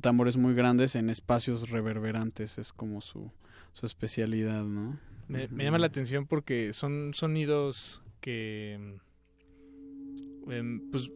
tambores 0.00 0.36
muy 0.36 0.54
grandes 0.54 0.94
en 0.94 1.10
espacios 1.10 1.70
reverberantes, 1.70 2.58
es 2.58 2.72
como 2.72 3.00
su, 3.00 3.30
su 3.72 3.86
especialidad, 3.86 4.64
¿no? 4.64 4.98
Me, 5.28 5.48
me 5.48 5.64
llama 5.64 5.78
la 5.78 5.86
atención 5.86 6.26
porque 6.26 6.72
son 6.72 7.12
sonidos 7.14 8.02
que, 8.20 8.98
em, 10.48 10.90
pues, 10.90 11.10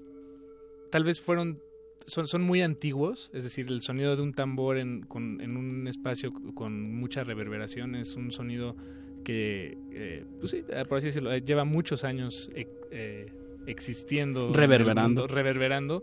tal 0.91 1.05
vez 1.05 1.21
fueron, 1.21 1.59
son, 2.07 2.27
son 2.27 2.43
muy 2.43 2.63
antiguos, 2.63 3.31
es 3.35 3.45
decir, 3.45 3.67
el 3.69 3.83
sonido 3.83 4.17
de 4.17 4.23
un 4.23 4.33
tambor 4.33 4.79
en, 4.79 5.03
con, 5.03 5.41
en 5.41 5.57
un 5.57 5.89
espacio 5.89 6.33
con 6.55 6.95
mucha 6.95 7.25
reverberación 7.25 7.95
es 7.95 8.17
un 8.17 8.31
sonido 8.31 8.77
que, 9.25 9.77
eh, 9.91 10.25
pues 10.39 10.53
sí, 10.53 10.65
eh, 10.69 10.85
por 10.89 10.99
así 10.99 11.07
decirlo, 11.07 11.33
eh, 11.33 11.43
lleva 11.43 11.65
muchos 11.65 12.05
años 12.05 12.51
eh, 12.55 13.33
existiendo. 13.67 14.53
Reverberando. 14.53 15.23
mundo, 15.23 15.27
reverberando. 15.27 16.03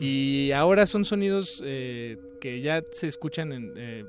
Y 0.00 0.50
ahora 0.52 0.86
son 0.86 1.04
sonidos 1.04 1.62
eh, 1.64 2.18
que 2.40 2.60
ya 2.60 2.82
se 2.90 3.06
escuchan 3.06 3.52
en, 3.52 3.74
eh, 3.76 4.04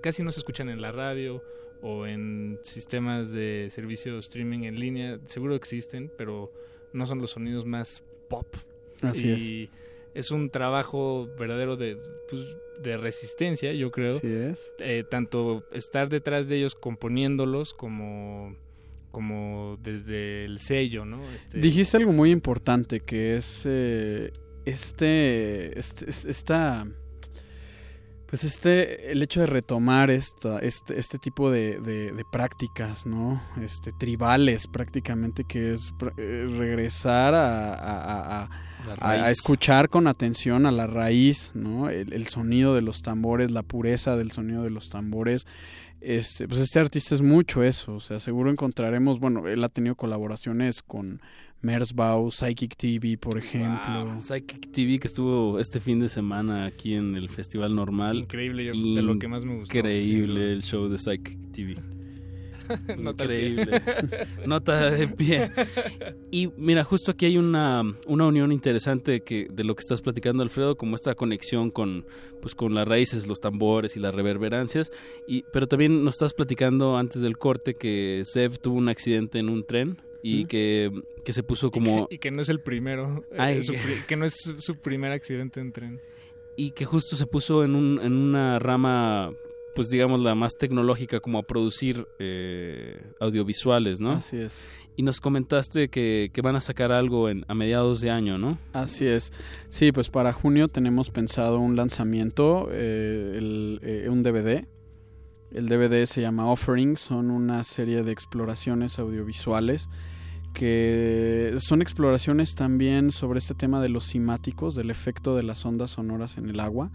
casi 0.00 0.22
no 0.22 0.30
se 0.30 0.40
escuchan 0.40 0.68
en 0.68 0.80
la 0.80 0.92
radio 0.92 1.42
o 1.82 2.06
en 2.06 2.58
sistemas 2.62 3.32
de 3.32 3.68
servicio 3.70 4.18
streaming 4.18 4.64
en 4.64 4.78
línea. 4.78 5.18
Seguro 5.26 5.54
existen, 5.54 6.10
pero 6.16 6.52
no 6.92 7.06
son 7.06 7.20
los 7.20 7.30
sonidos 7.30 7.64
más 7.64 8.02
pop. 8.28 8.46
Así 9.02 9.28
y 9.28 9.70
es. 10.14 10.30
un 10.30 10.50
trabajo 10.50 11.28
verdadero 11.38 11.76
de, 11.76 11.98
pues, 12.30 12.42
de 12.80 12.96
resistencia, 12.96 13.72
yo 13.72 13.90
creo. 13.90 14.16
Así 14.16 14.32
es. 14.32 14.72
Eh, 14.78 15.04
tanto 15.08 15.64
estar 15.72 16.08
detrás 16.08 16.48
de 16.48 16.56
ellos 16.56 16.74
componiéndolos 16.74 17.74
como 17.74 18.56
como 19.10 19.78
desde 19.82 20.44
el 20.44 20.58
sello, 20.60 21.04
¿no? 21.04 21.22
Este, 21.30 21.58
Dijiste 21.58 21.96
algo 21.96 22.12
muy 22.12 22.30
importante 22.30 23.00
que 23.00 23.36
es 23.36 23.62
eh, 23.64 24.32
este, 24.64 25.78
este, 25.78 26.10
es- 26.10 26.24
esta, 26.24 26.86
pues 28.26 28.42
este, 28.42 29.12
el 29.12 29.22
hecho 29.22 29.40
de 29.40 29.46
retomar 29.46 30.10
esta, 30.10 30.58
este, 30.58 30.98
este 30.98 31.18
tipo 31.18 31.50
de, 31.50 31.78
de- 31.80 32.10
de 32.12 32.24
prácticas, 32.32 33.06
¿no? 33.06 33.40
Este, 33.62 33.92
tribales 33.92 34.66
prácticamente, 34.66 35.44
que 35.44 35.74
es 35.74 35.92
eh, 36.16 36.46
regresar 36.58 37.34
a, 37.34 37.72
a- 37.74 37.74
a- 37.74 38.42
a- 38.44 38.48
La 38.86 38.92
a- 38.94 39.12
a 39.12 39.16
raíz. 39.22 39.38
escuchar 39.38 39.88
con 39.88 40.08
atención 40.08 40.66
a 40.66 40.72
la 40.72 40.88
raíz, 40.88 41.52
¿no? 41.54 41.88
El, 41.88 42.12
el 42.12 42.26
sonido 42.26 42.74
de 42.74 42.82
los 42.82 43.02
tambores, 43.02 43.52
la 43.52 43.62
pureza 43.62 44.16
del 44.16 44.32
sonido 44.32 44.64
de 44.64 44.70
los 44.70 44.90
tambores. 44.90 45.46
Este, 46.08 46.46
pues 46.46 46.60
este 46.60 46.78
artista 46.78 47.16
es 47.16 47.20
mucho 47.20 47.64
eso, 47.64 47.94
o 47.96 48.00
sea, 48.00 48.20
seguro 48.20 48.48
encontraremos, 48.48 49.18
bueno, 49.18 49.48
él 49.48 49.64
ha 49.64 49.68
tenido 49.68 49.96
colaboraciones 49.96 50.80
con 50.84 51.20
Merzbau, 51.62 52.30
Psychic 52.30 52.76
TV, 52.76 53.18
por 53.18 53.36
ejemplo. 53.38 54.04
Wow, 54.06 54.18
Psychic 54.20 54.70
TV 54.70 55.00
que 55.00 55.08
estuvo 55.08 55.58
este 55.58 55.80
fin 55.80 55.98
de 55.98 56.08
semana 56.08 56.64
aquí 56.64 56.94
en 56.94 57.16
el 57.16 57.28
Festival 57.28 57.74
Normal. 57.74 58.18
Increíble, 58.18 58.66
yo- 58.66 58.72
de 58.72 59.02
lo 59.02 59.18
que 59.18 59.26
más 59.26 59.44
me 59.44 59.56
gustó, 59.56 59.76
Increíble 59.76 60.52
el 60.52 60.62
show 60.62 60.88
de 60.88 60.96
Psychic 60.98 61.50
TV. 61.50 61.74
Increíble. 62.98 63.82
Nota 64.46 64.90
de 64.90 65.08
pie. 65.08 65.50
Y 66.30 66.48
mira, 66.56 66.84
justo 66.84 67.12
aquí 67.12 67.26
hay 67.26 67.38
una, 67.38 67.82
una 68.06 68.26
unión 68.26 68.52
interesante 68.52 69.20
que 69.20 69.46
de 69.50 69.64
lo 69.64 69.74
que 69.74 69.80
estás 69.80 70.02
platicando, 70.02 70.42
Alfredo, 70.42 70.76
como 70.76 70.96
esta 70.96 71.14
conexión 71.14 71.70
con, 71.70 72.06
pues, 72.40 72.54
con 72.54 72.74
las 72.74 72.86
raíces, 72.86 73.26
los 73.26 73.40
tambores 73.40 73.96
y 73.96 74.00
las 74.00 74.14
reverberancias. 74.14 74.90
Y, 75.26 75.44
pero 75.52 75.66
también 75.66 76.04
nos 76.04 76.14
estás 76.14 76.34
platicando 76.34 76.96
antes 76.96 77.22
del 77.22 77.38
corte 77.38 77.74
que 77.74 78.22
Zev 78.24 78.58
tuvo 78.58 78.76
un 78.76 78.88
accidente 78.88 79.38
en 79.38 79.48
un 79.48 79.64
tren 79.64 79.98
y 80.22 80.44
¿Mm? 80.44 80.46
que, 80.48 81.02
que 81.24 81.32
se 81.32 81.42
puso 81.42 81.70
como... 81.70 82.08
y 82.10 82.18
que 82.18 82.30
no 82.30 82.42
es 82.42 82.48
el 82.48 82.60
primero, 82.60 83.24
eh, 83.30 83.62
su 83.62 83.74
que 84.08 84.16
no 84.16 84.24
es 84.24 84.34
su, 84.34 84.60
su 84.60 84.76
primer 84.76 85.12
accidente 85.12 85.60
en 85.60 85.72
tren. 85.72 86.00
y 86.56 86.72
que 86.72 86.84
justo 86.84 87.16
se 87.16 87.26
puso 87.26 87.64
en, 87.64 87.74
un, 87.74 88.00
en 88.02 88.12
una 88.12 88.58
rama, 88.58 89.32
pues 89.76 89.88
digamos 89.88 90.20
la 90.20 90.34
más 90.34 90.56
tecnológica, 90.56 91.20
como 91.20 91.38
a 91.38 91.42
producir 91.42 92.08
eh, 92.18 93.12
audiovisuales, 93.20 94.00
¿no? 94.00 94.12
Así 94.12 94.38
es. 94.38 94.66
Y 94.96 95.02
nos 95.02 95.20
comentaste 95.20 95.88
que, 95.88 96.30
que 96.32 96.40
van 96.40 96.56
a 96.56 96.60
sacar 96.60 96.90
algo 96.90 97.28
en, 97.28 97.44
a 97.46 97.54
mediados 97.54 98.00
de 98.00 98.10
año, 98.10 98.38
¿no? 98.38 98.58
Así 98.72 99.06
es. 99.06 99.30
Sí, 99.68 99.92
pues 99.92 100.08
para 100.08 100.32
junio 100.32 100.68
tenemos 100.68 101.10
pensado 101.10 101.58
un 101.60 101.76
lanzamiento, 101.76 102.68
eh, 102.72 103.34
el, 103.36 103.80
eh, 103.82 104.08
un 104.08 104.22
DVD. 104.22 104.66
El 105.52 105.66
DVD 105.68 106.06
se 106.06 106.22
llama 106.22 106.50
Offering, 106.50 106.96
son 106.96 107.30
una 107.30 107.62
serie 107.62 108.02
de 108.02 108.12
exploraciones 108.12 108.98
audiovisuales 108.98 109.88
que 110.56 111.54
son 111.58 111.82
exploraciones 111.82 112.54
también 112.54 113.12
sobre 113.12 113.40
este 113.40 113.54
tema 113.54 113.82
de 113.82 113.90
los 113.90 114.10
cimáticos, 114.10 114.74
del 114.74 114.90
efecto 114.90 115.36
de 115.36 115.42
las 115.42 115.66
ondas 115.66 115.90
sonoras 115.90 116.38
en 116.38 116.48
el 116.48 116.60
agua. 116.60 116.90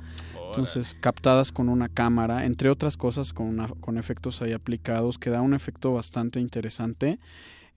Entonces, 0.51 0.95
captadas 0.99 1.51
con 1.51 1.69
una 1.69 1.89
cámara, 1.89 2.45
entre 2.45 2.69
otras 2.69 2.97
cosas, 2.97 3.33
con, 3.33 3.47
una- 3.47 3.67
con 3.79 3.97
efectos 3.97 4.41
ahí 4.41 4.53
aplicados, 4.53 5.17
que 5.17 5.29
da 5.29 5.41
un 5.41 5.53
efecto 5.53 5.93
bastante 5.93 6.39
interesante. 6.39 7.19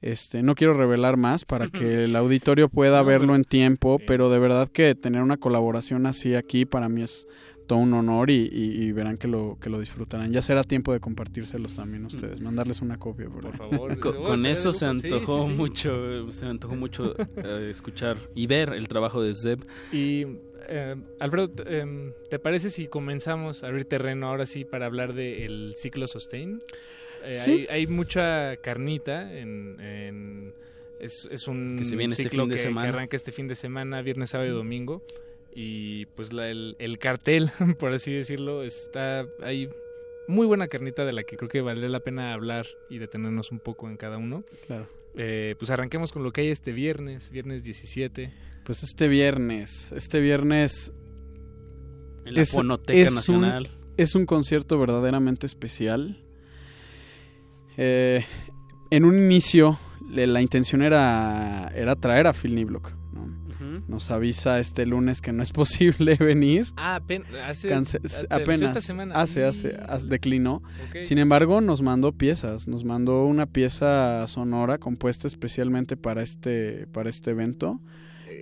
Este, 0.02 0.42
no 0.42 0.54
quiero 0.54 0.74
revelar 0.74 1.16
más 1.16 1.44
para 1.46 1.68
que 1.68 2.04
el 2.04 2.14
auditorio 2.14 2.68
pueda 2.68 2.98
No, 3.00 3.06
verlo 3.06 3.26
pero- 3.28 3.36
en 3.36 3.44
tiempo, 3.44 3.98
pero 4.06 4.28
de 4.28 4.38
verdad 4.38 4.68
que 4.68 4.94
tener 4.94 5.22
una 5.22 5.38
colaboración 5.38 6.04
así 6.04 6.34
aquí 6.34 6.66
para 6.66 6.90
mí 6.90 7.02
es 7.02 7.26
todo 7.66 7.78
un 7.78 7.94
honor 7.94 8.28
y, 8.28 8.34
y- 8.52 8.82
y 8.84 8.92
verán 8.92 9.16
que 9.16 9.26
lo 9.26 9.56
que 9.58 9.70
lo 9.70 9.80
disfrutarán. 9.80 10.30
Ya 10.30 10.42
será 10.42 10.62
tiempo 10.62 10.92
de 10.92 11.00
compartírselos 11.00 11.74
también 11.76 12.04
a 12.04 12.08
ustedes, 12.08 12.38
mandarles 12.42 12.82
una 12.82 12.98
copia 12.98 13.30
por, 13.30 13.40
Por 13.44 13.56
favor. 13.56 13.98
Co- 13.98 14.12
con 14.24 14.44
eso 14.44 14.70
se. 14.72 14.80
Sí, 14.80 14.84
antojó 14.84 15.40
sí, 15.44 15.46
sí. 15.46 15.52
mucho, 15.54 16.32
se 16.32 16.44
me 16.44 16.50
antojó 16.50 16.76
mucho 16.76 17.14
eh, 17.18 17.68
escuchar 17.70 18.18
y 18.34 18.46
ver 18.46 18.74
el 18.74 18.86
trabajo 18.88 19.22
de 19.22 19.34
Zeb. 19.34 19.64
Y 19.90 20.26
eh, 20.68 20.96
Alfredo, 21.18 21.50
em, 21.66 22.12
¿te 22.30 22.38
parece 22.38 22.70
si 22.70 22.86
comenzamos 22.88 23.62
a 23.62 23.68
abrir 23.68 23.84
terreno 23.86 24.28
ahora 24.28 24.46
sí 24.46 24.64
para 24.64 24.86
hablar 24.86 25.12
del 25.14 25.74
ciclo 25.76 26.06
Sustain? 26.06 26.62
Eh, 27.24 27.40
Sí. 27.44 27.50
hay, 27.70 27.80
hay 27.80 27.86
mucha 27.86 28.56
carnita 28.58 29.32
en... 29.38 29.80
en- 29.80 30.54
es, 31.00 31.28
es 31.30 31.48
un 31.48 31.76
Que 31.76 31.84
se 31.84 31.96
viene 31.96 32.12
este 32.12 32.24
ciclo 32.24 32.44
fin 32.44 32.50
de 32.50 32.54
que- 32.56 32.62
semana. 32.62 32.86
que 32.90 32.96
arranca 32.96 33.16
este 33.16 33.32
fin 33.32 33.46
de 33.48 33.54
semana, 33.56 34.00
viernes, 34.02 34.30
sábado 34.30 34.48
y 34.50 34.52
domingo. 34.54 35.02
Y 35.54 36.06
pues 36.06 36.32
la- 36.32 36.48
el, 36.50 36.76
el 36.78 36.98
cartel, 36.98 37.50
por 37.78 37.92
así 37.92 38.12
decirlo, 38.12 38.62
está... 38.62 39.26
Hay 39.42 39.68
muy 40.26 40.46
buena 40.46 40.68
carnita 40.68 41.04
de 41.04 41.12
la 41.12 41.22
que 41.24 41.36
creo 41.36 41.48
que 41.50 41.60
valdría 41.60 41.88
la 41.90 42.00
pena 42.00 42.32
hablar 42.32 42.66
y 42.88 42.98
detenernos 42.98 43.52
un 43.52 43.58
poco 43.58 43.88
en 43.88 43.96
cada 43.98 44.16
uno. 44.18 44.44
Claro. 44.66 44.86
Eh, 45.16 45.54
pues 45.58 45.70
arranquemos 45.70 46.10
con 46.12 46.22
lo 46.22 46.32
que 46.32 46.40
hay 46.40 46.48
este 46.48 46.72
viernes, 46.72 47.30
viernes 47.30 47.62
17. 47.64 48.32
Pues 48.64 48.82
este 48.82 49.08
viernes, 49.08 49.92
este 49.94 50.20
viernes 50.20 50.92
En 52.24 52.34
la 52.34 52.44
Fonoteca 52.46 53.08
un- 53.10 53.14
Nacional. 53.14 53.70
es 53.96 54.14
un 54.14 54.24
concierto 54.26 54.78
verdaderamente 54.78 55.46
especial. 55.46 56.22
Eh, 57.76 58.24
en 58.90 59.04
un 59.04 59.16
inicio, 59.16 59.78
le- 60.08 60.26
la 60.26 60.40
intención 60.40 60.80
era, 60.82 61.70
era 61.74 61.96
traer 61.96 62.26
a 62.26 62.32
Phil 62.32 62.54
Niblock. 62.54 62.92
¿no? 63.12 63.44
Nos 63.88 64.10
avisa 64.10 64.58
este 64.60 64.86
lunes 64.86 65.20
que 65.20 65.32
no 65.32 65.42
es 65.42 65.52
posible 65.52 66.16
venir. 66.16 66.68
Ah, 66.76 66.96
apen- 67.00 67.24
hace, 67.46 67.72
hace- 67.72 67.98
apenas 68.30 68.62
esta 68.70 68.80
semana. 68.80 69.14
hace, 69.16 69.44
hace, 69.44 69.76
hace- 69.76 70.06
declinó. 70.06 70.62
Sin 71.02 71.18
embargo, 71.18 71.60
nos 71.60 71.82
mandó 71.82 72.12
piezas, 72.12 72.66
nos 72.68 72.84
mandó 72.84 73.24
una 73.26 73.46
pieza 73.46 74.26
sonora 74.28 74.78
compuesta 74.78 75.26
especialmente 75.28 75.96
para 75.96 76.22
este, 76.22 76.86
para 76.88 77.10
este 77.10 77.32
evento. 77.32 77.80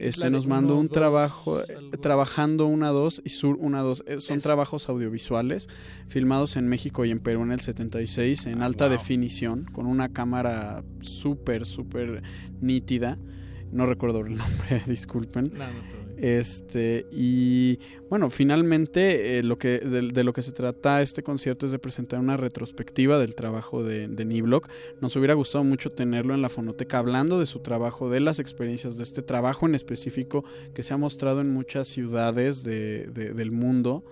Este 0.01 0.31
nos 0.31 0.47
mandó 0.47 0.77
un 0.77 0.89
trabajo 0.89 1.61
eh, 1.61 1.67
trabajando 2.01 2.67
una 2.67 2.89
dos 2.89 3.21
y 3.25 3.31
sur 3.31 3.57
una 3.61 3.81
dos 3.81 4.03
Eh, 4.07 4.21
son 4.21 4.39
Eso. 4.39 4.43
trabajos 4.49 4.89
audiovisuales 4.89 5.69
filmados 6.09 6.57
en 6.57 6.69
México 6.69 7.05
y 7.05 7.11
en 7.11 7.21
Perú 7.21 7.43
en 7.43 7.53
el 7.53 7.61
76 7.61 8.47
en 8.47 8.63
Ah, 8.63 8.67
alta 8.67 8.87
wow. 8.87 8.93
definición 8.99 9.65
con 9.73 9.87
una 9.87 10.09
cámara 10.09 10.83
súper 11.01 11.67
súper 11.67 12.23
nítida 12.61 13.19
no 13.73 13.87
recuerdo 13.87 14.21
el 14.21 14.37
nombre 14.37 14.83
disculpen 14.87 15.53
No, 15.55 15.67
no, 15.67 15.81
todo 15.91 16.02
este 16.23 17.05
y 17.11 17.81
bueno 18.09 18.31
finalmente 18.31 19.39
eh, 19.39 19.43
lo 19.43 19.59
que 19.59 19.81
de, 19.81 20.13
de 20.13 20.25
lo 20.25 20.33
que 20.33 20.43
se 20.43 20.53
trata 20.53 21.03
este 21.03 21.23
concierto 21.25 21.67
es 21.67 21.73
de 21.73 21.79
presentar 21.81 22.21
una 22.21 22.37
retrospectiva 22.37 23.19
del 23.19 23.35
trabajo 23.35 23.83
de, 23.83 24.07
de 24.07 24.25
Niblock. 24.25 24.69
Nos 25.01 25.17
hubiera 25.17 25.35
gustado 25.35 25.65
mucho 25.65 25.91
tenerlo 25.91 26.33
en 26.35 26.41
la 26.41 26.49
fonoteca 26.49 26.99
hablando 26.99 27.41
de 27.41 27.47
su 27.47 27.59
trabajo 27.59 28.09
de 28.09 28.21
las 28.21 28.39
experiencias 28.39 28.97
de 28.97 29.03
este 29.03 29.23
trabajo 29.23 29.67
en 29.67 29.75
específico 29.75 30.45
que 30.75 30.83
se 30.85 30.95
ha 30.95 30.97
mostrado 30.97 31.41
en 31.41 31.51
muchas 31.51 31.89
ciudades 31.89 32.63
de- 32.63 33.07
de- 33.07 33.35
del 33.35 33.51
mundo 33.51 34.05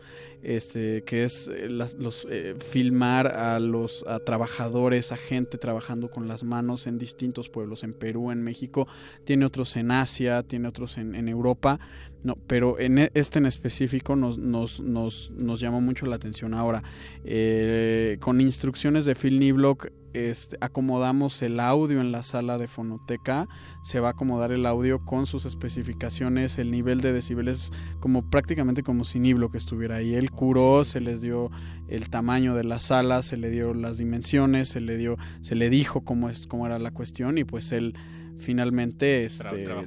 este 0.42 1.02
que 1.04 1.24
es 1.24 1.48
eh, 1.48 1.68
las- 1.70 1.94
los 1.94 2.26
eh, 2.30 2.54
filmar 2.58 3.26
a 3.28 3.60
los 3.60 4.04
a 4.06 4.18
trabajadores 4.20 5.12
a 5.12 5.16
gente 5.16 5.58
trabajando 5.58 6.10
con 6.10 6.28
las 6.28 6.42
manos 6.44 6.86
en 6.86 6.98
distintos 6.98 7.48
pueblos 7.48 7.84
en 7.84 7.92
Perú 7.92 8.30
en 8.30 8.42
México 8.42 8.86
tiene 9.24 9.44
otros 9.44 9.76
en 9.76 9.90
Asia 9.90 10.42
tiene 10.42 10.68
otros 10.68 10.96
en, 10.98 11.28
Europa 11.28 11.78
no 12.22 12.36
pero 12.46 12.78
en 12.78 12.98
e- 12.98 13.10
este 13.14 13.38
en 13.38 13.46
específico 13.46 14.16
nos 14.16 14.38
nos 14.38 14.80
nos, 14.80 15.30
nos 15.32 15.60
llamó 15.60 15.80
mucho 15.80 16.06
la 16.06 16.16
atención. 16.16 16.54
Ahora 16.54 16.82
eh, 17.24 18.16
con 18.20 18.40
instrucciones 18.40 19.04
de 19.04 19.14
Phil 19.14 19.38
Niblock 19.38 19.88
este, 20.12 20.56
acomodamos 20.60 21.40
el 21.42 21.60
audio 21.60 22.00
en 22.00 22.12
la 22.12 22.22
sala 22.22 22.58
de 22.58 22.66
fonoteca 22.66 23.48
se 23.82 24.00
va 24.00 24.08
a 24.08 24.10
acomodar 24.12 24.52
el 24.52 24.66
audio 24.66 25.04
con 25.04 25.26
sus 25.26 25.44
especificaciones 25.44 26.58
el 26.58 26.70
nivel 26.70 27.00
de 27.00 27.12
decibeles 27.12 27.72
como 28.00 28.28
prácticamente 28.28 28.82
como 28.82 29.04
si 29.04 29.18
Niblock 29.20 29.54
estuviera 29.54 29.96
ahí. 29.96 30.14
Él 30.14 30.30
curó 30.30 30.84
se 30.84 31.00
les 31.00 31.20
dio 31.20 31.50
el 31.88 32.10
tamaño 32.10 32.54
de 32.54 32.64
la 32.64 32.80
sala 32.80 33.22
se 33.22 33.36
le 33.36 33.50
dio 33.50 33.74
las 33.74 33.98
dimensiones 33.98 34.68
se 34.68 34.80
le 34.80 34.96
dio 34.96 35.16
se 35.40 35.54
le 35.54 35.70
dijo 35.70 36.02
cómo 36.02 36.28
es 36.28 36.46
cómo 36.46 36.66
era 36.66 36.78
la 36.78 36.90
cuestión 36.90 37.38
y 37.38 37.44
pues 37.44 37.72
él 37.72 37.94
finalmente 38.40 39.24
este, 39.24 39.44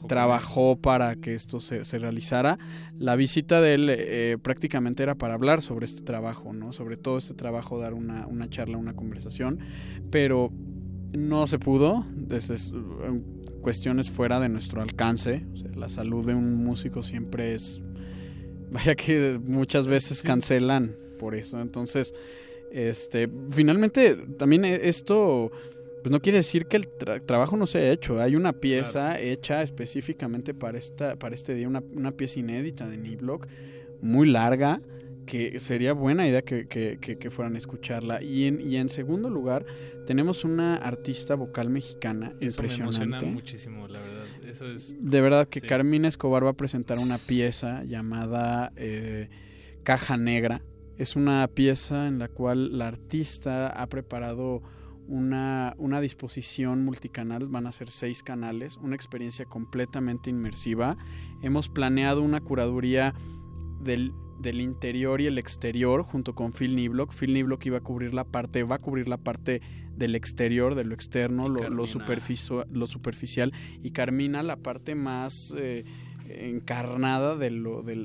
trabajó 0.08 0.78
para 0.78 1.16
que 1.16 1.36
esto 1.36 1.60
se, 1.60 1.84
se 1.86 2.00
realizara. 2.00 2.58
La 2.98 3.16
visita 3.16 3.60
de 3.62 3.74
él 3.74 3.88
eh, 3.90 4.38
prácticamente 4.42 5.04
era 5.04 5.16
para 5.16 5.34
hablar 5.34 5.62
sobre 5.62 5.86
este 5.86 6.02
trabajo, 6.02 6.54
¿no? 6.54 6.72
Sobre 6.72 6.96
todo 6.98 7.18
este 7.18 7.34
trabajo, 7.34 7.80
dar 7.80 7.94
una, 7.94 8.28
una 8.28 8.48
charla, 8.50 8.78
una 8.78 8.94
conversación, 8.96 9.60
pero 10.12 10.52
no 11.12 11.48
se 11.48 11.60
pudo, 11.60 12.06
desde 12.16 12.56
s- 12.56 12.72
cuestiones 13.62 14.10
fuera 14.12 14.40
de 14.40 14.50
nuestro 14.50 14.82
alcance. 14.82 15.46
O 15.54 15.58
sea, 15.58 15.72
la 15.76 15.90
salud 15.90 16.26
de 16.26 16.36
un 16.36 16.56
músico 16.64 17.04
siempre 17.04 17.56
es... 17.56 17.82
Vaya 18.72 18.96
que 18.96 19.40
muchas 19.46 19.86
veces 19.88 20.24
cancelan 20.24 20.96
por 21.20 21.36
eso. 21.36 21.62
Entonces, 21.62 22.14
este, 22.72 23.30
finalmente 23.52 24.16
también 24.38 24.66
e- 24.66 24.90
esto 24.90 25.52
pues 26.04 26.12
no 26.12 26.20
quiere 26.22 26.38
decir 26.40 26.66
que 26.68 26.78
el 26.78 26.88
tra- 26.88 27.26
trabajo 27.26 27.58
no 27.58 27.66
se 27.66 27.80
haya 27.80 27.92
hecho. 27.92 28.22
Hay 28.22 28.36
una 28.36 28.54
pieza 28.54 29.20
hecha 29.20 29.62
específicamente 29.64 30.54
para 30.54 30.78
esta 30.78 31.16
para 31.18 31.34
este 31.34 31.56
día, 31.56 31.68
una, 31.68 31.82
una 31.94 32.12
pieza 32.12 32.40
inédita 32.40 32.88
de 32.88 32.98
Niblock, 32.98 33.48
muy 34.02 34.28
larga, 34.30 34.82
que 35.26 35.60
sería 35.62 35.94
buena 35.94 36.28
idea 36.28 36.42
que, 36.42 36.68
que- 36.68 36.98
que- 37.00 37.16
que 37.16 37.32
fueran 37.32 37.56
a 37.56 37.58
escucharla. 37.58 38.22
Y 38.22 38.46
en, 38.46 38.60
y 38.62 38.76
en 38.76 38.90
segundo 38.90 39.30
lugar, 39.30 39.66
tenemos 40.06 40.44
una 40.44 40.76
artista 40.76 41.36
vocal 41.36 41.70
mexicana 41.70 42.34
Eso 42.42 42.62
me 42.62 42.68
emociona 42.68 42.86
impresionante. 42.86 43.26
muchísimo, 43.28 43.88
la 43.88 44.02
verdad. 44.02 44.26
Eso 44.46 44.66
es... 44.66 44.98
De 45.00 45.22
verdad 45.22 45.48
que 45.48 45.62
Sí. 45.62 45.68
Carmina 45.68 46.10
Escobar 46.10 46.46
va 46.46 46.50
a 46.50 46.58
presentar 46.58 46.98
una 47.00 47.18
pieza 47.18 47.86
llamada 47.86 48.74
eh, 48.76 49.30
Caja 49.84 50.18
Negra. 50.18 50.62
Es 50.98 51.16
una 51.16 51.48
pieza 51.48 52.08
en 52.08 52.20
la 52.20 52.28
cual 52.28 52.78
la 52.78 52.90
artista 52.90 53.70
ha 53.70 53.88
preparado 53.88 54.62
una, 55.08 55.76
una 55.78 56.02
disposición 56.02 56.84
multicanal, 56.84 57.48
van 57.50 57.68
a 57.68 57.72
ser 57.72 57.90
seis 57.90 58.24
canales, 58.24 58.78
una 58.82 58.96
experiencia 58.96 59.46
completamente 59.46 60.30
inmersiva. 60.30 60.98
Hemos 61.42 61.70
planeado 61.70 62.22
una 62.22 62.42
curaduría 62.42 63.14
del, 63.82 64.14
del 64.40 64.62
interior 64.62 65.22
y 65.22 65.26
el 65.26 65.38
exterior 65.38 66.04
junto 66.04 66.36
con 66.36 66.54
Phil 66.54 66.76
Niblock. 66.76 67.14
Phil 67.14 67.34
Niblock 67.34 67.66
iba 67.66 67.78
a 67.78 67.82
cubrir 67.82 68.14
la 68.14 68.24
parte, 68.24 68.64
va 68.64 68.76
a 68.76 68.80
cubrir 68.80 69.08
la 69.08 69.18
parte 69.18 69.62
del 69.96 70.16
exterior, 70.16 70.76
de 70.76 70.86
lo 70.86 70.94
externo, 70.94 71.50
lo, 71.50 71.70
lo, 71.70 71.88
superficial 71.88 73.54
y 73.84 73.92
Carmina 73.92 74.42
la 74.42 74.58
parte 74.58 74.96
más 74.96 75.54
eh, 75.56 75.86
encarnada 76.28 77.36
de, 77.36 77.52
lo, 77.52 77.84
de, 77.84 77.96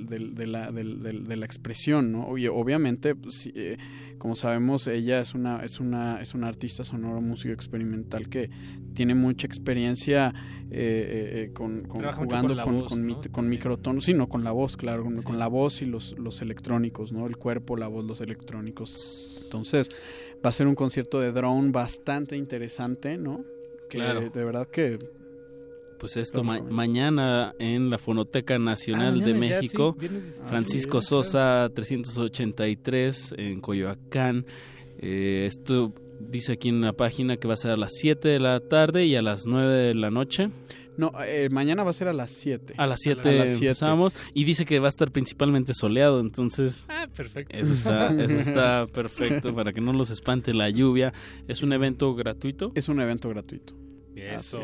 la, 0.47 0.71
de 0.71 1.37
la 1.37 1.47
expresión, 1.47 2.13
¿no? 2.13 2.37
Y 2.37 2.47
obviamente, 2.49 3.15
pues, 3.15 3.51
eh, 3.55 3.79
como 4.19 4.35
sabemos, 4.37 4.87
ella 4.89 5.21
es 5.21 5.35
una, 5.35 5.65
es 5.65 5.81
una, 5.81 6.21
es 6.21 6.35
una 6.35 6.49
artista 6.49 6.85
sonoro, 6.85 7.21
músico 7.21 7.55
experimental 7.55 8.29
que 8.29 8.51
tiene 8.95 9.15
mucha 9.15 9.47
experiencia 9.47 10.35
eh, 10.71 10.73
eh, 10.73 11.43
eh, 11.45 11.53
con, 11.53 11.83
con- 11.85 12.03
jugando 12.13 12.55
con 12.57 12.65
con, 12.65 12.79
voz, 12.81 12.89
con 12.89 13.07
mi- 13.07 13.13
¿no? 13.15 13.21
con 13.31 13.49
microtonos, 13.49 14.05
sí, 14.05 14.15
no, 14.15 14.29
con 14.29 14.43
la 14.45 14.53
voz, 14.53 14.77
claro, 14.77 15.05
con, 15.05 15.23
con 15.23 15.39
la 15.39 15.47
voz 15.47 15.81
y 15.83 15.87
los, 15.87 16.19
los 16.19 16.43
electrónicos, 16.43 17.13
¿no? 17.13 17.27
El 17.27 17.37
cuerpo, 17.37 17.77
la 17.77 17.87
voz, 17.89 18.05
los 18.05 18.21
electrónicos. 18.21 19.41
Entonces, 19.45 19.89
va 20.45 20.51
a 20.51 20.53
ser 20.53 20.67
un 20.67 20.75
concierto 20.75 21.21
de 21.21 21.33
drone 21.33 21.71
bastante 21.71 22.37
interesante, 22.37 23.17
¿no? 23.17 23.45
Que 23.89 23.99
Claro. 23.99 24.29
de 24.29 24.45
verdad 24.45 24.67
que 24.67 24.99
Pues 25.99 26.17
esto 26.17 26.45
ma- 26.45 26.61
mañana 26.61 27.55
en 27.59 27.91
la 27.91 27.99
Fonoteca 27.99 28.59
Nacional 28.59 29.21
Ah, 29.21 29.25
de 29.27 29.35
mañana 29.35 29.49
ya, 29.57 29.61
México, 29.63 29.97
sí. 30.01 30.09
Francisco 30.49 31.01
Sosa 31.03 31.69
383 31.75 33.35
en 33.37 33.61
Coyoacán. 33.61 34.47
Eh, 35.01 35.45
esto 35.47 35.93
dice 36.21 36.53
aquí 36.53 36.69
en 36.69 36.81
la 36.81 36.93
página 36.93 37.37
que 37.37 37.49
va 37.49 37.55
a 37.55 37.57
ser 37.57 37.73
a 37.73 37.77
las 37.77 37.93
7 37.97 38.29
de 38.29 38.39
la 38.41 38.61
tarde 38.61 39.07
y 39.07 39.17
a 39.17 39.23
las 39.23 39.47
9 39.47 39.73
de 39.89 39.95
la 39.95 40.11
noche. 40.11 40.51
No, 40.97 41.13
eh, 41.25 41.49
mañana 41.51 41.85
va 41.85 41.91
a 41.91 41.93
ser 41.95 42.09
a 42.09 42.13
las 42.13 42.33
7. 42.33 42.75
A 42.77 42.87
las 42.89 42.99
7 43.01 43.21
A 43.21 43.25
las 43.25 43.33
siete. 43.35 43.53
empezamos 43.55 44.13
y 44.35 44.43
dice 44.45 44.65
que 44.65 44.81
va 44.81 44.87
a 44.87 44.89
estar 44.89 45.13
principalmente 45.13 45.73
soleado, 45.73 46.19
entonces 46.19 46.87
Ah, 46.89 47.07
perfecto. 47.17 47.57
eso 47.57 47.73
está, 47.73 48.09
eso 48.21 48.37
está 48.39 48.87
perfecto 48.89 49.55
para 49.55 49.73
que 49.73 49.81
no 49.81 49.93
los 49.93 50.11
espante 50.11 50.53
la 50.55 50.69
lluvia. 50.71 51.13
Es 51.47 51.63
un 51.63 51.73
evento 51.73 52.15
gratuito. 52.17 52.73
Es 52.75 52.89
un 52.89 53.01
evento 53.01 53.29
gratuito. 53.29 53.75
Eso. 54.17 54.59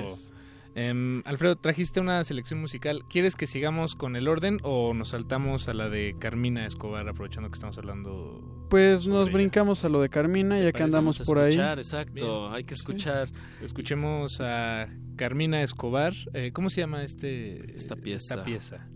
Em, 0.76 1.22
Alfredo, 1.24 1.54
trajiste 1.56 2.00
una 2.00 2.24
selección 2.24 2.60
musical. 2.60 3.04
¿Quieres 3.08 3.36
que 3.36 3.46
sigamos 3.46 3.94
con 3.94 4.16
el 4.16 4.26
orden 4.26 4.58
o 4.64 4.92
nos 4.92 5.10
saltamos 5.10 5.68
a 5.68 5.74
la 5.74 5.88
de 5.88 6.16
Carmina 6.18 6.66
Escobar, 6.66 7.08
aprovechando 7.08 7.48
que 7.48 7.54
estamos 7.54 7.78
hablando? 7.78 8.66
Pues 8.70 9.06
nos 9.06 9.30
brincamos 9.30 9.84
a 9.84 9.88
lo 9.88 10.00
de 10.00 10.08
Carmina, 10.08 10.60
ya 10.60 10.72
que 10.72 10.82
andamos 10.82 11.20
por 11.20 11.38
ahí. 11.38 11.50
escuchar, 11.50 11.78
Exacto, 11.78 12.50
hay 12.50 12.64
que 12.64 12.74
escuchar. 12.74 13.28
Escuchemos 13.62 14.40
a 14.40 14.88
Carmina 15.16 15.62
Escobar. 15.62 16.12
Eh, 16.32 16.50
¿Cómo 16.52 16.70
se 16.70 16.80
llama 16.80 17.04
este 17.04 17.76
Esta 17.76 17.94
pieza. 17.94 18.34
Esta 18.34 18.44
pieza. 18.44 18.88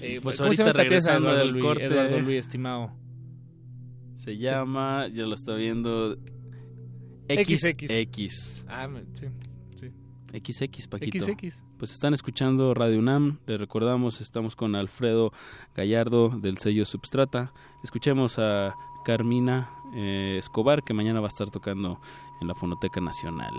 Eh, 0.00 0.20
Pues 0.22 0.38
¿Cómo 0.38 0.52
se 0.52 0.58
llama 0.58 0.70
ahorita 0.70 0.82
esta 0.84 0.88
pieza, 0.88 1.16
Eduardo 1.16 1.38
del 1.38 1.48
Luis, 1.50 1.64
corte. 1.64 1.84
Eduardo 1.86 2.20
Luis, 2.20 2.38
estimado? 2.38 2.92
Se 4.16 4.36
llama, 4.36 5.08
ya 5.08 5.26
lo 5.26 5.34
está 5.34 5.54
viendo, 5.54 6.16
XX. 7.28 7.86
XX. 7.88 8.64
Ah, 8.68 8.88
sí. 9.12 9.26
XX, 10.42 10.88
Paquito. 10.88 11.24
XX. 11.24 11.62
Pues 11.78 11.92
están 11.92 12.14
escuchando 12.14 12.74
Radio 12.74 12.98
UNAM. 12.98 13.38
Les 13.46 13.58
recordamos, 13.58 14.20
estamos 14.20 14.56
con 14.56 14.74
Alfredo 14.74 15.32
Gallardo 15.76 16.30
del 16.30 16.58
sello 16.58 16.84
Substrata. 16.84 17.52
Escuchemos 17.82 18.38
a 18.38 18.74
Carmina 19.04 19.70
eh, 19.94 20.36
Escobar, 20.38 20.82
que 20.82 20.92
mañana 20.94 21.20
va 21.20 21.26
a 21.26 21.28
estar 21.28 21.50
tocando 21.50 22.00
en 22.40 22.48
la 22.48 22.54
Fonoteca 22.54 23.00
Nacional. 23.00 23.54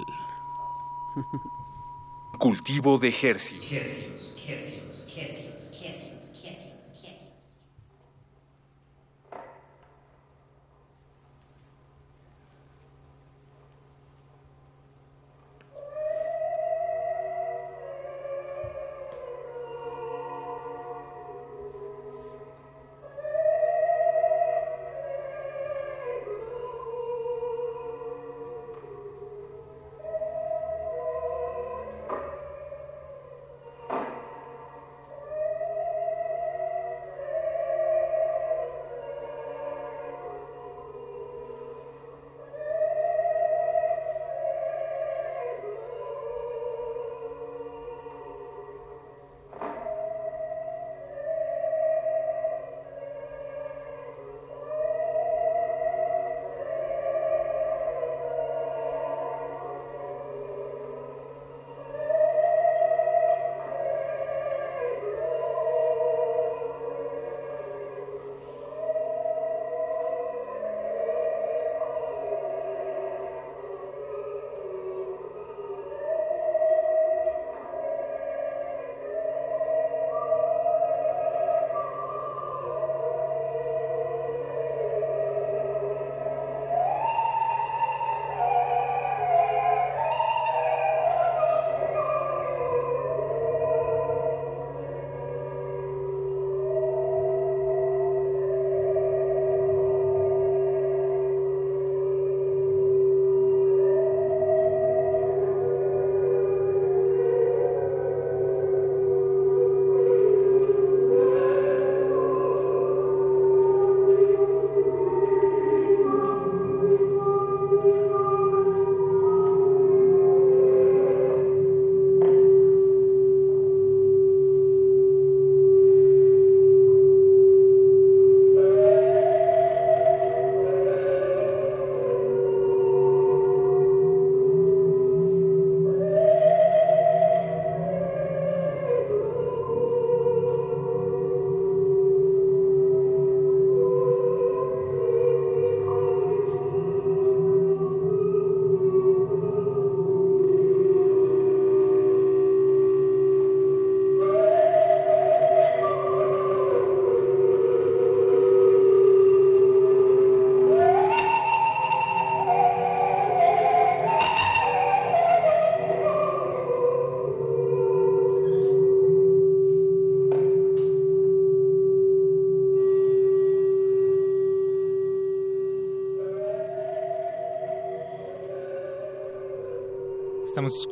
Cultivo 2.38 2.98
de 2.98 3.10
Hercios. 3.10 4.36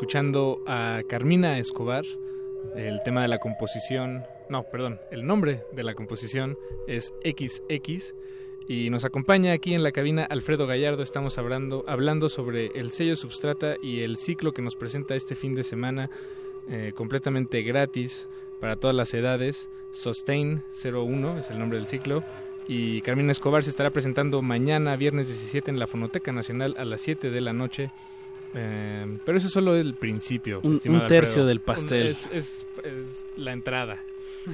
Escuchando 0.03 0.61
a 0.67 1.01
Carmina 1.07 1.59
Escobar. 1.59 2.03
El 2.75 3.01
tema 3.03 3.21
de 3.21 3.29
la 3.29 3.37
composición, 3.37 4.25
no, 4.49 4.63
perdón, 4.63 4.99
el 5.11 5.25
nombre 5.25 5.63
de 5.71 5.83
la 5.85 5.95
composición 5.95 6.57
es 6.87 7.13
XX 7.23 8.13
y 8.67 8.89
nos 8.89 9.05
acompaña 9.05 9.53
aquí 9.53 9.73
en 9.73 9.81
la 9.81 9.93
cabina 9.93 10.25
Alfredo 10.25 10.67
Gallardo. 10.67 11.03
Estamos 11.03 11.37
hablando, 11.37 11.85
hablando 11.87 12.27
sobre 12.27 12.65
el 12.75 12.91
sello 12.91 13.15
Substrata 13.15 13.77
y 13.81 14.01
el 14.01 14.17
ciclo 14.17 14.51
que 14.51 14.61
nos 14.61 14.75
presenta 14.75 15.15
este 15.15 15.35
fin 15.35 15.55
de 15.55 15.63
semana 15.63 16.09
eh, 16.67 16.91
completamente 16.93 17.61
gratis 17.61 18.27
para 18.59 18.75
todas 18.75 18.97
las 18.97 19.13
edades. 19.13 19.69
Sustain 19.93 20.63
01 20.83 21.37
es 21.37 21.49
el 21.49 21.59
nombre 21.59 21.77
del 21.77 21.87
ciclo. 21.87 22.25
Y 22.67 22.99
Carmina 23.03 23.31
Escobar 23.31 23.63
se 23.63 23.69
estará 23.69 23.89
presentando 23.89 24.41
mañana, 24.41 24.97
viernes 24.97 25.29
17, 25.29 25.71
en 25.71 25.79
la 25.79 25.87
Fonoteca 25.87 26.33
Nacional 26.33 26.75
a 26.77 26.83
las 26.83 26.99
7 26.99 27.29
de 27.29 27.39
la 27.39 27.53
noche. 27.53 27.89
Eh, 28.55 29.17
pero 29.25 29.37
eso 29.37 29.47
es 29.47 29.53
solo 29.53 29.75
el 29.75 29.95
principio. 29.95 30.59
Un- 30.63 30.73
un 30.73 30.79
tercio 31.07 31.41
Alfredo. 31.41 31.47
del 31.47 31.59
pastel. 31.61 32.07
Es, 32.07 32.27
es- 32.31 32.65
es 32.83 33.25
la 33.37 33.51
entrada. 33.53 33.99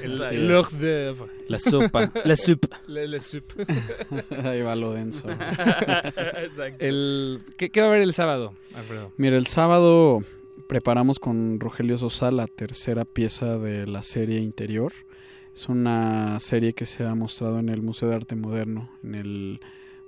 El, 0.03 0.21
el 0.21 0.47
d'oeuvre. 0.47 1.31
La 1.47 1.59
sopa. 1.59 2.11
La 2.23 2.35
soup. 2.35 2.65
La, 2.87 3.05
la 3.07 3.19
soup. 3.19 3.43
Ahí 4.45 4.61
va 4.61 4.75
lo 4.75 4.93
denso. 4.93 5.27
Exacto. 5.29 6.77
El, 6.85 7.39
¿qué, 7.57 7.69
qué 7.69 7.81
va 7.81 7.87
a 7.87 7.89
haber 7.89 8.01
el 8.03 8.13
sábado, 8.13 8.53
Alfredo? 8.75 9.11
Mira, 9.17 9.37
el 9.37 9.47
sábado 9.47 10.23
preparamos 10.67 11.17
con 11.19 11.59
Rogelio 11.59 11.97
Sosa 11.97 12.29
la 12.31 12.45
tercera 12.47 13.05
pieza 13.05 13.57
de 13.57 13.87
la 13.87 14.03
serie 14.03 14.39
Interior. 14.39 14.93
Es 15.55 15.67
una 15.67 16.39
serie 16.39 16.73
que 16.73 16.85
se 16.85 17.03
ha 17.05 17.15
mostrado 17.15 17.59
en 17.59 17.69
el 17.69 17.81
Museo 17.81 18.09
de 18.09 18.15
Arte 18.15 18.35
Moderno, 18.35 18.89
en 19.03 19.15
el 19.15 19.59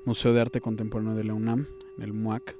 Museo 0.05 0.33
de 0.33 0.41
Arte 0.41 0.61
Contemporáneo 0.61 1.15
de 1.15 1.23
la 1.23 1.33
UNAM, 1.33 1.67
en 1.97 2.03
el 2.03 2.13
MUAC. 2.13 2.57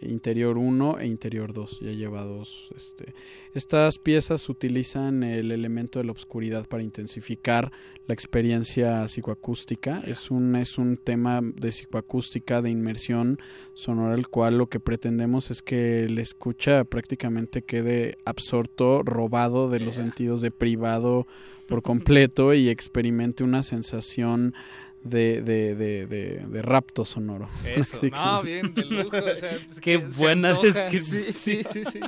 Interior 0.00 0.58
1 0.58 0.98
e 0.98 1.06
Interior 1.06 1.52
2. 1.52 1.78
Ya 1.80 1.92
lleva 1.92 2.24
dos. 2.24 2.68
Este. 2.74 3.14
Estas 3.54 3.98
piezas 3.98 4.48
utilizan 4.48 5.22
el 5.22 5.52
elemento 5.52 6.00
de 6.00 6.04
la 6.04 6.12
oscuridad 6.12 6.66
para 6.66 6.82
intensificar 6.82 7.70
la 8.08 8.14
experiencia 8.14 9.06
psicoacústica. 9.06 10.02
Es 10.04 10.32
un, 10.32 10.56
es 10.56 10.78
un 10.78 10.96
tema 10.96 11.40
de 11.42 11.70
psicoacústica, 11.70 12.60
de 12.60 12.70
inmersión 12.70 13.38
sonora, 13.74 14.14
el 14.14 14.28
cual 14.28 14.58
lo 14.58 14.66
que 14.66 14.80
pretendemos 14.80 15.50
es 15.52 15.62
que 15.62 16.04
el 16.04 16.18
escucha 16.18 16.82
prácticamente 16.84 17.62
quede 17.62 18.18
absorto, 18.24 19.02
robado 19.04 19.70
de 19.70 19.80
los 19.80 19.94
sentidos, 19.94 20.40
de 20.40 20.50
privado 20.50 21.26
por 21.68 21.82
completo 21.82 22.52
y 22.52 22.68
experimente 22.68 23.44
una 23.44 23.62
sensación 23.62 24.54
de, 25.06 25.42
de, 25.42 25.74
de, 25.74 26.06
de, 26.06 26.44
de 26.46 26.62
rapto 26.62 27.04
sonoro. 27.04 27.48
Eso, 27.64 27.96
Así 27.98 28.10
no, 28.10 28.42
que- 28.42 28.46
bien, 28.46 28.74
de 28.74 28.84
lujo. 28.84 29.16
o 29.16 29.36
sea, 29.36 29.50
es 29.70 29.80
Qué 29.80 29.96
buena 29.96 30.52
descripción. 30.54 31.22
Sí, 31.22 31.62
sí, 31.62 31.62
sí, 31.72 31.84
sí. 31.84 32.00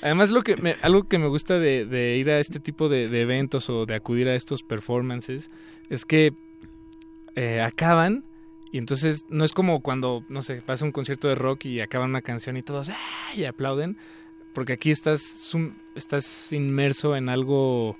Además, 0.00 0.30
lo 0.30 0.42
que 0.42 0.56
me, 0.56 0.76
algo 0.82 1.04
que 1.04 1.18
me 1.18 1.28
gusta 1.28 1.58
de, 1.58 1.86
de 1.86 2.16
ir 2.16 2.28
a 2.30 2.40
este 2.40 2.58
tipo 2.60 2.88
de, 2.88 3.08
de 3.08 3.20
eventos 3.22 3.70
o 3.70 3.86
de 3.86 3.94
acudir 3.94 4.28
a 4.28 4.34
estos 4.34 4.62
performances 4.62 5.50
es 5.90 6.04
que 6.04 6.32
eh, 7.36 7.60
acaban 7.60 8.24
y 8.72 8.78
entonces 8.78 9.24
no 9.28 9.44
es 9.44 9.52
como 9.52 9.80
cuando, 9.80 10.24
no 10.28 10.42
sé, 10.42 10.62
pasa 10.62 10.84
un 10.84 10.92
concierto 10.92 11.28
de 11.28 11.34
rock 11.34 11.66
y 11.66 11.80
acaban 11.80 12.10
una 12.10 12.22
canción 12.22 12.56
y 12.56 12.62
todos 12.62 12.88
¡ah! 12.88 12.96
y 13.34 13.44
aplauden, 13.44 13.96
porque 14.54 14.72
aquí 14.72 14.90
estás, 14.90 15.20
sum- 15.22 15.74
estás 15.94 16.52
inmerso 16.52 17.14
en 17.16 17.28
algo 17.28 17.96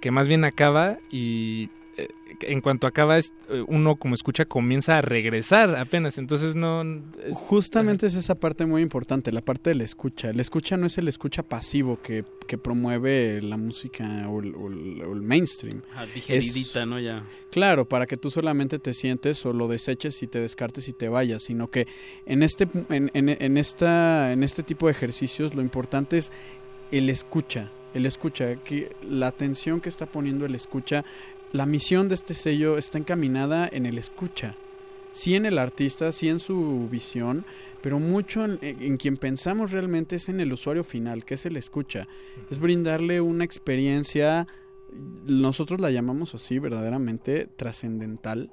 que 0.00 0.10
más 0.10 0.28
bien 0.28 0.44
acaba 0.44 0.98
y 1.10 1.70
en 2.42 2.60
cuanto 2.60 2.86
acaba 2.86 3.18
es- 3.18 3.32
eh, 3.48 3.64
uno 3.66 3.96
como 3.96 4.14
escucha 4.14 4.44
comienza 4.44 4.98
a 4.98 5.02
regresar 5.02 5.76
apenas, 5.76 6.16
entonces 6.18 6.54
no... 6.54 6.82
es- 6.82 7.36
Justamente 7.36 8.06
es 8.06 8.14
esa 8.14 8.34
parte 8.36 8.66
muy 8.66 8.82
importante, 8.82 9.32
la 9.32 9.40
parte 9.42 9.70
de 9.70 9.76
la 9.76 9.84
escucha. 9.84 10.30
El 10.30 10.40
escucha 10.40 10.76
no 10.76 10.86
es 10.86 10.96
el 10.98 11.08
escucha 11.08 11.42
pasivo 11.42 12.00
que, 12.02 12.24
que 12.46 12.56
promueve 12.58 13.42
la 13.42 13.56
música 13.56 14.28
o 14.28 14.40
el, 14.40 14.54
o 14.54 14.68
el- 14.68 15.02
o 15.02 15.12
el 15.12 15.22
mainstream. 15.22 15.82
Ah, 15.94 16.04
Es- 16.04 16.14
digeridita, 16.14 16.86
¿no? 16.86 16.98
Ya. 17.00 17.24
Claro, 17.50 17.88
para 17.88 18.06
que 18.06 18.16
tú 18.16 18.30
solamente 18.30 18.78
te 18.78 18.94
sientes 18.94 19.44
o 19.44 19.52
lo 19.52 19.68
deseches 19.68 20.22
y 20.22 20.26
te 20.26 20.40
descartes 20.40 20.88
y 20.88 20.92
te 20.92 21.08
vayas, 21.08 21.42
sino 21.42 21.70
que 21.70 21.86
en 22.26 22.42
este, 22.42 22.68
en, 22.88 23.10
en- 23.14 23.28
en 23.28 23.56
esta, 23.58 24.32
en 24.32 24.42
este 24.42 24.62
tipo 24.62 24.86
de 24.86 24.92
ejercicios 24.92 25.54
lo 25.54 25.62
importante 25.62 26.16
es 26.18 26.32
el 26.92 27.08
escucha, 27.10 27.70
el 27.94 28.06
escucha, 28.06 28.56
que 28.56 28.94
la 29.02 29.26
atención 29.28 29.80
que 29.80 29.88
está 29.88 30.06
poniendo 30.06 30.46
el 30.46 30.54
escucha, 30.54 31.04
la 31.52 31.66
misión 31.66 32.08
de 32.08 32.14
este 32.14 32.34
sello 32.34 32.78
está 32.78 32.98
encaminada 32.98 33.68
en 33.70 33.86
el 33.86 33.98
escucha, 33.98 34.56
sí 35.12 35.34
en 35.34 35.46
el 35.46 35.58
artista, 35.58 36.12
sí 36.12 36.28
en 36.28 36.40
su 36.40 36.88
visión, 36.90 37.44
pero 37.82 37.98
mucho 37.98 38.44
en, 38.44 38.58
en 38.62 38.96
quien 38.96 39.16
pensamos 39.16 39.72
realmente 39.72 40.16
es 40.16 40.28
en 40.28 40.40
el 40.40 40.52
usuario 40.52 40.84
final, 40.84 41.24
que 41.24 41.34
es 41.34 41.46
el 41.46 41.56
escucha, 41.56 42.06
es 42.50 42.58
brindarle 42.58 43.20
una 43.20 43.44
experiencia 43.44 44.46
nosotros 45.26 45.80
la 45.80 45.90
llamamos 45.90 46.34
así 46.34 46.58
verdaderamente 46.58 47.48
trascendental. 47.56 48.50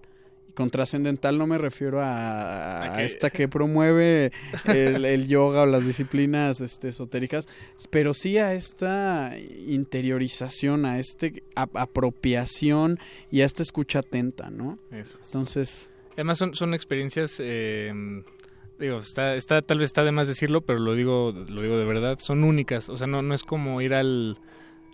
Con 0.58 0.72
trascendental 0.72 1.38
no 1.38 1.46
me 1.46 1.60
refiero 1.60 2.02
a, 2.02 2.82
a 2.82 2.94
A 2.94 2.98
que- 2.98 3.06
esta 3.06 3.30
que 3.30 3.48
promueve 3.48 4.32
el, 4.66 5.06
el 5.06 5.28
yoga 5.28 5.62
o 5.62 5.66
las 5.68 5.86
disciplinas 5.86 6.62
este, 6.62 6.88
esotéricas, 6.88 7.48
pero 7.92 8.16
sí 8.16 8.40
a 8.40 8.56
esta 8.56 9.34
interiorización, 9.38 10.86
a 10.88 10.98
esta 11.00 11.28
apropiación 11.56 13.00
y 13.32 13.42
a 13.42 13.46
esta 13.46 13.64
escucha 13.64 14.00
atenta, 14.00 14.50
¿no? 14.50 14.80
Eso 14.92 15.18
es. 15.22 15.28
Entonces, 15.28 15.90
Además 16.14 16.40
son, 16.40 16.56
son 16.56 16.74
experiencias, 16.74 17.36
eh, 17.40 17.94
digo, 18.80 18.98
está, 18.98 19.36
está, 19.36 19.62
tal 19.62 19.78
vez 19.78 19.86
está 19.86 20.04
de 20.04 20.12
más 20.12 20.28
decirlo, 20.28 20.62
pero 20.62 20.80
lo 20.80 20.96
digo, 20.96 21.32
lo 21.48 21.62
digo 21.62 21.78
de 21.78 21.86
verdad, 21.86 22.18
son 22.20 22.44
únicas. 22.44 22.90
O 22.90 22.98
sea, 22.98 23.06
no, 23.06 23.22
no 23.22 23.36
es 23.36 23.44
como 23.44 23.80
ir 23.82 23.94
al, 23.94 24.40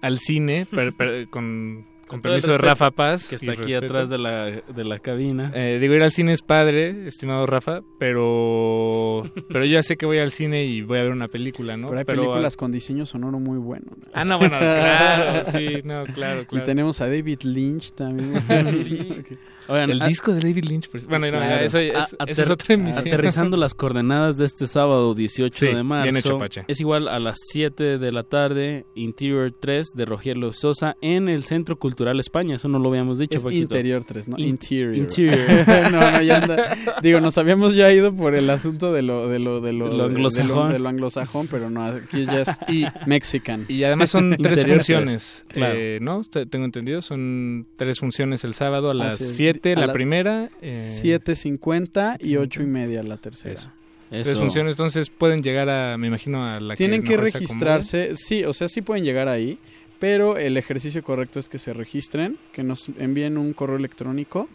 al 0.02 0.20
cine 0.20 0.68
per- 0.70 0.92
per- 0.94 1.30
con, 1.30 1.88
con 2.14 2.22
permiso 2.22 2.52
de 2.52 2.58
Rafa 2.58 2.92
Paz. 2.92 3.28
Que 3.28 3.36
y 3.36 3.38
está 3.38 3.52
aquí 3.54 3.74
respeto. 3.74 3.86
atrás 3.94 4.10
de 4.10 4.18
la, 4.18 4.46
de 4.46 4.84
la 4.84 5.00
cabina. 5.00 5.52
Eh, 5.56 5.80
digo, 5.82 5.94
ir 5.96 6.04
al 6.04 6.12
cine 6.12 6.32
es 6.34 6.42
padre, 6.42 7.08
estimado 7.08 7.46
Rafa, 7.46 7.82
pero 8.00 9.32
pero 9.50 9.66
yo 9.66 9.72
ya 9.74 9.84
sé 9.84 9.98
que 9.98 10.06
voy 10.06 10.20
al 10.20 10.32
cine 10.32 10.64
y 10.66 10.82
voy 10.82 11.00
a 11.00 11.04
ver 11.04 11.12
una 11.12 11.28
película, 11.28 11.76
¿no? 11.78 11.88
pero 11.88 12.00
hay 12.00 12.06
películas 12.06 12.56
con 12.56 12.72
diseño 12.72 13.06
sonoro 13.06 13.40
muy 13.40 13.58
bueno. 13.58 13.86
¿no? 13.98 14.08
Ah, 14.14 14.26
no, 14.26 14.38
bueno, 14.38 14.58
claro, 14.60 15.52
sí, 15.52 15.82
no, 15.84 16.04
claro, 16.06 16.42
Y 16.42 16.46
claro. 16.46 16.66
tenemos 16.66 17.02
a 17.02 17.08
David 17.08 17.42
Lynch 17.44 17.94
también. 17.94 18.34
Sí. 18.84 19.08
Ok. 19.20 19.38
Oigan, 19.68 19.90
el 19.92 20.02
a- 20.02 20.08
disco 20.08 20.34
de 20.34 20.40
David 20.42 20.66
Lynch. 20.66 20.90
pues, 20.90 21.08
bueno, 21.08 21.26
no, 21.28 21.38
Claro. 21.38 21.64
eso, 21.66 21.78
es, 21.80 21.94
A- 22.20 22.26
es 22.28 22.50
otra 22.50 22.74
emisión. 22.76 23.08
Aterrizando 23.08 23.58
las 23.58 23.74
coordenadas 23.74 24.38
de 24.38 24.46
este 24.46 24.68
sábado 24.68 25.14
18 25.16 25.58
Sí, 25.58 25.66
de 25.68 25.74
bien 25.74 25.86
marzo. 25.86 26.18
hecho, 26.18 26.38
Pacha. 26.38 26.66
Es 26.68 26.80
igual 26.80 27.08
a 27.08 27.20
las 27.20 27.38
7 27.52 27.98
de 27.98 28.12
la 28.12 28.24
tarde, 28.24 28.86
Interior 28.96 29.54
3 29.60 29.92
de 29.96 30.06
Rogelio 30.06 30.52
Sosa 30.52 30.96
en 31.02 31.30
el 31.30 31.44
Centro 31.44 31.78
Cultural 31.78 32.20
España. 32.20 32.56
Eso 32.56 32.68
no 32.68 32.80
lo 32.80 32.90
habíamos 32.90 33.20
dicho, 33.20 33.38
Es 33.38 33.44
Paquito. 33.44 33.64
interior 33.64 34.04
3, 34.04 34.28
¿no? 34.28 34.38
In- 34.38 34.48
interior. 34.50 34.96
Interior. 34.96 35.38
no, 35.92 36.12
no, 36.12 36.22
ya 36.22 36.38
anda. 36.38 36.76
Digo, 37.02 37.20
nos 37.22 37.38
habíamos 37.38 37.76
ya 37.76 37.92
ido 37.92 38.14
por 38.16 38.36
el 38.36 38.50
asunto 38.50 38.92
de 38.94 39.02
lo 39.02 39.28
de 39.28 39.40
lo 39.40 39.62
de 39.62 39.74
lo, 39.74 39.90
De 39.90 39.98
lo 39.98 40.04
anglosajón. 40.06 40.48
de 40.48 40.56
lo, 40.56 40.74
de 40.74 40.80
lo 40.80 40.90
anglosajón, 40.90 41.48
pero 41.48 41.70
no, 41.70 41.84
aquí 41.86 42.26
ya 42.26 42.42
es 42.42 42.50
Y- 42.68 42.86
mexican. 43.06 43.66
Y 43.68 43.84
además 43.84 44.10
son 44.10 44.36
tres 44.42 44.66
funciones, 44.66 45.46
claro. 45.48 45.76
eh, 45.78 46.00
¿no? 46.02 46.22
Te- 46.24 46.46
Tengo 46.46 46.66
entendido, 46.66 47.02
son 47.02 47.68
tres 47.78 48.00
funciones 48.00 48.44
el 48.44 48.54
sábado 48.54 48.90
a 48.90 48.94
las 48.94 49.22
Así 49.22 49.48
es. 49.48 49.53
7, 49.54 49.74
A 49.74 49.80
la 49.80 49.88
la- 49.88 49.94
primera. 49.94 50.50
eh, 50.62 50.82
7.50 51.02 52.18
y 52.20 52.36
8 52.38 52.62
y 52.62 52.66
media 52.66 53.02
la 53.04 53.18
tercera. 53.18 53.54
Eso. 53.54 53.70
Eso. 54.12 54.24
Tres 54.26 54.38
funciones, 54.40 54.74
entonces 54.74 55.10
pueden 55.10 55.42
llegar 55.42 55.70
a, 55.70 55.98
me 55.98 56.06
imagino, 56.08 56.46
a 56.46 56.60
la 56.60 56.76
Tienen 56.76 57.02
que 57.04 57.18
registrarse, 57.18 58.16
sí, 58.16 58.44
o 58.44 58.54
sea, 58.54 58.68
sí 58.68 58.82
pueden 58.82 59.04
llegar 59.04 59.28
ahí, 59.28 59.58
pero 60.00 60.38
el 60.38 60.56
ejercicio 60.58 61.02
correcto 61.04 61.40
es 61.40 61.50
que 61.50 61.58
se 61.58 61.74
registren, 61.74 62.38
que 62.52 62.62
nos 62.62 62.90
envíen 63.00 63.38
un 63.40 63.54
correo 63.54 63.78
electrónico 63.78 64.48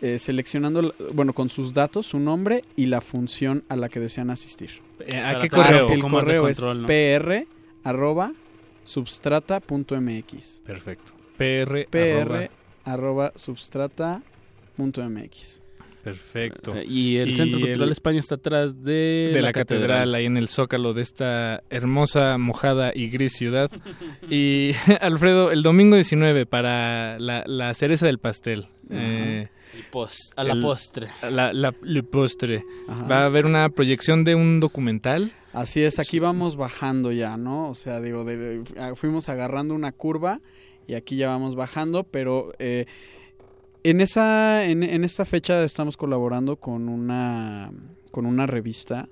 eh, 0.00 0.18
seleccionando, 0.18 0.94
bueno, 1.12 1.32
con 1.34 1.50
sus 1.50 1.74
datos, 1.74 2.06
su 2.06 2.18
nombre 2.18 2.64
y 2.76 2.86
la 2.86 3.00
función 3.02 3.62
a 3.68 3.76
la 3.76 3.88
que 3.90 4.00
desean 4.00 4.30
asistir. 4.30 4.70
Eh, 5.00 5.16
¿A 5.18 5.38
qué 5.38 5.48
correo? 5.50 5.88
El 5.90 6.00
correo 6.02 6.42
control, 6.44 6.82
¿no? 6.82 6.88
es 6.88 7.20
pr 7.20 7.46
arroba 7.84 8.32
substrata.mx. 8.84 10.60
Perfecto. 10.64 11.12
PR. 11.36 11.86
pr 11.90 12.22
arroba- 12.22 12.50
arroba 12.84 13.32
substrata.mx. 14.76 15.60
Perfecto. 16.02 16.76
Eh, 16.76 16.84
Y 16.86 17.16
el 17.16 17.30
Y 17.30 17.34
Centro 17.36 17.58
Cultural 17.60 17.88
el- 17.88 17.92
España 17.92 18.20
está 18.20 18.34
atrás 18.34 18.82
de, 18.84 19.30
de 19.32 19.40
la, 19.40 19.52
catedral, 19.52 20.14
ahí 20.14 20.26
en 20.26 20.36
el 20.36 20.48
zócalo 20.48 20.92
de 20.92 21.00
esta 21.00 21.62
hermosa, 21.70 22.36
mojada 22.36 22.92
y 22.94 23.08
gris 23.08 23.32
ciudad. 23.32 23.70
Y 24.30 24.72
Alfredo, 25.00 25.50
el 25.50 25.62
domingo 25.62 25.96
19 25.96 26.44
para 26.44 27.18
la, 27.18 27.44
la 27.46 27.72
cereza 27.74 28.04
del 28.06 28.18
pastel. 28.18 28.66
eh, 28.90 29.48
a 30.36 30.44
la 30.44 30.52
el- 30.52 30.60
postre. 30.60 31.08
la, 31.22 31.52
la- 31.54 31.74
le 31.82 32.02
postre. 32.02 32.64
Ajá. 32.86 33.06
Va 33.08 33.18
a 33.22 33.26
haber 33.26 33.46
una 33.46 33.68
proyección 33.70 34.22
de 34.24 34.34
un 34.34 34.60
documental. 34.60 35.32
Así 35.54 35.82
es, 35.82 35.98
aquí 35.98 36.18
vamos 36.18 36.56
bajando 36.56 37.12
ya, 37.12 37.36
¿no? 37.38 37.70
O 37.70 37.74
sea, 37.74 38.00
digo, 38.00 38.24
de- 38.24 38.62
fuimos 38.94 39.28
agarrando 39.30 39.74
una 39.74 39.90
curva 39.92 40.40
y 40.86 40.94
aquí 40.94 41.16
ya 41.16 41.28
vamos 41.28 41.54
bajando, 41.56 42.04
pero 42.04 42.52
eh, 42.58 42.84
en 43.84 44.00
esa, 44.00 44.64
en, 44.64 45.04
esta 45.04 45.24
fecha 45.24 45.62
estamos 45.62 45.96
colaborando 45.96 46.56
con 46.56 46.88
una, 46.88 47.70
con 48.10 48.26
una 48.26 48.46
revista 48.46 49.08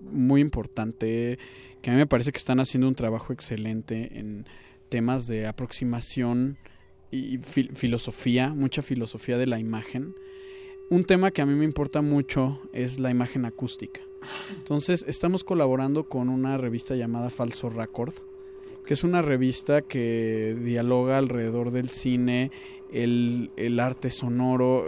muy 0.00 0.40
importante, 0.40 1.38
que 1.80 1.90
a 1.90 1.92
mí 1.92 1.98
me 1.98 2.06
parece 2.06 2.32
que 2.32 2.38
están 2.38 2.58
haciendo 2.58 2.88
un 2.88 2.96
trabajo 2.96 3.32
excelente 3.32 4.18
en 4.18 4.44
temas 4.88 5.28
de 5.28 5.46
aproximación 5.46 6.58
y 7.10 7.38
fil- 7.38 7.74
filosofía, 7.76 8.52
mucha 8.52 8.82
filosofía 8.82 9.38
de 9.38 9.46
la 9.46 9.60
imagen. 9.60 10.14
Un 10.90 11.04
tema 11.04 11.30
que 11.30 11.42
a 11.42 11.46
mí 11.46 11.54
me 11.54 11.64
importa 11.64 12.02
mucho 12.02 12.60
es 12.72 12.98
la 12.98 13.10
imagen 13.10 13.44
acústica. 13.44 14.00
Entonces, 14.56 15.04
estamos 15.06 15.44
colaborando 15.44 16.08
con 16.08 16.28
una 16.28 16.56
revista 16.58 16.96
llamada 16.96 17.30
Falso 17.30 17.70
Record, 17.70 18.14
que 18.84 18.94
es 18.94 19.04
una 19.04 19.22
revista 19.22 19.82
que 19.82 20.56
dialoga 20.60 21.18
alrededor 21.18 21.70
del 21.70 21.88
cine, 21.90 22.50
el, 22.92 23.50
el 23.56 23.80
arte 23.80 24.10
sonoro, 24.10 24.84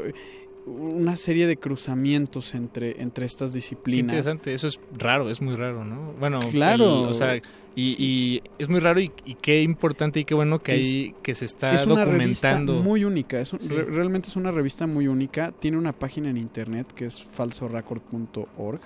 una 0.66 1.16
serie 1.16 1.46
de 1.46 1.56
cruzamientos 1.56 2.54
entre, 2.54 3.00
entre 3.02 3.26
estas 3.26 3.50
Qué 3.52 3.56
disciplinas. 3.58 4.02
interesante, 4.04 4.54
eso 4.54 4.68
es 4.68 4.78
raro, 4.96 5.30
es 5.30 5.40
muy 5.42 5.56
raro, 5.56 5.84
¿no? 5.84 6.12
Bueno, 6.20 6.40
Claro. 6.50 7.04
el- 7.04 7.10
o 7.10 7.14
sea, 7.14 7.36
y, 7.76 7.96
y 7.98 8.42
es 8.58 8.68
muy 8.68 8.80
raro 8.80 9.00
y, 9.00 9.10
y 9.24 9.34
qué 9.36 9.62
importante 9.62 10.20
y 10.20 10.24
qué 10.24 10.34
bueno 10.34 10.58
que 10.58 10.72
hay 10.72 11.14
que 11.22 11.34
se 11.34 11.44
está 11.46 11.72
es 11.72 11.86
una 11.86 12.04
revista 12.04 12.50
documentando. 12.50 12.82
muy 12.82 13.04
única, 13.04 13.40
es 13.40 13.52
un- 13.52 13.60
Sí. 13.60 13.68
re- 13.68 13.84
realmente 13.84 14.28
es 14.28 14.36
una 14.36 14.50
revista 14.50 14.86
muy 14.86 15.08
única, 15.08 15.52
tiene 15.52 15.78
una 15.78 15.92
página 15.92 16.30
en 16.30 16.36
internet 16.36 16.88
que 16.94 17.06
es 17.06 17.22
falsorecord.org, 17.22 18.80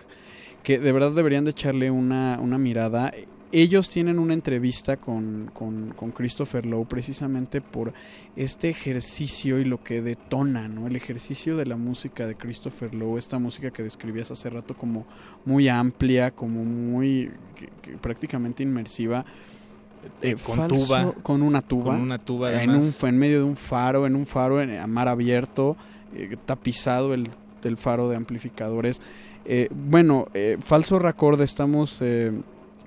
que 0.62 0.78
de 0.78 0.92
verdad 0.92 1.12
deberían 1.12 1.44
de 1.44 1.50
echarle 1.50 1.90
una, 1.90 2.38
una 2.40 2.56
mirada. 2.58 3.12
Ellos 3.56 3.88
tienen 3.88 4.18
una 4.18 4.34
entrevista 4.34 4.96
con, 4.96 5.48
con, 5.54 5.94
con 5.96 6.10
Christopher 6.10 6.66
Lowe 6.66 6.86
precisamente 6.86 7.60
por 7.60 7.92
este 8.34 8.68
ejercicio 8.68 9.60
y 9.60 9.64
lo 9.64 9.80
que 9.84 10.02
detona, 10.02 10.66
¿no? 10.66 10.88
El 10.88 10.96
ejercicio 10.96 11.56
de 11.56 11.64
la 11.64 11.76
música 11.76 12.26
de 12.26 12.34
Christopher 12.34 12.92
Lowe, 12.92 13.16
esta 13.16 13.38
música 13.38 13.70
que 13.70 13.84
describías 13.84 14.32
hace 14.32 14.50
rato 14.50 14.74
como 14.74 15.06
muy 15.44 15.68
amplia, 15.68 16.32
como 16.32 16.64
muy 16.64 17.30
que- 17.54 17.68
que 17.80 17.96
prácticamente 17.96 18.64
inmersiva. 18.64 19.24
Eh, 20.20 20.34
con 20.44 20.66
tuba. 20.66 21.14
Con 21.22 21.40
una 21.42 21.62
tuba. 21.62 21.92
Con 21.92 22.00
una 22.02 22.18
tuba, 22.18 22.60
En, 22.60 22.70
un, 22.70 22.92
en 23.02 23.18
medio 23.18 23.38
de 23.38 23.44
un 23.44 23.56
faro, 23.56 24.04
en 24.06 24.16
un 24.16 24.26
faro 24.26 24.60
en, 24.60 24.76
a 24.80 24.86
mar 24.88 25.06
abierto, 25.06 25.76
eh, 26.12 26.36
tapizado 26.44 27.14
el, 27.14 27.28
el 27.62 27.76
faro 27.76 28.08
de 28.08 28.16
amplificadores. 28.16 29.00
Eh, 29.44 29.68
bueno, 29.70 30.26
eh, 30.34 30.56
Falso 30.60 30.98
Record 30.98 31.40
estamos... 31.40 32.02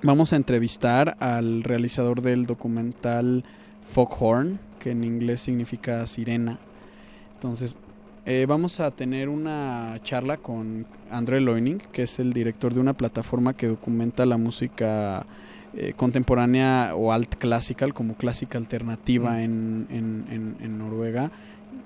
vamos 0.03 0.34
a 0.34 0.36
entrevistar 0.36 1.18
al 1.19 1.64
realizador 1.64 2.22
del 2.22 2.45
documental 2.45 3.44
Foghorn, 3.91 4.60
que 4.80 4.91
en 4.91 5.03
inglés 5.03 5.41
significa 5.41 6.06
sirena. 6.07 6.60
Entonces, 7.36 7.78
eh, 8.26 8.45
vamos 8.48 8.80
a 8.80 8.91
tener 8.91 9.30
una 9.30 9.95
charla 10.03 10.38
con 10.38 10.86
André 11.10 11.40
Loining, 11.40 11.80
que 11.91 12.03
es 12.03 12.19
el 12.19 12.34
director 12.34 12.74
de 12.74 12.80
una 12.82 12.94
plataforma 12.94 13.53
que 13.53 13.68
documenta 13.68 14.26
la 14.26 14.38
música 14.38 15.26
eh, 15.76 15.94
contemporánea 15.95 16.94
o 16.95 17.11
alt 17.11 17.36
classical, 17.36 17.94
como 17.94 18.15
clásica 18.15 18.57
alternativa 18.57 19.34
Mm. 19.34 19.40
en, 19.40 19.88
en- 19.91 20.26
en- 20.32 20.56
en 20.61 20.78
Noruega, 20.80 21.30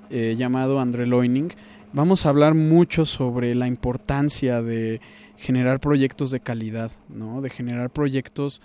eh, 0.10 0.36
llamado 0.38 0.80
André 0.80 1.06
Loining. 1.08 1.50
Vamos 1.92 2.26
a 2.26 2.30
hablar 2.30 2.54
mucho 2.54 3.06
sobre 3.06 3.54
la 3.54 3.68
importancia 3.68 4.62
de 4.62 5.02
generar 5.42 5.80
proyectos 5.80 6.32
de 6.32 6.40
calidad, 6.40 6.92
¿no? 7.10 7.42
De 7.42 7.50
generar 7.50 7.90
proyectos 7.90 8.62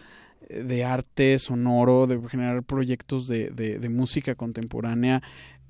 eh, 0.48 0.62
de 0.62 0.84
arte 0.84 1.38
sonoro, 1.38 2.06
de 2.06 2.20
generar 2.28 2.62
proyectos 2.62 3.26
de, 3.28 3.50
de- 3.50 3.78
de 3.78 3.88
música 3.88 4.34
contemporánea 4.34 5.22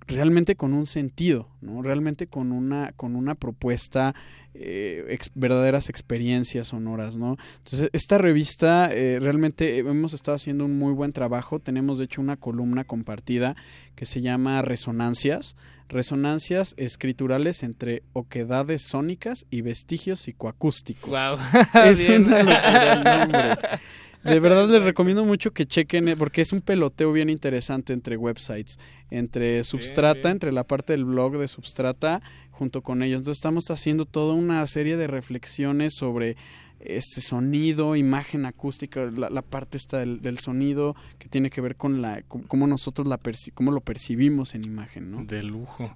realmente 0.07 0.55
con 0.57 0.73
un 0.73 0.87
sentido, 0.87 1.49
¿no? 1.61 1.83
Realmente 1.83 2.27
con 2.27 2.53
una, 2.53 2.93
con 2.97 3.17
una 3.17 3.35
propuesta, 3.35 4.15
eh, 4.55 5.05
ex- 5.11 5.31
verdaderas 5.35 5.89
experiencias 5.89 6.69
sonoras, 6.69 7.17
¿no? 7.17 7.37
Entonces, 7.59 7.91
esta 7.93 8.17
revista 8.19 8.91
eh, 8.93 9.19
realmente 9.21 9.79
hemos 9.79 10.15
estado 10.15 10.37
haciendo 10.37 10.65
un 10.65 10.79
muy 10.79 10.93
buen 10.93 11.13
trabajo. 11.13 11.59
Tenemos, 11.61 11.99
de 11.99 12.05
hecho, 12.05 12.21
una 12.21 12.37
columna 12.37 12.85
compartida 12.85 13.57
que 13.95 14.07
se 14.07 14.21
llama 14.21 14.63
Resonancias. 14.63 15.57
Resonancias 15.89 16.75
escriturales 16.79 17.63
entre 17.63 18.03
oquedades 18.13 18.83
sónicas 18.83 19.47
y 19.51 19.61
vestigios 19.61 20.21
psicoacústicos. 20.21 21.09
Guau. 21.11 21.39
Es 21.85 21.99
Bien. 22.07 22.25
una 22.27 22.39
locura 22.43 22.93
el 22.93 23.05
nombre. 23.05 23.69
De 24.27 24.41
verdad 24.41 24.69
les 24.69 24.83
recomiendo 24.83 25.25
mucho 25.25 25.53
que 25.53 25.67
chequen, 25.67 26.09
eh, 26.09 26.17
porque 26.17 26.43
es 26.43 26.53
un 26.53 26.61
peloteo 26.61 27.13
bien 27.13 27.31
interesante 27.31 27.93
entre 27.93 28.17
websites, 28.17 28.79
entre 29.11 29.63
Substrata, 29.65 30.31
entre 30.31 30.53
la 30.53 30.65
parte 30.65 30.93
del 30.93 31.05
blog 31.05 31.39
de 31.39 31.49
Substrata, 31.49 32.21
junto 32.51 32.83
con 32.83 33.03
ellos. 33.03 33.19
Entonces 33.19 33.39
estamos 33.39 33.71
haciendo 33.71 34.05
toda 34.05 34.35
una 34.35 34.67
serie 34.67 34.97
de 34.97 35.07
reflexiones 35.07 35.95
sobre 35.95 36.37
este 36.81 37.21
sonido, 37.23 37.97
imagen 37.97 38.45
acústica, 38.45 39.11
la, 39.11 39.31
la 39.31 39.43
parte 39.43 39.79
esta 39.79 39.99
del, 39.99 40.21
del 40.21 40.39
sonido 40.39 40.95
que 41.19 41.29
tiene 41.29 41.49
que 41.49 41.61
ver 41.63 41.77
con 41.77 42.03
la 42.03 42.21
con 42.23 42.43
cómo 42.43 42.67
nosotros 42.67 43.07
la 43.07 43.19
perci- 43.19 43.51
cómo 43.55 43.73
lo 43.73 43.81
percibimos 43.81 44.55
en 44.55 44.63
imagen, 44.65 45.11
¿no? 45.11 45.25
De 45.25 45.43
lujo. 45.43 45.95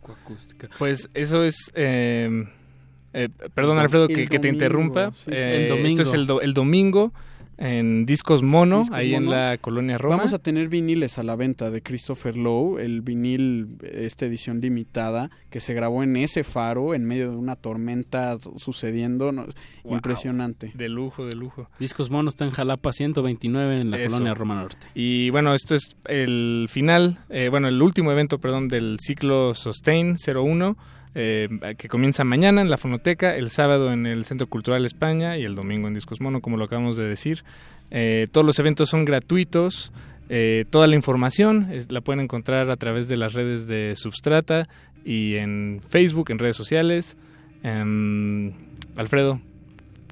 Pues 0.78 1.10
eso 1.12 1.44
es... 1.44 1.70
eh, 1.74 2.44
eh, 3.12 3.28
perdón, 3.54 3.78
Alfredo, 3.78 4.08
que, 4.08 4.22
El 4.22 4.28
que 4.30 4.38
te 4.38 4.48
interrumpa. 4.48 5.12
sí. 5.12 5.30
Eh, 5.32 5.62
El 5.64 5.68
domingo. 5.68 6.00
Esto 6.00 6.02
es 6.02 6.12
el, 6.14 6.26
do- 6.26 6.40
el 6.40 6.54
domingo 6.54 7.12
en 7.60 8.06
Discos 8.06 8.42
Mono, 8.42 8.80
Discos 8.80 8.96
ahí 8.98 9.14
en 9.14 9.30
la 9.30 9.58
colonia 9.58 9.98
Roma. 9.98 10.16
Vamos 10.16 10.32
a 10.32 10.38
tener 10.38 10.68
viniles 10.68 11.18
a 11.18 11.22
la 11.22 11.36
venta 11.36 11.70
de 11.70 11.82
Christopher 11.82 12.36
Lowe, 12.36 12.78
el 12.80 13.02
vinil, 13.02 13.76
esta 13.82 14.24
edición 14.26 14.60
limitada, 14.60 15.30
que 15.50 15.60
se 15.60 15.74
grabó 15.74 16.02
en 16.02 16.16
ese 16.16 16.42
faro, 16.42 16.94
en 16.94 17.04
medio 17.04 17.30
de 17.30 17.36
una 17.36 17.56
tormenta 17.56 18.38
sucediendo. 18.56 19.30
no, 19.30 19.46
Wow. 19.82 19.94
Impresionante. 19.94 20.72
De 20.74 20.88
lujo, 20.88 21.24
de 21.24 21.34
lujo. 21.34 21.68
Discos 21.78 22.10
Mono 22.10 22.28
está 22.28 22.44
en 22.44 22.50
Jalapa 22.50 22.92
129 22.92 23.80
en 23.80 23.90
la 23.90 23.98
Eso. 23.98 24.10
colonia 24.10 24.34
Roma 24.34 24.54
Norte. 24.56 24.86
Y 24.94 25.30
bueno, 25.30 25.54
esto 25.54 25.74
es 25.74 25.96
el 26.06 26.66
final, 26.68 27.18
eh, 27.30 27.48
bueno, 27.50 27.68
el 27.68 27.80
último 27.80 28.12
evento, 28.12 28.38
perdón, 28.38 28.68
del 28.68 28.98
ciclo 29.00 29.54
Sustain 29.54 30.16
01, 30.16 30.76
eh, 31.14 31.48
que 31.76 31.88
comienza 31.88 32.24
mañana 32.24 32.60
en 32.62 32.70
la 32.70 32.76
Fonoteca, 32.76 33.34
el 33.36 33.50
sábado 33.50 33.92
en 33.92 34.06
el 34.06 34.24
Centro 34.24 34.46
Cultural 34.46 34.84
España 34.86 35.36
y 35.38 35.44
el 35.44 35.54
domingo 35.54 35.88
en 35.88 35.94
Discos 35.94 36.20
Mono, 36.20 36.40
como 36.40 36.56
lo 36.56 36.64
acabamos 36.64 36.96
de 36.96 37.06
decir. 37.06 37.42
Eh, 37.90 38.28
todos 38.30 38.46
los 38.46 38.58
eventos 38.58 38.88
son 38.88 39.04
gratuitos. 39.04 39.92
eh, 40.32 40.64
toda 40.70 40.86
la 40.86 40.94
información 40.94 41.66
es- 41.72 41.90
la 41.90 42.02
pueden 42.02 42.20
encontrar 42.20 42.70
a 42.70 42.76
través 42.76 43.08
de 43.08 43.16
las 43.16 43.32
redes 43.32 43.66
de 43.66 43.94
Substrata 43.96 44.68
y 45.04 45.34
en 45.34 45.80
Facebook, 45.88 46.30
en 46.30 46.38
redes 46.38 46.54
sociales. 46.54 47.16
Em, 47.64 48.52
Alfredo, 48.96 49.40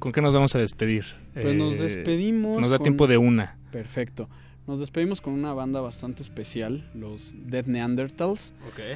¿con 0.01 0.13
qué 0.13 0.21
nos 0.21 0.35
vamos 0.35 0.55
a 0.55 0.59
despedir? 0.59 1.05
Pues 1.35 1.55
nos 1.55 1.77
Eh, 1.77 1.83
despedimos. 1.85 2.59
Nos 2.61 2.71
da 2.71 2.79
con- 2.79 2.85
tiempo 2.85 3.07
de 3.07 3.17
una. 3.19 3.57
Perfecto. 3.71 4.29
Nos 4.69 4.81
despedimos 4.81 5.23
con 5.23 5.33
una 5.33 5.55
banda 5.55 5.81
bastante 5.81 6.23
especial, 6.23 6.91
los 6.93 7.35
Dead 7.47 7.65
Neanderthals. 7.65 8.53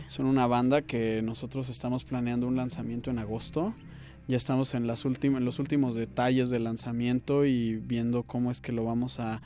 Son 0.09 0.27
una 0.27 0.47
banda 0.47 0.83
que 0.83 1.23
nosotros 1.23 1.71
estamos 1.71 2.05
planeando 2.05 2.47
un 2.47 2.57
lanzamiento 2.57 3.11
en 3.11 3.19
agosto. 3.19 3.75
Ya 4.29 4.37
estamos 4.37 4.75
en, 4.75 4.87
las 4.87 5.03
en 5.07 5.45
los 5.47 5.59
últimos 5.59 5.97
detalles 5.97 6.51
del 6.51 6.65
lanzamiento 6.65 7.47
y 7.47 7.77
viendo 7.77 8.23
cómo 8.25 8.51
es 8.51 8.61
que 8.61 8.71
lo 8.71 8.85
vamos 8.85 9.19
a, 9.19 9.41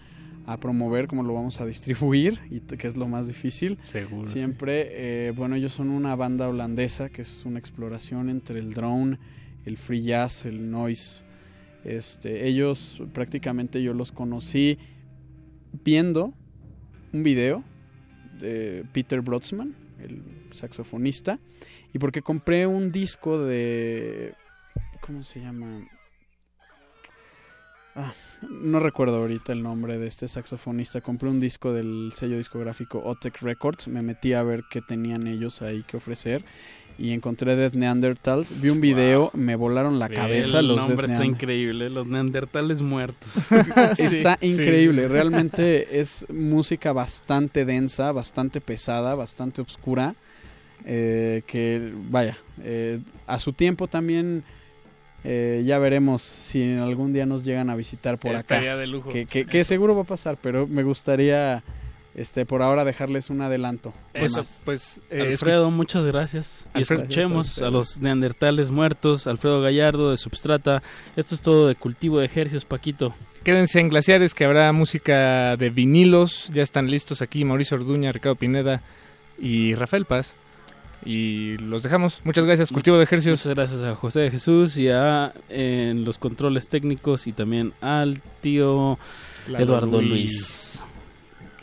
a 0.47 0.59
promover, 0.59 1.07
cómo 1.07 1.23
lo 1.23 1.33
vamos 1.33 1.61
a 1.61 1.67
distribuir, 1.67 2.41
y 2.51 2.59
que 2.59 2.89
es 2.89 2.97
lo 2.97 3.07
más 3.07 3.29
difícil. 3.29 3.79
Seguro, 3.83 4.29
Siempre, 4.29 5.29
eh, 5.29 5.31
bueno, 5.31 5.55
ellos 5.55 5.75
son 5.75 5.91
una 5.91 6.17
banda 6.17 6.49
holandesa 6.49 7.09
que 7.09 7.23
es 7.23 7.45
una 7.45 7.61
exploración 7.61 8.31
entre 8.31 8.59
el 8.59 8.75
drone, 8.75 9.19
el 9.65 9.77
free 9.77 10.03
jazz, 10.03 10.45
el 10.45 10.73
noise. 10.73 11.23
Este, 11.85 12.49
ellos 12.49 13.01
prácticamente 13.13 13.81
yo 13.81 13.95
los 13.95 14.11
conocí 14.11 14.77
viendo 15.85 16.33
un 17.13 17.23
video 17.23 17.65
de 18.41 18.85
Peter 18.93 19.21
Brodsman, 19.21 19.75
el 20.01 20.23
saxofonista, 20.53 21.39
y 21.93 21.99
porque 21.99 22.23
compré 22.23 22.67
un 22.67 22.93
disco 22.93 23.39
de 23.39 24.35
¿cómo 25.01 25.23
se 25.23 25.41
llama? 25.41 25.87
Ah, 27.95 28.13
no 28.51 28.81
recuerdo 28.81 29.17
ahorita 29.17 29.53
el 29.53 29.63
nombre 29.63 29.99
de 29.99 30.07
este 30.07 30.29
saxofonista. 30.29 31.01
Compré 31.01 31.31
un 31.31 31.41
disco 31.41 31.73
del 31.73 32.13
sello 32.15 32.37
discográfico 32.37 33.03
Otec 33.03 33.41
Records. 33.41 33.89
Me 33.89 34.03
metí 34.03 34.35
a 34.35 34.43
ver 34.43 34.65
qué 34.71 34.83
tenían 34.83 35.27
ellos 35.27 35.63
ahí 35.63 35.83
que 35.85 35.97
ofrecer. 35.97 36.45
Y 36.99 37.13
encontré 37.13 37.57
Dead 37.57 37.73
Neanderthals. 37.75 38.59
Vi 38.61 38.71
un 38.71 38.81
video, 38.81 39.31
me 39.35 39.55
volaron 39.55 39.99
la 39.99 40.09
cabeza 40.09 40.61
el 40.61 40.69
los 40.69 40.77
nombre 40.79 41.07
está 41.07 41.19
Neander- 41.25 41.27
increíble, 41.27 41.91
los 41.91 42.07
neandertales 42.07 42.81
muertos. 42.81 43.37
Está 43.99 44.39
Sí, 44.41 44.47
increíble, 44.53 45.03
sí. 45.03 45.09
realmente 45.09 46.01
es 46.01 46.25
música 46.31 46.93
bastante 46.95 47.67
densa, 47.67 48.13
bastante 48.13 48.61
pesada, 48.63 49.15
bastante 49.15 49.61
oscura. 49.61 50.15
eh, 50.89 51.43
que 51.47 51.93
vaya, 52.11 52.39
eh, 52.63 53.01
a 53.27 53.39
su 53.41 53.53
tiempo 53.53 53.89
también 53.89 54.45
eh, 55.25 55.65
ya 55.67 55.79
veremos 55.81 56.23
si 56.23 56.75
algún 56.75 57.13
día 57.13 57.27
nos 57.27 57.43
llegan 57.45 57.69
a 57.71 57.75
visitar 57.77 58.17
por 58.19 58.35
Estaría 58.37 58.73
acá. 58.75 58.81
de 58.81 58.87
lujo. 58.87 59.11
Que, 59.11 59.27
que- 59.27 59.45
que 59.47 59.65
seguro 59.65 59.97
va 59.97 60.03
a 60.03 60.05
pasar, 60.05 60.39
pero 60.41 60.67
me 60.69 60.83
gustaría 60.85 61.63
este 62.17 62.47
por 62.47 62.63
ahora 62.63 62.85
dejarles 62.85 63.29
un 63.29 63.43
adelanto. 63.43 63.93
Eso, 64.15 64.39
Más. 64.39 64.63
pues, 64.65 65.01
eh, 65.11 65.29
Alfredo, 65.33 65.71
muchas 65.71 66.05
gracias. 66.05 66.67
Y 66.75 66.83
escuchemos 66.83 67.47
Gracias 67.47 67.63
a 67.67 67.71
los 67.71 68.01
neandertales 68.01 68.71
muertos, 68.71 69.27
Alfredo 69.27 69.61
Gallardo 69.61 70.11
de 70.11 70.17
Substrata. 70.17 70.83
Esto 71.15 71.35
es 71.35 71.43
todo 71.43 71.69
de 71.69 71.75
cultivo 71.75 72.19
de 72.19 72.27
ejercicios, 72.27 72.65
Paquito. 72.65 73.15
Quédense 73.45 73.81
en 73.81 73.91
Glaciares 73.91 74.35
que 74.35 74.47
habrá 74.47 74.73
música 74.73 75.57
de 75.59 75.69
vinilos. 75.69 76.51
Ya 76.53 76.63
están 76.63 76.91
listos 76.91 77.21
aquí 77.21 77.45
Mauricio 77.45 77.77
Orduña, 77.77 78.11
Ricardo 78.13 78.35
Pineda 78.35 78.81
y 79.39 79.75
Rafael 79.75 80.07
Paz. 80.07 80.35
Y 81.05 81.59
los 81.59 81.83
dejamos. 81.83 82.23
Muchas 82.25 82.47
gracias, 82.47 82.73
Cultivo 82.73 82.97
de 82.97 83.05
Ejercicios. 83.05 83.41
Muchas 83.41 83.55
gracias 83.55 83.83
a 83.83 83.95
José 83.95 84.21
de 84.21 84.31
Jesús 84.31 84.79
y 84.79 84.89
a 84.89 85.35
en 85.51 86.05
los 86.05 86.17
controles 86.19 86.69
técnicos 86.69 87.27
y 87.27 87.33
también 87.33 87.75
al 87.83 88.21
tío 88.41 88.99
Eduardo 89.47 90.01
Luis. 90.01 90.11
Luis. 90.11 90.83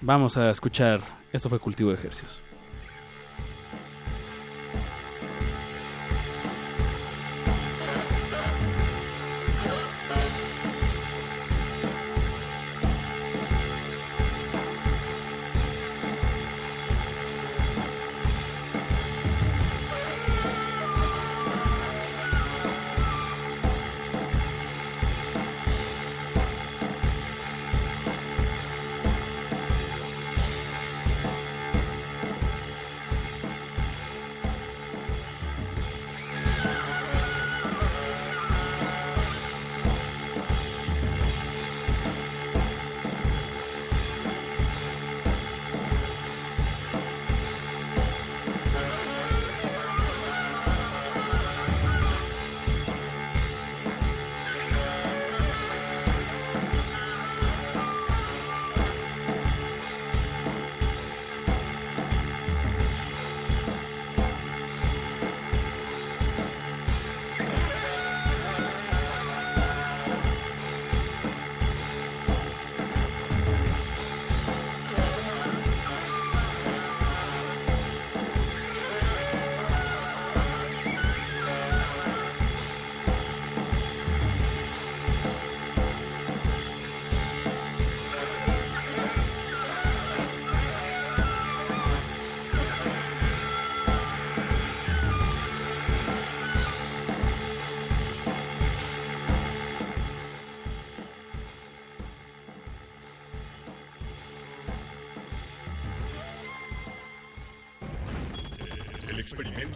Vamos 0.05 0.35
a 0.35 0.51
escuchar. 0.51 0.99
Esto 1.31 1.47
fue 1.47 1.59
Cultivo 1.59 1.89
de 1.91 1.95
Ejercicios. 1.95 2.42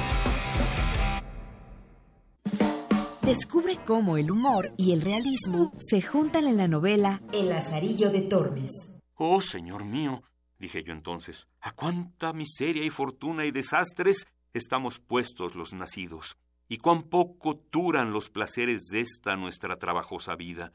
Descubre 3.28 3.78
cómo 3.84 4.16
el 4.16 4.30
humor 4.30 4.72
y 4.78 4.92
el 4.92 5.02
realismo 5.02 5.74
se 5.78 6.00
juntan 6.00 6.46
en 6.46 6.56
la 6.56 6.66
novela 6.66 7.20
El 7.34 7.50
Lazarillo 7.50 8.08
de 8.08 8.22
Tormes. 8.22 8.72
Oh, 9.16 9.42
señor 9.42 9.84
mío, 9.84 10.22
dije 10.58 10.82
yo 10.82 10.94
entonces, 10.94 11.46
a 11.60 11.72
cuánta 11.72 12.32
miseria 12.32 12.82
y 12.84 12.88
fortuna 12.88 13.44
y 13.44 13.50
desastres 13.50 14.26
estamos 14.54 14.98
puestos 14.98 15.54
los 15.56 15.74
nacidos, 15.74 16.38
y 16.68 16.78
cuán 16.78 17.02
poco 17.02 17.60
duran 17.70 18.14
los 18.14 18.30
placeres 18.30 18.88
de 18.92 19.00
esta 19.00 19.36
nuestra 19.36 19.76
trabajosa 19.76 20.34
vida. 20.34 20.72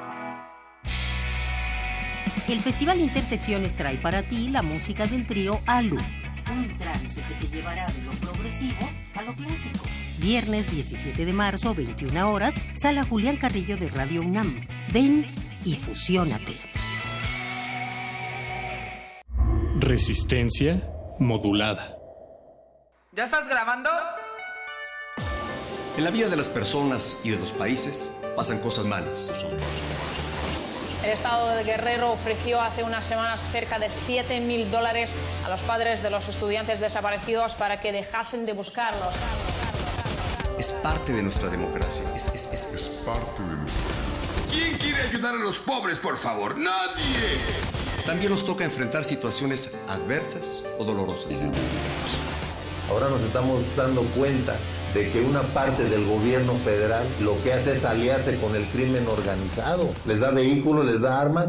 El 2.47 2.59
Festival 2.59 2.99
Intersecciones 2.99 3.75
trae 3.75 3.97
para 3.97 4.21
ti 4.21 4.49
la 4.49 4.61
música 4.61 5.07
del 5.07 5.25
trío 5.25 5.59
ALU. 5.65 5.97
Un 6.55 6.77
trance 6.77 7.23
que 7.23 7.33
te 7.35 7.47
llevará 7.47 7.87
de 7.87 8.03
lo 8.03 8.11
progresivo 8.11 8.87
a 9.15 9.23
lo 9.23 9.33
clásico. 9.33 9.85
Viernes 10.19 10.69
17 10.69 11.25
de 11.25 11.33
marzo, 11.33 11.73
21 11.73 12.29
horas, 12.29 12.61
Sala 12.75 13.03
Julián 13.03 13.37
Carrillo 13.37 13.75
de 13.75 13.89
Radio 13.89 14.21
UNAM. 14.21 14.67
Ven 14.91 15.25
y 15.65 15.75
fusiónate. 15.75 16.53
Resistencia 19.79 20.81
modulada. 21.19 22.02
¿Ya 23.15 23.25
estás 23.25 23.47
grabando? 23.47 23.89
En 25.97 26.03
la 26.03 26.09
vida 26.09 26.29
de 26.29 26.35
las 26.35 26.49
personas 26.49 27.17
y 27.23 27.29
de 27.31 27.37
los 27.37 27.51
países 27.51 28.11
pasan 28.35 28.59
cosas 28.59 28.85
malas. 28.85 29.29
El 31.03 31.09
Estado 31.11 31.49
de 31.49 31.63
Guerrero 31.63 32.11
ofreció 32.13 32.59
hace 32.61 32.83
unas 32.83 33.05
semanas 33.05 33.41
cerca 33.51 33.77
de 33.77 33.89
7 33.89 34.39
mil 34.39 34.71
dólares 34.71 35.11
a 35.45 35.49
los 35.49 35.59
padres 35.61 36.01
de 36.01 36.09
los 36.09 36.27
estudiantes 36.27 36.79
desaparecidos 36.79 37.53
para 37.53 37.79
que 37.81 37.91
dejasen 37.91 38.45
de 38.45 38.53
buscarlos. 38.53 39.13
Es 40.57 40.71
parte 40.71 41.11
de 41.11 41.21
nuestra 41.21 41.49
democracia. 41.49 42.03
Es, 42.15 42.27
es- 42.27 42.51
es- 42.53 42.73
es 42.73 42.87
parte 43.05 43.41
de 43.43 43.55
nuestra. 43.57 43.83
¿Quién 44.49 44.77
quiere 44.77 45.01
ayudar 45.01 45.35
a 45.35 45.37
los 45.39 45.57
pobres, 45.59 45.99
por 45.99 46.17
favor? 46.17 46.57
¡Nadie! 46.57 47.37
También 48.05 48.31
nos 48.31 48.45
toca 48.45 48.63
enfrentar 48.63 49.03
situaciones 49.03 49.75
adversas 49.87 50.63
o 50.79 50.83
dolorosas. 50.83 51.45
Ahora 52.89 53.09
nos 53.09 53.21
estamos 53.21 53.61
dando 53.75 54.01
cuenta 54.15 54.55
de 54.93 55.09
que 55.11 55.21
una 55.21 55.41
parte 55.41 55.83
del 55.85 56.05
gobierno 56.05 56.53
federal 56.63 57.05
lo 57.21 57.41
que 57.43 57.53
hace 57.53 57.73
es 57.73 57.85
aliarse 57.85 58.37
con 58.37 58.55
el 58.55 58.65
crimen 58.65 59.07
organizado. 59.07 59.89
Les 60.05 60.19
da 60.19 60.31
vehículos, 60.31 60.85
les 60.85 61.01
da 61.01 61.19
armas. 61.19 61.47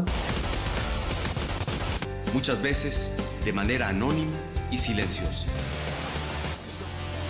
Muchas 2.33 2.61
veces 2.61 3.11
de 3.43 3.53
manera 3.53 3.89
anónima 3.89 4.37
y 4.71 4.77
silenciosa. 4.77 5.47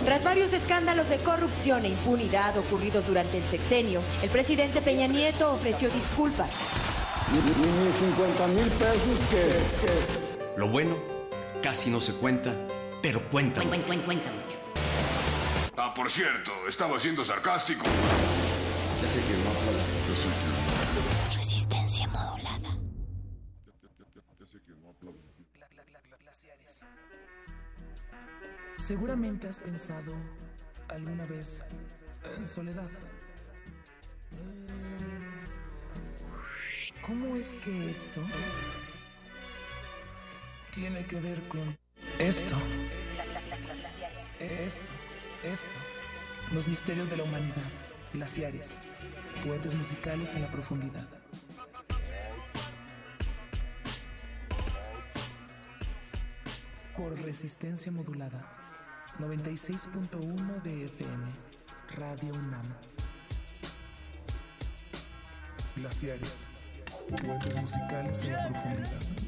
Tras 0.04 0.22
varios 0.24 0.52
escándalos 0.52 1.08
de 1.08 1.18
corrupción 1.18 1.84
e 1.84 1.88
impunidad 1.88 2.56
ocurridos 2.56 3.06
durante 3.06 3.38
el 3.38 3.44
sexenio, 3.44 4.00
el 4.22 4.30
presidente 4.30 4.80
Peña 4.80 5.06
Nieto 5.06 5.52
ofreció 5.52 5.90
disculpas. 5.90 6.50
50 7.28 8.46
mil 8.48 8.68
pesos 8.68 9.18
que, 9.30 10.60
Lo 10.60 10.68
bueno 10.68 10.96
casi 11.60 11.90
no 11.90 12.00
se 12.00 12.12
cuenta, 12.12 12.54
pero 13.06 13.22
cuenta. 13.30 13.62
mucho. 13.62 14.04
Cuenta 14.04 14.32
mucho. 14.32 14.58
Ah, 15.76 15.94
por 15.94 16.10
cierto, 16.10 16.50
estaba 16.68 16.98
siendo 16.98 17.24
sarcástico. 17.24 17.84
Ya 19.00 19.08
sé 19.08 19.20
que 19.20 19.32
no 19.44 19.50
habla, 19.50 19.84
yo 20.08 20.14
sé 20.16 21.30
que... 21.30 21.36
Resistencia 21.36 22.08
modulada. 22.08 22.76
Seguramente 28.76 29.46
has 29.46 29.60
pensado 29.60 30.12
alguna 30.88 31.26
vez 31.26 31.62
en 32.36 32.48
soledad. 32.48 32.90
¿Cómo 37.02 37.36
es 37.36 37.54
que 37.54 37.90
esto 37.90 38.20
tiene 40.72 41.06
que 41.06 41.20
ver 41.20 41.46
con 41.46 41.85
esto? 42.18 42.56
Esto, 44.38 44.90
esto. 45.44 45.78
Los 46.52 46.68
misterios 46.68 47.10
de 47.10 47.16
la 47.16 47.24
humanidad. 47.24 47.70
Glaciares. 48.12 48.78
Puentes 49.44 49.74
musicales 49.74 50.34
en 50.34 50.42
la 50.42 50.50
profundidad. 50.50 51.06
Por 56.96 57.20
resistencia 57.22 57.92
modulada. 57.92 58.44
96.1 59.18 60.62
de 60.62 60.84
FM. 60.86 61.28
Radio 61.96 62.32
UNAM. 62.34 62.74
Glaciares. 65.76 66.48
Puentes 67.22 67.56
musicales 67.56 68.24
en 68.24 68.32
la 68.32 68.48
profundidad. 68.48 69.25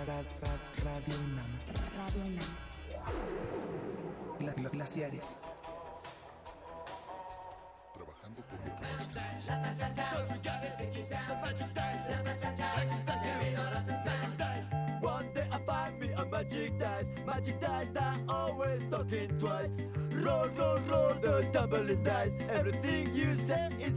Ra- 0.00 0.06
ra- 0.06 0.22
ra- 0.42 0.58
Radio 0.84 1.16
UNAM. 1.16 1.50
Radio 1.98 2.22
UNAM. 2.24 2.50
Gla- 4.38 4.54
gla- 4.54 4.70
glaciares. 4.70 5.38
Trabajando 7.94 8.40
por 8.48 8.58
One 15.02 15.32
day 15.34 15.48
I 15.50 15.58
find 15.66 15.98
me 15.98 16.12
a 16.12 16.24
magic 16.24 16.78
dice, 16.78 17.08
magic 17.26 17.60
dice 17.60 17.88
that 17.94 18.18
always 18.28 18.82
talking 18.90 19.28
twice. 19.38 19.70
Roll, 20.22 20.48
roll, 20.56 20.78
roll 20.88 21.14
the 21.22 21.48
tumbling 21.52 22.02
dice. 22.02 22.34
Everything 22.52 23.14
you 23.14 23.34
say 23.46 23.68
is 23.80 23.94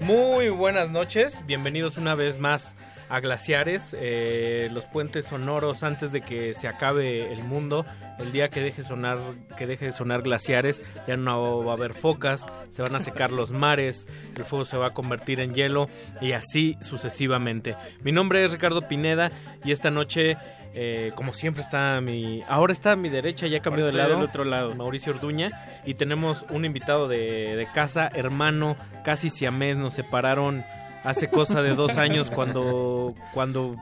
Muy 0.00 0.48
buenas 0.50 0.90
noches, 0.90 1.44
bienvenidos 1.46 1.96
una 1.96 2.14
vez 2.14 2.38
más 2.38 2.76
a 3.08 3.20
Glaciares, 3.20 3.96
eh, 3.98 4.68
los 4.72 4.86
puentes 4.86 5.26
sonoros 5.26 5.82
antes 5.82 6.12
de 6.12 6.20
que 6.20 6.54
se 6.54 6.68
acabe 6.68 7.32
el 7.32 7.42
mundo. 7.42 7.84
El 8.18 8.32
día 8.32 8.50
que 8.50 8.60
deje 8.60 8.84
sonar, 8.84 9.18
que 9.56 9.66
deje 9.66 9.86
de 9.86 9.92
sonar 9.92 10.22
glaciares, 10.22 10.82
ya 11.06 11.16
no 11.16 11.64
va 11.64 11.72
a 11.72 11.76
haber 11.76 11.94
focas, 11.94 12.46
se 12.70 12.82
van 12.82 12.94
a 12.94 13.00
secar 13.00 13.32
los 13.32 13.50
mares, 13.50 14.06
el 14.36 14.44
fuego 14.44 14.64
se 14.64 14.76
va 14.76 14.88
a 14.88 14.94
convertir 14.94 15.40
en 15.40 15.54
hielo 15.54 15.88
y 16.20 16.32
así 16.32 16.76
sucesivamente. 16.80 17.76
Mi 18.02 18.12
nombre 18.12 18.44
es 18.44 18.52
Ricardo 18.52 18.86
Pineda 18.86 19.32
y 19.64 19.72
esta 19.72 19.90
noche 19.90 20.36
eh, 20.74 21.12
como 21.14 21.32
siempre 21.32 21.62
está 21.62 21.96
a 21.96 22.00
mi 22.00 22.42
ahora 22.48 22.72
está 22.72 22.92
a 22.92 22.96
mi 22.96 23.08
derecha 23.08 23.46
ya 23.46 23.60
cambió 23.60 23.86
de 23.86 23.92
lado 23.92 24.14
del 24.14 24.22
otro 24.22 24.44
lado. 24.44 24.74
Mauricio 24.74 25.12
Orduña 25.12 25.50
y 25.84 25.94
tenemos 25.94 26.44
un 26.50 26.64
invitado 26.64 27.08
de, 27.08 27.56
de 27.56 27.66
casa 27.72 28.08
hermano 28.12 28.76
casi 29.04 29.30
siamés 29.30 29.76
nos 29.76 29.94
separaron 29.94 30.64
hace 31.04 31.30
cosa 31.30 31.62
de 31.62 31.74
dos 31.74 31.96
años 31.96 32.30
cuando 32.30 33.14
cuando 33.32 33.76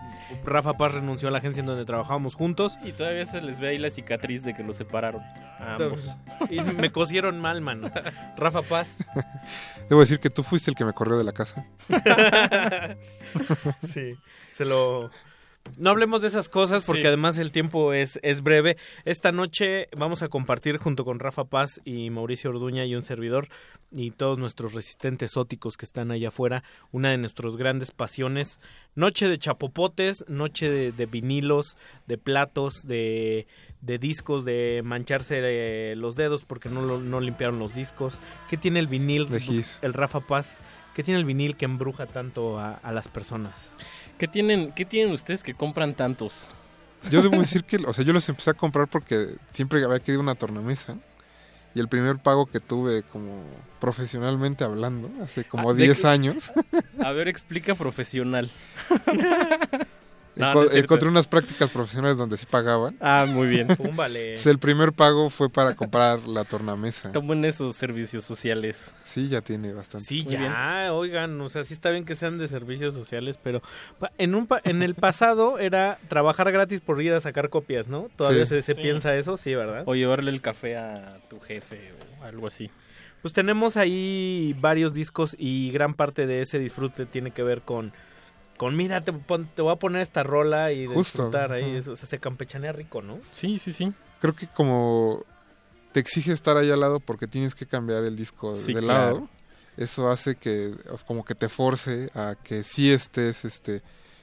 Rafa 0.44 0.74
Paz 0.76 0.92
renunció 0.92 1.28
a 1.28 1.30
la 1.30 1.38
agencia 1.38 1.60
en 1.60 1.66
donde 1.66 1.84
trabajábamos 1.84 2.34
juntos 2.34 2.78
Y 2.84 2.92
todavía 2.92 3.24
se 3.24 3.40
les 3.40 3.58
ve 3.58 3.68
ahí 3.68 3.78
la 3.78 3.90
cicatriz 3.90 4.44
de 4.44 4.54
que 4.54 4.62
los 4.62 4.76
separaron 4.76 5.22
a 5.58 5.76
ambos. 5.76 6.16
y 6.50 6.60
me 6.60 6.92
cosieron 6.92 7.40
mal 7.40 7.60
mano 7.60 7.90
Rafa 8.36 8.62
Paz 8.62 8.98
Debo 9.88 10.00
decir 10.00 10.20
que 10.20 10.30
tú 10.30 10.42
fuiste 10.42 10.70
el 10.70 10.76
que 10.76 10.84
me 10.84 10.92
corrió 10.92 11.16
de 11.16 11.24
la 11.24 11.32
casa. 11.32 11.64
sí, 13.82 14.12
se 14.52 14.64
lo... 14.66 15.10
No 15.76 15.90
hablemos 15.90 16.22
de 16.22 16.28
esas 16.28 16.48
cosas 16.48 16.84
porque 16.86 17.02
Sí. 17.02 17.06
además 17.08 17.38
el 17.38 17.50
tiempo 17.52 17.92
es, 17.92 18.18
es 18.22 18.42
breve. 18.42 18.76
Esta 19.04 19.32
noche 19.32 19.86
vamos 19.96 20.22
a 20.22 20.28
compartir 20.28 20.78
junto 20.78 21.04
con 21.04 21.18
Rafa 21.18 21.44
Paz 21.44 21.80
y 21.84 22.10
Mauricio 22.10 22.50
Orduña 22.50 22.84
y 22.84 22.94
un 22.94 23.02
servidor 23.04 23.48
y 23.92 24.10
todos 24.10 24.38
nuestros 24.38 24.74
resistentes 24.74 25.36
óticos 25.36 25.76
que 25.76 25.84
están 25.84 26.10
allá 26.10 26.28
afuera, 26.28 26.62
una 26.92 27.10
de 27.10 27.18
nuestras 27.18 27.56
grandes 27.56 27.90
pasiones. 27.90 28.58
Noche 28.94 29.28
de 29.28 29.38
chapopotes, 29.38 30.24
noche 30.28 30.70
de, 30.70 30.92
de 30.92 31.06
vinilos, 31.06 31.76
de 32.06 32.18
platos, 32.18 32.82
de, 32.86 33.46
de 33.80 33.98
discos, 33.98 34.44
de 34.44 34.82
mancharse 34.84 35.40
eh, 35.42 35.94
los 35.96 36.16
dedos 36.16 36.44
porque 36.44 36.68
no, 36.68 36.82
lo- 36.82 37.00
no 37.00 37.20
limpiaron 37.20 37.58
los 37.58 37.74
discos. 37.74 38.20
¿Qué 38.48 38.56
tiene 38.56 38.80
el 38.80 38.88
vinil, 38.88 39.28
el 39.82 39.92
Rafa 39.94 40.20
Paz? 40.20 40.60
¿Qué 40.94 41.04
tiene 41.04 41.20
el 41.20 41.26
vinil 41.26 41.56
que 41.56 41.64
embruja 41.64 42.06
tanto 42.06 42.58
a, 42.58 42.72
a 42.74 42.90
las 42.92 43.06
personas? 43.06 43.72
¿Qué 44.18 44.28
tienen, 44.28 44.72
¿Qué 44.72 44.84
tienen 44.84 45.14
ustedes 45.14 45.42
que 45.42 45.54
compran 45.54 45.94
tantos? 45.94 46.46
Yo 47.10 47.22
debo 47.22 47.38
decir 47.38 47.62
que, 47.64 47.76
o 47.86 47.92
sea, 47.92 48.04
yo 48.04 48.12
los 48.12 48.28
empecé 48.28 48.50
a 48.50 48.54
comprar 48.54 48.88
porque 48.88 49.36
siempre 49.52 49.82
había 49.84 50.00
querido 50.00 50.20
una 50.20 50.34
tornamesa. 50.34 50.96
Y 51.74 51.80
el 51.80 51.88
primer 51.88 52.18
pago 52.18 52.46
que 52.46 52.58
tuve 52.60 53.04
como 53.04 53.44
profesionalmente 53.78 54.64
hablando, 54.64 55.10
hace 55.22 55.44
como 55.44 55.70
Ah, 55.70 55.74
¿de 55.74 55.84
10 55.84 56.00
qué? 56.00 56.06
años, 56.08 56.50
A 57.00 57.12
ver, 57.12 57.28
explica 57.28 57.74
profesional. 57.76 58.50
No, 60.38 60.46
enco- 60.46 60.54
no 60.54 60.62
es 60.62 60.70
cierto. 60.70 60.78
encontré 60.86 61.08
unas 61.08 61.26
prácticas 61.26 61.68
profesionales 61.70 62.16
donde 62.16 62.36
sí 62.36 62.46
pagaban. 62.48 62.96
Ah, 63.00 63.26
muy 63.28 63.48
bien. 63.48 63.66
Entonces, 63.78 64.46
el 64.46 64.58
primer 64.58 64.92
pago 64.92 65.28
fue 65.30 65.50
para 65.50 65.74
comprar 65.74 66.26
la 66.28 66.44
tornamesa. 66.44 67.12
¿Cómo 67.12 67.32
en 67.34 67.44
esos 67.44 67.76
servicios 67.76 68.24
sociales? 68.24 68.90
Sí, 69.04 69.28
ya 69.28 69.40
tiene 69.40 69.72
bastante. 69.72 70.06
Sí, 70.06 70.22
Muy 70.22 70.36
bien. 70.36 70.50
ya, 70.52 70.92
oigan, 70.92 71.40
o 71.40 71.48
sea, 71.48 71.64
sí 71.64 71.74
está 71.74 71.90
bien 71.90 72.04
que 72.04 72.14
sean 72.14 72.38
de 72.38 72.46
servicios 72.48 72.94
sociales, 72.94 73.38
pero 73.42 73.62
en 74.18 74.34
un 74.34 74.46
pa- 74.46 74.60
en 74.64 74.82
el 74.82 74.94
pasado 74.94 75.58
era 75.58 75.98
trabajar 76.08 76.52
gratis 76.52 76.80
por 76.80 77.02
ir 77.02 77.12
a 77.14 77.20
sacar 77.20 77.48
copias, 77.50 77.88
¿no? 77.88 78.08
Todavía 78.16 78.44
Sí. 78.44 78.50
se, 78.56 78.62
se 78.62 78.74
Sí. 78.74 78.80
piensa 78.82 79.16
eso, 79.16 79.36
sí, 79.36 79.54
¿verdad? 79.54 79.82
O 79.86 79.94
llevarle 79.94 80.30
el 80.30 80.40
café 80.40 80.76
a 80.76 81.18
tu 81.28 81.40
jefe 81.40 81.92
o 82.20 82.24
algo 82.24 82.46
así. 82.46 82.70
Pues 83.22 83.34
tenemos 83.34 83.76
ahí 83.76 84.54
varios 84.60 84.94
discos 84.94 85.34
y 85.38 85.72
gran 85.72 85.94
parte 85.94 86.26
de 86.26 86.42
ese 86.42 86.58
disfrute 86.60 87.04
tiene 87.04 87.32
que 87.32 87.42
ver 87.42 87.62
con 87.62 87.92
con 88.58 88.76
mira, 88.76 89.02
te, 89.02 89.12
pon- 89.14 89.48
te 89.54 89.62
voy 89.62 89.72
a 89.72 89.76
poner 89.76 90.02
esta 90.02 90.22
rola 90.22 90.72
y 90.72 90.86
Justo, 90.86 90.98
disfrutar 90.98 91.52
ahí, 91.52 91.76
eso, 91.76 91.92
o 91.92 91.96
sea, 91.96 92.06
se 92.06 92.18
campechanea 92.18 92.72
rico, 92.72 93.00
¿no? 93.00 93.20
Sí, 93.30 93.58
sí, 93.58 93.72
sí. 93.72 93.92
Creo 94.20 94.34
que 94.34 94.46
como 94.48 95.24
te 95.92 96.00
exige 96.00 96.32
estar 96.32 96.56
ahí 96.58 96.70
al 96.70 96.80
lado 96.80 97.00
porque 97.00 97.26
tienes 97.26 97.54
que 97.54 97.64
cambiar 97.66 98.04
el 98.04 98.16
disco 98.16 98.52
Sí, 98.54 98.74
de 98.74 98.82
claro. 98.82 99.14
lado, 99.16 99.28
eso 99.78 100.10
hace 100.10 100.34
que 100.34 100.74
como 101.06 101.24
que 101.24 101.34
te 101.34 101.48
force 101.48 102.10
a 102.14 102.34
que 102.42 102.64
sí 102.64 102.90
estés 102.90 103.44
este 103.44 103.80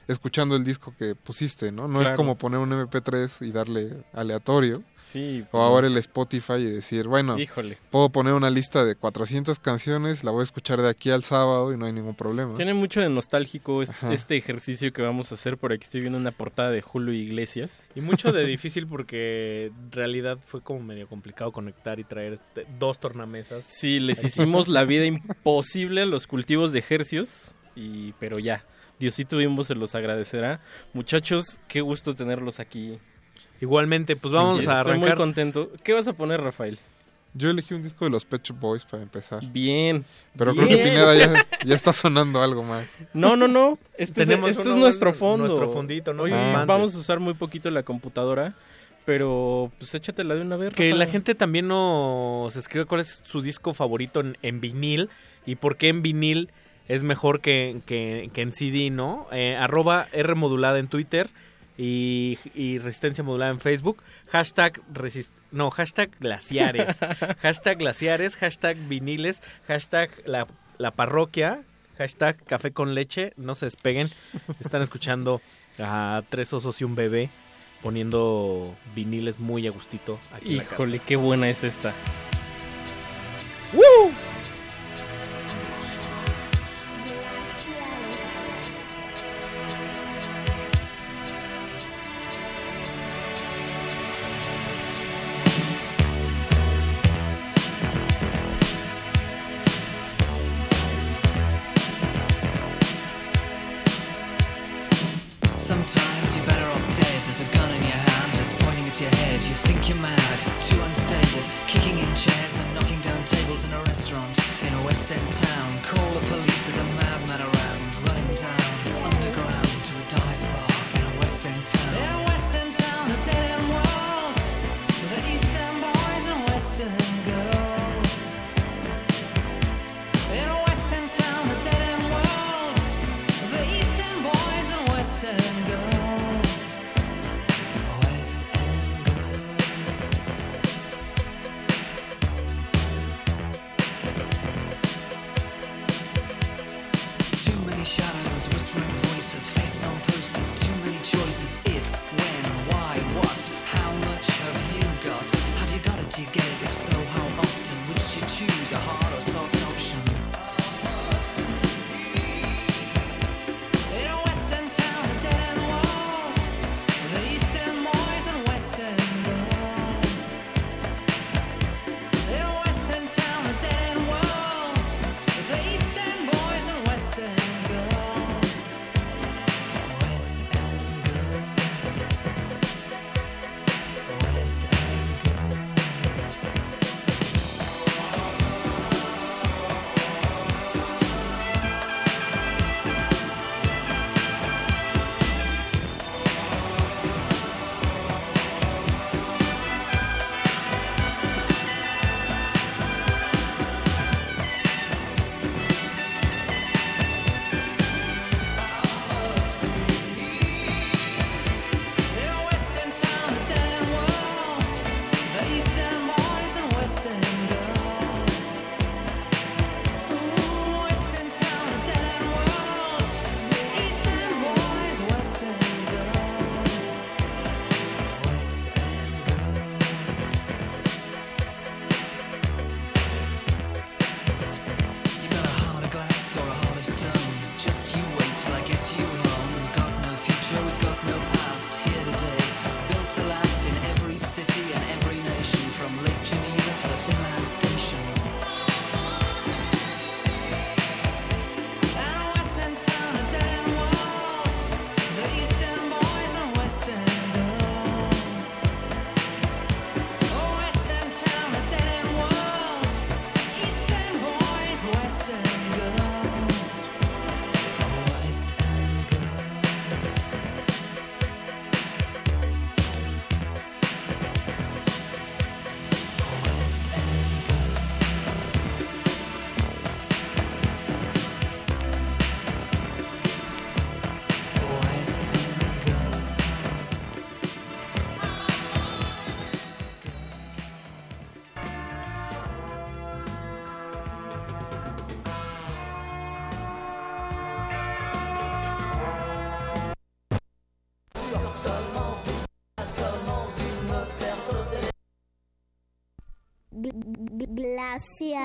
escuchando 0.08 0.54
el 0.56 0.64
disco 0.64 0.94
que 0.98 1.14
pusiste, 1.14 1.72
¿no? 1.72 1.88
No 1.88 2.00
es 2.02 2.10
como 2.12 2.36
poner 2.36 2.60
un 2.60 2.70
MP3 2.70 3.46
y 3.46 3.50
darle 3.52 4.04
aleatorio. 4.12 4.82
Sí, 4.98 5.44
O 5.52 5.60
ahora 5.60 5.86
el 5.86 5.96
Spotify 5.98 6.54
y 6.54 6.64
decir, 6.64 7.06
bueno, 7.06 7.38
Híjole. 7.38 7.78
puedo 7.90 8.08
poner 8.10 8.32
una 8.32 8.50
lista 8.50 8.84
de 8.84 8.96
400 8.96 9.58
canciones, 9.60 10.24
la 10.24 10.30
voy 10.32 10.40
a 10.40 10.44
escuchar 10.44 10.82
de 10.82 10.88
aquí 10.88 11.10
al 11.10 11.22
sábado 11.22 11.72
y 11.72 11.76
no 11.76 11.86
hay 11.86 11.92
ningún 11.92 12.14
problema. 12.16 12.54
Tiene 12.54 12.74
mucho 12.74 13.00
de 13.00 13.08
nostálgico 13.08 13.82
Ajá. 13.82 14.12
este 14.12 14.36
ejercicio 14.36 14.92
que 14.92 15.02
vamos 15.02 15.30
a 15.30 15.36
hacer. 15.36 15.58
Por 15.58 15.72
aquí 15.72 15.84
estoy 15.84 16.00
viendo 16.00 16.18
una 16.18 16.32
portada 16.32 16.70
de 16.70 16.82
Julio 16.82 17.12
Iglesias. 17.12 17.82
Y 17.94 18.00
mucho 18.00 18.32
de 18.32 18.44
difícil 18.46 18.86
porque 18.86 19.66
en 19.66 19.92
realidad 19.92 20.38
fue 20.44 20.60
como 20.60 20.80
medio 20.80 21.06
complicado 21.08 21.52
conectar 21.52 22.00
y 22.00 22.04
traer 22.04 22.34
este- 22.34 22.66
dos 22.78 22.98
tornamesas. 22.98 23.64
Sí, 23.64 24.00
les 24.00 24.22
hicimos 24.24 24.66
la 24.68 24.84
vida 24.84 25.04
imposible 25.04 26.02
a 26.02 26.06
los 26.06 26.26
cultivos 26.26 26.72
de 26.72 26.80
ejercios, 26.80 27.52
y, 27.74 28.12
pero 28.14 28.38
ya, 28.38 28.64
Diosito 28.98 29.36
Bimbo 29.36 29.64
se 29.64 29.74
los 29.74 29.94
agradecerá. 29.94 30.60
Muchachos, 30.94 31.60
qué 31.68 31.80
gusto 31.80 32.14
tenerlos 32.14 32.60
aquí. 32.60 32.98
Igualmente, 33.60 34.16
pues 34.16 34.32
vamos 34.32 34.60
Sí, 34.60 34.66
a 34.68 34.78
Estoy 34.78 34.94
muy 34.94 35.04
arrancar. 35.04 35.16
contento. 35.16 35.70
¿Qué 35.82 35.92
vas 35.92 36.06
a 36.08 36.12
poner, 36.12 36.40
Rafael? 36.40 36.78
Yo 37.34 37.50
elegí 37.50 37.74
un 37.74 37.82
disco 37.82 38.06
de 38.06 38.10
los 38.10 38.24
Pet 38.24 38.42
Shop 38.42 38.58
Boys 38.58 38.84
para 38.86 39.02
empezar. 39.02 39.44
Bien. 39.46 40.04
Pero 40.38 40.54
creo 40.54 40.68
que 40.68 40.76
Pineda 40.78 41.14
ya, 41.14 41.46
ya 41.66 41.74
está 41.74 41.92
sonando 41.92 42.42
algo 42.42 42.62
más. 42.62 42.96
No, 43.12 43.36
no, 43.36 43.46
no. 43.46 43.78
Este, 43.98 44.22
es, 44.22 44.28
este 44.30 44.60
es 44.62 44.76
nuestro 44.76 45.12
fondo. 45.12 45.46
nuestro 45.46 45.68
fondito, 45.70 46.14
no 46.14 46.22
Hoy 46.22 46.32
espantes. 46.32 46.66
vamos 46.66 46.94
a 46.94 46.98
usar 46.98 47.20
muy 47.20 47.34
poquito 47.34 47.70
la 47.70 47.82
computadora, 47.82 48.54
pero 49.04 49.70
pues 49.78 49.94
échatela 49.94 50.34
de 50.34 50.40
una 50.40 50.56
vez. 50.56 50.72
Que 50.72 50.94
la 50.94 51.06
gente 51.06 51.34
también 51.34 51.68
nos 51.68 52.56
escribe 52.56 52.86
cuál 52.86 53.02
es 53.02 53.20
su 53.24 53.42
disco 53.42 53.74
favorito 53.74 54.20
en, 54.20 54.38
en 54.40 54.60
vinil 54.62 55.10
y 55.44 55.56
por 55.56 55.76
qué 55.76 55.88
en 55.88 56.00
vinil 56.00 56.50
es 56.88 57.02
mejor 57.02 57.40
que, 57.40 57.80
que- 57.86 58.30
que 58.32 58.42
en 58.42 58.52
CD, 58.52 58.90
¿no? 58.90 59.26
Eh, 59.32 59.56
arroba 59.56 60.06
R 60.12 60.34
modulada 60.34 60.78
en 60.78 60.88
Twitter 60.88 61.28
y, 61.78 62.38
y 62.54 62.78
Resistencia 62.78 63.22
modulada 63.24 63.50
en 63.50 63.60
Facebook. 63.60 64.02
Hashtag 64.28 64.80
resist 64.92 65.30
no, 65.52 65.70
hashtag 65.70 66.10
glaciares. 66.20 66.96
hashtag 67.42 67.78
glaciares, 67.78 68.36
hashtag 68.36 68.76
viniles, 68.88 69.42
hashtag 69.68 70.10
la, 70.26 70.46
la 70.78 70.90
parroquia, 70.90 71.62
hashtag 71.98 72.36
café 72.44 72.72
con 72.72 72.94
leche. 72.94 73.32
No 73.36 73.54
se 73.54 73.66
despeguen. 73.66 74.08
Están 74.60 74.82
escuchando 74.82 75.40
a 75.78 76.22
tres 76.28 76.52
osos 76.52 76.80
y 76.80 76.84
un 76.84 76.94
bebé 76.94 77.30
poniendo 77.82 78.74
viniles 78.94 79.38
muy 79.38 79.66
a 79.66 79.70
gustito 79.70 80.18
aquí 80.34 80.52
en 80.52 80.56
la 80.58 80.62
casa. 80.64 80.74
Híjole, 80.74 80.98
qué 80.98 81.16
buena 81.16 81.48
es 81.48 81.62
esta. 81.62 81.92
¡Woo! 83.72 84.12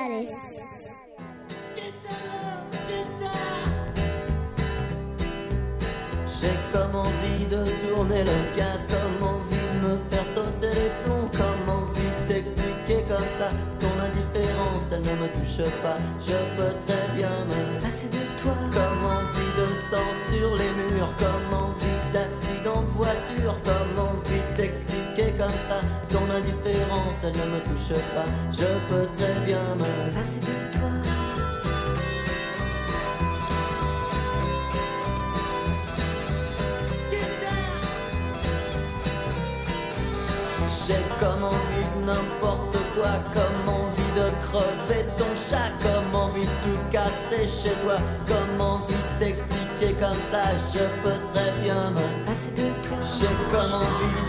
Polares. 0.02 0.31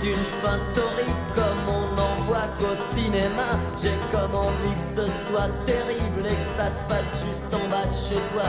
d'une 0.02 0.24
fin 0.42 0.58
torride 0.74 1.22
comme 1.34 1.68
on 1.68 1.96
n'en 1.96 2.24
voit 2.26 2.48
qu'au 2.58 2.74
cinéma. 2.94 3.58
J'ai 3.80 3.96
comme 4.10 4.34
envie 4.34 4.74
que 4.74 4.82
ce 4.82 5.06
soit 5.26 5.50
terrible 5.66 6.26
et 6.26 6.34
que 6.34 6.50
ça 6.56 6.66
se 6.66 6.80
passe 6.88 7.24
juste 7.24 7.52
en 7.52 7.68
bas 7.70 7.86
de 7.86 7.92
chez 7.92 8.20
toi. 8.32 8.48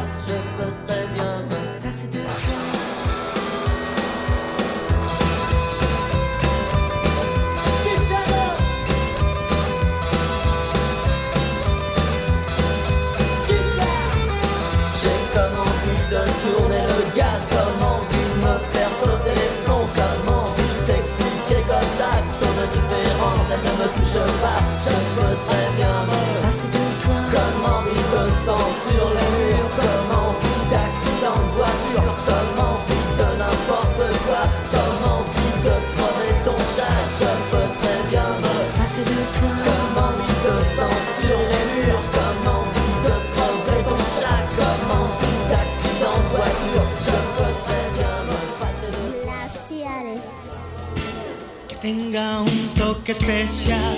un 52.15 52.69
toque 52.75 53.13
especial, 53.13 53.97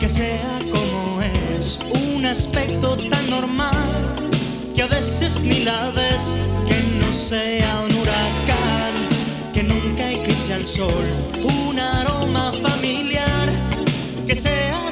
que 0.00 0.08
sea 0.08 0.58
como 0.72 1.20
es, 1.20 1.78
un 2.14 2.24
aspecto 2.24 2.96
tan 2.96 3.28
normal, 3.28 4.14
que 4.74 4.82
a 4.82 4.86
veces 4.86 5.42
ni 5.42 5.62
la 5.62 5.90
ves, 5.90 6.32
que 6.66 6.80
no 6.98 7.12
sea 7.12 7.84
un 7.84 7.94
huracán, 7.96 8.94
que 9.52 9.62
nunca 9.62 10.10
eclipse 10.10 10.54
al 10.54 10.64
sol, 10.64 11.04
un 11.68 11.78
aroma 11.78 12.50
familiar, 12.62 13.50
que 14.26 14.34
sea 14.34 14.83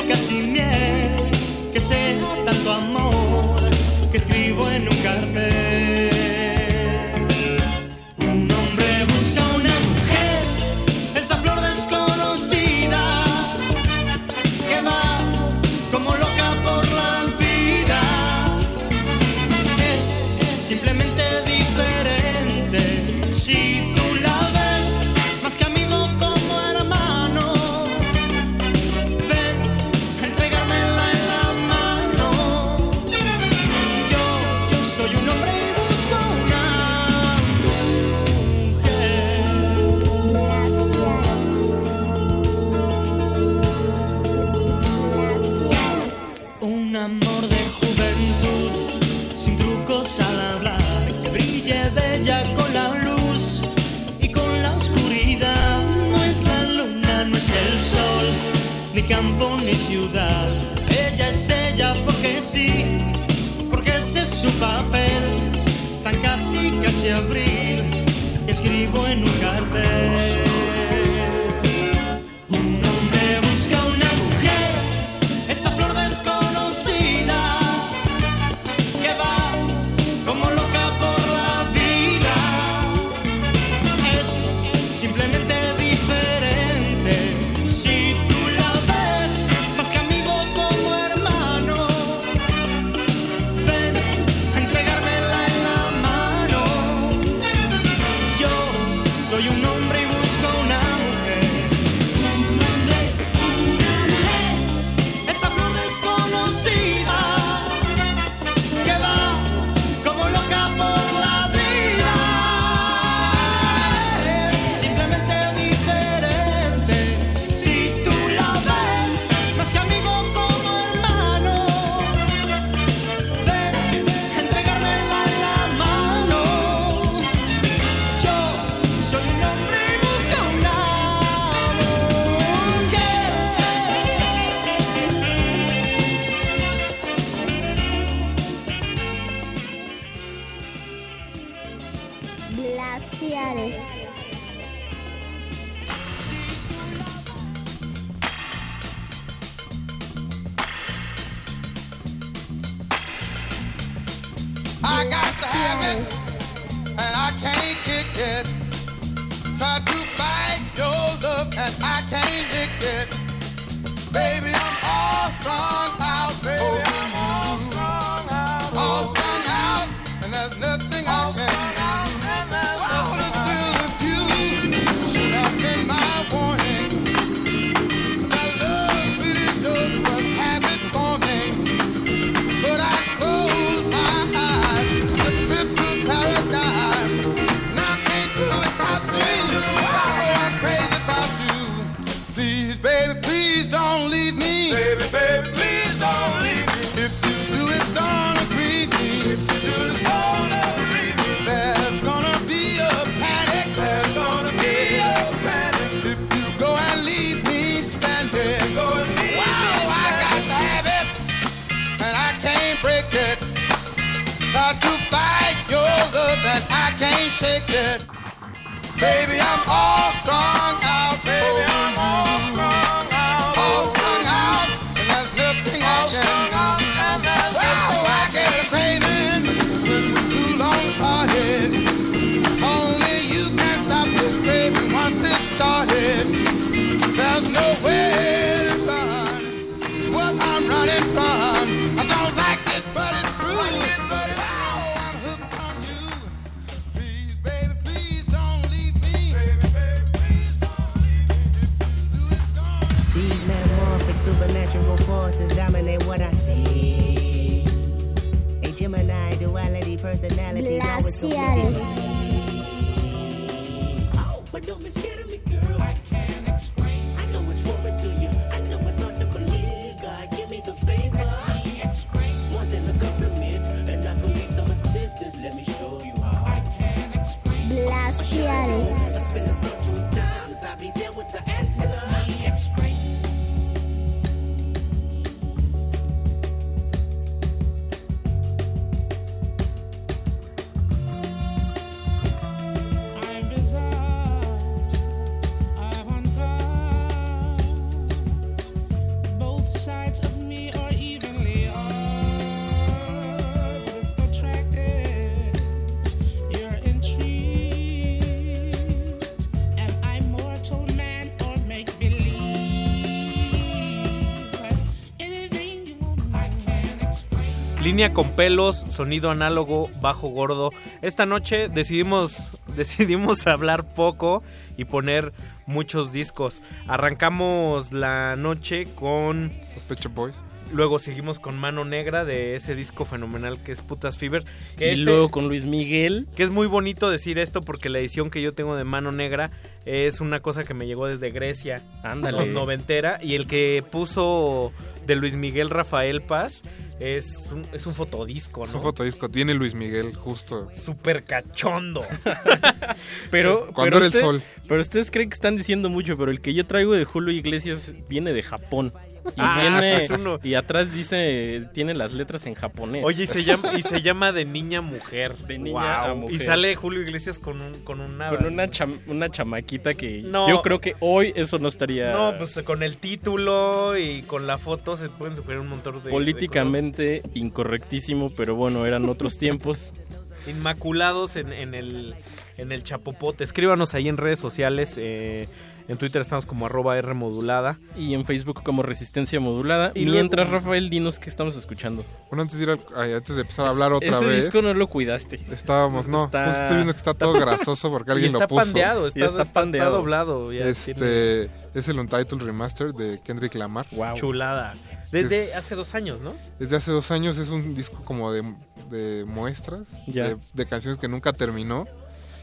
Línea 318.02 318.14
con 318.14 318.32
pelos, 318.32 318.78
sonido 318.90 319.30
análogo, 319.30 319.88
bajo 320.00 320.26
gordo. 320.26 320.70
Esta 321.02 321.24
noche 321.24 321.68
decidimos, 321.68 322.34
decidimos 322.76 323.46
hablar 323.46 323.94
poco 323.94 324.42
y 324.76 324.86
poner 324.86 325.30
muchos 325.66 326.12
discos. 326.12 326.62
Arrancamos 326.88 327.92
la 327.92 328.34
noche 328.34 328.88
con... 328.96 329.52
Los 329.76 329.84
Pet 329.84 330.00
Shop 330.00 330.12
Boys. 330.14 330.42
Luego 330.72 330.98
seguimos 330.98 331.38
con 331.38 331.56
Mano 331.56 331.84
Negra 331.84 332.24
de 332.24 332.56
ese 332.56 332.74
disco 332.74 333.04
fenomenal 333.04 333.62
que 333.62 333.70
es 333.70 333.82
Putas 333.82 334.16
Fever. 334.18 334.44
Que 334.76 334.86
Y 334.86 334.90
este- 334.94 335.04
luego 335.04 335.30
con 335.30 335.46
Luis 335.46 335.64
Miguel. 335.64 336.26
Que 336.34 336.42
es 336.42 336.50
muy 336.50 336.66
bonito 336.66 337.08
decir 337.08 337.38
esto 337.38 337.60
porque 337.62 337.88
la 337.88 338.00
edición 338.00 338.30
que 338.30 338.42
yo 338.42 338.52
tengo 338.52 338.74
de 338.74 338.82
Mano 338.82 339.12
Negra 339.12 339.52
es 339.84 340.20
una 340.20 340.40
cosa 340.40 340.64
que 340.64 340.74
me 340.74 340.86
llegó 340.86 341.06
desde 341.06 341.30
Grecia. 341.30 341.82
Ándale. 342.02 342.46
no- 342.46 342.60
Noventera. 342.62 343.20
Y 343.22 343.36
el 343.36 343.46
que 343.46 343.84
puso 343.92 344.72
de 345.06 345.14
Luis 345.14 345.36
Miguel 345.36 345.70
Rafael 345.70 346.22
Paz 346.22 346.62
es 347.00 347.50
un, 347.50 347.66
es 347.72 347.86
un 347.86 347.94
fotodisco, 347.94 348.64
Es 348.64 348.70
¿no? 348.72 348.76
un 348.78 348.82
fotodisco. 348.82 349.28
Tiene 349.28 349.54
Luis 349.54 349.74
Miguel, 349.74 350.14
justo. 350.14 350.68
Súper 350.74 351.24
cachondo. 351.24 352.02
Pero, 353.30 353.68
Cuando 353.72 353.96
pero 353.96 353.96
era 353.98 354.06
el 354.06 354.12
sol. 354.12 354.42
Pero 354.68 354.80
ustedes 354.80 355.10
creen 355.10 355.28
que 355.30 355.34
están 355.34 355.56
diciendo 355.56 355.88
mucho, 355.90 356.16
pero 356.16 356.30
el 356.30 356.40
que 356.40 356.54
yo 356.54 356.66
traigo 356.66 356.92
de 356.94 357.04
Julio 357.04 357.32
Iglesias 357.32 357.92
viene 358.08 358.32
de 358.32 358.42
Japón. 358.42 358.92
Y, 359.24 359.32
Ah, 359.36 359.58
viene- 359.60 360.38
y 360.42 360.54
atrás 360.54 360.92
dice, 360.92 361.68
tiene 361.72 361.94
las 361.94 362.12
letras 362.12 362.44
en 362.46 362.54
japonés. 362.54 363.04
Oye, 363.04 363.24
y 363.24 363.26
se 363.26 363.44
llama, 363.44 363.72
y 363.74 363.82
se 363.82 364.02
llama 364.02 364.32
de 364.32 364.44
niña 364.44 364.80
mujer. 364.80 365.36
De 365.38 365.58
niña 365.58 366.04
a 366.06 366.14
mujer. 366.14 366.34
Y 366.34 366.38
sale 366.40 366.74
Julio 366.74 367.02
Iglesias 367.02 367.38
con 367.38 367.60
un, 367.60 367.82
con 367.84 368.00
una. 368.00 368.28
Con 368.30 368.44
una, 368.46 368.66
cham- 368.68 368.98
una 369.06 369.30
chamaquita 369.30 369.94
que 369.94 370.22
No. 370.22 370.48
yo 370.48 370.60
creo 370.62 370.80
que 370.80 370.96
hoy 371.00 371.32
eso 371.36 371.58
no 371.60 371.68
estaría 371.68 372.12
No, 372.12 372.34
pues 372.36 372.58
con 372.64 372.82
el 372.82 372.96
título 372.96 373.96
y 373.96 374.22
con 374.22 374.46
la 374.46 374.58
foto 374.58 374.96
se 374.96 375.08
pueden 375.08 375.36
sugerir 375.36 375.60
un 375.60 375.68
montón 375.68 376.02
de. 376.02 376.10
políticamente 376.10 377.22
incorrectísimo, 377.34 378.30
pero 378.36 378.54
bueno, 378.56 378.86
eran 378.86 379.08
otros 379.08 379.38
tiempos. 379.38 379.92
Inmaculados 380.48 381.36
en, 381.36 381.52
en 381.52 381.74
el, 381.74 382.14
en 382.56 382.72
el 382.72 382.82
chapopote. 382.82 383.44
Escríbanos 383.44 383.94
ahí 383.94 384.08
en 384.08 384.16
redes 384.16 384.40
sociales. 384.40 384.96
eh, 384.98 385.48
en 385.88 385.98
Twitter 385.98 386.22
estamos 386.22 386.46
como 386.46 386.66
arroba 386.66 386.96
R 386.98 387.14
modulada. 387.14 387.78
Y 387.96 388.14
en 388.14 388.24
Facebook 388.24 388.62
como 388.62 388.82
Resistencia 388.82 389.40
Modulada. 389.40 389.92
Y 389.94 390.06
mientras, 390.06 390.48
luego- 390.48 390.64
Rafael, 390.64 390.90
dinos 390.90 391.18
qué 391.18 391.28
estamos 391.30 391.56
escuchando. 391.56 392.04
Bueno, 392.30 392.42
antes 392.42 392.56
de, 392.58 392.64
ir 392.64 392.70
al- 392.70 392.80
ay, 392.96 393.12
antes 393.12 393.34
de 393.36 393.42
empezar 393.42 393.66
a 393.66 393.70
hablar 393.70 393.92
otra 393.92 394.08
Ese 394.08 394.24
vez. 394.26 394.44
disco 394.44 394.62
no 394.62 394.72
lo 394.74 394.86
cuidaste. 394.88 395.36
Estábamos, 395.50 396.06
no. 396.08 396.24
Está- 396.26 396.44
pues 396.46 396.58
estoy 396.58 396.76
viendo 396.76 396.92
que 396.92 396.98
está 396.98 397.14
todo 397.14 397.32
grasoso 397.34 397.90
porque 397.90 398.10
alguien 398.12 398.30
y 398.30 398.34
está 398.34 398.44
lo 398.44 398.48
puso. 398.48 398.60
pandeado, 398.64 399.06
está, 399.06 399.20
Y 399.20 399.22
está 399.22 399.42
está 399.42 399.52
pandeado. 399.52 399.96
doblado. 399.96 400.52
ya 400.52 400.58
tiene 400.60 400.70
Este 400.70 401.50
es 401.74 401.88
el 401.88 401.98
Untitled 401.98 402.42
Remaster 402.42 402.92
de 402.92 403.20
Kendrick 403.22 403.54
Lamar. 403.54 403.86
Chulada. 404.14 404.74
Desde 405.10 405.44
Es- 405.44 405.56
hace 405.56 405.74
dos 405.74 405.94
años, 405.94 406.20
¿no? 406.20 406.34
Desde 406.58 406.76
hace 406.76 406.90
dos 406.90 407.10
años 407.10 407.36
es 407.38 407.50
un 407.50 407.74
disco 407.74 408.02
como 408.04 408.32
de, 408.32 408.42
de 408.90 409.24
muestras, 409.26 409.82
de 410.06 410.66
canciones 410.66 410.98
que 410.98 411.08
nunca 411.08 411.32
terminó 411.32 411.86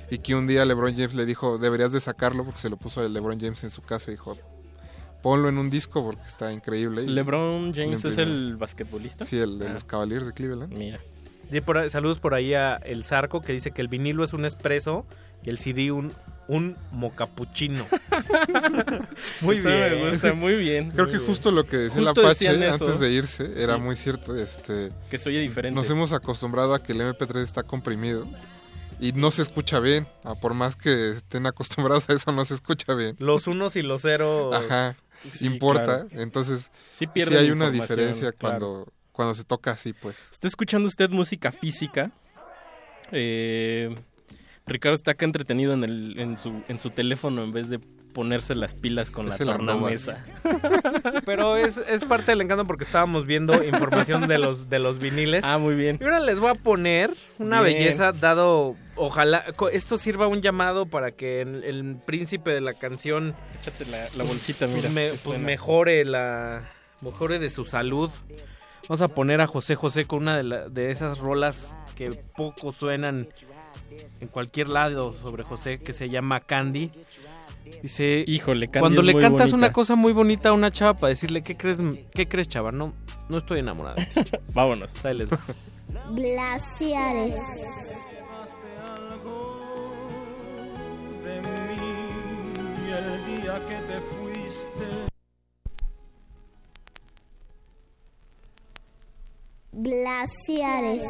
y 0.09 0.17
que 0.19 0.35
un 0.35 0.47
día 0.47 0.65
LeBron 0.65 0.93
James 0.93 1.13
le 1.13 1.25
dijo, 1.25 1.57
deberías 1.57 1.91
de 1.91 1.99
sacarlo 2.01 2.43
porque 2.43 2.59
se 2.59 2.69
lo 2.69 2.77
puso 2.77 3.01
a 3.01 3.07
LeBron 3.07 3.39
James 3.39 3.63
en 3.63 3.69
su 3.69 3.81
casa 3.81 4.09
y 4.11 4.15
dijo, 4.15 4.37
ponlo 5.21 5.49
en 5.49 5.57
un 5.57 5.69
disco 5.69 6.03
porque 6.03 6.21
está 6.27 6.51
increíble. 6.51 7.03
LeBron 7.03 7.73
James 7.73 8.03
es 8.05 8.17
el 8.17 8.55
basquetbolista. 8.57 9.25
Sí, 9.25 9.37
el 9.37 9.59
de 9.59 9.67
Ah. 9.67 9.73
los 9.73 9.83
Cavaliers 9.83 10.25
de 10.25 10.33
Cleveland. 10.33 10.73
Mira. 10.73 10.99
Por 11.65 11.89
saludos 11.89 12.19
por 12.19 12.35
ahí 12.35 12.53
a 12.53 12.75
El 12.75 13.03
Zarco 13.03 13.41
que 13.41 13.53
dice 13.53 13.71
que 13.71 13.81
el 13.81 13.87
vinilo 13.87 14.23
es 14.23 14.33
un 14.33 14.45
espresso 14.45 15.05
y 15.43 15.49
el 15.49 15.57
CD 15.57 15.91
un, 15.91 16.13
un 16.47 16.75
mocapuchino. 16.91 17.87
muy 19.41 19.57
Eso 19.57 19.67
bien. 19.69 19.79
me 20.03 20.09
gusta, 20.11 20.33
muy 20.33 20.55
bien. 20.55 20.91
Creo 20.91 21.05
muy 21.05 21.11
que 21.13 21.17
bien. 21.19 21.29
justo 21.29 21.51
lo 21.51 21.65
que 21.65 21.77
decía 21.77 22.01
Justo 22.03 22.21
el 22.21 22.25
Apache 22.27 22.65
eso. 22.67 22.85
antes 22.85 22.99
de 22.99 23.11
irse 23.11 23.51
era 23.63 23.75
Sí. 23.75 23.79
muy 23.81 23.95
cierto. 23.95 24.35
Este, 24.35 24.91
Que 25.09 25.17
se 25.17 25.29
oye 25.29 25.39
diferente. 25.39 25.75
Nos 25.75 25.89
hemos 25.89 26.11
acostumbrado 26.13 26.73
a 26.75 26.83
que 26.83 26.91
el 26.93 27.01
MP3 27.01 27.37
está 27.43 27.63
comprimido 27.63 28.27
y 28.99 29.11
no 29.13 29.31
se 29.31 29.41
escucha 29.41 29.79
bien. 29.79 30.07
Ah, 30.23 30.35
Por 30.35 30.53
más 30.53 30.75
que 30.75 31.11
estén 31.11 31.45
acostumbrados 31.45 32.09
a 32.09 32.13
eso, 32.13 32.31
no 32.31 32.45
se 32.45 32.53
escucha 32.55 32.93
bien. 32.93 33.15
Los 33.19 33.47
unos 33.47 33.75
y 33.75 33.81
los 33.81 34.01
ceros. 34.03 34.53
Ajá, 34.53 34.95
Sí, 35.27 35.45
importa. 35.47 36.07
claro. 36.07 36.21
Entonces, 36.21 36.71
Sí 36.89 37.05
hay 37.15 37.51
una 37.51 37.71
diferencia 37.71 38.31
claro. 38.31 38.59
cuando, 38.59 38.93
cuando 39.11 39.35
se 39.35 39.43
toca 39.43 39.71
así, 39.71 39.93
pues. 39.93 40.15
¿Está 40.31 40.47
escuchando 40.47 40.87
usted 40.87 41.09
música 41.09 41.51
física? 41.51 42.11
Eh, 43.11 43.95
Ricardo 44.65 44.95
está 44.95 45.11
acá 45.11 45.25
entretenido 45.25 45.73
en, 45.73 45.83
el, 45.83 46.19
en, 46.19 46.37
su, 46.37 46.63
en 46.67 46.79
su 46.79 46.91
teléfono 46.91 47.43
en 47.43 47.51
vez 47.51 47.69
de 47.69 47.79
ponerse 48.13 48.55
las 48.55 48.73
pilas 48.73 49.11
con 49.11 49.27
Es 49.31 49.39
la 49.39 49.53
tornamesa. 49.53 50.25
Pero 51.25 51.57
es, 51.57 51.77
es 51.87 52.03
parte 52.03 52.31
del 52.31 52.41
encanto 52.41 52.65
porque 52.65 52.83
estábamos 52.83 53.25
viendo 53.25 53.63
información 53.63 54.27
de 54.27 54.37
los, 54.37 54.69
de 54.69 54.79
los 54.79 54.99
viniles. 54.99 55.43
Ah, 55.43 55.57
muy 55.57 55.75
bien. 55.75 55.97
Y 55.99 56.03
ahora 56.03 56.19
les 56.19 56.39
voy 56.39 56.49
a 56.49 56.55
poner 56.55 57.13
una 57.37 57.61
Bien. 57.61 57.77
belleza 57.77 58.11
dado, 58.11 58.75
ojalá, 58.95 59.43
esto 59.71 59.97
sirva 59.97 60.27
un 60.27 60.41
llamado 60.41 60.85
para 60.87 61.11
que 61.11 61.41
el, 61.41 61.63
el 61.63 61.97
príncipe 62.05 62.51
de 62.51 62.61
la 62.61 62.73
canción 62.73 63.35
Échate 63.61 63.85
la, 63.85 64.05
la 64.17 64.23
bolsita, 64.23 64.65
pues, 64.67 64.75
mira. 64.77 64.89
me- 64.89 65.11
pues 65.23 65.39
mejore 65.39 66.03
la 66.05 66.61
mejore 67.01 67.39
de 67.39 67.49
su 67.49 67.63
salud. 67.65 68.09
Vamos 68.87 69.01
a 69.01 69.07
poner 69.07 69.39
a 69.41 69.47
José 69.47 69.75
José 69.75 70.05
con 70.05 70.23
una 70.23 70.35
de, 70.35 70.43
la- 70.43 70.67
de 70.69 70.91
esas 70.91 71.19
rolas 71.19 71.75
que 71.95 72.11
poco 72.35 72.71
suenan 72.71 73.27
en 74.19 74.27
cualquier 74.29 74.67
lado 74.69 75.13
sobre 75.21 75.43
José 75.43 75.79
que 75.79 75.93
se 75.93 76.09
llama 76.09 76.39
Candy. 76.41 76.91
Dice, 77.81 78.23
Híjole, 78.27 78.67
cuando 78.69 79.01
le 79.01 79.13
cantas 79.13 79.51
bonita. 79.51 79.55
una 79.55 79.71
cosa 79.71 79.95
muy 79.95 80.13
bonita 80.13 80.49
a 80.49 80.53
una 80.53 80.71
chava 80.71 80.95
para 80.95 81.09
decirle, 81.09 81.41
¿qué 81.43 81.55
crees, 81.55 81.81
qué 82.13 82.27
crees 82.27 82.47
chava? 82.47 82.71
No, 82.71 82.93
no 83.29 83.37
estoy 83.37 83.59
enamorada. 83.59 83.95
de 83.95 84.05
ti". 84.23 84.31
Vámonos. 84.53 84.93
Ahí 85.05 85.15
les 85.17 85.29
va. 85.31 85.39
Glaciares. 86.11 87.35
de 91.23 91.41
mí 91.41 92.87
y 92.87 92.91
el 92.91 93.41
día 93.41 93.65
que 93.67 93.75
te 93.75 94.01
fuiste. 94.01 94.85
Glaciares. 99.71 101.03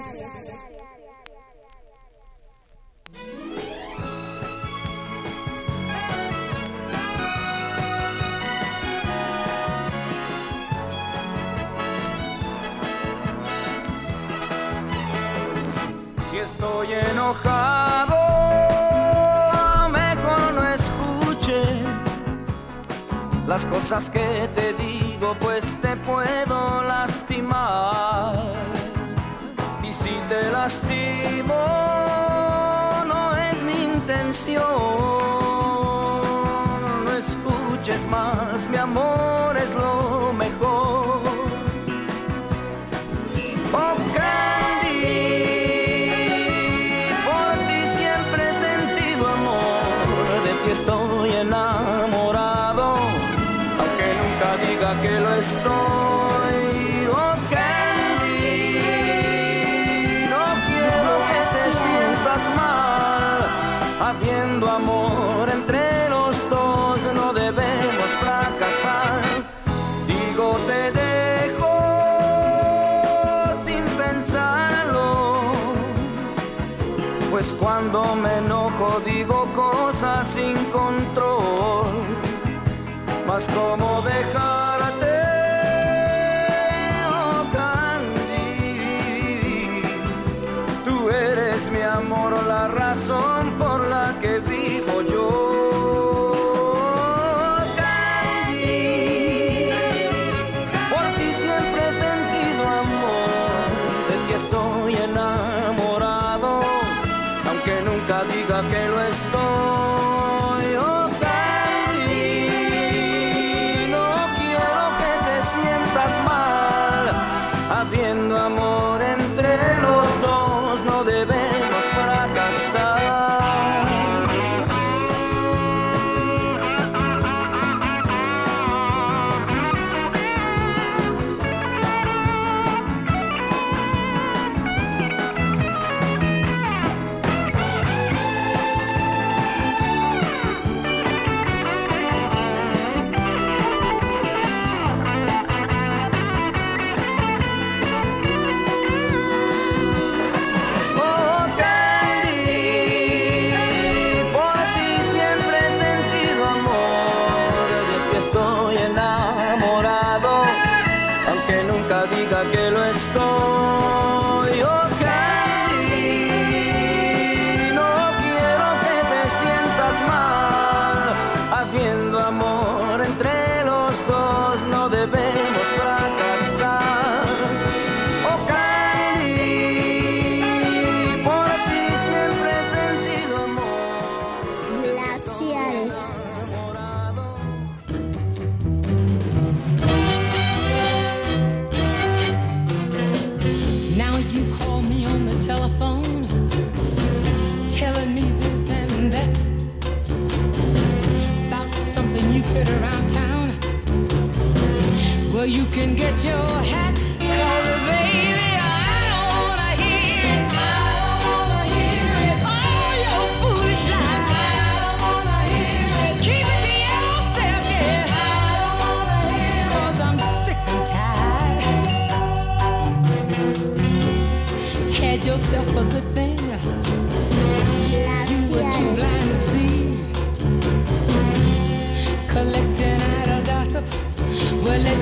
estoy 16.82 16.98
enojado, 17.12 18.16
mejor 19.90 20.54
no 20.54 20.64
escuches 20.64 21.84
las 23.48 23.66
cosas 23.66 24.10
que 24.10 24.50
te 24.56 24.74
digo, 24.74 25.36
pues 25.40 25.64
te 25.82 25.96
puedo 25.98 26.84
lastimar. 26.84 28.34
Y 29.84 29.92
si 29.92 30.18
te 30.30 30.52
lastimo, 30.52 31.56
no 33.08 33.36
es 33.36 33.62
mi 33.62 33.84
intención, 33.84 34.64
no 37.04 37.12
escuches 37.12 38.06
más, 38.08 38.70
mi 38.70 38.78
amor 38.78 39.58
es 39.58 39.72
lo 39.72 40.19
control, 80.72 81.86
mas 83.28 83.48
como 83.48 83.89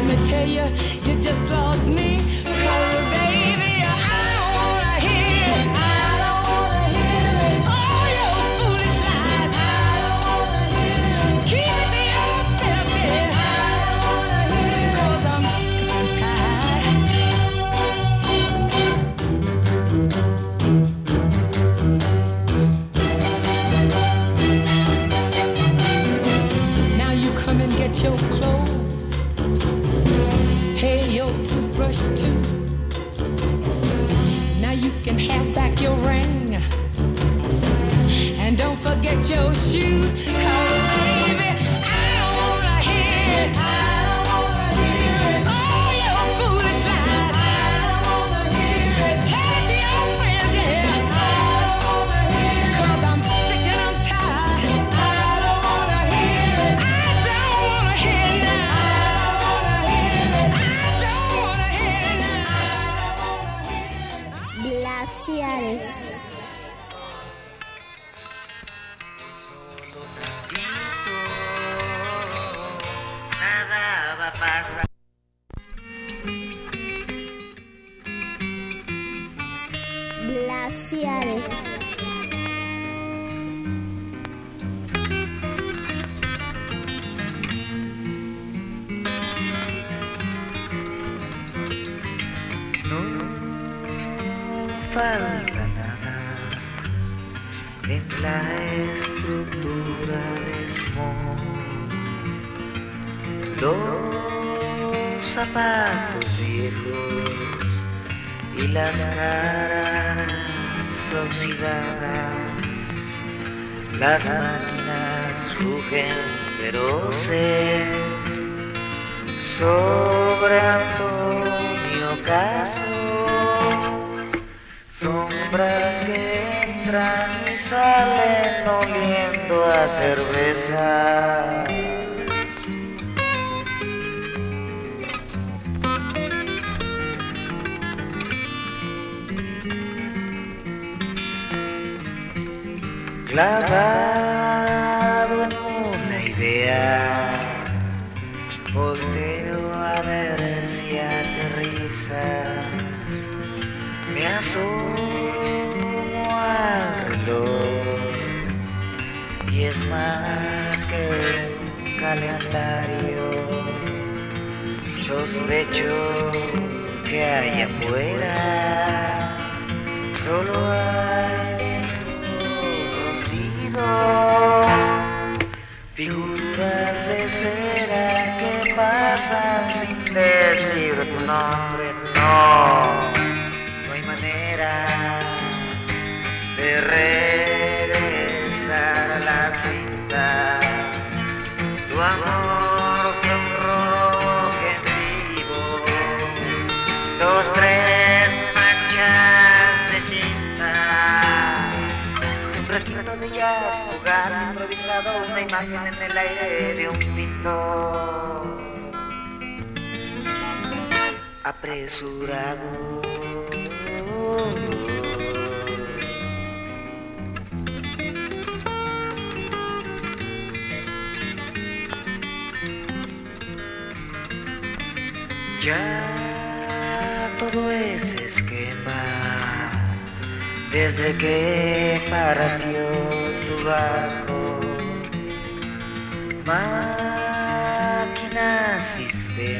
I'ma 0.09 0.25
tell 0.25 0.47
you. 0.47 0.96
your 35.87 35.95
ring. 36.05 36.55
And 38.39 38.57
don't 38.57 38.79
forget 38.79 39.29
your 39.29 39.55
shoes. 39.55 40.36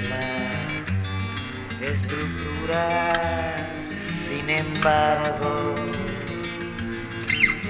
misma 0.08 1.86
estructura, 1.86 2.84
sin 3.96 4.50
embargo, 4.50 5.76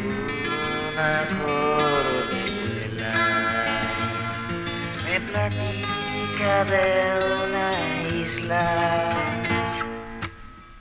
un 0.05 0.97
acorde 0.97 2.43
de 2.77 2.87
la 2.99 3.19
me 5.05 5.19
platica 5.21 6.65
de 6.65 6.85
una 7.43 7.67
isla 8.23 8.65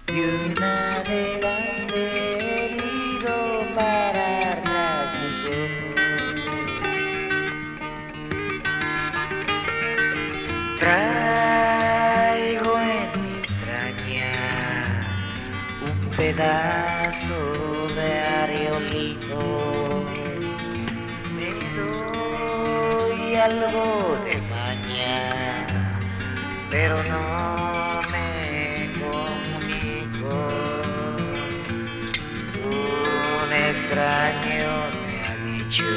y 0.08 0.20
una 0.20 1.02
de 1.04 1.38
delante. 1.40 2.35
pedazo 16.36 17.88
de 17.94 18.10
areolito. 18.42 20.04
Me 21.34 21.50
doy 21.76 23.34
algo 23.36 24.18
de 24.24 24.36
maña, 24.54 25.66
pero 26.70 27.02
no 27.04 28.02
me 28.12 28.90
comunico. 29.00 30.34
Un 32.64 33.52
extraño 33.70 34.70
me 35.06 35.16
ha 35.26 35.34
dicho 35.46 35.90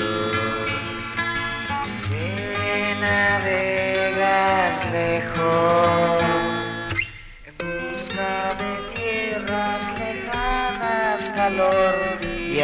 que 2.10 2.96
navegas 3.02 4.76
lejos. 4.92 5.99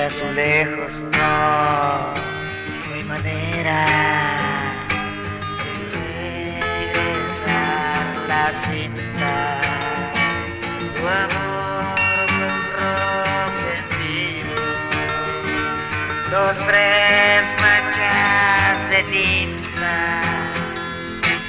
azulejos, 0.05 0.93
no, 1.01 2.13
no 2.13 2.93
hay 2.93 3.03
manera 3.05 3.85
de 5.91 6.61
regresar 6.93 8.05
la 8.27 8.53
cinta. 8.53 9.61
Tu 10.95 11.07
amor 11.07 11.95
fue 13.89 14.43
dos, 16.29 16.55
tres 16.67 17.43
manchas 17.59 18.89
de 18.91 19.01
tinta. 19.11 19.95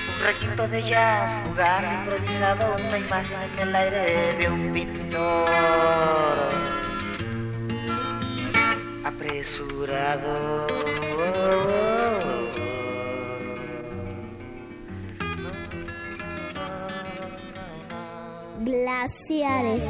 Un 0.09 0.17
requinto 0.25 0.67
de 0.67 0.83
jazz 0.83 1.37
fugaz 1.45 1.85
improvisado, 1.93 2.77
una 2.77 2.99
imagen 2.99 3.39
en 3.53 3.59
el 3.69 3.77
aire 3.77 4.35
de 4.39 4.49
un 4.49 4.73
pintor. 4.73 6.76
Glaciares. 18.65 19.85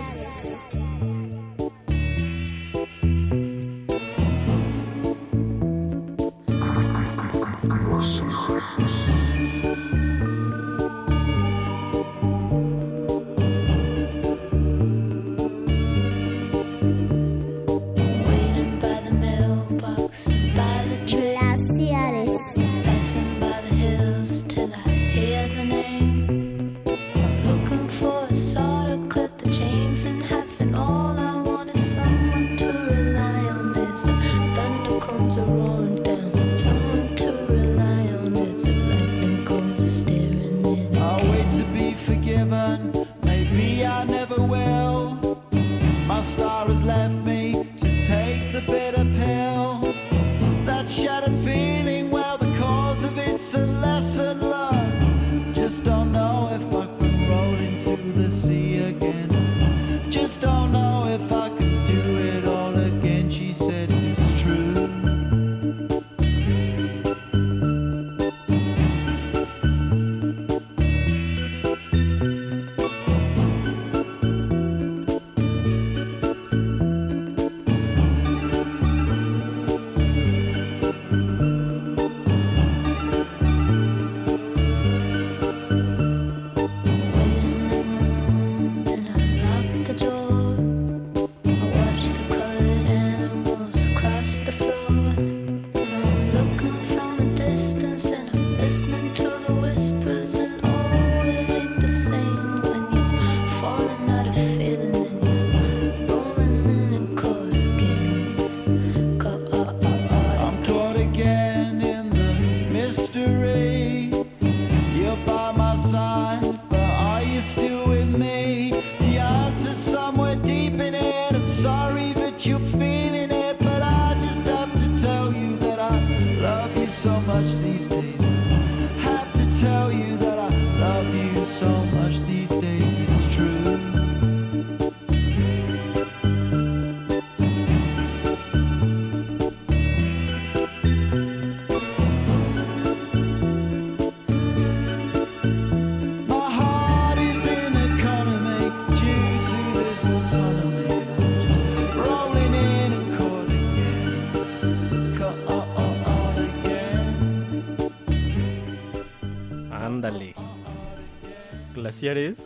Glaciares 162.01 162.39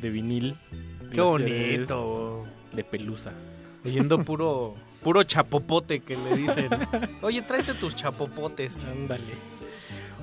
de 0.00 0.10
vinil. 0.10 0.56
Qué 1.12 1.20
bonito. 1.20 2.44
De 2.72 2.84
pelusa. 2.84 3.32
Oyendo 3.84 4.22
puro 4.24 4.74
puro 5.02 5.24
chapopote 5.24 6.00
que 6.00 6.16
le 6.16 6.36
dicen. 6.36 6.68
Oye, 7.22 7.42
tráete 7.42 7.74
tus 7.74 7.96
chapopotes. 7.96 8.84
Ándale. 8.84 9.24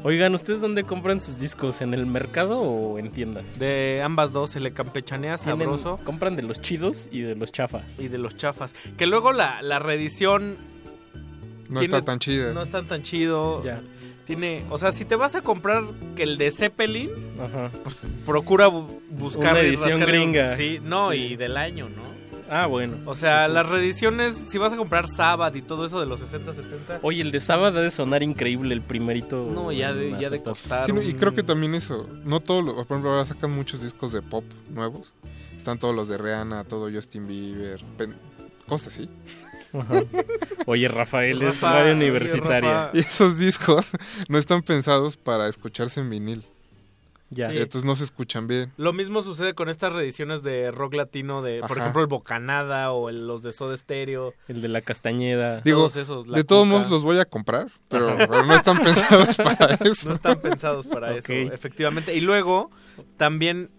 Oigan, 0.05 0.33
¿ustedes 0.35 0.61
dónde 0.61 0.83
compran 0.85 1.19
sus 1.19 1.39
discos? 1.39 1.81
¿En 1.81 1.93
el 1.93 2.05
mercado 2.05 2.59
o 2.61 2.97
en 2.99 3.11
tiendas? 3.11 3.43
De 3.59 4.01
ambas 4.03 4.31
dos 4.31 4.51
se 4.51 4.59
le 4.61 4.71
campechanea 4.73 5.37
sabroso 5.37 5.97
Compran 6.05 6.35
de 6.37 6.43
los 6.43 6.61
chidos 6.61 7.07
y 7.11 7.19
de 7.21 7.35
los 7.35 7.51
chafas. 7.51 7.83
y 7.99 8.07
de 8.07 8.17
los 8.17 8.35
chafas. 8.37 8.73
Que 8.97 9.05
luego 9.07 9.31
la, 9.33 9.61
la 9.61 9.79
reedición 9.79 10.57
No 11.69 11.79
tiene- 11.81 11.95
está 11.97 12.01
tan 12.05 12.19
chida. 12.19 12.53
no 12.53 12.61
está 12.61 12.83
tan 12.83 13.01
chido. 13.03 13.61
Ya. 13.63 13.81
Tiene, 14.25 14.63
o 14.69 14.77
sea, 14.77 14.91
si 14.93 15.03
te 15.05 15.15
vas 15.15 15.35
a 15.35 15.41
comprar 15.41 15.83
que 16.15 16.23
el 16.23 16.37
de 16.37 16.51
Zeppelin, 16.51 17.09
Ajá. 17.41 17.71
pues 17.83 17.97
procura 18.25 18.67
bu- 18.69 18.87
buscar 19.09 19.51
Una 19.51 19.59
edición 19.61 19.99
gringa. 20.01 20.55
Sí, 20.55 20.79
no, 20.81 21.11
Sí. 21.11 21.17
y 21.17 21.35
del 21.35 21.57
año, 21.57 21.89
¿no? 21.89 22.03
Ah, 22.49 22.67
bueno. 22.67 22.97
O 23.05 23.15
sea, 23.15 23.47
Sí. 23.47 23.53
las 23.53 23.67
reediciones, 23.67 24.35
si 24.49 24.57
vas 24.57 24.71
a 24.73 24.77
comprar 24.77 25.07
Sabbath 25.07 25.55
y 25.55 25.61
todo 25.61 25.85
eso 25.85 25.99
de 25.99 26.05
los 26.05 26.19
60, 26.19 26.53
70, 26.53 26.99
Oye, 27.01 27.21
el 27.21 27.31
de 27.31 27.39
sábado 27.39 27.79
ha 27.79 27.81
de 27.81 27.89
sonar 27.91 28.21
increíble, 28.23 28.73
el 28.73 28.81
primerito. 28.81 29.49
no, 29.53 29.71
ya 29.71 29.91
de, 29.93 30.15
ya 30.19 30.29
de 30.29 30.41
costar. 30.41 30.85
Sí, 30.85 30.91
y 31.03 31.13
creo 31.13 31.33
que 31.33 31.43
también 31.43 31.73
eso, 31.75 32.07
no 32.23 32.39
todos, 32.41 32.63
los- 32.63 32.75
por 32.75 32.85
ejemplo, 32.85 33.11
ahora 33.11 33.25
sacan 33.25 33.51
muchos 33.51 33.81
discos 33.81 34.11
de 34.13 34.21
pop 34.21 34.45
nuevos. 34.69 35.13
Están 35.57 35.79
todos 35.79 35.95
los 35.95 36.07
de 36.09 36.17
Rihanna, 36.17 36.63
todo 36.65 36.91
Justin 36.91 37.27
Bieber, 37.27 37.83
pen- 37.97 38.15
cosas 38.67 38.93
así. 38.93 39.09
Ajá. 39.73 40.01
Oye, 40.65 40.87
Rafael, 40.87 41.41
es 41.41 41.61
Rafa, 41.61 41.73
radio 41.73 41.93
universitaria. 41.93 42.89
Y 42.93 42.99
esos 42.99 43.37
discos 43.39 43.85
no 44.29 44.37
están 44.37 44.61
pensados 44.61 45.17
para 45.17 45.47
escucharse 45.47 45.99
en 45.99 46.09
vinil. 46.09 46.43
Ya. 47.29 47.49
Sí. 47.49 47.57
Entonces 47.57 47.83
no 47.83 47.95
se 47.95 48.03
escuchan 48.03 48.45
bien. 48.45 48.71
Lo 48.77 48.93
mismo 48.93 49.23
sucede 49.23 49.55
con 49.55 49.67
estas 49.67 49.91
reediciones 49.93 50.43
de 50.43 50.69
rock 50.69 50.93
latino 50.93 51.41
de, 51.41 51.61
por 51.67 51.79
ejemplo, 51.79 52.01
el 52.01 52.07
Bocanada 52.07 52.91
o 52.91 53.09
el- 53.09 53.25
los 53.25 53.41
de 53.41 53.51
Soda 53.51 53.75
Stereo. 53.75 54.35
El 54.47 54.61
de 54.61 54.67
la 54.67 54.81
Castañeda. 54.81 55.61
Digo, 55.61 55.79
Todos 55.79 55.95
esos, 55.95 56.27
La 56.27 56.37
de 56.37 56.43
todos 56.43 56.67
modos 56.67 56.91
los 56.91 57.01
voy 57.01 57.17
a 57.17 57.25
comprar, 57.25 57.71
pero, 57.87 58.15
no 58.45 58.53
están 58.53 58.77
pensados 58.83 59.35
para 59.37 59.73
eso. 59.83 60.09
No 60.09 60.13
están 60.15 60.39
pensados 60.41 60.85
para 60.85 61.15
eso, 61.17 61.33
efectivamente. 61.33 62.15
Y 62.15 62.19
luego, 62.19 62.69
también 63.17 63.71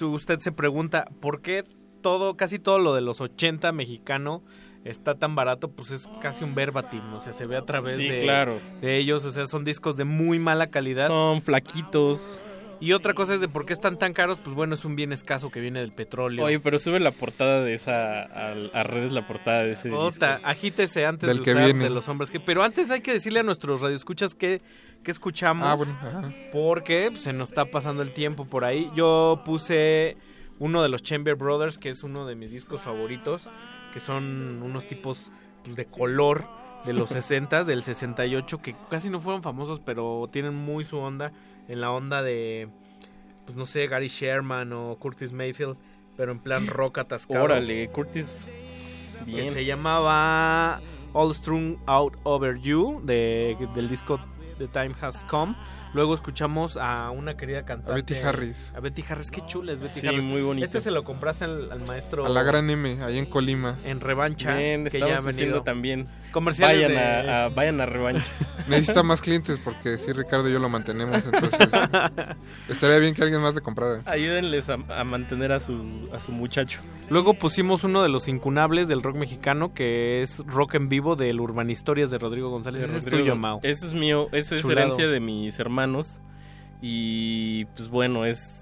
usted 0.00 0.38
se 0.40 0.50
pregunta, 0.52 1.04
¿por 1.20 1.42
qué 1.42 1.64
todo, 2.00 2.36
casi 2.38 2.58
todo 2.58 2.78
lo 2.78 2.94
de 2.94 3.02
los 3.02 3.20
80 3.20 3.72
mexicano 3.72 4.42
está 4.84 5.14
tan 5.14 5.34
barato? 5.34 5.68
Pues 5.68 5.90
es 5.90 6.08
casi 6.20 6.44
un 6.44 6.54
verbatim, 6.54 7.02
o 7.14 7.20
sea, 7.20 7.32
se 7.32 7.46
ve 7.46 7.56
a 7.56 7.62
través 7.62 7.96
Sí, 7.96 8.08
de, 8.08 8.20
claro. 8.20 8.58
de 8.80 8.96
ellos, 8.98 9.24
o 9.24 9.30
sea, 9.30 9.46
son 9.46 9.64
discos 9.64 9.96
de 9.96 10.04
muy 10.04 10.38
mala 10.38 10.68
calidad. 10.68 11.06
Son 11.08 11.42
flaquitos. 11.42 12.40
Y 12.80 12.94
otra 12.94 13.14
cosa 13.14 13.34
es 13.34 13.40
de 13.40 13.46
por 13.46 13.64
qué 13.64 13.72
están 13.74 13.96
tan 13.96 14.12
caros, 14.12 14.38
pues 14.42 14.56
bueno, 14.56 14.74
es 14.74 14.84
un 14.84 14.96
bien 14.96 15.12
escaso 15.12 15.50
que 15.50 15.60
viene 15.60 15.78
del 15.78 15.92
petróleo. 15.92 16.44
Oye, 16.44 16.58
pero 16.58 16.80
sube 16.80 16.98
la 16.98 17.12
portada 17.12 17.62
de 17.62 17.74
esa. 17.74 18.22
A, 18.22 18.54
a 18.74 18.82
redes 18.82 19.12
la 19.12 19.24
portada 19.24 19.62
de 19.62 19.70
ese. 19.72 19.92
Ota, 19.92 20.32
disco. 20.38 20.48
agítese 20.48 21.06
antes 21.06 21.28
Del 21.28 21.38
de 21.38 21.44
que 21.44 21.50
usar 21.52 21.64
viene. 21.66 21.84
de 21.84 21.90
los 21.90 22.08
hombres 22.08 22.32
que 22.32 22.40
pero 22.40 22.64
antes 22.64 22.90
hay 22.90 23.00
que 23.00 23.12
decirle 23.12 23.38
a 23.38 23.42
nuestros 23.44 23.82
radioescuchas 23.82 24.34
que, 24.34 24.62
que 25.04 25.12
escuchamos 25.12 25.68
Ah, 25.68 25.74
bueno, 25.74 25.96
ajá. 26.02 26.32
porque 26.50 27.06
pues, 27.12 27.22
se 27.22 27.32
nos 27.32 27.50
está 27.50 27.66
pasando 27.66 28.02
el 28.02 28.12
tiempo 28.12 28.46
por 28.46 28.64
ahí. 28.64 28.90
Yo 28.96 29.42
puse 29.44 30.16
uno 30.58 30.82
de 30.82 30.88
los 30.88 31.04
Chamber 31.04 31.36
Brothers, 31.36 31.78
que 31.78 31.88
es 31.88 32.02
uno 32.02 32.26
de 32.26 32.34
mis 32.34 32.50
discos 32.50 32.80
favoritos, 32.80 33.48
que 33.92 34.00
son 34.00 34.62
unos 34.62 34.86
tipos 34.86 35.30
pues, 35.64 35.76
de 35.76 35.86
color 35.86 36.44
de 36.84 36.92
los 36.92 37.10
60, 37.10 37.64
del 37.64 37.82
68, 37.82 38.60
que 38.60 38.74
casi 38.90 39.08
no 39.08 39.20
fueron 39.20 39.42
famosos, 39.42 39.80
pero 39.80 40.28
tienen 40.32 40.54
muy 40.54 40.84
su 40.84 40.98
onda, 40.98 41.32
en 41.68 41.80
la 41.80 41.92
onda 41.92 42.22
de, 42.22 42.68
pues 43.44 43.56
no 43.56 43.66
sé, 43.66 43.86
Gary 43.86 44.08
Sherman 44.08 44.72
o 44.72 44.96
Curtis 44.96 45.32
Mayfield, 45.32 45.76
pero 46.16 46.32
en 46.32 46.40
plan 46.40 46.66
rock 46.66 46.98
atascado. 46.98 47.44
Órale, 47.44 47.88
Curtis. 47.90 48.50
Que 49.24 49.24
Bien. 49.24 49.52
se 49.52 49.64
llamaba 49.64 50.80
All 51.12 51.32
Strung 51.32 51.76
Out 51.86 52.16
Over 52.24 52.58
You, 52.58 53.00
de, 53.04 53.56
del 53.74 53.88
disco 53.88 54.18
The 54.58 54.68
Time 54.68 54.94
Has 55.00 55.24
Come. 55.24 55.54
Luego 55.94 56.14
escuchamos 56.14 56.76
a 56.76 57.10
una 57.10 57.36
querida 57.36 57.64
cantante. 57.64 57.92
A 57.92 57.94
Betty 57.96 58.14
Harris. 58.14 58.72
A 58.74 58.80
Betty 58.80 59.04
Harris, 59.08 59.30
qué 59.30 59.42
chula 59.46 59.72
es 59.72 59.80
Betty 59.80 60.00
Sí, 60.00 60.06
Harris. 60.08 60.26
muy 60.26 60.40
bonito. 60.42 60.64
Este 60.64 60.80
se 60.80 60.90
lo 60.90 61.04
compraste 61.04 61.44
al, 61.44 61.70
al 61.70 61.84
maestro 61.86 62.24
A 62.24 62.28
la 62.30 62.42
Gran 62.42 62.70
M, 62.70 62.98
ahí 63.02 63.18
en 63.18 63.26
Colima. 63.26 63.78
en 63.84 64.00
revancha. 64.00 64.56
Bien, 64.56 64.84
que 64.86 64.98
ya 64.98 65.18
ha 65.18 65.20
venido. 65.20 65.62
también. 65.62 66.06
Comerciales 66.32 66.88
Vayan 66.88 66.92
de- 66.92 67.30
a, 67.30 67.44
a- 67.44 67.48
vayan 67.50 67.80
a 67.82 67.86
revancha. 67.86 68.24
Necesita 68.68 69.02
más 69.02 69.20
clientes 69.20 69.58
porque 69.62 69.98
sí, 69.98 70.12
Ricardo 70.12 70.48
y 70.48 70.52
yo 70.52 70.58
lo 70.60 70.68
mantenemos, 70.70 71.22
entonces 71.26 71.68
estaría 72.70 72.98
bien 72.98 73.14
que 73.14 73.22
alguien 73.22 73.40
más 73.42 73.54
le 73.54 73.60
comprara. 73.60 74.00
Ayúdenles 74.06 74.70
a, 74.70 74.74
a 74.88 75.04
mantener 75.04 75.52
a 75.52 75.60
su, 75.60 76.08
a 76.12 76.20
su 76.20 76.32
muchacho. 76.32 76.80
Luego 77.10 77.34
pusimos 77.34 77.84
uno 77.84 78.02
de 78.02 78.08
los 78.08 78.28
incunables 78.28 78.88
del 78.88 79.02
rock 79.02 79.16
mexicano, 79.16 79.74
que 79.74 80.22
es 80.22 80.38
Rock 80.46 80.76
en 80.76 80.88
Vivo 80.88 81.16
del 81.16 81.38
Urban 81.40 81.68
Historias 81.68 82.10
de 82.10 82.16
Rodrigo 82.18 82.48
González. 82.48 82.80
De 82.80 82.86
Ese 82.86 82.96
es 82.98 83.04
Rodrigo. 83.04 83.24
tuyo, 83.24 83.36
Mau. 83.36 83.60
Ese 83.62 83.86
es 83.86 83.92
mío, 83.92 84.28
esa 84.32 84.54
es 84.56 84.62
Chulado. 84.62 84.80
herencia 84.80 85.08
de 85.08 85.20
mis 85.20 85.58
hermanos. 85.58 85.81
Y 86.80 87.64
pues 87.76 87.88
bueno, 87.88 88.24
es 88.26 88.58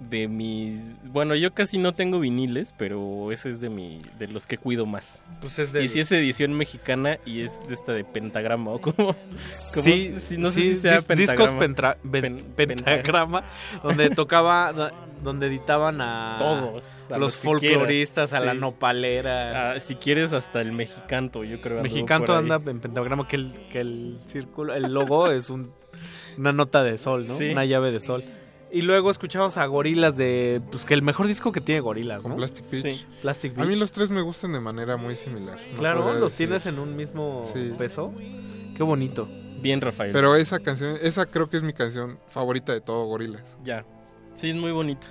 de 0.00 0.28
mis... 0.28 0.80
Bueno, 1.12 1.34
yo 1.34 1.52
casi 1.52 1.76
no 1.76 1.92
tengo 1.92 2.20
viniles, 2.20 2.72
pero 2.78 3.32
ese 3.32 3.50
es 3.50 3.60
de 3.60 3.68
mi 3.68 4.00
de 4.18 4.28
los 4.28 4.46
que 4.46 4.56
cuido 4.56 4.86
más. 4.86 5.20
Pues 5.40 5.58
es 5.58 5.72
de... 5.72 5.82
Y 5.84 5.88
si 5.88 5.98
es 5.98 6.12
edición 6.12 6.52
mexicana 6.54 7.18
y 7.26 7.40
es 7.40 7.58
de 7.66 7.74
esta 7.74 7.92
de 7.92 8.04
pentagrama 8.04 8.70
o 8.70 8.80
como... 8.80 9.16
Sí, 9.82 10.14
no 10.38 10.50
sé 10.52 10.60
sí, 10.60 10.74
si 10.76 10.80
sea 10.82 11.00
dis- 11.00 11.16
discos 11.16 11.50
pentagrama. 11.50 11.58
pentra- 11.58 11.96
pen- 12.10 12.44
Pen- 12.54 12.68
pentagrama, 12.68 13.44
donde 13.82 14.10
tocaba, 14.14 14.72
do- 14.72 14.90
donde 15.24 15.48
editaban 15.48 16.00
a 16.00 16.36
Todos, 16.38 16.84
a 17.10 17.18
los 17.18 17.20
los 17.20 17.36
que 17.36 17.40
quieras, 17.58 17.78
folcloristas, 17.78 18.32
a 18.34 18.40
la 18.40 18.52
sí. 18.52 18.58
nopalera. 18.58 19.72
Ah, 19.72 19.80
si 19.80 19.96
quieres 19.96 20.32
hasta 20.32 20.60
el 20.60 20.70
mexicanto, 20.72 21.42
yo 21.42 21.60
creo. 21.60 21.82
Mexicanto 21.82 22.34
anda 22.36 22.60
en 22.64 22.78
pentagrama, 22.80 23.26
que 23.26 23.34
el, 23.36 23.52
que 23.70 23.80
el 23.80 24.18
círculo, 24.26 24.74
el 24.74 24.92
logo 24.94 25.28
es 25.32 25.50
un, 25.50 25.72
una 26.36 26.52
nota 26.52 26.82
de 26.82 26.98
sol, 26.98 27.26
¿no? 27.26 27.36
Sí. 27.36 27.50
Una 27.50 27.64
llave 27.64 27.90
de 27.90 28.00
sol. 28.00 28.24
Y 28.70 28.82
luego 28.82 29.10
escuchamos 29.10 29.56
a 29.56 29.64
Gorilas 29.66 30.14
de, 30.16 30.60
pues 30.70 30.84
que 30.84 30.92
el 30.92 31.00
mejor 31.02 31.26
disco 31.26 31.52
que 31.52 31.60
tiene 31.62 31.80
Gorilas, 31.80 32.20
Con 32.20 32.32
¿no? 32.32 32.36
Plastic 32.36 32.70
Beach. 32.70 32.82
Sí. 32.96 33.06
Plastic 33.22 33.56
A 33.58 33.62
mí 33.62 33.68
Beach. 33.68 33.80
los 33.80 33.92
tres 33.92 34.10
me 34.10 34.20
gustan 34.20 34.52
de 34.52 34.60
manera 34.60 34.96
muy 34.98 35.16
similar. 35.16 35.58
no 35.72 35.78
Claro, 35.78 36.04
los 36.14 36.30
decir. 36.32 36.48
tienes 36.48 36.66
en 36.66 36.78
un 36.78 36.94
mismo 36.94 37.48
Sí. 37.54 37.72
peso. 37.78 38.12
Qué 38.76 38.82
bonito. 38.82 39.26
Bien, 39.62 39.80
Rafael. 39.80 40.12
Pero 40.12 40.36
esa 40.36 40.58
canción, 40.60 40.96
esa 41.00 41.24
creo 41.26 41.48
que 41.48 41.56
es 41.56 41.62
mi 41.62 41.72
canción 41.72 42.18
favorita 42.28 42.72
de 42.72 42.80
todo 42.82 43.06
Gorilas. 43.06 43.42
Ya. 43.64 43.84
Sí, 44.36 44.50
es 44.50 44.56
muy 44.56 44.70
bonita. 44.70 45.06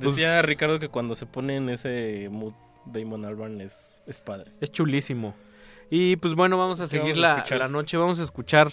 Pues- 0.00 0.14
Decía 0.14 0.40
Ricardo 0.42 0.78
que 0.78 0.88
cuando 0.88 1.14
se 1.16 1.26
pone 1.26 1.56
en 1.56 1.70
ese 1.70 2.28
mood 2.30 2.52
Damon 2.84 3.24
Albarn 3.24 3.60
es, 3.62 4.02
es 4.06 4.18
padre. 4.18 4.52
Es 4.60 4.70
chulísimo. 4.70 5.34
Y 5.90 6.16
pues 6.16 6.34
bueno, 6.34 6.56
vamos 6.58 6.80
a 6.80 6.84
¿Qué 6.84 6.90
seguir 6.90 7.14
vamos 7.14 7.18
a 7.18 7.20
la, 7.32 7.36
escuchar? 7.38 7.58
la 7.60 7.68
noche. 7.68 7.96
Vamos 7.96 8.20
a 8.20 8.22
escuchar 8.24 8.68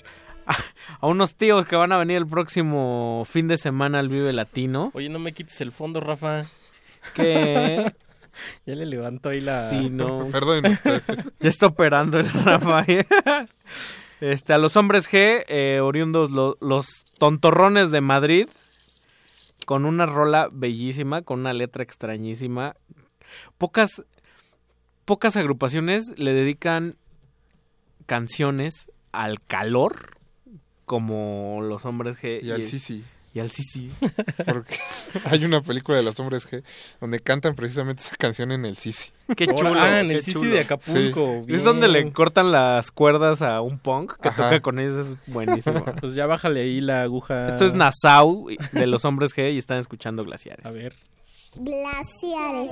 a, 1.01 1.07
unos 1.07 1.35
tíos 1.35 1.65
que 1.65 1.75
van 1.75 1.91
a 1.91 1.97
venir 1.97 2.17
el 2.17 2.27
próximo 2.27 3.23
fin 3.25 3.47
de 3.47 3.57
semana 3.57 3.99
al 3.99 4.09
Vive 4.09 4.33
Latino. 4.33 4.91
Oye, 4.93 5.09
no 5.09 5.19
me 5.19 5.33
quites 5.33 5.59
el 5.61 5.71
fondo, 5.71 5.99
Rafa. 5.99 6.45
Que 7.13 7.93
Ya 8.65 8.75
le 8.75 8.85
levantó 8.85 9.29
ahí 9.29 9.39
la... 9.39 9.69
sí, 9.69 9.89
no. 9.89 10.27
Perdonen 10.31 10.73
usted. 10.73 11.01
Ya 11.39 11.49
está 11.49 11.67
operando 11.67 12.19
el 12.19 12.29
Rafael. 12.29 13.05
Este, 14.21 14.53
a 14.53 14.57
los 14.57 14.75
hombres 14.75 15.09
G, 15.11 15.43
eh, 15.47 15.79
oriundos 15.81 16.31
lo- 16.31 16.57
los 16.61 16.85
tontorrones 17.17 17.91
de 17.91 18.01
Madrid, 18.01 18.47
con 19.65 19.85
una 19.85 20.05
rola 20.05 20.47
bellísima, 20.51 21.21
con 21.21 21.39
una 21.41 21.53
letra 21.53 21.83
extrañísima. 21.83 22.75
Pocas, 23.57 24.03
pocas 25.05 25.35
agrupaciones 25.37 26.13
le 26.17 26.33
dedican 26.33 26.95
canciones 28.05 28.91
al 29.11 29.41
calor, 29.41 30.14
como 30.85 31.59
los 31.61 31.85
hombres 31.85 32.17
G. 32.17 32.41
Y, 32.41 32.47
y 32.47 32.51
al 32.51 32.65
Sisi. 32.65 33.03
Y 33.33 33.39
al 33.41 33.51
Sisi. 33.51 33.91
Porque 34.45 34.77
hay 35.25 35.43
una 35.43 35.59
película 35.59 35.97
de 35.97 36.03
los 36.03 36.17
hombres 36.21 36.49
G 36.49 36.63
donde 37.01 37.19
cantan 37.19 37.53
precisamente 37.53 38.01
esa 38.01 38.15
canción 38.15 38.53
en 38.53 38.65
el 38.65 38.77
Sisi. 38.77 39.11
Qué 39.35 39.45
chulo. 39.47 39.73
Ah, 39.77 39.99
en 39.99 40.09
el 40.09 40.23
Sisi 40.23 40.45
de 40.47 40.61
Acapulco. 40.61 41.43
Sí. 41.45 41.53
Es 41.53 41.65
donde 41.65 41.89
le 41.89 42.09
cortan 42.13 42.53
las 42.53 42.91
cuerdas 42.91 43.41
a 43.41 43.59
un 43.59 43.77
punk 43.77 44.13
que 44.21 44.29
toca 44.29 44.61
con 44.61 44.79
ellos. 44.79 45.05
Es 45.07 45.33
buenísimo. 45.33 45.83
Pues 45.99 46.13
ya 46.13 46.25
bájale 46.27 46.61
ahí 46.61 46.79
la 46.79 47.01
aguja. 47.01 47.49
Esto 47.49 47.65
es 47.65 47.73
Nassau 47.73 48.47
de 48.71 48.87
los 48.87 49.03
hombres 49.03 49.35
G 49.35 49.53
y 49.53 49.57
están 49.57 49.79
escuchando 49.79 50.23
glaciares. 50.23 50.65
A 50.65 50.71
ver. 50.71 50.95
Glaciares. 51.55 52.71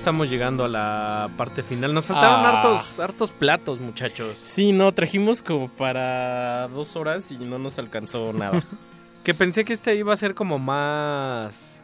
Estamos 0.00 0.30
llegando 0.30 0.64
a 0.64 0.68
la 0.68 1.28
parte 1.36 1.62
final. 1.62 1.92
Nos 1.94 2.06
faltaron 2.06 2.44
Ah. 2.44 2.48
hartos, 2.60 2.98
hartos 2.98 3.30
platos, 3.30 3.80
muchachos. 3.80 4.36
Sí, 4.42 4.72
no, 4.72 4.92
trajimos 4.92 5.42
como 5.42 5.68
para 5.68 6.68
dos 6.68 6.96
horas 6.96 7.30
y 7.30 7.36
no 7.36 7.58
nos 7.58 7.78
alcanzó 7.78 8.32
nada. 8.32 8.62
Que 9.22 9.34
pensé 9.34 9.66
que 9.66 9.74
este 9.74 9.94
iba 9.96 10.14
a 10.14 10.16
ser 10.16 10.34
como 10.34 10.58
más. 10.58 11.78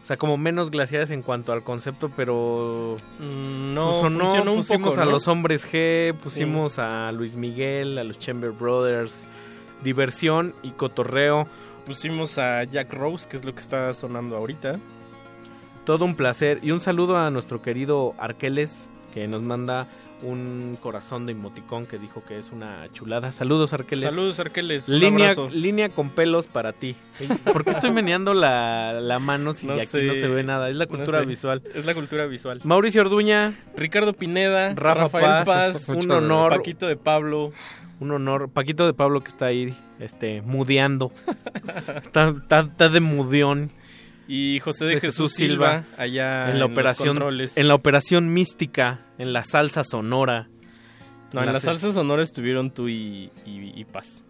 O 0.00 0.06
sea, 0.06 0.16
como 0.16 0.36
menos 0.36 0.70
glaciares 0.70 1.10
en 1.10 1.22
cuanto 1.22 1.52
al 1.52 1.64
concepto, 1.64 2.08
pero. 2.16 2.96
Mm, 3.18 3.74
no, 3.74 3.88
pues, 3.90 4.00
sonó, 4.02 4.24
funcionó 4.26 4.52
un 4.52 4.56
pusimos 4.58 4.90
poco, 4.90 5.02
a 5.02 5.04
¿no? 5.04 5.10
los 5.10 5.26
hombres 5.26 5.66
G, 5.68 6.14
pusimos 6.14 6.78
a 6.78 7.10
Luis 7.10 7.34
Miguel, 7.34 7.98
a 7.98 8.04
los 8.04 8.20
Chamber 8.20 8.52
Brothers. 8.52 9.12
Diversión 9.82 10.54
y 10.62 10.70
cotorreo. 10.70 11.48
Pusimos 11.84 12.38
a 12.38 12.62
Jack 12.62 12.92
Rose, 12.92 13.28
que 13.28 13.36
es 13.38 13.44
lo 13.44 13.52
que 13.52 13.60
está 13.60 13.92
sonando 13.92 14.36
ahorita. 14.36 14.78
Todo 15.88 16.04
un 16.04 16.16
placer. 16.16 16.58
Y 16.62 16.70
un 16.72 16.80
saludo 16.80 17.16
a 17.16 17.30
nuestro 17.30 17.62
querido 17.62 18.14
Arqueles, 18.18 18.90
que 19.14 19.26
nos 19.26 19.40
manda 19.40 19.86
un 20.20 20.76
corazón 20.82 21.24
de 21.24 21.32
emoticón 21.32 21.86
que 21.86 21.96
dijo 21.96 22.22
que 22.28 22.38
es 22.38 22.50
una 22.52 22.86
chulada. 22.92 23.32
Saludos, 23.32 23.72
Arqueles. 23.72 24.10
Saludos, 24.10 24.38
Arqueles. 24.38 24.86
Un 24.90 24.98
Línea, 24.98 25.30
abrazo. 25.30 25.48
línea 25.48 25.88
con 25.88 26.10
pelos 26.10 26.46
para 26.46 26.74
ti. 26.74 26.94
¿Por 27.50 27.64
qué 27.64 27.70
estoy 27.70 27.90
meneando 27.90 28.34
la, 28.34 29.00
la 29.00 29.18
mano 29.18 29.54
si 29.54 29.66
No 29.66 29.72
aquí 29.72 29.86
sé. 29.86 30.02
no 30.08 30.12
se 30.12 30.28
ve 30.28 30.42
nada? 30.42 30.68
Es 30.68 30.76
la 30.76 30.84
No 30.84 30.90
cultura 30.90 31.20
sé. 31.20 31.24
visual. 31.24 31.62
Es 31.74 31.86
la 31.86 31.94
cultura 31.94 32.26
visual. 32.26 32.60
Mauricio 32.64 33.00
Orduña, 33.00 33.58
Ricardo 33.74 34.12
Pineda, 34.12 34.74
Rafa 34.74 35.04
Rafael 35.04 35.44
Paz, 35.46 35.86
Paz, 35.86 35.88
un 35.88 36.10
honor. 36.10 36.52
Paquito 36.54 36.86
de 36.86 36.96
Pablo. 36.96 37.50
Un 37.98 38.10
honor. 38.10 38.50
Paquito 38.50 38.84
de 38.84 38.92
Pablo 38.92 39.22
que 39.22 39.28
está 39.30 39.46
ahí, 39.46 39.74
este, 40.00 40.42
mudeando. 40.42 41.12
está, 42.02 42.28
está, 42.28 42.60
está 42.60 42.88
de 42.90 43.00
mudeón. 43.00 43.70
Y 44.28 44.60
José 44.60 44.84
de, 44.84 45.00
Jesús, 45.00 45.32
Silva, 45.32 45.84
allá 45.96 46.50
en 46.50 46.58
la 46.58 46.66
operación 46.66 47.18
en 47.56 47.68
la 47.68 47.74
operación 47.74 48.32
mística, 48.32 49.00
en 49.18 49.32
la 49.32 49.42
salsa 49.42 49.84
sonora. 49.84 50.48
No, 51.32 51.42
en 51.42 51.52
la 51.52 51.60
salsa 51.60 51.92
sonora 51.92 52.22
estuvieron 52.22 52.70
tú 52.70 52.88
y, 52.88 53.30
y- 53.46 53.72
y 53.74 53.84
Paz. 53.84 54.22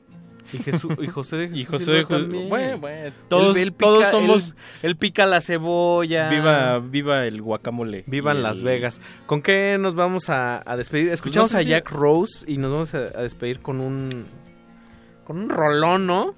Y, 0.52 0.58
Jesús, 0.58 0.92
y 1.02 1.06
José 1.08 1.36
de 1.36 1.44
Y 1.52 1.64
Jesús 1.66 1.68
José 1.68 1.84
Silva 2.06 2.18
de 2.18 2.26
Jesús- 2.26 2.48
bueno, 2.48 2.78
bueno, 2.78 3.12
todos, 3.28 3.56
él- 3.56 3.62
él 3.64 3.72
pica- 3.72 3.84
todos 3.86 4.08
somos. 4.08 4.48
él- 4.48 4.54
Él, 4.82 4.96
pica 4.96 5.26
la 5.26 5.40
cebolla. 5.40 6.30
Viva, 6.30 6.78
viva 6.78 7.26
el 7.26 7.42
guacamole. 7.42 8.04
Vivan 8.06 8.36
Y 8.36 8.38
el- 8.38 8.42
Las 8.44 8.62
Vegas. 8.62 9.00
¿Con 9.26 9.42
qué 9.42 9.76
nos 9.78 9.94
vamos 9.94 10.30
a, 10.30 10.62
a 10.64 10.76
despedir? 10.76 11.10
Escuchamos 11.10 11.50
Pues 11.50 11.52
no 11.52 11.58
sé 11.58 11.62
a 11.62 11.64
si- 11.64 11.70
Jack 11.70 11.90
Rose 11.90 12.44
y 12.46 12.56
nos 12.56 12.70
vamos 12.70 12.94
a, 12.94 12.98
a 12.98 13.22
despedir 13.22 13.60
con 13.60 13.80
un. 13.80 14.26
Con 15.24 15.38
un 15.38 15.50
rolón, 15.50 16.06
¿no? 16.06 16.34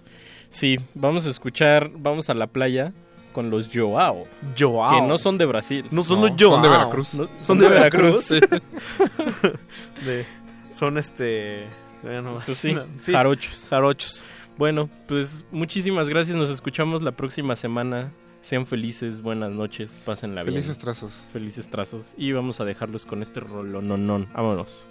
Sí, 0.49 0.81
vamos 0.95 1.27
a 1.27 1.31
escuchar, 1.31 1.91
vamos 1.95 2.29
a 2.31 2.35
la 2.35 2.49
playa 2.49 2.93
con 3.41 3.49
los 3.51 3.70
Joao. 3.73 4.25
Joao. 4.59 5.01
Que 5.01 5.07
no 5.09 5.17
son 5.17 5.39
de 5.39 5.47
Brasil. 5.47 5.86
No 5.91 6.02
son 6.02 6.20
los 6.20 6.33
Joao. 6.39 6.52
Son 6.52 6.62
de 6.62 6.69
Veracruz. 6.69 7.15
No, 7.15 7.28
son 7.41 7.59
de 7.59 7.69
Veracruz. 7.69 8.25
Sí. 8.27 8.41
De- 10.05 10.27
son 10.73 10.99
este. 10.99 11.67
bueno, 12.02 12.39
Pues 12.44 12.59
sí, 12.59 12.77
sí, 13.01 13.12
jarochos. 13.12 13.67
jarochos. 13.70 14.25
Bueno, 14.59 14.91
pues 15.09 15.44
muchísimas 15.51 16.09
gracias. 16.10 16.36
Nos 16.36 16.51
escuchamos 16.51 17.02
la 17.02 17.12
próxima 17.12 17.57
semana. 17.57 18.12
Sean 18.43 18.67
felices, 18.67 19.20
buenas 19.23 19.52
noches, 19.52 19.99
pásenla 20.05 20.43
bien. 20.43 20.55
Felices 20.55 20.77
trazos. 20.78 21.25
Felices 21.33 21.69
trazos. 21.70 22.15
Y 22.17 22.33
vamos 22.33 22.60
a 22.60 22.65
dejarlos 22.65 23.05
con 23.07 23.23
este 23.23 23.41
rolononón. 23.41 24.28
Vámonos. 24.35 24.85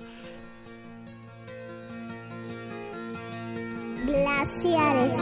Glaciares. 4.05 5.13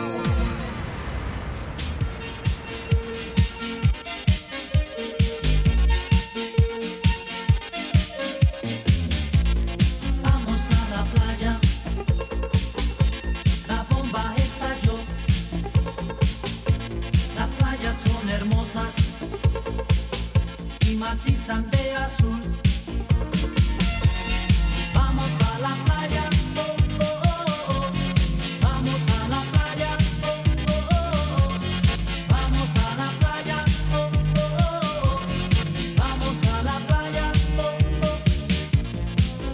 Playa, 36.84 37.32
oh, 37.58 37.78
oh. 38.04 38.20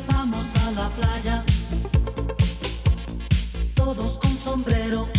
Vamos 0.08 0.56
a 0.56 0.72
la 0.72 0.90
playa, 0.90 1.44
todos 3.76 4.18
con 4.18 4.38
sombrero. 4.38 5.10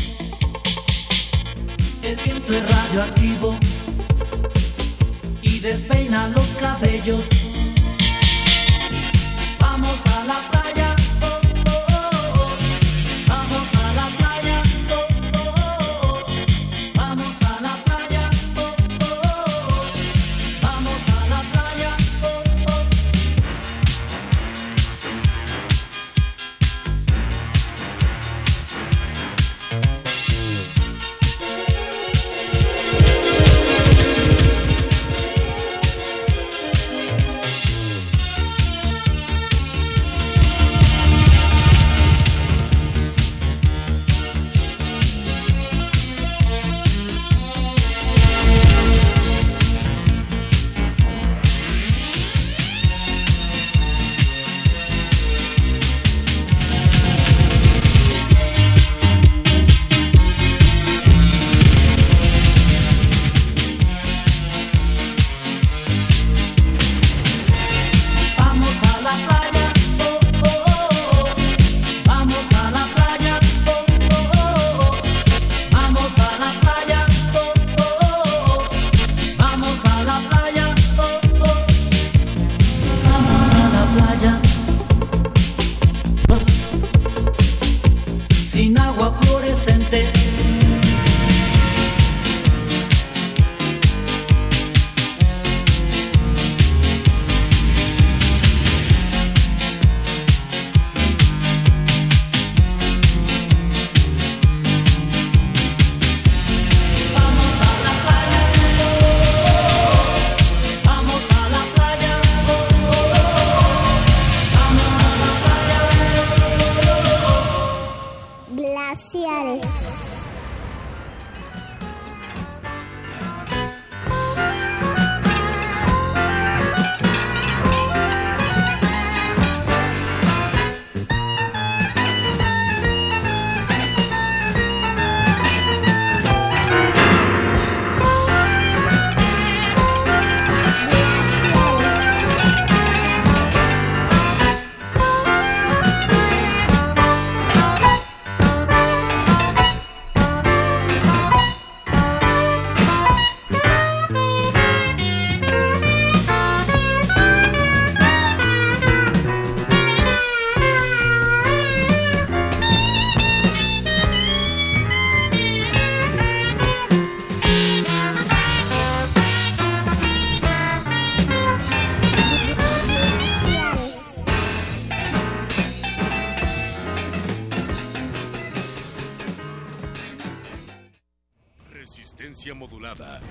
El 2.02 2.16
viento 2.16 2.52
es 2.52 2.70
radioactivo. 2.70 3.58
y 3.60 3.63
despeina 5.64 6.28
los 6.28 6.46
cabellos. 6.60 7.26
Vamos 9.58 9.98
a 10.04 10.24
la 10.26 10.38
playa, 10.50 10.63